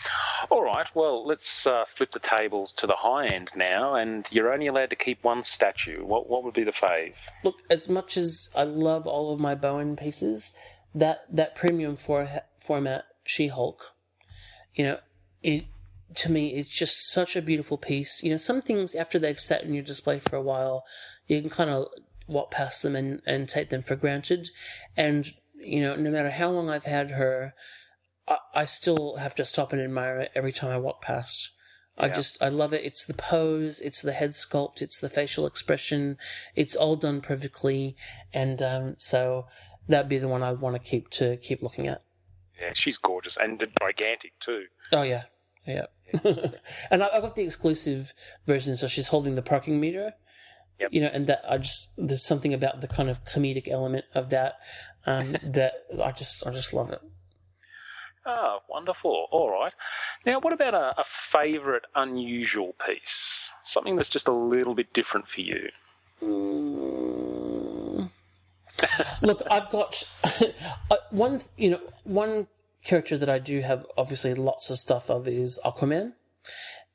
All 0.49 0.63
right, 0.63 0.87
well, 0.95 1.27
let's 1.27 1.67
uh, 1.67 1.85
flip 1.85 2.13
the 2.13 2.19
tables 2.19 2.73
to 2.75 2.87
the 2.87 2.95
high 2.95 3.27
end 3.27 3.51
now, 3.55 3.95
and 3.95 4.27
you're 4.31 4.53
only 4.53 4.69
allowed 4.69 4.91
to 4.91 4.97
keep 4.97 5.23
one 5.23 5.43
statue. 5.43 6.05
What 6.05 6.29
what 6.29 6.43
would 6.43 6.55
be 6.55 6.65
the 6.65 6.71
fave? 6.71 7.15
Look, 7.45 7.57
as 7.69 7.89
much 7.89 8.17
as 8.17 8.49
I 8.57 8.63
love 8.63 9.07
all 9.07 9.35
of 9.35 9.41
my 9.41 9.55
Bowen 9.55 9.97
pieces, 9.97 10.57
that 10.95 11.25
that 11.31 11.55
premium 11.55 11.97
for, 11.97 12.43
format 12.59 13.05
She-Hulk, 13.25 13.93
you 14.75 14.85
know, 14.85 14.99
it 15.43 15.65
to 16.15 16.33
me 16.33 16.55
it's 16.55 16.71
just 16.71 17.13
such 17.13 17.37
a 17.37 17.43
beautiful 17.43 17.77
piece. 17.77 18.23
You 18.23 18.31
know, 18.31 18.39
some 18.39 18.63
things 18.63 18.95
after 18.95 19.19
they've 19.19 19.39
sat 19.39 19.63
in 19.63 19.75
your 19.75 19.85
display 19.85 20.21
for 20.21 20.37
a 20.37 20.43
while, 20.43 20.85
you 21.27 21.41
can 21.43 21.51
kind 21.51 21.69
of 21.69 21.89
walk 22.27 22.51
past 22.51 22.83
them 22.83 22.97
and 22.97 23.21
and 23.27 23.47
take 23.47 23.69
them 23.69 23.83
for 23.83 23.95
granted, 23.95 24.49
and 24.97 25.33
you 25.55 25.81
know, 25.83 25.97
no 25.97 26.11
matter 26.11 26.31
how 26.31 26.49
long 26.49 26.71
I've 26.71 26.85
had 26.85 27.11
her, 27.11 27.55
I, 28.29 28.39
I 28.55 28.65
still 28.65 29.17
have 29.17 29.35
to 29.37 29.45
stop 29.45 29.73
and 29.73 29.81
admire 29.81 30.19
it 30.21 30.33
every 30.35 30.53
time 30.53 30.71
I 30.71 30.79
walk 30.79 31.03
past. 31.03 31.51
I 31.99 32.07
Yeah. 32.09 32.15
just 32.15 32.43
I 32.43 32.49
love 32.49 32.73
it. 32.75 32.85
It's 32.85 33.07
the 33.07 33.15
pose, 33.15 33.81
it's 33.81 34.03
the 34.03 34.13
head 34.13 34.31
sculpt, 34.31 34.83
it's 34.83 35.01
the 35.01 35.09
facial 35.09 35.47
expression. 35.47 36.19
It's 36.55 36.77
all 36.77 36.97
done 36.97 37.21
perfectly, 37.21 37.97
and 38.35 38.61
um, 38.63 38.97
so 38.99 39.47
that'd 39.89 40.09
be 40.09 40.19
the 40.19 40.29
one 40.29 40.43
I 40.43 40.53
want 40.53 40.77
to 40.77 40.91
keep 40.91 41.09
to 41.11 41.37
keep 41.39 41.63
looking 41.63 41.87
at. 41.87 42.03
Yeah, 42.61 42.73
she's 42.75 42.99
gorgeous 42.99 43.37
and 43.37 43.65
gigantic 43.81 44.39
too. 44.41 44.65
Oh 44.93 45.03
yeah, 45.03 45.25
yeah. 45.67 45.87
and 46.91 47.03
I, 47.03 47.09
I 47.15 47.21
got 47.21 47.35
the 47.35 47.45
exclusive 47.45 48.13
version, 48.47 48.77
so 48.77 48.87
she's 48.87 49.09
holding 49.09 49.35
the 49.35 49.43
parking 49.43 49.81
meter. 49.81 50.13
Yep. 50.79 50.93
You 50.93 51.01
know, 51.01 51.11
and 51.13 51.27
that 51.27 51.41
I 51.49 51.57
just 51.57 51.93
there's 51.97 52.27
something 52.27 52.53
about 52.53 52.83
the 52.83 52.89
kind 52.89 53.09
of 53.09 53.25
comedic 53.25 53.69
element 53.69 54.05
of 54.15 54.29
that 54.31 54.57
um, 55.07 55.33
that 55.43 55.73
I 56.03 56.13
just 56.13 56.47
I 56.47 56.51
just 56.51 56.75
love 56.75 56.91
it. 56.91 57.01
Ah, 58.27 58.59
wonderful. 58.69 59.29
All 59.31 59.51
right. 59.51 59.73
Now, 60.25 60.41
what 60.41 60.53
about 60.53 60.75
a, 60.75 61.01
a 61.01 61.05
favourite 61.05 61.85
unusual 61.95 62.75
piece? 62.85 63.53
Something 63.63 63.95
that's 63.95 64.09
just 64.09 64.27
a 64.27 64.33
little 64.33 64.75
bit 64.75 64.93
different 64.93 65.29
for 65.29 65.43
you. 65.43 65.71
Mm. 66.21 68.11
Look, 69.23 69.43
I've 69.49 69.71
got 69.71 70.03
uh, 70.91 70.97
one. 71.11 71.41
You 71.57 71.71
know, 71.71 71.81
one 72.03 72.49
character 72.85 73.17
that 73.17 73.29
I 73.29 73.39
do 73.39 73.61
have 73.61 73.87
obviously 73.97 74.35
lots 74.35 74.71
of 74.71 74.79
stuff 74.79 75.09
of 75.09 75.29
is 75.29 75.61
Aquaman, 75.65 76.15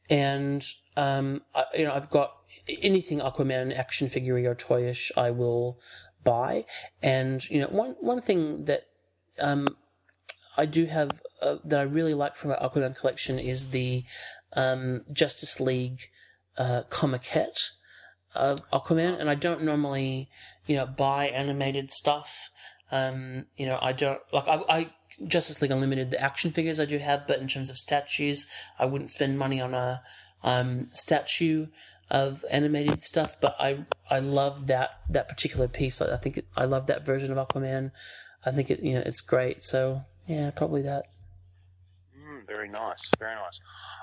and 0.10 0.66
um, 0.98 1.44
I, 1.56 1.64
you 1.76 1.86
know, 1.86 1.94
I've 1.94 2.10
got 2.10 2.34
anything 2.82 3.20
Aquaman 3.20 3.78
action 3.78 4.10
figure 4.10 4.36
or 4.50 4.56
toyish, 4.56 5.12
I 5.18 5.32
will 5.32 5.80
buy. 6.24 6.66
And 7.02 7.48
you 7.50 7.62
know, 7.62 7.68
one 7.68 7.96
one 8.00 8.22
thing 8.22 8.66
that 8.66 8.88
um, 9.40 9.68
I 10.58 10.66
do 10.66 10.86
have 10.86 11.22
uh, 11.42 11.58
that 11.64 11.80
I 11.80 11.84
really 11.84 12.14
like 12.14 12.36
from 12.36 12.52
our 12.52 12.58
Aquaman 12.58 12.96
collection 12.96 13.40
is 13.40 13.70
the 13.72 14.04
um, 14.54 15.04
Justice 15.12 15.60
League 15.60 16.10
uh, 16.58 16.84
comiquette 16.90 17.72
of 18.36 18.62
Aquaman, 18.72 19.20
and 19.20 19.30
I 19.30 19.36
don't 19.36 19.64
normally, 19.64 20.30
you 20.66 20.76
know, 20.76 20.86
buy 20.86 21.28
animated 21.28 21.92
stuff. 21.92 22.50
Um, 22.92 23.46
you 23.58 23.66
know, 23.66 23.80
I 23.82 23.92
don't 23.94 24.20
like 24.34 24.48
I, 24.48 24.62
I 24.70 24.90
Justice 25.26 25.62
League 25.62 25.72
Unlimited, 25.72 26.12
the 26.12 26.22
action 26.22 26.52
figures 26.52 26.80
I 26.80 26.86
do 26.86 26.98
have, 26.98 27.28
but 27.28 27.40
in 27.40 27.48
terms 27.48 27.70
of 27.70 27.78
statues, 27.78 28.48
I 28.80 28.86
wouldn't 28.86 29.12
spend 29.12 29.38
money 29.38 29.62
on 29.62 29.74
a 29.74 30.02
um, 30.44 30.88
statue 30.94 31.68
of 32.10 32.44
animated 32.50 33.02
stuff. 33.02 33.40
But 33.40 33.56
I 33.60 33.86
I 34.10 34.20
love 34.20 34.68
that 34.68 35.02
that 35.10 35.30
particular 35.30 35.68
piece. 35.68 36.02
I, 36.02 36.14
I 36.14 36.18
think 36.18 36.38
it, 36.38 36.46
I 36.56 36.66
love 36.66 36.88
that 36.88 37.06
version 37.06 37.36
of 37.36 37.48
Aquaman. 37.48 37.92
I 38.46 38.52
think 38.52 38.70
it 38.70 38.82
you 38.82 38.94
know 38.94 39.04
it's 39.06 39.22
great. 39.22 39.64
So 39.64 40.02
yeah, 40.32 40.52
probably 40.52 40.82
that. 40.84 41.04
Mm, 42.18 42.48
very 42.48 42.70
nice, 42.70 43.10
very 43.20 43.36
nice. 43.36 43.60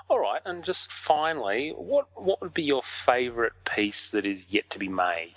All 0.09 0.19
right, 0.19 0.41
and 0.45 0.63
just 0.63 0.91
finally, 0.91 1.71
what 1.75 2.07
what 2.15 2.41
would 2.41 2.53
be 2.53 2.63
your 2.63 2.83
favourite 2.83 3.53
piece 3.65 4.09
that 4.11 4.25
is 4.25 4.51
yet 4.51 4.69
to 4.71 4.79
be 4.79 4.87
made? 4.87 5.35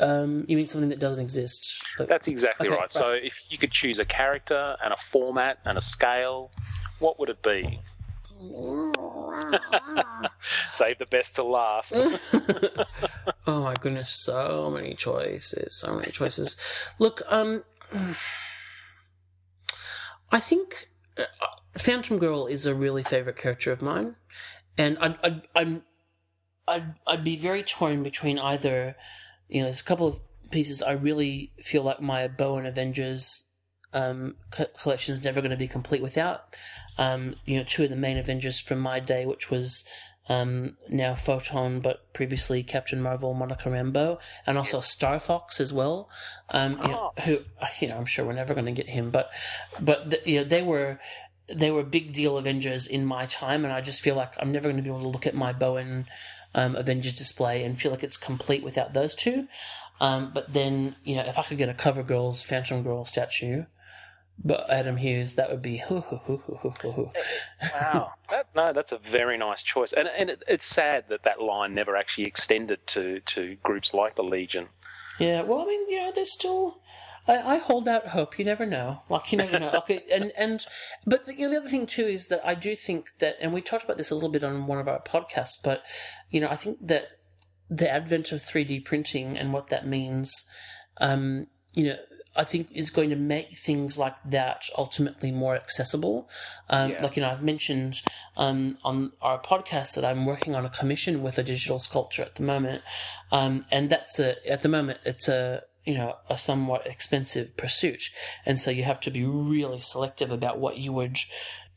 Um, 0.00 0.44
you 0.48 0.56
mean 0.56 0.66
something 0.66 0.88
that 0.90 0.98
doesn't 0.98 1.22
exist? 1.22 1.82
Like- 1.98 2.08
That's 2.08 2.26
exactly 2.28 2.68
Okay, 2.68 2.74
right. 2.74 2.82
right. 2.82 2.92
So 2.92 3.10
if 3.10 3.44
you 3.50 3.58
could 3.58 3.70
choose 3.70 3.98
a 3.98 4.04
character 4.04 4.76
and 4.82 4.92
a 4.94 4.96
format 4.96 5.58
and 5.66 5.76
a 5.76 5.82
scale, 5.82 6.50
what 7.00 7.18
would 7.18 7.28
it 7.28 7.42
be? 7.42 7.80
Save 10.70 10.98
the 10.98 11.06
best 11.06 11.36
to 11.36 11.42
last. 11.42 11.92
oh 13.46 13.60
my 13.62 13.74
goodness, 13.74 14.10
so 14.24 14.70
many 14.72 14.94
choices, 14.94 15.78
so 15.78 15.94
many 15.94 16.10
choices. 16.10 16.56
Look, 16.98 17.20
um, 17.28 17.64
I 20.32 20.40
think 20.40 20.88
uh, 21.18 21.24
Phantom 21.76 22.18
Girl 22.18 22.46
is 22.46 22.66
a 22.66 22.74
really 22.74 23.02
favorite 23.02 23.36
character 23.36 23.72
of 23.72 23.82
mine, 23.82 24.16
and 24.78 24.98
I'd, 24.98 25.18
I'd, 25.22 25.42
I'm, 25.54 25.82
I'd, 26.68 26.94
I'd 27.06 27.24
be 27.24 27.36
very 27.36 27.62
torn 27.62 28.02
between 28.02 28.38
either. 28.38 28.96
You 29.48 29.60
know, 29.60 29.64
there's 29.64 29.80
a 29.80 29.84
couple 29.84 30.06
of 30.06 30.20
pieces 30.50 30.82
I 30.82 30.92
really 30.92 31.52
feel 31.62 31.82
like 31.82 32.00
my 32.00 32.28
Bowen 32.28 32.66
Avengers 32.66 33.44
um, 33.92 34.36
co- 34.50 34.66
collection 34.80 35.12
is 35.12 35.24
never 35.24 35.40
going 35.40 35.50
to 35.50 35.56
be 35.56 35.68
complete 35.68 36.02
without. 36.02 36.56
Um, 36.98 37.34
you 37.44 37.56
know, 37.56 37.64
two 37.64 37.84
of 37.84 37.90
the 37.90 37.96
main 37.96 38.18
Avengers 38.18 38.60
from 38.60 38.78
my 38.78 39.00
day, 39.00 39.26
which 39.26 39.50
was 39.50 39.84
um, 40.30 40.76
now 40.88 41.14
Photon, 41.16 41.80
but 41.80 41.96
previously 42.12 42.62
Captain 42.62 43.02
Marvel, 43.02 43.34
Monica 43.34 43.68
Rambeau, 43.68 44.18
and 44.46 44.56
also 44.56 44.78
Star 44.80 45.18
Fox 45.18 45.60
as 45.60 45.72
well. 45.72 46.08
Um, 46.50 46.70
you 46.72 46.78
know, 46.78 47.12
Oh. 47.16 47.22
who 47.22 47.38
you 47.80 47.88
know, 47.88 47.96
I'm 47.96 48.06
sure 48.06 48.24
we're 48.24 48.32
never 48.32 48.54
going 48.54 48.66
to 48.66 48.72
get 48.82 48.88
him, 48.88 49.10
but 49.10 49.30
but 49.80 50.10
the, 50.10 50.20
you 50.24 50.38
know, 50.38 50.44
they 50.44 50.62
were 50.62 50.98
they 51.52 51.70
were 51.72 51.82
big 51.82 52.12
deal 52.12 52.38
Avengers 52.38 52.86
in 52.86 53.04
my 53.04 53.26
time, 53.26 53.64
and 53.64 53.72
I 53.74 53.80
just 53.80 54.00
feel 54.00 54.14
like 54.14 54.34
I'm 54.40 54.52
never 54.52 54.68
going 54.68 54.76
to 54.76 54.82
be 54.82 54.88
able 54.88 55.02
to 55.02 55.08
look 55.08 55.26
at 55.26 55.34
my 55.34 55.52
Bowen 55.52 56.06
um, 56.54 56.76
Avengers 56.76 57.14
display 57.14 57.64
and 57.64 57.76
feel 57.80 57.90
like 57.90 58.04
it's 58.04 58.16
complete 58.16 58.62
without 58.62 58.92
those 58.94 59.16
two. 59.16 59.48
Um, 60.00 60.30
but 60.32 60.52
then, 60.52 60.94
you 61.04 61.16
know, 61.16 61.24
if 61.26 61.36
I 61.38 61.42
could 61.42 61.58
get 61.58 61.68
a 61.68 61.74
Cover 61.74 62.02
Girls 62.04 62.42
Phantom 62.42 62.82
Girl 62.84 63.04
statue, 63.04 63.64
but 64.42 64.70
Adam 64.70 64.96
Hughes, 64.96 65.34
that 65.34 65.50
would 65.50 65.62
be 65.62 65.78
hoo 65.78 66.00
hoo 66.00 66.38
hoo 66.38 67.10
wow. 67.72 68.12
That, 68.30 68.46
no, 68.54 68.72
that's 68.72 68.92
a 68.92 68.98
very 68.98 69.36
nice 69.36 69.62
choice. 69.62 69.92
And, 69.92 70.08
and 70.16 70.30
it, 70.30 70.44
it's 70.46 70.64
sad 70.64 71.04
that 71.08 71.24
that 71.24 71.42
line 71.42 71.74
never 71.74 71.96
actually 71.96 72.24
extended 72.24 72.86
to, 72.88 73.20
to 73.20 73.56
groups 73.62 73.92
like 73.92 74.14
the 74.14 74.22
Legion. 74.22 74.68
Yeah, 75.18 75.42
well, 75.42 75.60
I 75.60 75.66
mean, 75.66 75.86
you 75.88 75.98
know, 75.98 76.12
there's 76.12 76.32
still. 76.32 76.80
I, 77.28 77.56
I 77.56 77.58
hold 77.58 77.86
out 77.86 78.08
hope. 78.08 78.38
You 78.38 78.44
never 78.46 78.64
know. 78.64 79.02
Like 79.10 79.30
you 79.30 79.38
never 79.38 79.60
know. 79.60 79.70
Like, 79.88 80.06
and 80.10 80.32
and 80.36 80.64
but 81.06 81.26
the, 81.26 81.34
you 81.34 81.46
know, 81.46 81.50
the 81.50 81.60
other 81.60 81.68
thing 81.68 81.86
too 81.86 82.06
is 82.06 82.28
that 82.28 82.40
I 82.42 82.54
do 82.54 82.74
think 82.74 83.10
that, 83.18 83.36
and 83.40 83.52
we 83.52 83.60
talked 83.60 83.84
about 83.84 83.98
this 83.98 84.10
a 84.10 84.14
little 84.14 84.30
bit 84.30 84.42
on 84.42 84.66
one 84.66 84.78
of 84.78 84.88
our 84.88 85.02
podcasts. 85.02 85.58
But 85.62 85.82
you 86.30 86.40
know, 86.40 86.48
I 86.48 86.56
think 86.56 86.78
that 86.86 87.12
the 87.68 87.90
advent 87.90 88.32
of 88.32 88.40
3D 88.40 88.84
printing 88.86 89.36
and 89.36 89.52
what 89.52 89.66
that 89.66 89.86
means, 89.86 90.32
um, 90.96 91.46
you 91.74 91.84
know, 91.84 91.96
I 92.36 92.44
think 92.44 92.68
is 92.72 92.90
going 92.90 93.10
to 93.10 93.16
make 93.16 93.56
things 93.56 93.98
like 93.98 94.16
that 94.24 94.64
ultimately 94.78 95.32
more 95.32 95.56
accessible. 95.56 96.28
Um, 96.68 96.92
Yeah. 96.92 97.02
Like 97.02 97.16
you 97.16 97.22
know, 97.22 97.30
I've 97.30 97.42
mentioned 97.42 98.02
um, 98.36 98.78
on 98.84 99.12
our 99.20 99.40
podcast 99.40 99.94
that 99.96 100.04
I'm 100.04 100.24
working 100.26 100.54
on 100.54 100.64
a 100.64 100.70
commission 100.70 101.22
with 101.22 101.38
a 101.38 101.42
digital 101.42 101.78
sculpture 101.78 102.22
at 102.22 102.36
the 102.36 102.42
moment, 102.42 102.82
um, 103.32 103.62
and 103.70 103.90
that's 103.90 104.18
a 104.18 104.36
at 104.48 104.60
the 104.60 104.68
moment 104.68 105.00
it's 105.04 105.28
a 105.28 105.64
you 105.84 105.94
know 105.94 106.16
a 106.28 106.38
somewhat 106.38 106.86
expensive 106.86 107.56
pursuit, 107.56 108.10
and 108.46 108.60
so 108.60 108.70
you 108.70 108.84
have 108.84 109.00
to 109.00 109.10
be 109.10 109.24
really 109.24 109.80
selective 109.80 110.30
about 110.30 110.58
what 110.58 110.78
you 110.78 110.92
would 110.92 111.18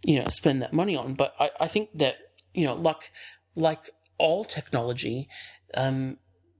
you 0.03 0.19
know 0.19 0.27
spend 0.27 0.61
that 0.61 0.73
money 0.73 0.95
on. 0.95 1.15
But 1.15 1.33
I, 1.39 1.49
I 1.59 1.67
think 1.67 1.89
that 1.95 2.17
you 2.53 2.65
know 2.65 2.75
like 2.75 3.11
like 3.55 3.89
all 4.17 4.45
technology, 4.45 5.27
um, 5.73 6.17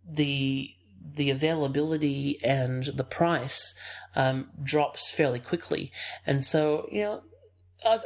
the 0.07 0.71
the 1.03 1.29
availability 1.29 2.39
and 2.43 2.85
the 2.85 3.03
price 3.03 3.75
um, 4.15 4.49
drops 4.63 5.09
fairly 5.09 5.39
quickly, 5.39 5.91
and 6.25 6.43
so 6.43 6.87
you 6.91 7.01
know, 7.01 7.23
I, 7.85 7.99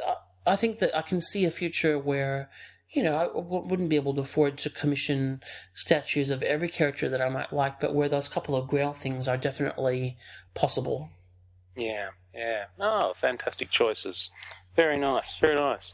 I 0.46 0.56
think 0.56 0.78
that 0.78 0.96
I 0.96 1.02
can 1.02 1.20
see 1.20 1.44
a 1.44 1.50
future 1.50 1.98
where 1.98 2.50
you 2.90 3.02
know 3.02 3.16
I 3.16 3.26
w- 3.26 3.66
wouldn't 3.66 3.90
be 3.90 3.96
able 3.96 4.14
to 4.14 4.22
afford 4.22 4.58
to 4.58 4.70
commission 4.70 5.42
statues 5.74 6.30
of 6.30 6.42
every 6.42 6.68
character 6.68 7.08
that 7.08 7.22
I 7.22 7.28
might 7.28 7.52
like, 7.52 7.80
but 7.80 7.94
where 7.94 8.08
those 8.08 8.28
couple 8.28 8.56
of 8.56 8.68
Grail 8.68 8.92
things 8.92 9.28
are 9.28 9.36
definitely 9.36 10.16
possible. 10.54 11.08
Yeah, 11.76 12.10
yeah. 12.34 12.64
Oh, 12.80 13.12
fantastic 13.14 13.70
choices. 13.70 14.30
Very 14.76 14.98
nice, 14.98 15.38
very 15.38 15.56
nice. 15.56 15.92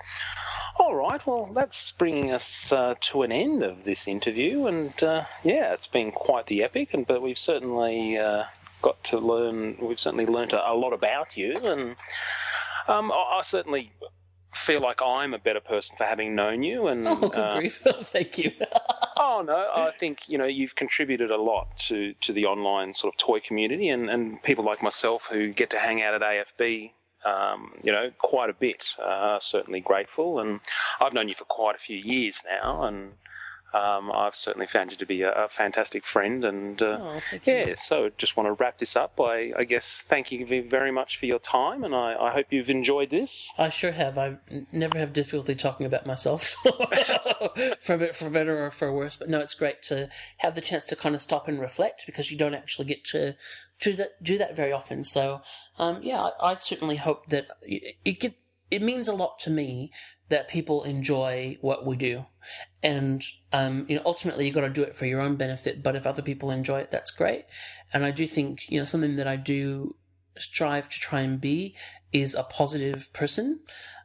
All 0.77 0.95
right, 0.95 1.25
well, 1.27 1.47
that's 1.55 1.93
bringing 1.93 2.33
us 2.33 2.73
uh, 2.73 2.95
to 3.01 3.23
an 3.23 3.33
end 3.33 3.63
of 3.63 3.85
this 3.85 4.09
interview, 4.09 4.67
and 4.67 5.03
uh, 5.03 5.25
yeah, 5.43 5.73
it's 5.73 5.87
been 5.87 6.11
quite 6.11 6.47
the 6.47 6.65
epic. 6.65 6.93
And 6.93 7.07
but 7.07 7.23
we've 7.23 7.39
certainly 7.39 8.19
uh, 8.19 8.45
got 8.83 9.03
to 9.05 9.19
learn. 9.19 9.77
We've 9.81 10.01
certainly 10.01 10.27
learnt 10.27 10.53
a, 10.53 10.71
a 10.71 10.75
lot 10.75 10.93
about 10.93 11.37
you, 11.37 11.57
and 11.59 11.97
um, 12.89 13.13
I, 13.13 13.39
I 13.39 13.43
certainly 13.43 13.93
feel 14.53 14.81
like 14.81 15.01
I'm 15.03 15.33
a 15.35 15.39
better 15.39 15.61
person 15.61 15.97
for 15.97 16.05
having 16.05 16.35
known 16.35 16.63
you. 16.63 16.89
And 16.89 17.07
Oh, 17.07 17.17
good 17.17 17.35
uh, 17.35 17.59
grief! 17.59 17.81
Thank 18.03 18.39
you. 18.39 18.53
Oh 19.17 19.43
no, 19.47 19.71
I 19.75 19.91
think 19.93 20.29
you 20.29 20.39
know 20.39 20.45
you've 20.45 20.75
contributed 20.75 21.31
a 21.31 21.37
lot 21.37 21.79
to, 21.87 22.15
to 22.21 22.33
the 22.33 22.45
online 22.47 22.93
sort 22.95 23.15
of 23.15 23.19
toy 23.19 23.39
community, 23.41 23.89
and, 23.89 24.11
and 24.11 24.43
people 24.43 24.65
like 24.65 24.83
myself 24.83 25.29
who 25.31 25.53
get 25.53 25.71
to 25.71 25.79
hang 25.79 26.03
out 26.03 26.15
at 26.15 26.21
AFB, 26.21 26.91
um, 27.25 27.73
you 27.83 27.93
know, 27.93 28.11
quite 28.19 28.51
a 28.51 28.55
bit. 28.55 28.87
Uh, 29.03 29.39
certainly 29.41 29.81
grateful, 29.81 30.41
and 30.41 30.61
I've 31.01 31.13
known 31.13 31.29
you 31.29 31.35
for 31.35 31.45
quite 31.45 31.75
a 31.75 31.79
few 31.79 31.97
years 31.97 32.43
now, 32.45 32.85
and 32.85 33.13
um, 33.75 34.11
I've 34.13 34.35
certainly 34.37 34.67
found 34.67 34.93
you 34.93 34.97
to 34.99 35.07
be 35.07 35.23
a, 35.23 35.33
a 35.33 35.49
fantastic 35.49 36.05
friend. 36.05 36.45
And 36.45 36.81
uh, 36.81 36.99
Oh, 37.01 37.21
thank 37.31 37.47
you. 37.47 37.55
yeah, 37.55 37.75
so 37.77 38.11
just 38.17 38.37
want 38.37 38.47
to 38.47 38.53
wrap 38.53 38.79
this 38.79 38.97
up 38.97 39.17
by, 39.17 39.53
I 39.57 39.65
guess, 39.65 40.01
thanking 40.03 40.47
you 40.49 40.63
very 40.63 40.91
much 40.93 41.19
for 41.19 41.27
your 41.27 41.39
time, 41.41 41.85
and 41.85 41.95
I, 41.95 42.15
I 42.19 42.31
hope 42.33 42.47
you've 42.51 42.71
enjoyed 42.71 43.11
this. 43.11 43.53
I 43.59 43.69
sure 43.71 43.93
have. 43.93 44.17
I 44.17 44.37
never 44.73 44.99
have 44.99 45.13
difficulty 45.13 45.55
talking 45.55 45.87
about 45.87 46.07
myself, 46.07 46.55
for 47.81 48.13
for 48.13 48.31
better 48.31 48.65
or 48.65 48.71
for 48.71 48.93
worse. 48.93 49.17
But 49.17 49.29
no, 49.29 49.41
it's 49.41 49.55
great 49.55 49.83
to 49.85 50.09
have 50.39 50.55
the 50.55 50.61
chance 50.61 50.85
to 50.87 50.97
kind 50.97 51.15
of 51.15 51.23
stop 51.23 51.49
and 51.49 51.61
reflect 51.61 52.05
because 52.07 52.31
you 52.31 52.39
don't 52.39 52.55
actually 52.55 52.87
get 52.87 53.05
to 53.07 53.35
do 53.81 53.93
that 53.95 54.23
do 54.23 54.39
that 54.39 54.57
very 54.57 54.73
often. 54.73 55.05
So, 55.05 55.43
um, 55.79 56.01
yeah, 56.03 56.31
I, 56.41 56.53
I 56.53 56.55
certainly 56.55 56.97
hope 56.97 57.27
that 57.27 57.47
it, 57.63 57.97
it 58.05 58.21
get 58.21 58.35
it 58.75 58.83
means 58.83 59.07
a 59.07 59.15
lot 59.15 59.39
to 59.41 59.51
me 59.51 59.93
that 60.31 60.49
people 60.49 60.83
enjoy 60.83 61.57
what 61.61 61.87
we 61.87 61.97
do, 61.97 62.27
and 62.83 63.23
um, 63.53 63.87
you 63.89 63.95
know, 63.97 64.03
ultimately 64.05 64.47
you've 64.47 64.55
got 64.55 64.63
to 64.63 64.69
do 64.69 64.83
it 64.83 64.97
for 64.97 65.07
your 65.07 65.21
own 65.21 65.37
benefit. 65.37 65.81
But 65.81 65.95
if 65.95 66.07
other 66.07 66.23
people 66.23 66.51
enjoy 66.51 66.81
it, 66.81 66.91
that's 66.91 67.13
great. 67.13 67.45
And 67.93 68.05
I 68.05 68.11
do 68.11 68.27
think 68.27 68.69
you 68.69 68.81
know 68.81 68.85
something 68.85 69.15
that 69.17 69.29
I 69.29 69.37
do 69.37 69.95
strive 70.37 70.89
to 70.89 70.99
try 70.99 71.21
and 71.21 71.41
be 71.41 71.77
is 72.13 72.35
a 72.35 72.43
positive 72.43 73.13
person. 73.13 73.61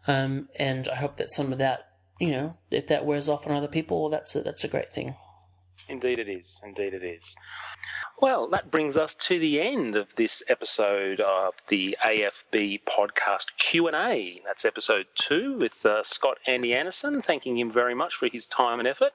Um, 0.08 0.50
and 0.60 0.88
I 0.88 0.96
hope 0.96 1.18
that 1.18 1.32
some 1.32 1.52
of 1.52 1.58
that, 1.58 1.90
you 2.20 2.30
know, 2.30 2.58
if 2.70 2.88
that 2.88 3.06
wears 3.06 3.28
off 3.28 3.48
on 3.48 3.56
other 3.56 3.68
people, 3.68 4.02
well, 4.02 4.12
that's 4.12 4.36
a, 4.36 4.42
that's 4.42 4.64
a 4.64 4.68
great 4.68 4.94
thing. 4.94 5.16
Indeed, 5.90 6.20
it 6.20 6.30
is. 6.30 6.62
Indeed, 6.64 6.94
it 6.94 7.04
is. 7.04 7.36
Well, 8.22 8.48
that 8.50 8.70
brings 8.70 8.96
us 8.96 9.16
to 9.16 9.40
the 9.40 9.60
end 9.60 9.96
of 9.96 10.16
this 10.16 10.44
episode 10.48 11.20
of 11.20 11.56
the 11.68 11.98
AFB 12.06 12.84
podcast 12.84 13.58
Q 13.58 13.88
and 13.88 13.96
A. 13.96 14.40
That's 14.46 14.66
episode 14.66 15.08
two 15.16 15.58
with 15.58 15.84
uh, 15.86 16.04
Scott 16.04 16.38
Andy 16.46 16.76
Anderson. 16.76 17.24
Thanking 17.24 17.58
him 17.58 17.72
very 17.72 17.96
much 17.96 18.14
for 18.14 18.28
his 18.28 18.46
time 18.46 18.78
and 18.78 18.88
effort. 18.88 19.14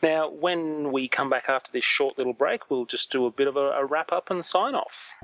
Now, 0.00 0.30
when 0.30 0.92
we 0.92 1.08
come 1.08 1.28
back 1.28 1.48
after 1.48 1.72
this 1.72 1.84
short 1.84 2.16
little 2.18 2.34
break, 2.34 2.70
we'll 2.70 2.86
just 2.86 3.10
do 3.10 3.26
a 3.26 3.30
bit 3.30 3.48
of 3.48 3.56
a, 3.56 3.70
a 3.72 3.84
wrap 3.84 4.12
up 4.12 4.30
and 4.30 4.44
sign 4.44 4.76
off. 4.76 5.14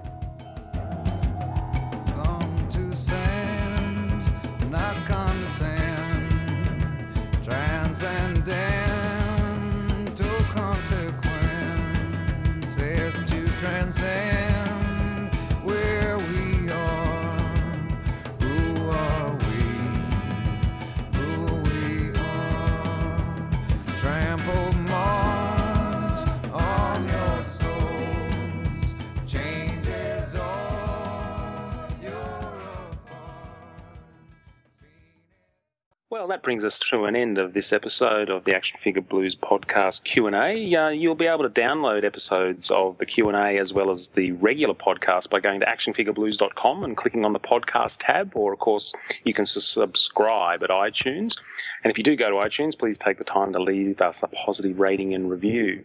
Well, 36.10 36.28
that 36.28 36.43
brings 36.43 36.64
us 36.64 36.78
to 36.89 37.05
an 37.05 37.14
end 37.14 37.36
of 37.36 37.52
this 37.52 37.70
episode 37.70 38.30
of 38.30 38.44
the 38.44 38.56
Action 38.56 38.78
Figure 38.78 39.02
Blues 39.02 39.36
podcast 39.36 40.05
Q&A. 40.05 40.74
Uh, 40.74 40.89
you'll 40.89 41.14
be 41.14 41.26
able 41.26 41.43
to 41.43 41.51
download 41.51 42.02
episodes 42.02 42.70
of 42.70 42.97
the 42.97 43.05
Q&A 43.05 43.59
as 43.59 43.74
well 43.74 43.90
as 43.90 44.09
the 44.09 44.32
regular 44.32 44.72
podcast 44.72 45.28
by 45.28 45.39
going 45.39 45.60
to 45.60 45.66
actionfigureblues.com 45.66 46.82
and 46.82 46.97
clicking 46.97 47.26
on 47.26 47.35
the 47.35 47.39
podcast 47.39 47.98
tab, 48.01 48.32
or 48.35 48.55
of 48.55 48.59
course 48.59 48.94
you 49.24 49.35
can 49.35 49.44
subscribe 49.44 50.62
at 50.62 50.70
iTunes. 50.70 51.36
And 51.85 51.90
if 51.90 51.98
you 51.98 52.05
do 52.05 52.16
go 52.16 52.30
to 52.30 52.36
iTunes, 52.36 52.76
please 52.76 52.97
take 52.97 53.18
the 53.18 53.24
time 53.24 53.52
to 53.52 53.59
leave 53.59 54.01
us 54.01 54.22
a 54.22 54.28
positive 54.28 54.80
rating 54.80 55.12
and 55.12 55.30
review. 55.30 55.85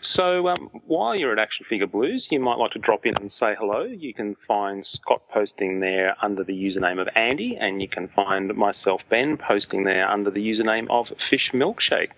So 0.00 0.48
um, 0.48 0.70
while 0.86 1.14
you're 1.14 1.32
at 1.32 1.38
Action 1.38 1.66
Figure 1.66 1.86
Blues, 1.86 2.32
you 2.32 2.40
might 2.40 2.56
like 2.56 2.70
to 2.70 2.78
drop 2.78 3.04
in 3.04 3.14
and 3.18 3.30
say 3.30 3.54
hello. 3.58 3.82
You 3.82 4.14
can 4.14 4.34
find 4.34 4.84
Scott 4.84 5.20
posting 5.28 5.80
there 5.80 6.16
under 6.22 6.42
the 6.42 6.54
username 6.54 6.98
of 6.98 7.08
Andy, 7.14 7.58
and 7.58 7.82
you 7.82 7.88
can 7.88 8.08
find 8.08 8.54
myself, 8.56 9.06
Ben, 9.10 9.36
posting 9.36 9.57
there 9.66 10.08
under 10.08 10.30
the 10.30 10.46
username 10.50 10.88
of 10.90 11.08
Fish 11.18 11.52
Milkshake. 11.52 12.10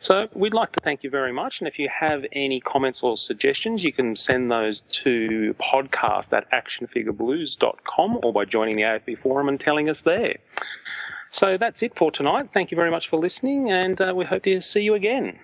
So 0.00 0.28
we'd 0.32 0.54
like 0.54 0.72
to 0.72 0.80
thank 0.80 1.02
you 1.02 1.10
very 1.10 1.32
much. 1.32 1.60
And 1.60 1.66
if 1.66 1.78
you 1.78 1.88
have 1.88 2.24
any 2.32 2.60
comments 2.60 3.02
or 3.02 3.16
suggestions, 3.16 3.82
you 3.82 3.92
can 3.92 4.14
send 4.14 4.50
those 4.50 4.82
to 5.02 5.54
podcast 5.54 6.32
at 6.36 6.48
actionfigureblues.com 6.52 8.20
or 8.22 8.32
by 8.32 8.44
joining 8.44 8.76
the 8.76 8.82
AFB 8.82 9.18
forum 9.18 9.48
and 9.48 9.58
telling 9.58 9.88
us 9.88 10.02
there. 10.02 10.36
So 11.30 11.56
that's 11.56 11.82
it 11.82 11.96
for 11.96 12.10
tonight. 12.10 12.48
Thank 12.48 12.70
you 12.70 12.76
very 12.76 12.90
much 12.90 13.08
for 13.08 13.18
listening, 13.18 13.70
and 13.70 14.00
uh, 14.00 14.14
we 14.16 14.24
hope 14.24 14.44
to 14.44 14.60
see 14.60 14.82
you 14.82 14.94
again. 14.94 15.38